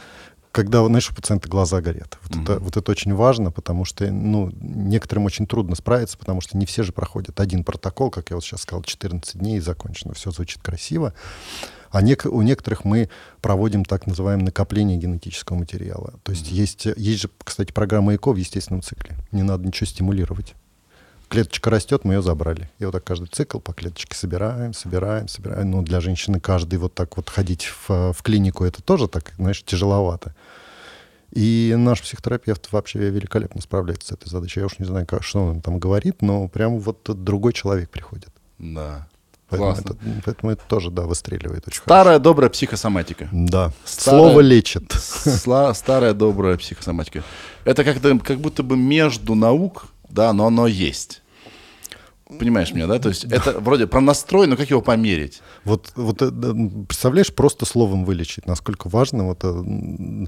когда, 0.53 0.85
знаешь, 0.85 1.09
у 1.09 1.15
пациента 1.15 1.49
глаза 1.49 1.81
горят. 1.81 2.19
Вот, 2.21 2.41
это, 2.43 2.59
вот 2.59 2.77
это 2.77 2.91
очень 2.91 3.13
важно, 3.15 3.51
потому 3.51 3.85
что, 3.85 4.09
ну, 4.11 4.51
некоторым 4.61 5.25
очень 5.25 5.47
трудно 5.47 5.75
справиться, 5.75 6.15
потому 6.15 6.41
что 6.41 6.57
не 6.57 6.67
все 6.67 6.83
же 6.83 6.91
проходят 6.93 7.39
один 7.39 7.63
протокол, 7.63 8.11
как 8.11 8.29
я 8.29 8.35
вот 8.35 8.45
сейчас 8.45 8.61
сказал, 8.61 8.83
14 8.83 9.39
дней 9.39 9.57
и 9.57 9.59
закончено. 9.59 10.13
Все 10.13 10.29
звучит 10.29 10.61
красиво. 10.61 11.15
А 11.89 12.03
нек- 12.03 12.29
у 12.29 12.43
некоторых 12.43 12.85
мы 12.85 13.09
проводим 13.41 13.83
так 13.83 14.05
называемое 14.05 14.45
накопление 14.45 14.95
генетического 14.97 15.57
материала. 15.57 16.13
То 16.21 16.31
есть 16.31 16.51
есть, 16.51 16.85
есть 16.85 17.21
же, 17.23 17.29
кстати, 17.43 17.71
программа 17.71 18.13
ЭКО 18.13 18.31
в 18.31 18.35
естественном 18.35 18.83
цикле. 18.83 19.15
Не 19.31 19.41
надо 19.41 19.65
ничего 19.65 19.87
стимулировать. 19.87 20.53
Клеточка 21.29 21.71
растет, 21.71 22.05
мы 22.05 22.13
ее 22.13 22.21
забрали. 22.21 22.69
И 22.77 22.85
вот 22.85 22.91
так 22.91 23.03
каждый 23.03 23.25
цикл 23.27 23.57
по 23.57 23.73
клеточке 23.73 24.15
собираем, 24.15 24.75
собираем, 24.75 25.27
собираем. 25.27 25.71
Ну, 25.71 25.81
для 25.81 25.99
женщины 25.99 26.39
каждый 26.39 26.77
вот 26.77 26.93
так 26.93 27.17
вот 27.17 27.31
ходить 27.31 27.63
в, 27.87 28.13
в 28.13 28.21
клинику, 28.21 28.65
это 28.65 28.83
тоже 28.83 29.07
так, 29.07 29.33
знаешь, 29.37 29.63
тяжеловато. 29.63 30.35
И 31.33 31.73
наш 31.77 32.01
психотерапевт 32.01 32.71
вообще 32.71 32.99
великолепно 32.99 33.59
справляется 33.61 34.09
с 34.09 34.11
этой 34.11 34.29
задачей. 34.29 34.59
Я 34.59 34.67
уж 34.67 34.77
не 34.77 34.85
знаю, 34.85 35.07
как, 35.07 35.23
что 35.23 35.43
он 35.43 35.61
там 35.61 35.79
говорит, 35.79 36.21
но 36.21 36.47
прям 36.47 36.79
вот 36.79 37.01
другой 37.23 37.53
человек 37.53 37.89
приходит. 37.89 38.29
Да. 38.59 39.07
Поэтому 39.49 39.73
Классно. 39.73 39.89
это, 39.91 39.97
поэтому 40.25 40.51
это 40.51 40.61
тоже, 40.67 40.89
да, 40.91 41.03
выстреливает 41.03 41.67
очень 41.67 41.81
Старая 41.81 42.19
добрая 42.19 42.49
психосоматика. 42.49 43.25
хорошо. 43.25 43.47
Да. 43.49 43.73
Старая- 43.83 44.19
Слово 44.21 44.39
лечит. 44.41 44.91
Сла- 44.91 45.73
Старая 45.73 46.13
добрая 46.13 46.57
психосоматика. 46.57 47.23
Это 47.65 47.83
как-то, 47.83 48.17
как 48.19 48.39
будто 48.39 48.63
бы 48.63 48.77
между 48.77 49.35
наук, 49.35 49.87
да, 50.09 50.33
но 50.33 50.47
оно 50.47 50.67
есть. 50.67 51.21
Понимаешь 52.39 52.73
меня, 52.73 52.87
да? 52.87 52.97
То 52.99 53.09
есть 53.09 53.25
это 53.25 53.59
вроде 53.59 53.85
про 53.85 54.01
настрой, 54.01 54.47
но 54.47 54.55
как 54.55 54.69
его 54.69 54.81
померить? 54.81 55.41
Вот, 55.65 55.91
вот 55.95 56.21
э, 56.21 56.31
представляешь, 56.87 57.33
просто 57.33 57.65
словом 57.65 58.05
вылечить, 58.05 58.47
насколько 58.47 58.87
важно, 58.89 59.25
вот, 59.25 59.39
э, 59.43 60.25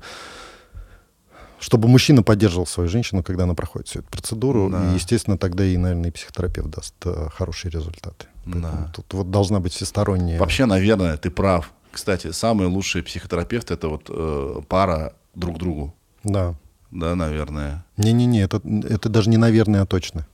чтобы 1.60 1.88
мужчина 1.88 2.24
поддерживал 2.24 2.66
свою 2.68 2.90
женщину, 2.90 3.24
когда 3.24 3.44
она 3.44 3.54
проходит 3.54 3.88
всю 3.88 4.00
эту 4.00 4.10
процедуру. 4.10 4.70
Да. 4.70 4.92
И, 4.92 4.96
естественно, 4.96 5.38
тогда 5.38 5.66
и, 5.66 5.78
наверное, 5.78 6.10
и 6.10 6.12
психотерапевт 6.12 6.70
даст 6.70 6.94
э, 7.06 7.28
хорошие 7.34 7.72
результаты. 7.72 8.28
Поэтому 8.46 8.62
Да. 8.62 8.92
Тут 8.94 9.14
вот 9.14 9.32
должна 9.32 9.60
быть 9.60 9.74
всесторонняя... 9.74 10.40
Вообще, 10.40 10.66
наверное, 10.66 11.18
ты 11.18 11.30
прав. 11.32 11.72
Кстати, 11.92 12.32
самые 12.32 12.68
лучшие 12.68 13.04
психотерапевты 13.04 13.74
это 13.74 13.88
вот 13.88 14.06
э, 14.10 14.62
пара 14.68 15.14
друг 15.34 15.58
другу. 15.58 15.96
Да. 16.24 16.56
Да, 16.92 17.16
наверное. 17.16 17.86
Не-не-не, 17.98 18.42
это, 18.42 18.62
это 18.88 19.10
даже 19.10 19.30
не 19.30 19.38
наверное, 19.38 19.82
а 19.82 19.86
точно. 19.86 20.28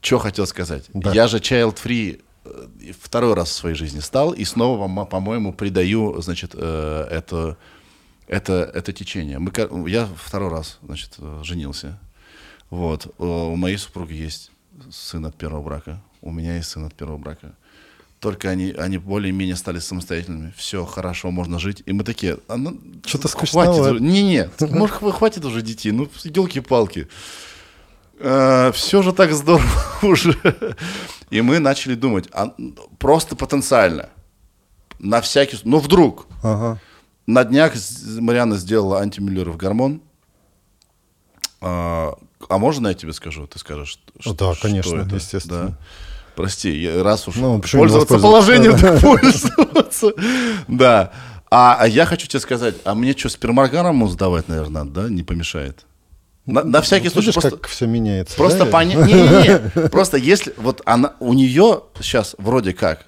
Что 0.00 0.18
хотел 0.18 0.46
сказать? 0.46 0.84
Да. 0.92 1.12
Я 1.12 1.28
же 1.28 1.38
child 1.38 1.76
free 1.82 2.22
э, 2.44 2.66
второй 3.00 3.34
раз 3.34 3.48
в 3.48 3.52
своей 3.52 3.74
жизни 3.76 4.00
стал, 4.00 4.32
и 4.32 4.44
снова, 4.44 4.84
м- 4.84 5.06
по-моему, 5.06 5.52
придаю, 5.52 6.20
значит, 6.20 6.52
э, 6.54 7.06
это, 7.10 7.56
это, 8.26 8.70
это 8.74 8.92
течение. 8.92 9.38
Мы, 9.38 9.50
я 9.88 10.08
второй 10.16 10.50
раз, 10.50 10.78
значит, 10.82 11.12
э, 11.18 11.40
женился. 11.44 11.98
Вот. 12.70 13.06
Э, 13.18 13.24
У 13.24 13.56
моей 13.56 13.76
супруги 13.76 14.14
есть 14.14 14.50
сын 14.90 15.24
от 15.26 15.34
первого 15.36 15.62
брака. 15.62 16.00
У 16.20 16.30
меня 16.30 16.56
есть 16.56 16.70
сын 16.70 16.84
от 16.84 16.94
первого 16.94 17.18
брака. 17.18 17.52
Только 18.20 18.48
они, 18.48 18.70
они 18.70 18.96
более-менее 18.98 19.54
стали 19.56 19.78
самостоятельными. 19.78 20.54
Все, 20.56 20.84
хорошо, 20.86 21.30
можно 21.30 21.58
жить. 21.58 21.82
И 21.84 21.92
мы 21.92 22.04
такие... 22.04 22.38
а 22.48 22.56
ну, 22.56 22.80
Что-то 23.04 23.28
хватит 23.28 23.50
скучновато. 23.50 23.80
уже. 23.92 24.00
Не-не, 24.00 24.50
может, 24.70 24.96
хва- 24.96 25.12
хватит 25.12 25.44
уже 25.44 25.60
детей. 25.60 25.92
Ну, 25.92 26.08
елки-палки. 26.24 27.06
все 28.18 29.02
же 29.02 29.12
так 29.12 29.32
здорово 29.34 29.68
уже. 30.02 30.34
И 31.30 31.40
мы 31.42 31.58
начали 31.58 31.94
думать, 31.94 32.28
а, 32.32 32.54
просто 32.98 33.36
потенциально. 33.36 34.08
На 34.98 35.20
всякий... 35.20 35.58
Ну, 35.64 35.78
вдруг. 35.78 36.26
Ага. 36.42 36.80
На 37.26 37.44
днях 37.44 37.72
Марианна 38.20 38.56
сделала 38.56 39.00
антимюллеров 39.00 39.56
гормон. 39.56 40.02
А, 41.60 42.14
а 42.48 42.58
можно 42.58 42.88
я 42.88 42.94
тебе 42.94 43.12
скажу? 43.12 43.46
Ты 43.46 43.58
скажешь, 43.58 43.98
что, 44.20 44.34
Да, 44.34 44.52
что 44.54 44.62
конечно, 44.62 44.96
это? 44.96 45.14
естественно. 45.16 45.68
Да. 45.68 45.78
Прости, 46.36 46.70
я- 46.76 47.02
раз 47.02 47.26
уж 47.28 47.36
Ну, 47.36 47.62
пользоваться 47.72 48.18
положением, 48.18 48.76
так 48.78 49.00
пользоваться. 49.00 50.12
Да. 50.68 51.12
А, 51.50 51.76
а 51.80 51.86
я 51.86 52.04
хочу 52.04 52.26
тебе 52.26 52.40
сказать, 52.40 52.74
а 52.84 52.94
мне 52.94 53.16
что, 53.16 53.28
спермограмму 53.28 54.08
сдавать, 54.08 54.48
наверное, 54.48 54.84
надо, 54.84 55.02
да? 55.02 55.08
Не 55.08 55.22
помешает. 55.22 55.86
На, 56.46 56.62
на 56.64 56.82
всякий 56.82 57.04
Вот 57.04 57.12
случай, 57.14 57.28
видишь, 57.28 57.40
просто, 57.40 57.56
как 57.58 57.68
все 57.70 57.86
меняется. 57.86 58.36
просто 58.36 58.64
да? 58.66 58.70
понять. 58.70 59.06
Не-не-не. 59.06 59.88
Просто 59.88 60.18
если 60.18 60.52
вот 60.58 60.82
она, 60.84 61.14
у 61.20 61.32
нее 61.32 61.84
сейчас 62.00 62.34
вроде 62.38 62.74
как, 62.74 63.06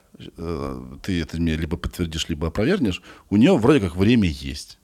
ты 1.03 1.21
это 1.21 1.37
мне 1.39 1.57
либо 1.57 1.77
подтвердишь, 1.77 2.29
либо 2.29 2.49
опровергнешь, 2.49 3.03
у 3.31 3.37
нее 3.37 3.57
вроде 3.57 3.81
как 3.81 3.97
время 3.97 4.29
есть. 4.29 4.79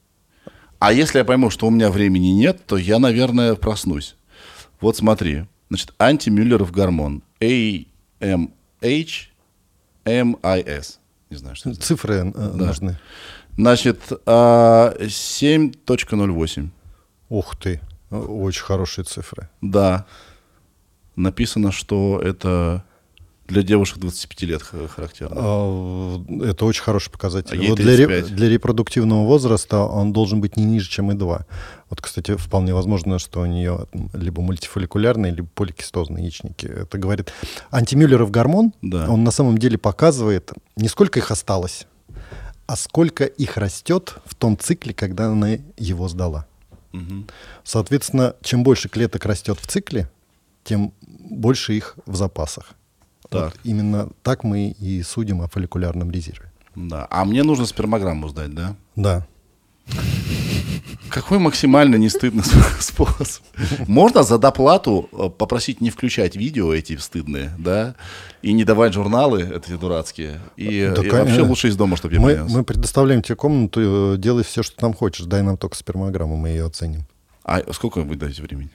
А 0.78 0.92
если 0.92 1.18
я 1.18 1.24
пойму, 1.24 1.48
что 1.50 1.66
у 1.66 1.70
меня 1.70 1.90
времени 1.90 2.28
нет, 2.28 2.60
то 2.66 2.76
я, 2.76 2.98
наверное, 2.98 3.54
проснусь. 3.54 4.16
Вот 4.80 4.96
смотри. 4.96 5.46
Значит, 5.68 5.94
антимюллеров 5.98 6.72
гормон. 6.72 7.22
AMH 7.40 9.28
MIS. 10.04 10.98
Не 11.30 11.36
знаю, 11.36 11.56
что 11.56 11.70
это. 11.70 11.80
Цифры 11.80 12.14
э, 12.16 12.22
нужны. 12.24 12.98
Значит, 13.56 14.00
а, 14.26 14.94
7.08. 14.98 16.68
Ух 17.28 17.56
ты, 17.56 17.80
э, 18.10 18.16
очень 18.16 18.62
хорошие 18.62 19.04
цифры. 19.04 19.48
Да. 19.60 20.06
Написано, 21.16 21.72
что 21.72 22.20
это 22.22 22.84
для 23.48 23.62
девушек 23.62 23.98
25 23.98 24.43
лет 24.43 24.62
ха- 24.62 24.86
характерно. 24.89 25.36
А, 25.39 26.24
Это 26.44 26.64
очень 26.64 26.82
хороший 26.82 27.10
показатель. 27.10 27.59
А 27.64 27.69
Вот 27.70 27.77
для, 27.78 27.97
ре- 27.97 28.06
35. 28.06 28.35
для 28.36 28.48
репродуктивного 28.48 29.24
возраста 29.27 29.81
он 29.82 30.12
должен 30.12 30.40
быть 30.40 30.56
не 30.56 30.64
ниже, 30.64 30.89
чем 30.89 31.10
и 31.10 31.14
2. 31.14 31.47
Вот, 31.90 32.01
кстати, 32.01 32.36
вполне 32.36 32.73
возможно, 32.73 33.19
что 33.19 33.40
у 33.40 33.47
нее 33.47 33.86
либо 34.14 34.40
мультифолликулярные, 34.43 35.32
либо 35.35 35.48
поликистозные 35.55 36.24
яичники. 36.24 36.66
Это 36.66 36.97
говорит... 36.98 37.32
Антимюллеров 37.70 38.31
гормон, 38.31 38.73
Да. 38.81 39.09
он 39.10 39.24
на 39.24 39.31
самом 39.31 39.59
деле 39.59 39.77
показывает 39.77 40.52
не 40.77 40.89
сколько 40.89 41.19
их 41.19 41.31
осталось, 41.31 41.86
а 42.66 42.77
сколько 42.77 43.24
их 43.24 43.56
растет 43.59 44.14
в 44.24 44.35
том 44.35 44.56
цикле, 44.56 44.94
когда 44.94 45.27
она 45.27 45.59
его 45.77 46.09
сдала. 46.09 46.47
Мгм. 46.93 47.27
Соответственно, 47.64 48.35
чем 48.43 48.62
больше 48.62 48.89
клеток 48.89 49.24
растет 49.27 49.59
в 49.60 49.66
цикле, 49.66 50.10
тем 50.64 50.93
больше 51.02 51.74
их 51.74 51.97
в 52.06 52.14
запасах. 52.16 52.73
Так. 53.32 53.44
Вот 53.44 53.60
именно 53.64 54.09
так 54.22 54.44
мы 54.44 54.68
и 54.68 55.02
судим 55.02 55.42
о 55.42 55.48
фолликулярном 55.48 56.10
резерве. 56.10 56.50
Да. 56.74 57.06
А 57.10 57.24
мне 57.24 57.42
нужно 57.42 57.66
спермограмму 57.66 58.28
сдать, 58.28 58.54
да? 58.54 58.76
Да. 58.96 59.26
Какой 61.09 61.38
максимально 61.38 61.96
не 61.96 62.09
стыдный 62.09 62.42
способ? 62.80 63.44
Можно 63.86 64.22
за 64.22 64.38
доплату 64.38 65.10
э, 65.12 65.28
попросить 65.28 65.82
не 65.82 65.90
включать 65.90 66.36
видео 66.36 66.72
эти 66.72 66.96
стыдные, 66.96 67.52
да, 67.59 67.96
и 68.40 68.54
не 68.54 68.64
давать 68.64 68.94
журналы 68.94 69.42
эти 69.42 69.76
дурацкие, 69.76 70.40
и, 70.56 70.90
Да, 70.96 71.02
и 71.02 71.10
вообще 71.10 71.42
лучше 71.42 71.68
из 71.68 71.76
дома, 71.76 71.98
чтобы 71.98 72.14
я 72.14 72.20
Мы, 72.20 72.44
мы 72.48 72.64
предоставляем 72.64 73.22
тебе 73.22 73.36
комнату, 73.36 74.14
э, 74.14 74.16
делай 74.16 74.42
все, 74.42 74.62
что 74.62 74.76
там 74.76 74.94
хочешь. 74.94 75.26
Дай 75.26 75.42
нам 75.42 75.59
только 75.59 75.76
спермограмму, 75.76 76.36
мы 76.36 76.48
ее 76.48 76.64
оценим. 76.64 77.04
А 77.44 77.60
сколько 77.72 78.00
вы 78.00 78.16
даете 78.16 78.40
времени? 78.40 78.70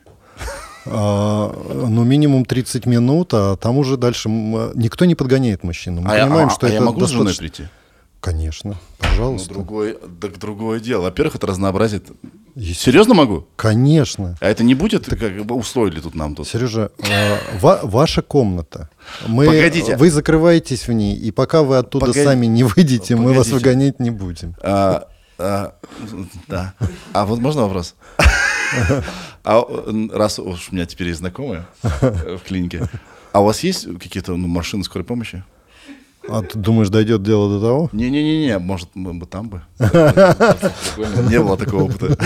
А, 0.90 1.52
ну, 1.90 2.04
минимум 2.04 2.46
30 2.46 2.86
минут, 2.86 3.34
а 3.34 3.56
там 3.58 3.78
уже 3.78 3.98
дальше 3.98 4.30
э, 4.30 4.72
никто 4.76 5.06
не 5.06 5.16
подгоняет 5.16 5.64
мужчину. 5.64 6.02
Мы 6.02 6.12
а 6.12 6.18
я, 6.18 6.24
понимаем, 6.26 6.48
а- 6.48 6.52
что 6.52 6.66
а 6.66 6.70
это 6.70 6.76
я 6.78 6.82
могу 6.82 7.06
с 7.06 7.10
женой 7.10 7.28
достаточно- 7.28 7.56
прийти? 7.58 7.72
Конечно, 8.20 8.72
Ну, 8.72 8.78
пожалуйста. 9.00 9.50
другой, 9.54 9.98
так 10.20 10.38
другое 10.40 10.80
дело. 10.80 11.04
Во-первых, 11.04 11.36
это 11.36 11.46
разнообразит. 11.48 12.08
Есте- 12.56 12.86
Серьезно 12.86 13.14
могу? 13.14 13.46
Конечно. 13.56 14.36
А 14.42 14.48
это 14.50 14.64
не 14.64 14.74
будет, 14.74 15.06
как 15.06 15.46
бы 15.46 15.54
устроили 15.56 16.00
тут 16.00 16.16
нам 16.16 16.34
тут? 16.34 16.48
Сережа, 16.48 16.90
э, 16.98 17.38
ва- 17.62 17.82
ваша 17.84 18.24
комната. 18.24 18.90
Мы, 19.28 19.46
Погодите. 19.46 19.96
Вы 19.98 20.10
закрываетесь 20.10 20.88
в 20.88 20.94
ней, 20.94 21.16
и 21.16 21.30
пока 21.32 21.62
вы 21.62 21.78
оттуда 21.78 22.08
Погоди- 22.08 22.24
сами 22.24 22.48
не 22.48 22.64
выйдете, 22.64 23.16
мы 23.16 23.34
вас 23.34 23.48
Погодите. 23.48 23.54
выгонять 23.70 24.00
не 24.00 24.10
будем. 24.10 24.56
А, 24.64 25.08
а, 25.38 25.74
да. 26.48 26.74
А 27.14 27.26
вот 27.28 27.40
можно 27.40 27.62
вопрос? 27.62 27.94
А 29.50 29.62
м, 29.88 30.12
раз 30.12 30.40
уж 30.40 30.68
у 30.72 30.76
меня 30.76 30.86
теперь 30.86 31.08
есть 31.08 31.20
знакомые 31.20 31.66
э, 32.02 32.36
в 32.38 32.46
клинике, 32.46 32.90
а 33.32 33.40
у 33.40 33.46
вас 33.46 33.62
есть 33.64 33.88
какие-то 33.98 34.36
ну, 34.36 34.46
машины 34.50 34.84
скорой 34.84 35.06
помощи? 35.06 35.42
А 36.28 36.42
ты 36.42 36.60
думаешь, 36.60 36.90
дойдет 36.90 37.24
дело 37.24 37.50
до 37.58 37.62
того? 37.66 37.90
Не-не-не, 37.94 38.60
может, 38.60 38.90
мы 38.94 39.14
бы 39.14 39.26
там 39.26 39.48
бы. 39.48 39.62
Не 39.80 41.40
было 41.40 41.56
такого 41.58 41.84
опыта. 41.84 42.18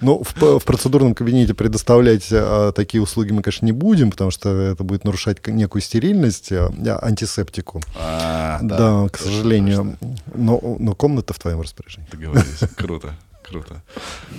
Ну, 0.00 0.22
в, 0.24 0.58
в 0.58 0.64
процедурном 0.64 1.14
кабинете 1.14 1.52
предоставлять 1.54 2.26
а, 2.32 2.72
такие 2.72 3.00
услуги 3.02 3.30
мы, 3.32 3.42
конечно, 3.42 3.66
не 3.66 3.72
будем, 3.72 4.10
потому 4.10 4.30
что 4.30 4.48
это 4.48 4.82
будет 4.84 5.04
нарушать 5.04 5.40
к- 5.40 5.48
некую 5.50 5.82
стерильность, 5.82 6.50
а, 6.50 6.70
антисептику. 7.02 7.82
А, 7.96 8.58
Да, 8.62 9.06
к 9.08 9.18
точно, 9.18 9.26
сожалению. 9.32 9.96
Но, 10.34 10.76
но 10.80 10.94
комната 10.94 11.34
в 11.34 11.38
твоем 11.38 11.60
распоряжении. 11.60 12.08
Договорились. 12.10 12.60
Круто, 12.76 13.12
круто. 13.48 13.82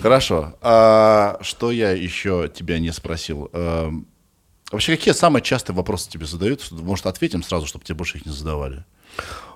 Хорошо. 0.01 0.53
А 0.61 1.37
что 1.41 1.71
я 1.71 1.91
еще 1.91 2.49
тебя 2.53 2.79
не 2.79 2.91
спросил? 2.91 3.49
Эм, 3.53 4.07
Вообще, 4.71 4.95
какие 4.95 5.15
самые 5.15 5.41
частые 5.41 5.75
вопросы 5.75 6.07
тебе 6.11 6.27
задают? 6.27 6.69
Может, 6.71 7.07
ответим 7.07 7.41
сразу, 7.41 7.65
чтобы 7.65 7.85
тебе 7.85 7.95
больше 7.95 8.19
их 8.19 8.27
не 8.27 8.31
задавали? 8.31 8.85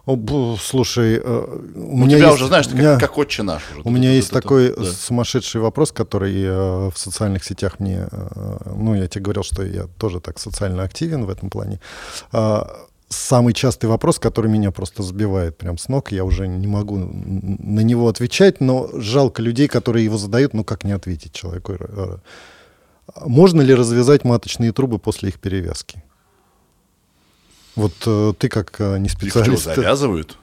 О, 0.08 0.58
слушай, 0.60 1.22
э, 1.24 1.72
у, 1.76 1.94
У 1.94 1.98
меня 2.06 2.18
тебя 2.18 2.26
есть, 2.30 2.34
уже, 2.40 2.48
знаешь, 2.48 2.66
ты 2.68 2.74
у 2.74 2.78
меня- 2.78 2.94
как, 2.98 3.02
как 3.12 3.18
отче 3.20 3.44
наш. 3.44 3.62
Уже. 3.72 3.82
У 3.84 3.92
меня 3.92 4.12
есть 4.12 4.32
Ту-ту-ту-ту. 4.32 4.72
такой 4.74 4.86
Да. 4.86 4.92
сумасшедший 4.92 5.62
вопрос, 5.62 5.92
который 5.92 6.44
э, 6.44 6.90
в 6.90 6.98
социальных 6.98 7.44
сетях 7.46 7.80
мне... 7.80 8.08
э, 8.12 8.58
ну, 8.76 8.96
я 8.96 9.08
тебе 9.08 9.22
говорил, 9.26 9.44
что 9.44 9.64
я 9.64 9.86
тоже 10.00 10.20
так 10.20 10.40
социально 10.40 10.82
активен 10.84 11.26
в 11.26 11.30
этом 11.30 11.50
плане. 11.52 11.80
А, 12.32 12.68
самый 13.16 13.54
частый 13.54 13.90
вопрос, 13.90 14.20
который 14.20 14.50
меня 14.52 14.72
просто 14.72 15.04
сбивает 15.04 15.58
прям 15.58 15.78
с 15.78 15.90
ног, 15.90 16.12
я 16.12 16.24
уже 16.24 16.48
не 16.48 16.68
могу 16.68 16.98
на 16.98 17.82
него 17.82 18.08
отвечать, 18.08 18.62
но 18.62 18.90
жалко 18.94 19.42
людей, 19.42 19.68
которые 19.68 20.06
его 20.06 20.18
задают, 20.18 20.54
ну 20.54 20.64
как 20.64 20.84
не 20.84 20.92
ответить 20.92 21.34
человеку? 21.34 21.74
Э, 21.80 22.18
Можно 23.26 23.62
ли 23.62 23.74
развязать 23.74 24.24
маточные 24.24 24.72
трубы 24.72 25.00
после 25.00 25.30
их 25.30 25.40
перевязки? 25.40 26.04
Вот 27.76 27.94
э, 28.06 28.34
ты 28.38 28.50
как 28.50 28.76
э, 28.80 28.98
не 29.00 29.06
Их 29.06 29.12
что, 29.12 29.20
специалист... 29.20 29.64
завязывают? 29.64 30.38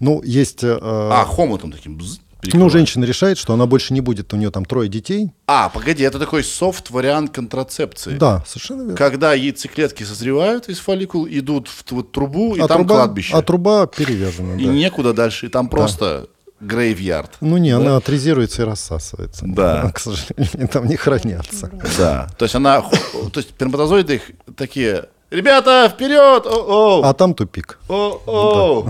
Ну, 0.00 0.22
есть... 0.22 0.62
э, 0.62 0.78
А, 0.80 1.24
хомутом 1.24 1.72
таким. 1.72 1.98
Бз, 2.42 2.54
ну, 2.54 2.70
женщина 2.70 3.04
решает, 3.04 3.38
что 3.38 3.52
она 3.54 3.66
больше 3.66 3.92
не 3.94 4.00
будет, 4.00 4.32
у 4.32 4.36
нее 4.36 4.50
там 4.50 4.64
трое 4.64 4.88
детей. 4.88 5.32
А, 5.46 5.68
погоди, 5.68 6.02
это 6.04 6.18
такой 6.18 6.44
софт-вариант 6.44 7.32
контрацепции. 7.34 8.16
Да, 8.16 8.44
совершенно 8.46 8.82
верно. 8.82 8.96
Когда 8.96 9.32
яйцеклетки 9.34 10.04
созревают 10.04 10.68
из 10.68 10.78
фолликул, 10.78 11.26
идут 11.28 11.68
в 11.68 11.84
вот 11.90 12.12
трубу, 12.12 12.54
и 12.54 12.60
а, 12.60 12.68
там 12.68 12.78
труба, 12.78 12.94
кладбище. 12.96 13.34
а 13.34 13.42
труба 13.42 13.86
перевязана, 13.86 14.58
И 14.58 14.66
да. 14.66 14.72
некуда 14.72 15.12
дальше, 15.12 15.46
и 15.46 15.48
там 15.48 15.68
просто 15.68 16.28
грейвьярд. 16.60 17.36
Ну 17.40 17.56
не, 17.56 17.70
Да? 17.70 17.76
она 17.76 17.96
отрезируется 17.96 18.62
и 18.62 18.64
рассасывается. 18.64 19.44
Да. 19.46 19.92
К 19.94 19.98
сожалению, 20.00 20.68
там 20.68 20.86
не 20.86 20.96
хранятся. 20.96 21.70
Да. 21.98 22.28
То 22.38 22.44
есть 22.44 22.54
она, 22.54 22.82
то 22.82 22.90
есть 23.36 23.50
сперматозоиды 23.50 24.16
их 24.16 24.22
такие, 24.56 25.08
ребята, 25.30 25.90
вперед! 25.92 26.44
О, 26.46 27.02
А 27.04 27.14
там 27.14 27.34
тупик. 27.34 27.78
о, 27.88 28.20
о, 28.26 28.88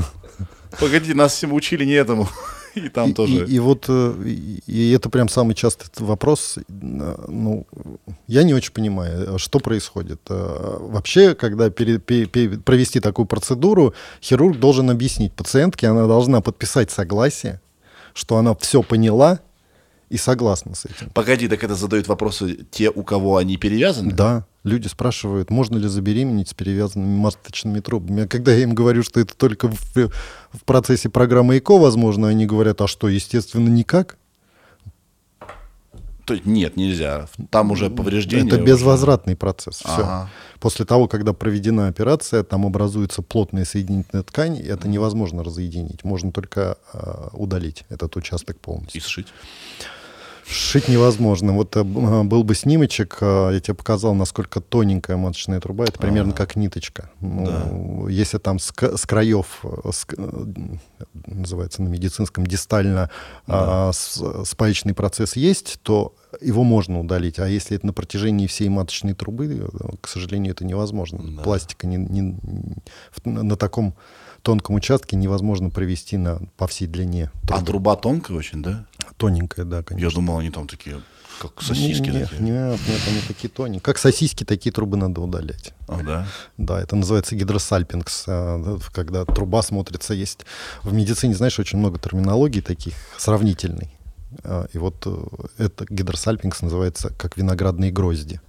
Погоди, 0.81 1.13
нас 1.13 1.35
всем 1.35 1.53
учили 1.53 1.85
не 1.85 1.93
этому. 1.93 2.29
И 2.87 2.89
там 2.89 3.11
И- 3.11 3.15
тоже. 3.15 3.45
И, 3.47 3.55
и 3.57 3.59
вот 3.59 3.85
э, 3.89 4.15
и, 4.67 4.93
это 4.93 5.09
прям 5.11 5.29
самый 5.29 5.55
частый 5.55 5.89
вопрос. 6.07 6.59
Ну, 6.69 7.67
я 8.27 8.43
не 8.43 8.55
очень 8.55 8.73
понимаю, 8.73 9.35
э, 9.35 9.39
что 9.39 9.59
происходит. 9.59 10.21
Э, 10.31 10.77
Вообще, 10.81 11.35
когда 11.35 11.71
пере- 11.71 11.99
пе- 11.99 12.27
пе- 12.27 12.59
провести 12.59 13.01
такую 13.01 13.27
процедуру, 13.27 13.95
хирург 14.23 14.59
должен 14.59 14.91
объяснить 14.91 15.33
пациентке, 15.33 15.89
она 15.89 16.07
должна 16.07 16.41
подписать 16.41 16.91
согласие, 16.91 17.61
что 18.15 18.37
она 18.37 18.55
все 18.55 18.83
поняла 18.83 19.41
и 20.11 20.17
согласна 20.17 20.75
с 20.75 20.85
этим. 20.85 21.11
Погоди, 21.11 21.49
так 21.49 21.63
это 21.63 21.75
задают 21.75 22.09
вопросы 22.09 22.67
те, 22.71 22.91
у 22.91 23.03
кого 23.03 23.37
они 23.37 23.57
перевязаны? 23.57 24.13
Да, 24.13 24.47
люди 24.65 24.89
спрашивают, 24.89 25.51
можно 25.51 25.77
ли 25.77 25.89
забеременеть 25.89 26.49
с 26.49 26.55
перевязанными 26.55 27.17
маточными 27.17 27.81
трубами. 27.81 28.25
А 28.25 28.29
когда 28.29 28.53
я 28.53 28.63
им 28.63 28.75
говорю, 28.75 29.03
что 29.03 29.21
это 29.21 29.37
только 29.37 29.69
в, 29.69 29.95
в 29.95 30.65
процессе 30.65 31.09
программы 31.09 31.59
ЭКО 31.59 31.79
возможно, 31.79 32.29
они 32.29 32.47
говорят, 32.47 32.81
а 32.81 32.87
что, 32.87 33.09
естественно, 33.09 33.69
никак? 33.69 34.17
То 36.29 36.35
есть 36.35 36.45
нет, 36.45 36.77
нельзя. 36.77 37.27
Там 37.49 37.71
уже 37.71 37.89
повреждения. 37.89 38.47
Это 38.47 38.57
уже. 38.57 38.65
безвозвратный 38.67 39.35
процесс. 39.35 39.77
Все. 39.77 39.89
Ага. 39.89 40.31
После 40.61 40.85
того, 40.85 41.09
когда 41.09 41.33
проведена 41.33 41.89
операция, 41.89 42.43
там 42.43 42.67
образуется 42.67 43.23
плотная 43.23 43.65
соединительная 43.65 44.23
ткань, 44.25 44.59
и 44.59 44.63
это 44.63 44.89
невозможно 44.89 45.43
разъединить. 45.43 46.05
Можно 46.05 46.31
только 46.31 46.77
а, 46.93 47.31
удалить 47.33 47.85
этот 47.89 48.15
участок 48.17 48.61
полностью. 48.61 49.01
И 49.01 49.03
сшить. 49.03 49.29
Сшить 50.49 50.89
невозможно. 50.89 51.53
Вот 51.53 51.77
э, 51.77 51.81
э, 51.81 52.23
был 52.23 52.43
бы 52.43 52.55
снимочек, 52.55 53.19
э, 53.21 53.51
я 53.53 53.61
тебе 53.61 53.75
показал, 53.75 54.15
насколько 54.15 54.61
тоненькая 54.61 55.17
маточная 55.19 55.61
труба. 55.61 55.85
Это 55.85 55.99
примерно 55.99 56.33
как 56.33 56.57
ниточка. 56.57 57.11
Ну, 57.21 58.09
Если 58.09 58.39
там 58.39 58.59
с, 58.59 58.73
с 58.79 59.07
краев, 59.07 59.63
с 59.93 60.07
называется 61.27 61.83
на 61.83 61.89
медицинском, 61.89 62.47
дистально 62.47 63.11
а, 63.47 63.93
с- 63.93 64.45
спаечный 64.45 64.95
процесс 64.95 65.37
есть, 65.37 65.81
то 65.83 66.15
его 66.41 66.65
можно 66.65 67.01
удалить. 67.01 67.39
А 67.39 67.47
если 67.49 67.77
это 67.77 67.87
на 67.87 67.93
протяжении 67.93 68.47
всей 68.47 68.69
маточной 68.69 69.15
трубы, 69.15 69.69
к 70.01 70.09
сожалению, 70.09 70.53
это 70.53 70.65
невозможно. 70.65 71.21
Да. 71.37 71.43
Пластика 71.43 71.87
не, 71.87 71.97
не- 71.97 72.37
на, 73.25 73.57
таком 73.57 73.95
тонком 74.43 74.77
участке 74.77 75.17
невозможно 75.17 75.69
провести 75.71 76.17
на, 76.17 76.41
по 76.57 76.67
всей 76.67 76.87
длине. 76.87 77.31
А 77.45 77.49
трубы. 77.49 77.67
труба 77.67 77.97
тонкая 77.97 78.37
очень, 78.37 78.63
да? 78.63 78.87
Тоненькая, 79.19 79.65
да, 79.65 79.83
конечно. 79.83 80.09
Я 80.09 80.15
думал, 80.15 80.39
они 80.39 80.51
там 80.51 80.67
такие, 80.67 81.03
как 81.41 81.63
сосиски 81.63 82.09
нет, 82.09 82.31
такие. 82.31 82.41
Нет, 82.41 82.79
нет, 82.89 83.01
они 83.09 83.21
такие 83.27 83.49
тоненькие. 83.49 83.81
Как 83.83 83.99
сосиски, 83.99 84.45
такие 84.45 84.73
трубы 84.73 84.97
надо 84.97 85.21
удалять. 85.21 85.75
А, 85.87 86.03
да? 86.03 86.27
Да, 86.57 86.81
это 86.81 86.97
называется 86.97 87.37
гидросальпингс, 87.37 88.25
а, 88.27 88.63
да, 88.63 88.85
когда 88.93 89.25
труба 89.25 89.63
смотрится. 89.63 90.15
Есть 90.15 90.47
в 90.83 90.93
медицине, 90.93 91.35
знаешь, 91.35 91.59
очень 91.59 91.79
много 91.79 91.99
терминологий 91.99 92.63
таких 92.63 92.95
сравнительной. 93.19 93.91
А, 94.45 94.67
И 94.75 94.79
вот 94.79 95.07
э, 95.07 95.27
это 95.59 95.87
гидросальпингс 95.89 96.63
называется 96.63 97.11
как 97.17 97.37
виноградные 97.37 97.91
грозди. 97.91 98.41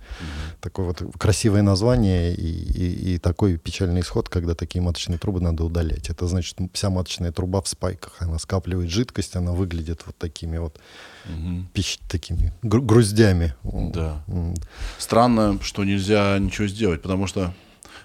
Такое 0.61 0.87
вот 0.87 1.01
красивое 1.17 1.61
название 1.61 2.33
и, 2.33 2.47
и- 2.47 3.13
и 3.15 3.17
такой 3.19 3.57
печальный 3.57 4.01
исход, 4.01 4.27
когда 4.29 4.55
такие 4.55 4.81
маточные 4.81 5.17
трубы 5.17 5.39
надо 5.39 5.63
удалять. 5.63 6.09
Это 6.09 6.27
значит, 6.27 6.57
вся 6.73 6.89
маточная 6.89 7.31
труба 7.31 7.61
в 7.61 7.67
спайках. 7.67 8.15
Она 8.19 8.39
скапливает 8.39 8.89
жидкость, 8.89 9.35
она 9.35 9.51
выглядит 9.53 10.01
вот 10.05 10.17
такими 10.17 10.57
вот 10.57 10.79
Мгм. 11.25 11.69
пищ- 11.73 11.99
такими 12.09 12.51
гру- 12.61 12.81
груздями. 12.81 13.53
Да. 13.63 14.23
М, 14.27 14.55
Странно, 14.97 15.59
что 15.61 15.83
нельзя 15.85 16.37
ничего 16.39 16.67
сделать, 16.67 17.01
потому 17.01 17.27
что, 17.27 17.53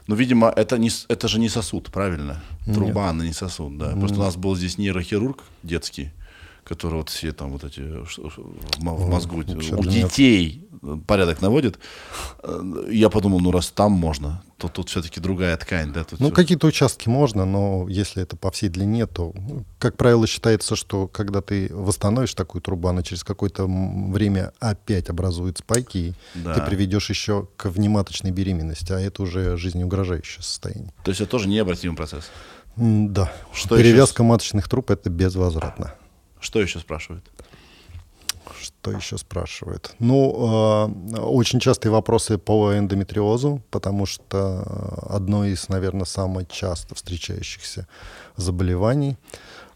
ну, 0.06 0.14
видимо, 0.14 0.48
это, 0.54 0.78
не, 0.78 0.90
это 1.08 1.26
же 1.28 1.38
не 1.40 1.48
сосуд, 1.48 1.90
правильно? 1.90 2.42
Труба, 2.72 3.10
она 3.10 3.24
не 3.24 3.32
сосуд, 3.32 3.78
да. 3.78 3.92
Просто 3.96 4.18
у 4.20 4.22
нас 4.22 4.36
был 4.36 4.54
здесь 4.56 4.78
нейрохирург 4.78 5.42
детский, 5.62 6.12
который 6.64 6.94
вот 6.94 7.08
все 7.10 7.32
там 7.32 7.50
вот 7.50 7.64
эти 7.64 7.80
ш- 8.06 8.22
в 8.22 8.82
мо- 8.82 8.94
в 8.96 9.08
мозгу 9.10 9.36
вообще 9.36 9.74
у 9.74 9.82
для 9.82 9.90
меня- 9.90 10.02
детей 10.08 10.60
порядок 11.06 11.40
наводит. 11.42 11.78
Э, 12.42 12.60
Я 12.90 13.08
подумал, 13.08 13.40
ну 13.40 13.50
раз 13.52 13.70
там 13.70 13.92
можно, 13.92 14.42
то 14.58 14.68
тут 14.68 14.88
все-таки 14.90 15.18
другая 15.20 15.56
ткань, 15.56 15.92
да? 15.92 16.04
Тут 16.04 16.20
Ну, 16.20 16.26
всё- 16.26 16.34
какие-то 16.34 16.66
участки 16.66 17.08
можно, 17.08 17.44
но 17.46 17.86
если 17.88 18.22
это 18.22 18.36
по 18.36 18.50
всей 18.50 18.68
длине, 18.68 19.06
то, 19.06 19.32
ну, 19.34 19.64
как 19.78 19.96
правило, 19.96 20.26
считается, 20.26 20.76
что 20.76 21.06
когда 21.08 21.40
ты 21.40 21.68
восстановишь 21.74 22.34
такую 22.34 22.60
трубу, 22.60 22.88
она 22.88 23.02
через 23.02 23.24
какое-то 23.24 23.66
время 23.66 24.52
опять 24.60 25.08
образует 25.10 25.58
спайки, 25.58 25.98
и 25.98 26.14
Да. 26.34 26.54
ты 26.54 26.60
приведешь 26.62 27.08
еще 27.10 27.48
к 27.56 27.66
внематочной 27.70 28.30
беременности, 28.30 28.92
а 28.92 29.00
это 29.00 29.22
уже 29.22 29.56
жизнеугрожающее 29.56 30.42
состояние. 30.42 30.92
То 31.04 31.10
есть 31.10 31.20
это 31.20 31.30
тоже 31.30 31.48
необратимый 31.48 31.96
процесс. 31.96 32.24
Да. 32.76 33.32
Что 33.52 33.76
Перевязка 33.76 34.22
маточных 34.22 34.68
труб 34.68 34.90
это 34.90 35.08
безвозвратно. 35.08 35.94
Что 36.44 36.60
еще 36.60 36.78
спрашивают? 36.78 37.24
Что 38.60 38.92
еще 38.92 39.16
спрашивают? 39.16 39.94
Ну, 39.98 40.86
э, 41.16 41.18
очень 41.20 41.58
частые 41.60 41.90
вопросы 41.90 42.36
по 42.36 42.76
эндометриозу, 42.76 43.62
потому 43.70 44.04
что 44.04 44.62
э, 45.08 45.14
одно 45.16 45.46
из, 45.46 45.68
наверное, 45.70 46.04
самых 46.04 46.48
часто 46.48 46.94
встречающихся 46.94 47.86
заболеваний, 48.36 49.16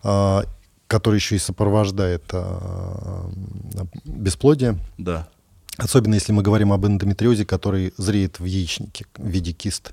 э, 0.05 0.43
которое 0.87 1.17
еще 1.17 1.37
и 1.37 1.39
сопровождает 1.39 2.25
э, 2.33 3.25
бесплодие, 4.05 4.79
Да. 4.99 5.27
особенно 5.79 6.15
если 6.15 6.33
мы 6.33 6.43
говорим 6.43 6.71
об 6.73 6.85
эндометриозе, 6.85 7.47
который 7.47 7.95
зреет 7.97 8.39
в 8.41 8.45
яичнике 8.45 9.07
в 9.17 9.27
виде 9.27 9.53
кист. 9.53 9.93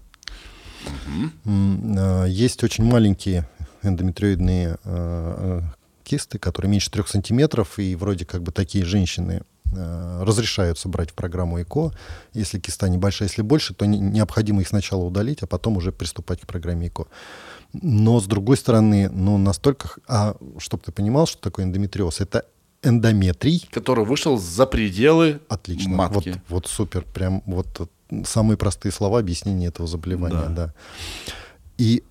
Э, 1.45 2.25
Есть 2.27 2.63
очень 2.63 2.83
маленькие 2.83 3.47
эндометриоидные 3.83 4.77
э, 4.83 5.61
э, 5.61 5.61
кисты, 6.05 6.37
которые 6.39 6.69
меньше 6.71 6.91
трех 6.91 7.07
сантиметров, 7.09 7.79
и 7.79 7.95
вроде 7.95 8.25
как 8.25 8.41
бы 8.43 8.51
такие 8.51 8.85
женщины 8.85 9.41
э, 9.75 10.23
разрешаются 10.23 10.87
брать 10.87 11.09
в 11.11 11.13
программу 11.13 11.61
ЭКО. 11.61 11.91
Если 12.33 12.59
киста 12.59 12.87
небольшая, 12.89 13.27
если 13.29 13.41
больше, 13.41 13.73
то 13.73 13.85
не- 13.85 13.99
необходимо 13.99 14.61
их 14.61 14.67
сначала 14.67 15.03
удалить, 15.03 15.43
а 15.43 15.47
потом 15.47 15.77
уже 15.77 15.91
приступать 15.91 16.41
к 16.41 16.45
программе 16.47 16.87
ЭКО. 16.87 17.05
Но, 17.73 18.19
с 18.21 18.25
другой 18.25 18.55
стороны, 18.57 19.09
ну, 19.09 19.37
настолько... 19.37 19.89
А, 20.07 20.35
чтобы 20.59 20.83
ты 20.83 20.91
понимал, 20.91 21.25
что 21.27 21.41
такое 21.41 21.65
эндометриоз? 21.65 22.21
Это 22.21 22.45
эндометрий, 22.83 23.67
Который 23.71 24.05
вышел 24.05 24.37
за 24.37 24.65
пределы 24.67 25.39
Отлично. 25.49 25.95
матки. 25.95 26.29
Вот, 26.29 26.39
вот 26.49 26.67
супер. 26.67 27.03
Прям 27.13 27.41
вот 27.47 27.89
самые 28.25 28.57
простые 28.57 28.91
слова 28.91 29.19
объяснения 29.19 29.67
этого 29.67 29.87
заболевания, 29.87 30.45
Да. 30.49 30.49
да. 30.67 30.73
И 31.77 32.03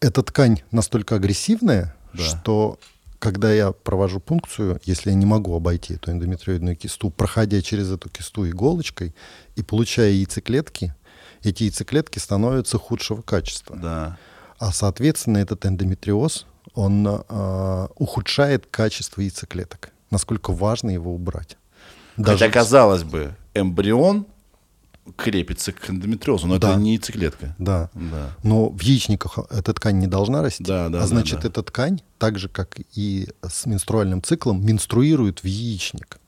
эта 0.00 0.22
ткань 0.22 0.62
настолько 0.70 1.16
агрессивная, 1.16 1.94
Да. 2.14 2.22
что 2.22 2.78
когда 3.18 3.52
я 3.52 3.72
провожу 3.72 4.20
пункцию, 4.20 4.80
если 4.84 5.10
я 5.10 5.16
не 5.16 5.26
могу 5.26 5.54
обойти 5.54 5.94
эту 5.94 6.12
эндометриоидную 6.12 6.76
кисту, 6.76 7.10
проходя 7.10 7.60
через 7.62 7.90
эту 7.90 8.08
кисту 8.08 8.48
иголочкой 8.48 9.14
и 9.56 9.62
получая 9.62 10.10
яйцеклетки, 10.10 10.94
эти 11.42 11.64
яйцеклетки 11.64 12.18
становятся 12.18 12.78
худшего 12.78 13.22
качества. 13.22 13.76
Да. 13.76 14.18
А, 14.58 14.72
соответственно, 14.72 15.38
этот 15.38 15.66
эндометриоз, 15.66 16.46
он 16.74 17.06
а, 17.06 17.88
ухудшает 17.96 18.66
качество 18.70 19.20
яйцеклеток. 19.20 19.90
Насколько 20.10 20.52
важно 20.52 20.90
его 20.90 21.14
убрать. 21.14 21.56
Хотя, 22.16 22.48
казалось 22.48 23.04
бы, 23.04 23.36
эмбрион 23.54 24.26
крепится 25.16 25.72
к 25.72 25.88
эндометриозу, 25.90 26.46
но 26.46 26.58
Да. 26.58 26.72
это 26.72 26.80
не 26.80 26.92
яйцеклетка. 26.92 27.54
Да. 27.58 27.90
Да. 27.94 28.36
Но 28.42 28.68
в 28.70 28.80
яичниках 28.80 29.38
эта 29.50 29.72
ткань 29.74 29.98
не 29.98 30.06
должна 30.06 30.42
расти. 30.42 30.64
Да, 30.64 30.88
да, 30.88 30.98
а 30.98 31.00
да, 31.02 31.06
значит, 31.06 31.40
да. 31.42 31.48
эта 31.48 31.62
ткань, 31.62 32.00
так 32.18 32.38
же, 32.38 32.48
как 32.48 32.76
и 32.94 33.28
с 33.46 33.66
менструальным 33.66 34.22
циклом, 34.22 34.64
менструирует 34.64 35.40
в 35.40 35.46
яичник. 35.46 36.18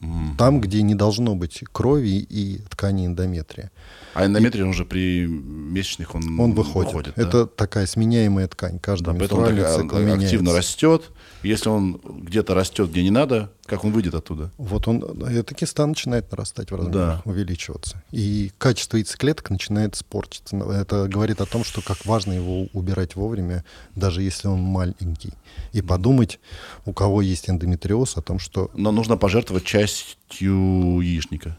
М. 0.00 0.34
Там, 0.36 0.60
где 0.60 0.82
не 0.82 0.96
должно 0.96 1.36
быть 1.36 1.62
крови 1.72 2.26
и 2.28 2.58
ткани 2.68 3.06
эндометрия. 3.06 3.70
А 4.14 4.26
эндометрий, 4.26 4.64
он 4.64 4.70
уже 4.70 4.84
при 4.84 5.26
месячных, 5.26 6.16
он, 6.16 6.40
Он 6.40 6.54
выходит. 6.54 7.12
да? 7.14 7.22
Это 7.22 7.46
такая 7.46 7.86
сменяемая 7.86 8.48
ткань. 8.48 8.80
Каждый 8.80 9.04
Да, 9.06 9.14
поэтому 9.14 9.42
он 9.42 9.54
менструальный 9.54 9.62
так, 9.62 9.82
цикл 9.82 9.96
активно 9.96 10.42
меняется. 10.42 10.56
растет. 10.58 11.10
Если 11.42 11.68
он 11.68 12.00
где-то 12.04 12.54
растет, 12.54 12.90
где 12.90 13.02
не 13.02 13.10
надо, 13.10 13.50
как 13.66 13.84
он 13.84 13.92
выйдет 13.92 14.14
оттуда? 14.14 14.50
Вот 14.58 14.86
он, 14.88 15.02
эта 15.24 15.54
киста 15.54 15.86
начинает 15.86 16.30
нарастать 16.30 16.70
в 16.70 16.74
размерах, 16.76 17.22
Да. 17.24 17.30
увеличиваться. 17.30 18.02
И 18.10 18.52
качество 18.58 18.96
яйцеклеток 18.96 19.50
начинает 19.50 19.94
испортиться. 19.96 20.56
Это 20.56 21.08
говорит 21.08 21.40
о 21.40 21.46
том, 21.46 21.64
что 21.64 21.80
как 21.82 22.04
важно 22.06 22.32
его 22.32 22.66
убирать 22.72 23.16
вовремя, 23.16 23.64
даже 23.96 24.22
если 24.22 24.48
он 24.48 24.60
маленький. 24.60 25.32
И 25.72 25.82
подумать, 25.82 26.38
у 26.84 26.92
кого 26.92 27.22
есть 27.22 27.48
эндометриоз, 27.50 28.16
о 28.16 28.22
том, 28.22 28.38
что 28.38 28.70
Но 28.74 28.92
нужно 28.92 29.16
пожертвовать 29.16 29.64
частью 29.64 31.00
яичника. 31.00 31.56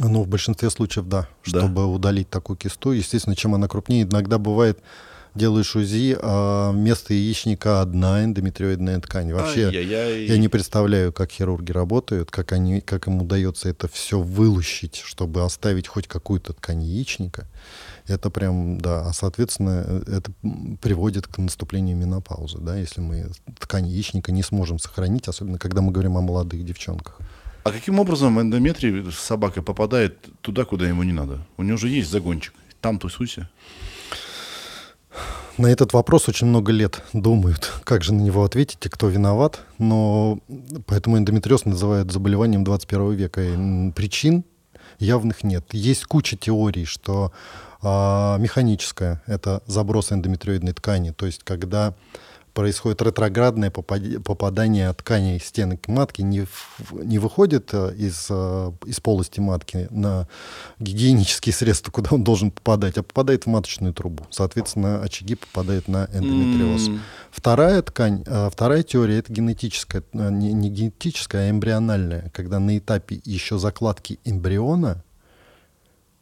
Ну, 0.00 0.22
в 0.24 0.28
большинстве 0.28 0.68
случаев, 0.70 1.06
да. 1.06 1.28
Да. 1.46 1.60
Чтобы 1.60 1.86
удалить 1.86 2.28
такую 2.28 2.56
кисту. 2.56 2.90
Естественно, 2.90 3.36
чем 3.36 3.54
она 3.54 3.68
крупнее, 3.68 4.02
иногда 4.02 4.38
бывает, 4.38 4.80
делаешь 5.36 5.76
УЗИ, 5.76 6.16
а 6.20 6.72
вместо 6.72 7.14
яичника 7.14 7.80
одна 7.80 8.24
эндометриоидная 8.24 9.00
ткань. 9.00 9.32
Вообще, 9.32 9.66
Ай-яй-яй. 9.66 10.26
я 10.26 10.38
не 10.38 10.48
представляю, 10.48 11.12
как 11.12 11.30
хирурги 11.30 11.72
работают, 11.72 12.30
как, 12.30 12.52
они, 12.52 12.80
как 12.80 13.06
им 13.06 13.22
удается 13.22 13.68
это 13.68 13.88
все 13.88 14.20
вылущить, 14.20 15.02
чтобы 15.04 15.44
оставить 15.44 15.88
хоть 15.88 16.08
какую-то 16.08 16.52
ткань 16.54 16.82
яичника. 16.82 17.46
Это 18.06 18.30
прям, 18.30 18.78
да, 18.78 19.06
а 19.06 19.12
соответственно, 19.12 20.02
это 20.06 20.32
приводит 20.80 21.26
к 21.26 21.38
наступлению 21.38 21.96
менопаузы, 21.96 22.58
да, 22.58 22.76
если 22.76 23.00
мы 23.00 23.30
ткань 23.58 23.86
яичника 23.86 24.32
не 24.32 24.42
сможем 24.42 24.78
сохранить, 24.78 25.28
особенно 25.28 25.58
когда 25.58 25.82
мы 25.82 25.92
говорим 25.92 26.16
о 26.16 26.20
молодых 26.20 26.64
девчонках. 26.64 27.18
А 27.64 27.72
каким 27.72 27.98
образом 27.98 28.40
эндометрий 28.40 29.10
с 29.10 29.18
собакой 29.18 29.60
попадает 29.60 30.16
туда, 30.40 30.64
куда 30.64 30.86
ему 30.86 31.02
не 31.02 31.12
надо? 31.12 31.44
У 31.56 31.64
него 31.64 31.76
же 31.76 31.88
есть 31.88 32.08
загончик. 32.08 32.54
Там 32.80 33.00
тусуйся. 33.00 33.50
На 35.58 35.68
этот 35.68 35.94
вопрос 35.94 36.28
очень 36.28 36.48
много 36.48 36.70
лет 36.70 37.02
думают, 37.14 37.72
как 37.84 38.04
же 38.04 38.12
на 38.12 38.20
него 38.20 38.44
ответить 38.44 38.84
и 38.84 38.88
кто 38.90 39.08
виноват. 39.08 39.60
Но 39.78 40.38
поэтому 40.86 41.16
эндометриоз 41.16 41.64
называют 41.64 42.12
заболеванием 42.12 42.62
21 42.62 43.12
века. 43.12 43.42
И, 43.42 43.92
причин 43.92 44.44
явных 44.98 45.44
нет. 45.44 45.64
Есть 45.72 46.04
куча 46.04 46.36
теорий, 46.36 46.84
что 46.84 47.32
а, 47.82 48.36
механическое— 48.38 49.22
это 49.26 49.62
заброс 49.66 50.12
эндометриоидной 50.12 50.72
ткани. 50.72 51.10
То 51.10 51.26
есть 51.26 51.42
когда 51.42 51.94
происходит 52.56 53.02
ретроградное 53.02 53.70
попадание 53.70 54.90
тканей 54.94 55.38
стенок 55.38 55.86
матки, 55.88 56.22
не, 56.22 56.46
в- 56.46 57.04
не 57.04 57.18
выходит 57.18 57.68
э, 57.74 57.94
из, 57.94 58.28
э, 58.30 58.72
из 58.86 58.98
полости 58.98 59.40
матки 59.40 59.86
на 59.90 60.26
гигиенические 60.80 61.52
средства, 61.60 61.92
куда 61.92 62.08
он 62.12 62.24
должен 62.24 62.50
попадать, 62.50 62.96
а 62.96 63.02
попадает 63.02 63.44
в 63.44 63.48
маточную 63.48 63.92
трубу. 63.92 64.24
Соответственно, 64.30 65.02
очаги 65.02 65.34
попадают 65.34 65.86
на 65.86 66.08
эндометриоз. 66.14 66.88
М. 66.88 67.00
Вторая 67.30 67.82
ткань, 67.82 68.24
э, 68.26 68.48
вторая 68.50 68.82
теория 68.82 69.18
это 69.18 69.30
генетическая, 69.30 70.02
не, 70.14 70.54
не 70.54 70.70
генетическая, 70.70 71.48
а 71.48 71.50
эмбриональная, 71.50 72.30
когда 72.34 72.58
на 72.58 72.78
этапе 72.78 73.20
еще 73.24 73.58
закладки 73.58 74.18
эмбриона, 74.24 75.04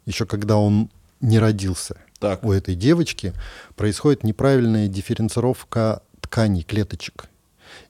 еще 0.05 0.25
когда 0.25 0.57
он 0.57 0.89
не 1.21 1.39
родился, 1.39 1.95
Так. 2.19 2.43
у 2.43 2.51
этой 2.51 2.75
девочки 2.75 3.33
происходит 3.77 4.23
неправильная 4.23 4.87
дифференцировка 4.89 6.03
тканей, 6.35 6.63
клеточек. 6.63 7.27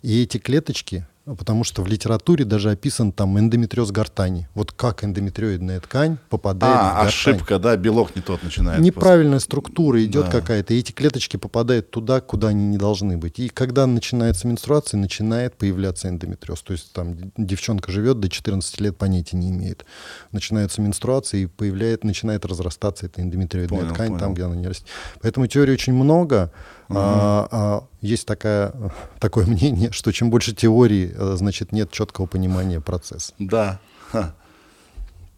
И 0.04 0.22
эти 0.22 0.38
клеточки, 0.38 1.08
потому 1.26 1.64
что 1.64 1.82
в 1.82 1.88
литературе 1.88 2.46
даже 2.46 2.70
описан 2.70 3.12
там 3.12 3.40
эндометриоз 3.40 3.90
гортани. 3.92 4.48
Вот 4.54 4.72
как 4.72 5.04
эндометриоидная 5.04 5.80
ткань 5.80 6.18
попадает 6.30 6.76
в 6.76 6.80
А, 6.80 6.90
гортань. 6.92 7.08
ошибка, 7.08 7.58
да, 7.58 7.76
белок 7.76 8.16
не 8.16 8.22
тот 8.22 8.44
начинает. 8.44 8.80
Неправильная 8.82 9.40
структура 9.40 10.04
идет 10.06 10.26
Да. 10.26 10.32
какая-то, 10.32 10.76
и 10.76 10.80
эти 10.80 10.92
клеточки 10.92 11.38
попадают 11.38 11.90
туда, 11.90 12.22
куда 12.22 12.50
они 12.50 12.68
не 12.68 12.78
должны 12.78 13.18
быть. 13.18 13.40
И 13.40 13.50
когда 13.50 13.88
начинается 13.88 14.48
менструация, 14.48 15.00
начинает 15.00 15.56
появляться 15.56 16.08
эндометриоз. 16.10 16.62
То 16.62 16.74
есть 16.74 16.94
там 16.94 17.16
девчонка 17.38 17.92
живет 17.92 18.20
до 18.20 18.30
14 18.30 18.80
лет, 18.80 18.96
понятия 18.96 19.38
не 19.38 19.50
имеет. 19.50 19.86
Начинается 20.32 20.82
менструация, 20.84 21.40
и 21.42 21.46
появляет, 21.48 22.04
начинает 22.04 22.46
разрастаться 22.46 23.08
эта 23.08 23.24
эндометриоидная 23.24 23.80
Понял, 23.80 23.94
ткань 23.96 24.08
понял. 24.10 24.20
там, 24.20 24.34
где 24.36 24.44
она 24.44 24.56
не 24.56 24.68
растет. 24.68 24.86
Поэтому 25.22 25.48
теорий 25.48 25.74
очень 25.74 25.94
много. 25.94 26.52
А, 26.90 27.48
а, 27.52 27.88
есть 28.02 28.28
такая, 28.28 28.74
такое 29.20 29.46
мнение, 29.46 29.92
что 29.92 30.12
чем 30.12 30.30
больше 30.30 30.54
теорий, 30.54 31.12
э, 31.14 31.36
значит, 31.38 31.72
нет 31.72 31.92
четкого 31.92 32.26
понимания 32.26 32.80
процесса. 32.82 33.34
Да. 33.40 33.80
Ха. 34.12 34.36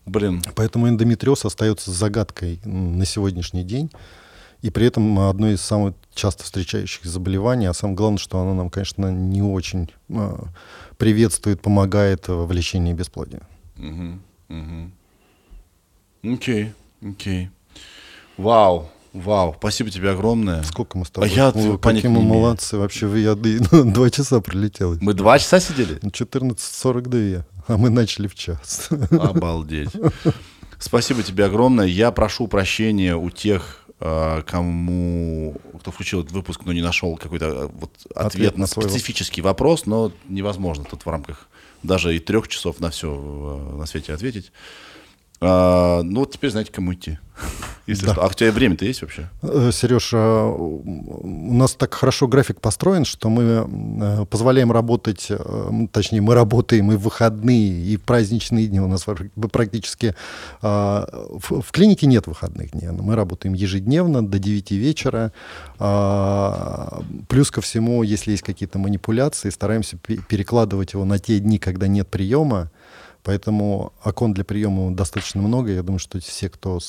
Блин. 0.05 0.41
Поэтому 0.55 0.87
эндометриоз 0.87 1.45
остается 1.45 1.91
загадкой 1.91 2.61
на 2.63 3.05
сегодняшний 3.05 3.63
день. 3.63 3.91
И 4.61 4.71
при 4.71 4.87
этом 4.87 5.19
одно 5.19 5.49
из 5.49 5.61
самых 5.61 5.93
часто 6.13 6.43
встречающихся 6.43 7.09
заболеваний, 7.09 7.67
а 7.67 7.73
самое 7.73 7.95
главное, 7.95 8.17
что 8.17 8.39
оно 8.39 8.55
нам, 8.55 8.69
конечно, 8.69 9.11
не 9.11 9.41
очень 9.43 9.91
э, 10.09 10.37
приветствует, 10.97 11.61
помогает 11.61 12.27
в 12.27 12.51
лечении 12.51 12.93
бесплодия. 12.93 13.41
Мгм, 13.75 14.21
мгм. 14.47 14.93
Окей, 16.23 16.73
окей. 17.03 17.51
Вау, 18.37 18.89
вау, 19.21 19.55
спасибо 19.57 19.89
тебе 19.89 20.11
огромное. 20.11 20.63
Сколько 20.63 20.97
мы 20.97 21.05
с 21.05 21.09
тобой? 21.09 21.29
А 21.29 21.31
я 21.31 21.51
понятия 21.51 21.77
какие 22.07 22.11
мы 22.11 22.21
молодцы. 22.21 22.77
Вообще, 22.77 23.07
вы- 23.07 23.19
я 23.19 23.35
два 23.83 24.09
часа 24.09 24.39
пролетел. 24.41 24.97
Мы 25.01 25.13
два 25.13 25.39
часа 25.39 25.59
сидели? 25.59 25.97
14.42, 25.99 27.43
а 27.67 27.77
мы 27.77 27.89
начали 27.89 28.27
в 28.27 28.35
час. 28.35 28.89
Обалдеть. 29.11 29.89
Спасибо 30.79 31.23
тебе 31.23 31.45
огромное. 31.45 31.85
Я 31.87 32.11
прошу 32.11 32.47
прощения 32.47 33.15
у 33.15 33.29
тех, 33.29 33.83
э, 33.99 34.43
кому, 34.45 35.55
кто 35.79 35.91
включил 35.91 36.19
этот 36.21 36.31
выпуск, 36.33 36.61
но 36.65 36.73
не 36.73 36.81
нашел 36.81 37.17
какой-то 37.17 37.45
э, 37.45 37.69
вот 37.73 37.91
ответ, 38.13 38.25
Ответ 38.27 38.55
на 38.57 38.61
на 38.61 38.67
свой 38.67 38.83
вопрос. 38.83 38.93
специфический 38.99 39.41
вопрос, 39.41 39.85
но 39.85 40.11
невозможно 40.29 40.85
тут 40.89 41.05
в 41.05 41.09
рамках 41.09 41.47
даже 41.83 42.15
и 42.15 42.19
трех 42.19 42.47
часов 42.47 42.79
на 42.79 42.89
все 42.89 43.07
на 43.77 43.85
свете 43.85 44.13
ответить. 44.13 44.51
А, 45.39 46.01
ну 46.03 46.21
вот 46.21 46.31
теперь 46.33 46.49
знаете, 46.51 46.71
кому 46.71 46.93
идти. 46.93 47.19
Если 47.85 48.05
Да. 48.05 48.13
что. 48.13 48.23
А 48.23 48.27
у 48.27 48.33
тебя 48.33 48.51
время-то 48.51 48.83
есть 48.85 49.01
вообще? 49.01 49.29
Сереж, 49.71 50.09
а, 50.13 50.47
у 50.49 51.53
нас 51.53 51.73
так 51.75 51.93
хорошо 51.93 52.27
график 52.27 52.59
построен, 52.59 53.05
что 53.05 53.29
мы 53.29 53.65
э, 54.01 54.25
позволяем 54.25 54.71
работать, 54.73 55.27
э, 55.29 55.69
точнее, 55.93 56.19
мы 56.21 56.33
работаем 56.33 56.91
и 56.91 56.95
в 56.95 57.01
выходные, 57.01 57.69
и 57.85 57.95
в 57.95 58.01
праздничные 58.01 58.67
дни. 58.67 58.81
У 58.81 58.87
нас 58.87 59.03
пр- 59.03 59.29
практически 59.51 60.15
а, 60.61 61.07
в, 61.39 61.71
клинике 61.71 62.07
нет 62.07 62.27
выходных 62.27 62.71
дней. 62.71 62.89
Мы 62.89 63.15
работаем 63.15 63.53
ежедневно 63.53 64.27
до 64.27 64.39
9 64.39 64.71
вечера. 64.71 65.31
А, 65.79 67.01
Плюс 67.29 67.51
ко 67.51 67.61
всему, 67.61 68.03
если 68.03 68.31
есть 68.31 68.43
какие-то 68.43 68.79
манипуляции, 68.79 69.49
стараемся 69.49 69.97
пе- 69.97 70.17
перекладывать 70.27 70.93
его 70.93 71.05
на 71.05 71.19
те 71.19 71.39
дни, 71.39 71.57
когда 71.59 71.87
нет 71.87 72.07
приема. 72.09 72.69
Поэтому 73.27 73.91
окон 74.05 74.33
для 74.33 74.45
приема 74.45 74.95
достаточно 74.95 75.41
много. 75.41 75.73
Я 75.73 75.83
думаю, 75.83 75.99
что 75.99 76.17
все, 76.21 76.47
кто 76.47 76.79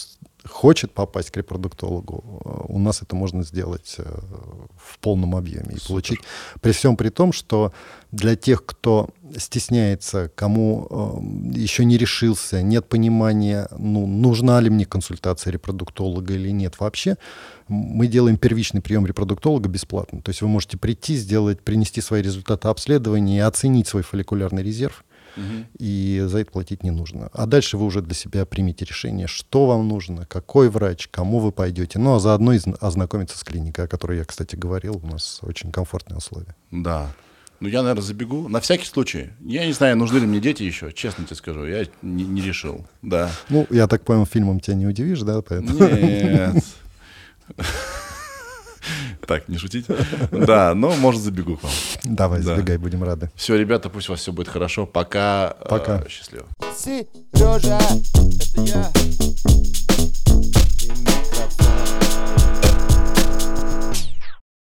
хочет 0.44 0.92
попасть 0.92 1.32
к 1.32 1.36
репродуктологу, 1.36 2.22
э, 2.44 2.72
у 2.72 2.78
нас 2.78 3.02
это 3.02 3.16
можно 3.16 3.42
сделать 3.42 3.96
э, 3.98 4.04
в 4.76 5.00
полном 5.00 5.34
объеме 5.34 5.74
и 5.74 5.88
получить. 5.88 6.20
При 6.60 6.70
всем 6.70 6.96
при 6.96 7.08
том, 7.08 7.32
что 7.32 7.72
для 8.12 8.36
тех, 8.36 8.64
кто 8.64 9.08
стесняется, 9.36 10.30
кому 10.36 10.86
э, 10.88 11.58
еще 11.58 11.84
не 11.84 11.98
решился, 11.98 12.62
нет 12.62 12.88
понимания, 12.88 13.66
ну, 13.76 14.06
нужна 14.06 14.60
ли 14.60 14.70
мне 14.70 14.86
консультация 14.86 15.50
репродуктолога 15.50 16.34
или 16.34 16.50
нет 16.50 16.78
вообще, 16.78 17.16
мы 17.66 18.06
делаем 18.06 18.36
первичный 18.36 18.80
прием 18.80 19.06
репродуктолога 19.06 19.68
бесплатно. 19.68 20.22
То 20.22 20.28
есть 20.28 20.40
вы 20.40 20.46
можете 20.46 20.78
прийти, 20.78 21.16
сделать, 21.16 21.60
принести 21.62 22.00
свои 22.00 22.22
результаты 22.22 22.68
обследования 22.68 23.38
и 23.38 23.40
оценить 23.40 23.88
свой 23.88 24.04
фолликулярный 24.04 24.62
резерв 24.62 25.04
и 25.78 26.24
за 26.26 26.38
это 26.38 26.50
платить 26.50 26.82
не 26.82 26.90
нужно. 26.90 27.28
А 27.32 27.46
дальше 27.46 27.76
вы 27.76 27.86
уже 27.86 28.02
для 28.02 28.14
себя 28.14 28.44
примите 28.46 28.84
решение, 28.84 29.26
что 29.26 29.66
вам 29.66 29.88
нужно, 29.88 30.26
какой 30.26 30.68
врач, 30.68 31.08
кому 31.10 31.38
вы 31.38 31.52
пойдете. 31.52 31.98
Ну, 31.98 32.14
а 32.14 32.20
заодно 32.20 32.52
и 32.52 32.58
зн- 32.58 32.76
ознакомиться 32.80 33.38
с 33.38 33.44
клиникой, 33.44 33.84
о 33.84 33.88
которой 33.88 34.18
я, 34.18 34.24
кстати, 34.24 34.56
говорил. 34.56 35.00
У 35.02 35.06
нас 35.06 35.38
очень 35.42 35.72
комфортные 35.72 36.18
условия. 36.18 36.54
Да. 36.70 37.08
Ну, 37.60 37.68
я, 37.68 37.82
наверное, 37.82 38.02
забегу. 38.02 38.48
На 38.48 38.60
всякий 38.60 38.86
случай. 38.86 39.30
Я 39.40 39.66
не 39.66 39.72
знаю, 39.72 39.96
нужны 39.96 40.18
ли 40.18 40.26
мне 40.26 40.38
дети 40.40 40.62
еще, 40.62 40.92
честно 40.92 41.24
тебе 41.24 41.34
скажу. 41.36 41.64
Я 41.64 41.86
не, 42.02 42.24
не 42.24 42.40
решил. 42.40 42.86
Да. 43.02 43.30
Ну, 43.48 43.66
я 43.70 43.88
так 43.88 44.04
понял, 44.04 44.26
фильмом 44.26 44.60
тебя 44.60 44.76
не 44.76 44.86
удивишь, 44.86 45.22
да? 45.22 45.42
Поэтому... 45.42 45.78
Нет. 45.78 46.64
Так, 49.26 49.48
не 49.48 49.58
шутить. 49.58 49.86
Да, 50.30 50.74
но, 50.74 50.94
может, 50.94 51.20
забегу 51.20 51.56
к 51.56 51.62
вам. 51.62 51.72
Давай, 52.04 52.40
забегай, 52.40 52.78
будем 52.78 53.04
рады. 53.04 53.30
Все, 53.34 53.56
ребята, 53.56 53.90
пусть 53.90 54.08
у 54.08 54.12
вас 54.12 54.20
все 54.20 54.32
будет 54.32 54.48
хорошо. 54.48 54.86
Пока. 54.86 55.54
Э, 55.60 55.68
Пока. 55.68 56.04
Счастливо. 56.08 56.46
Сережа, 56.76 57.78
это 57.78 58.60
я. 58.62 58.92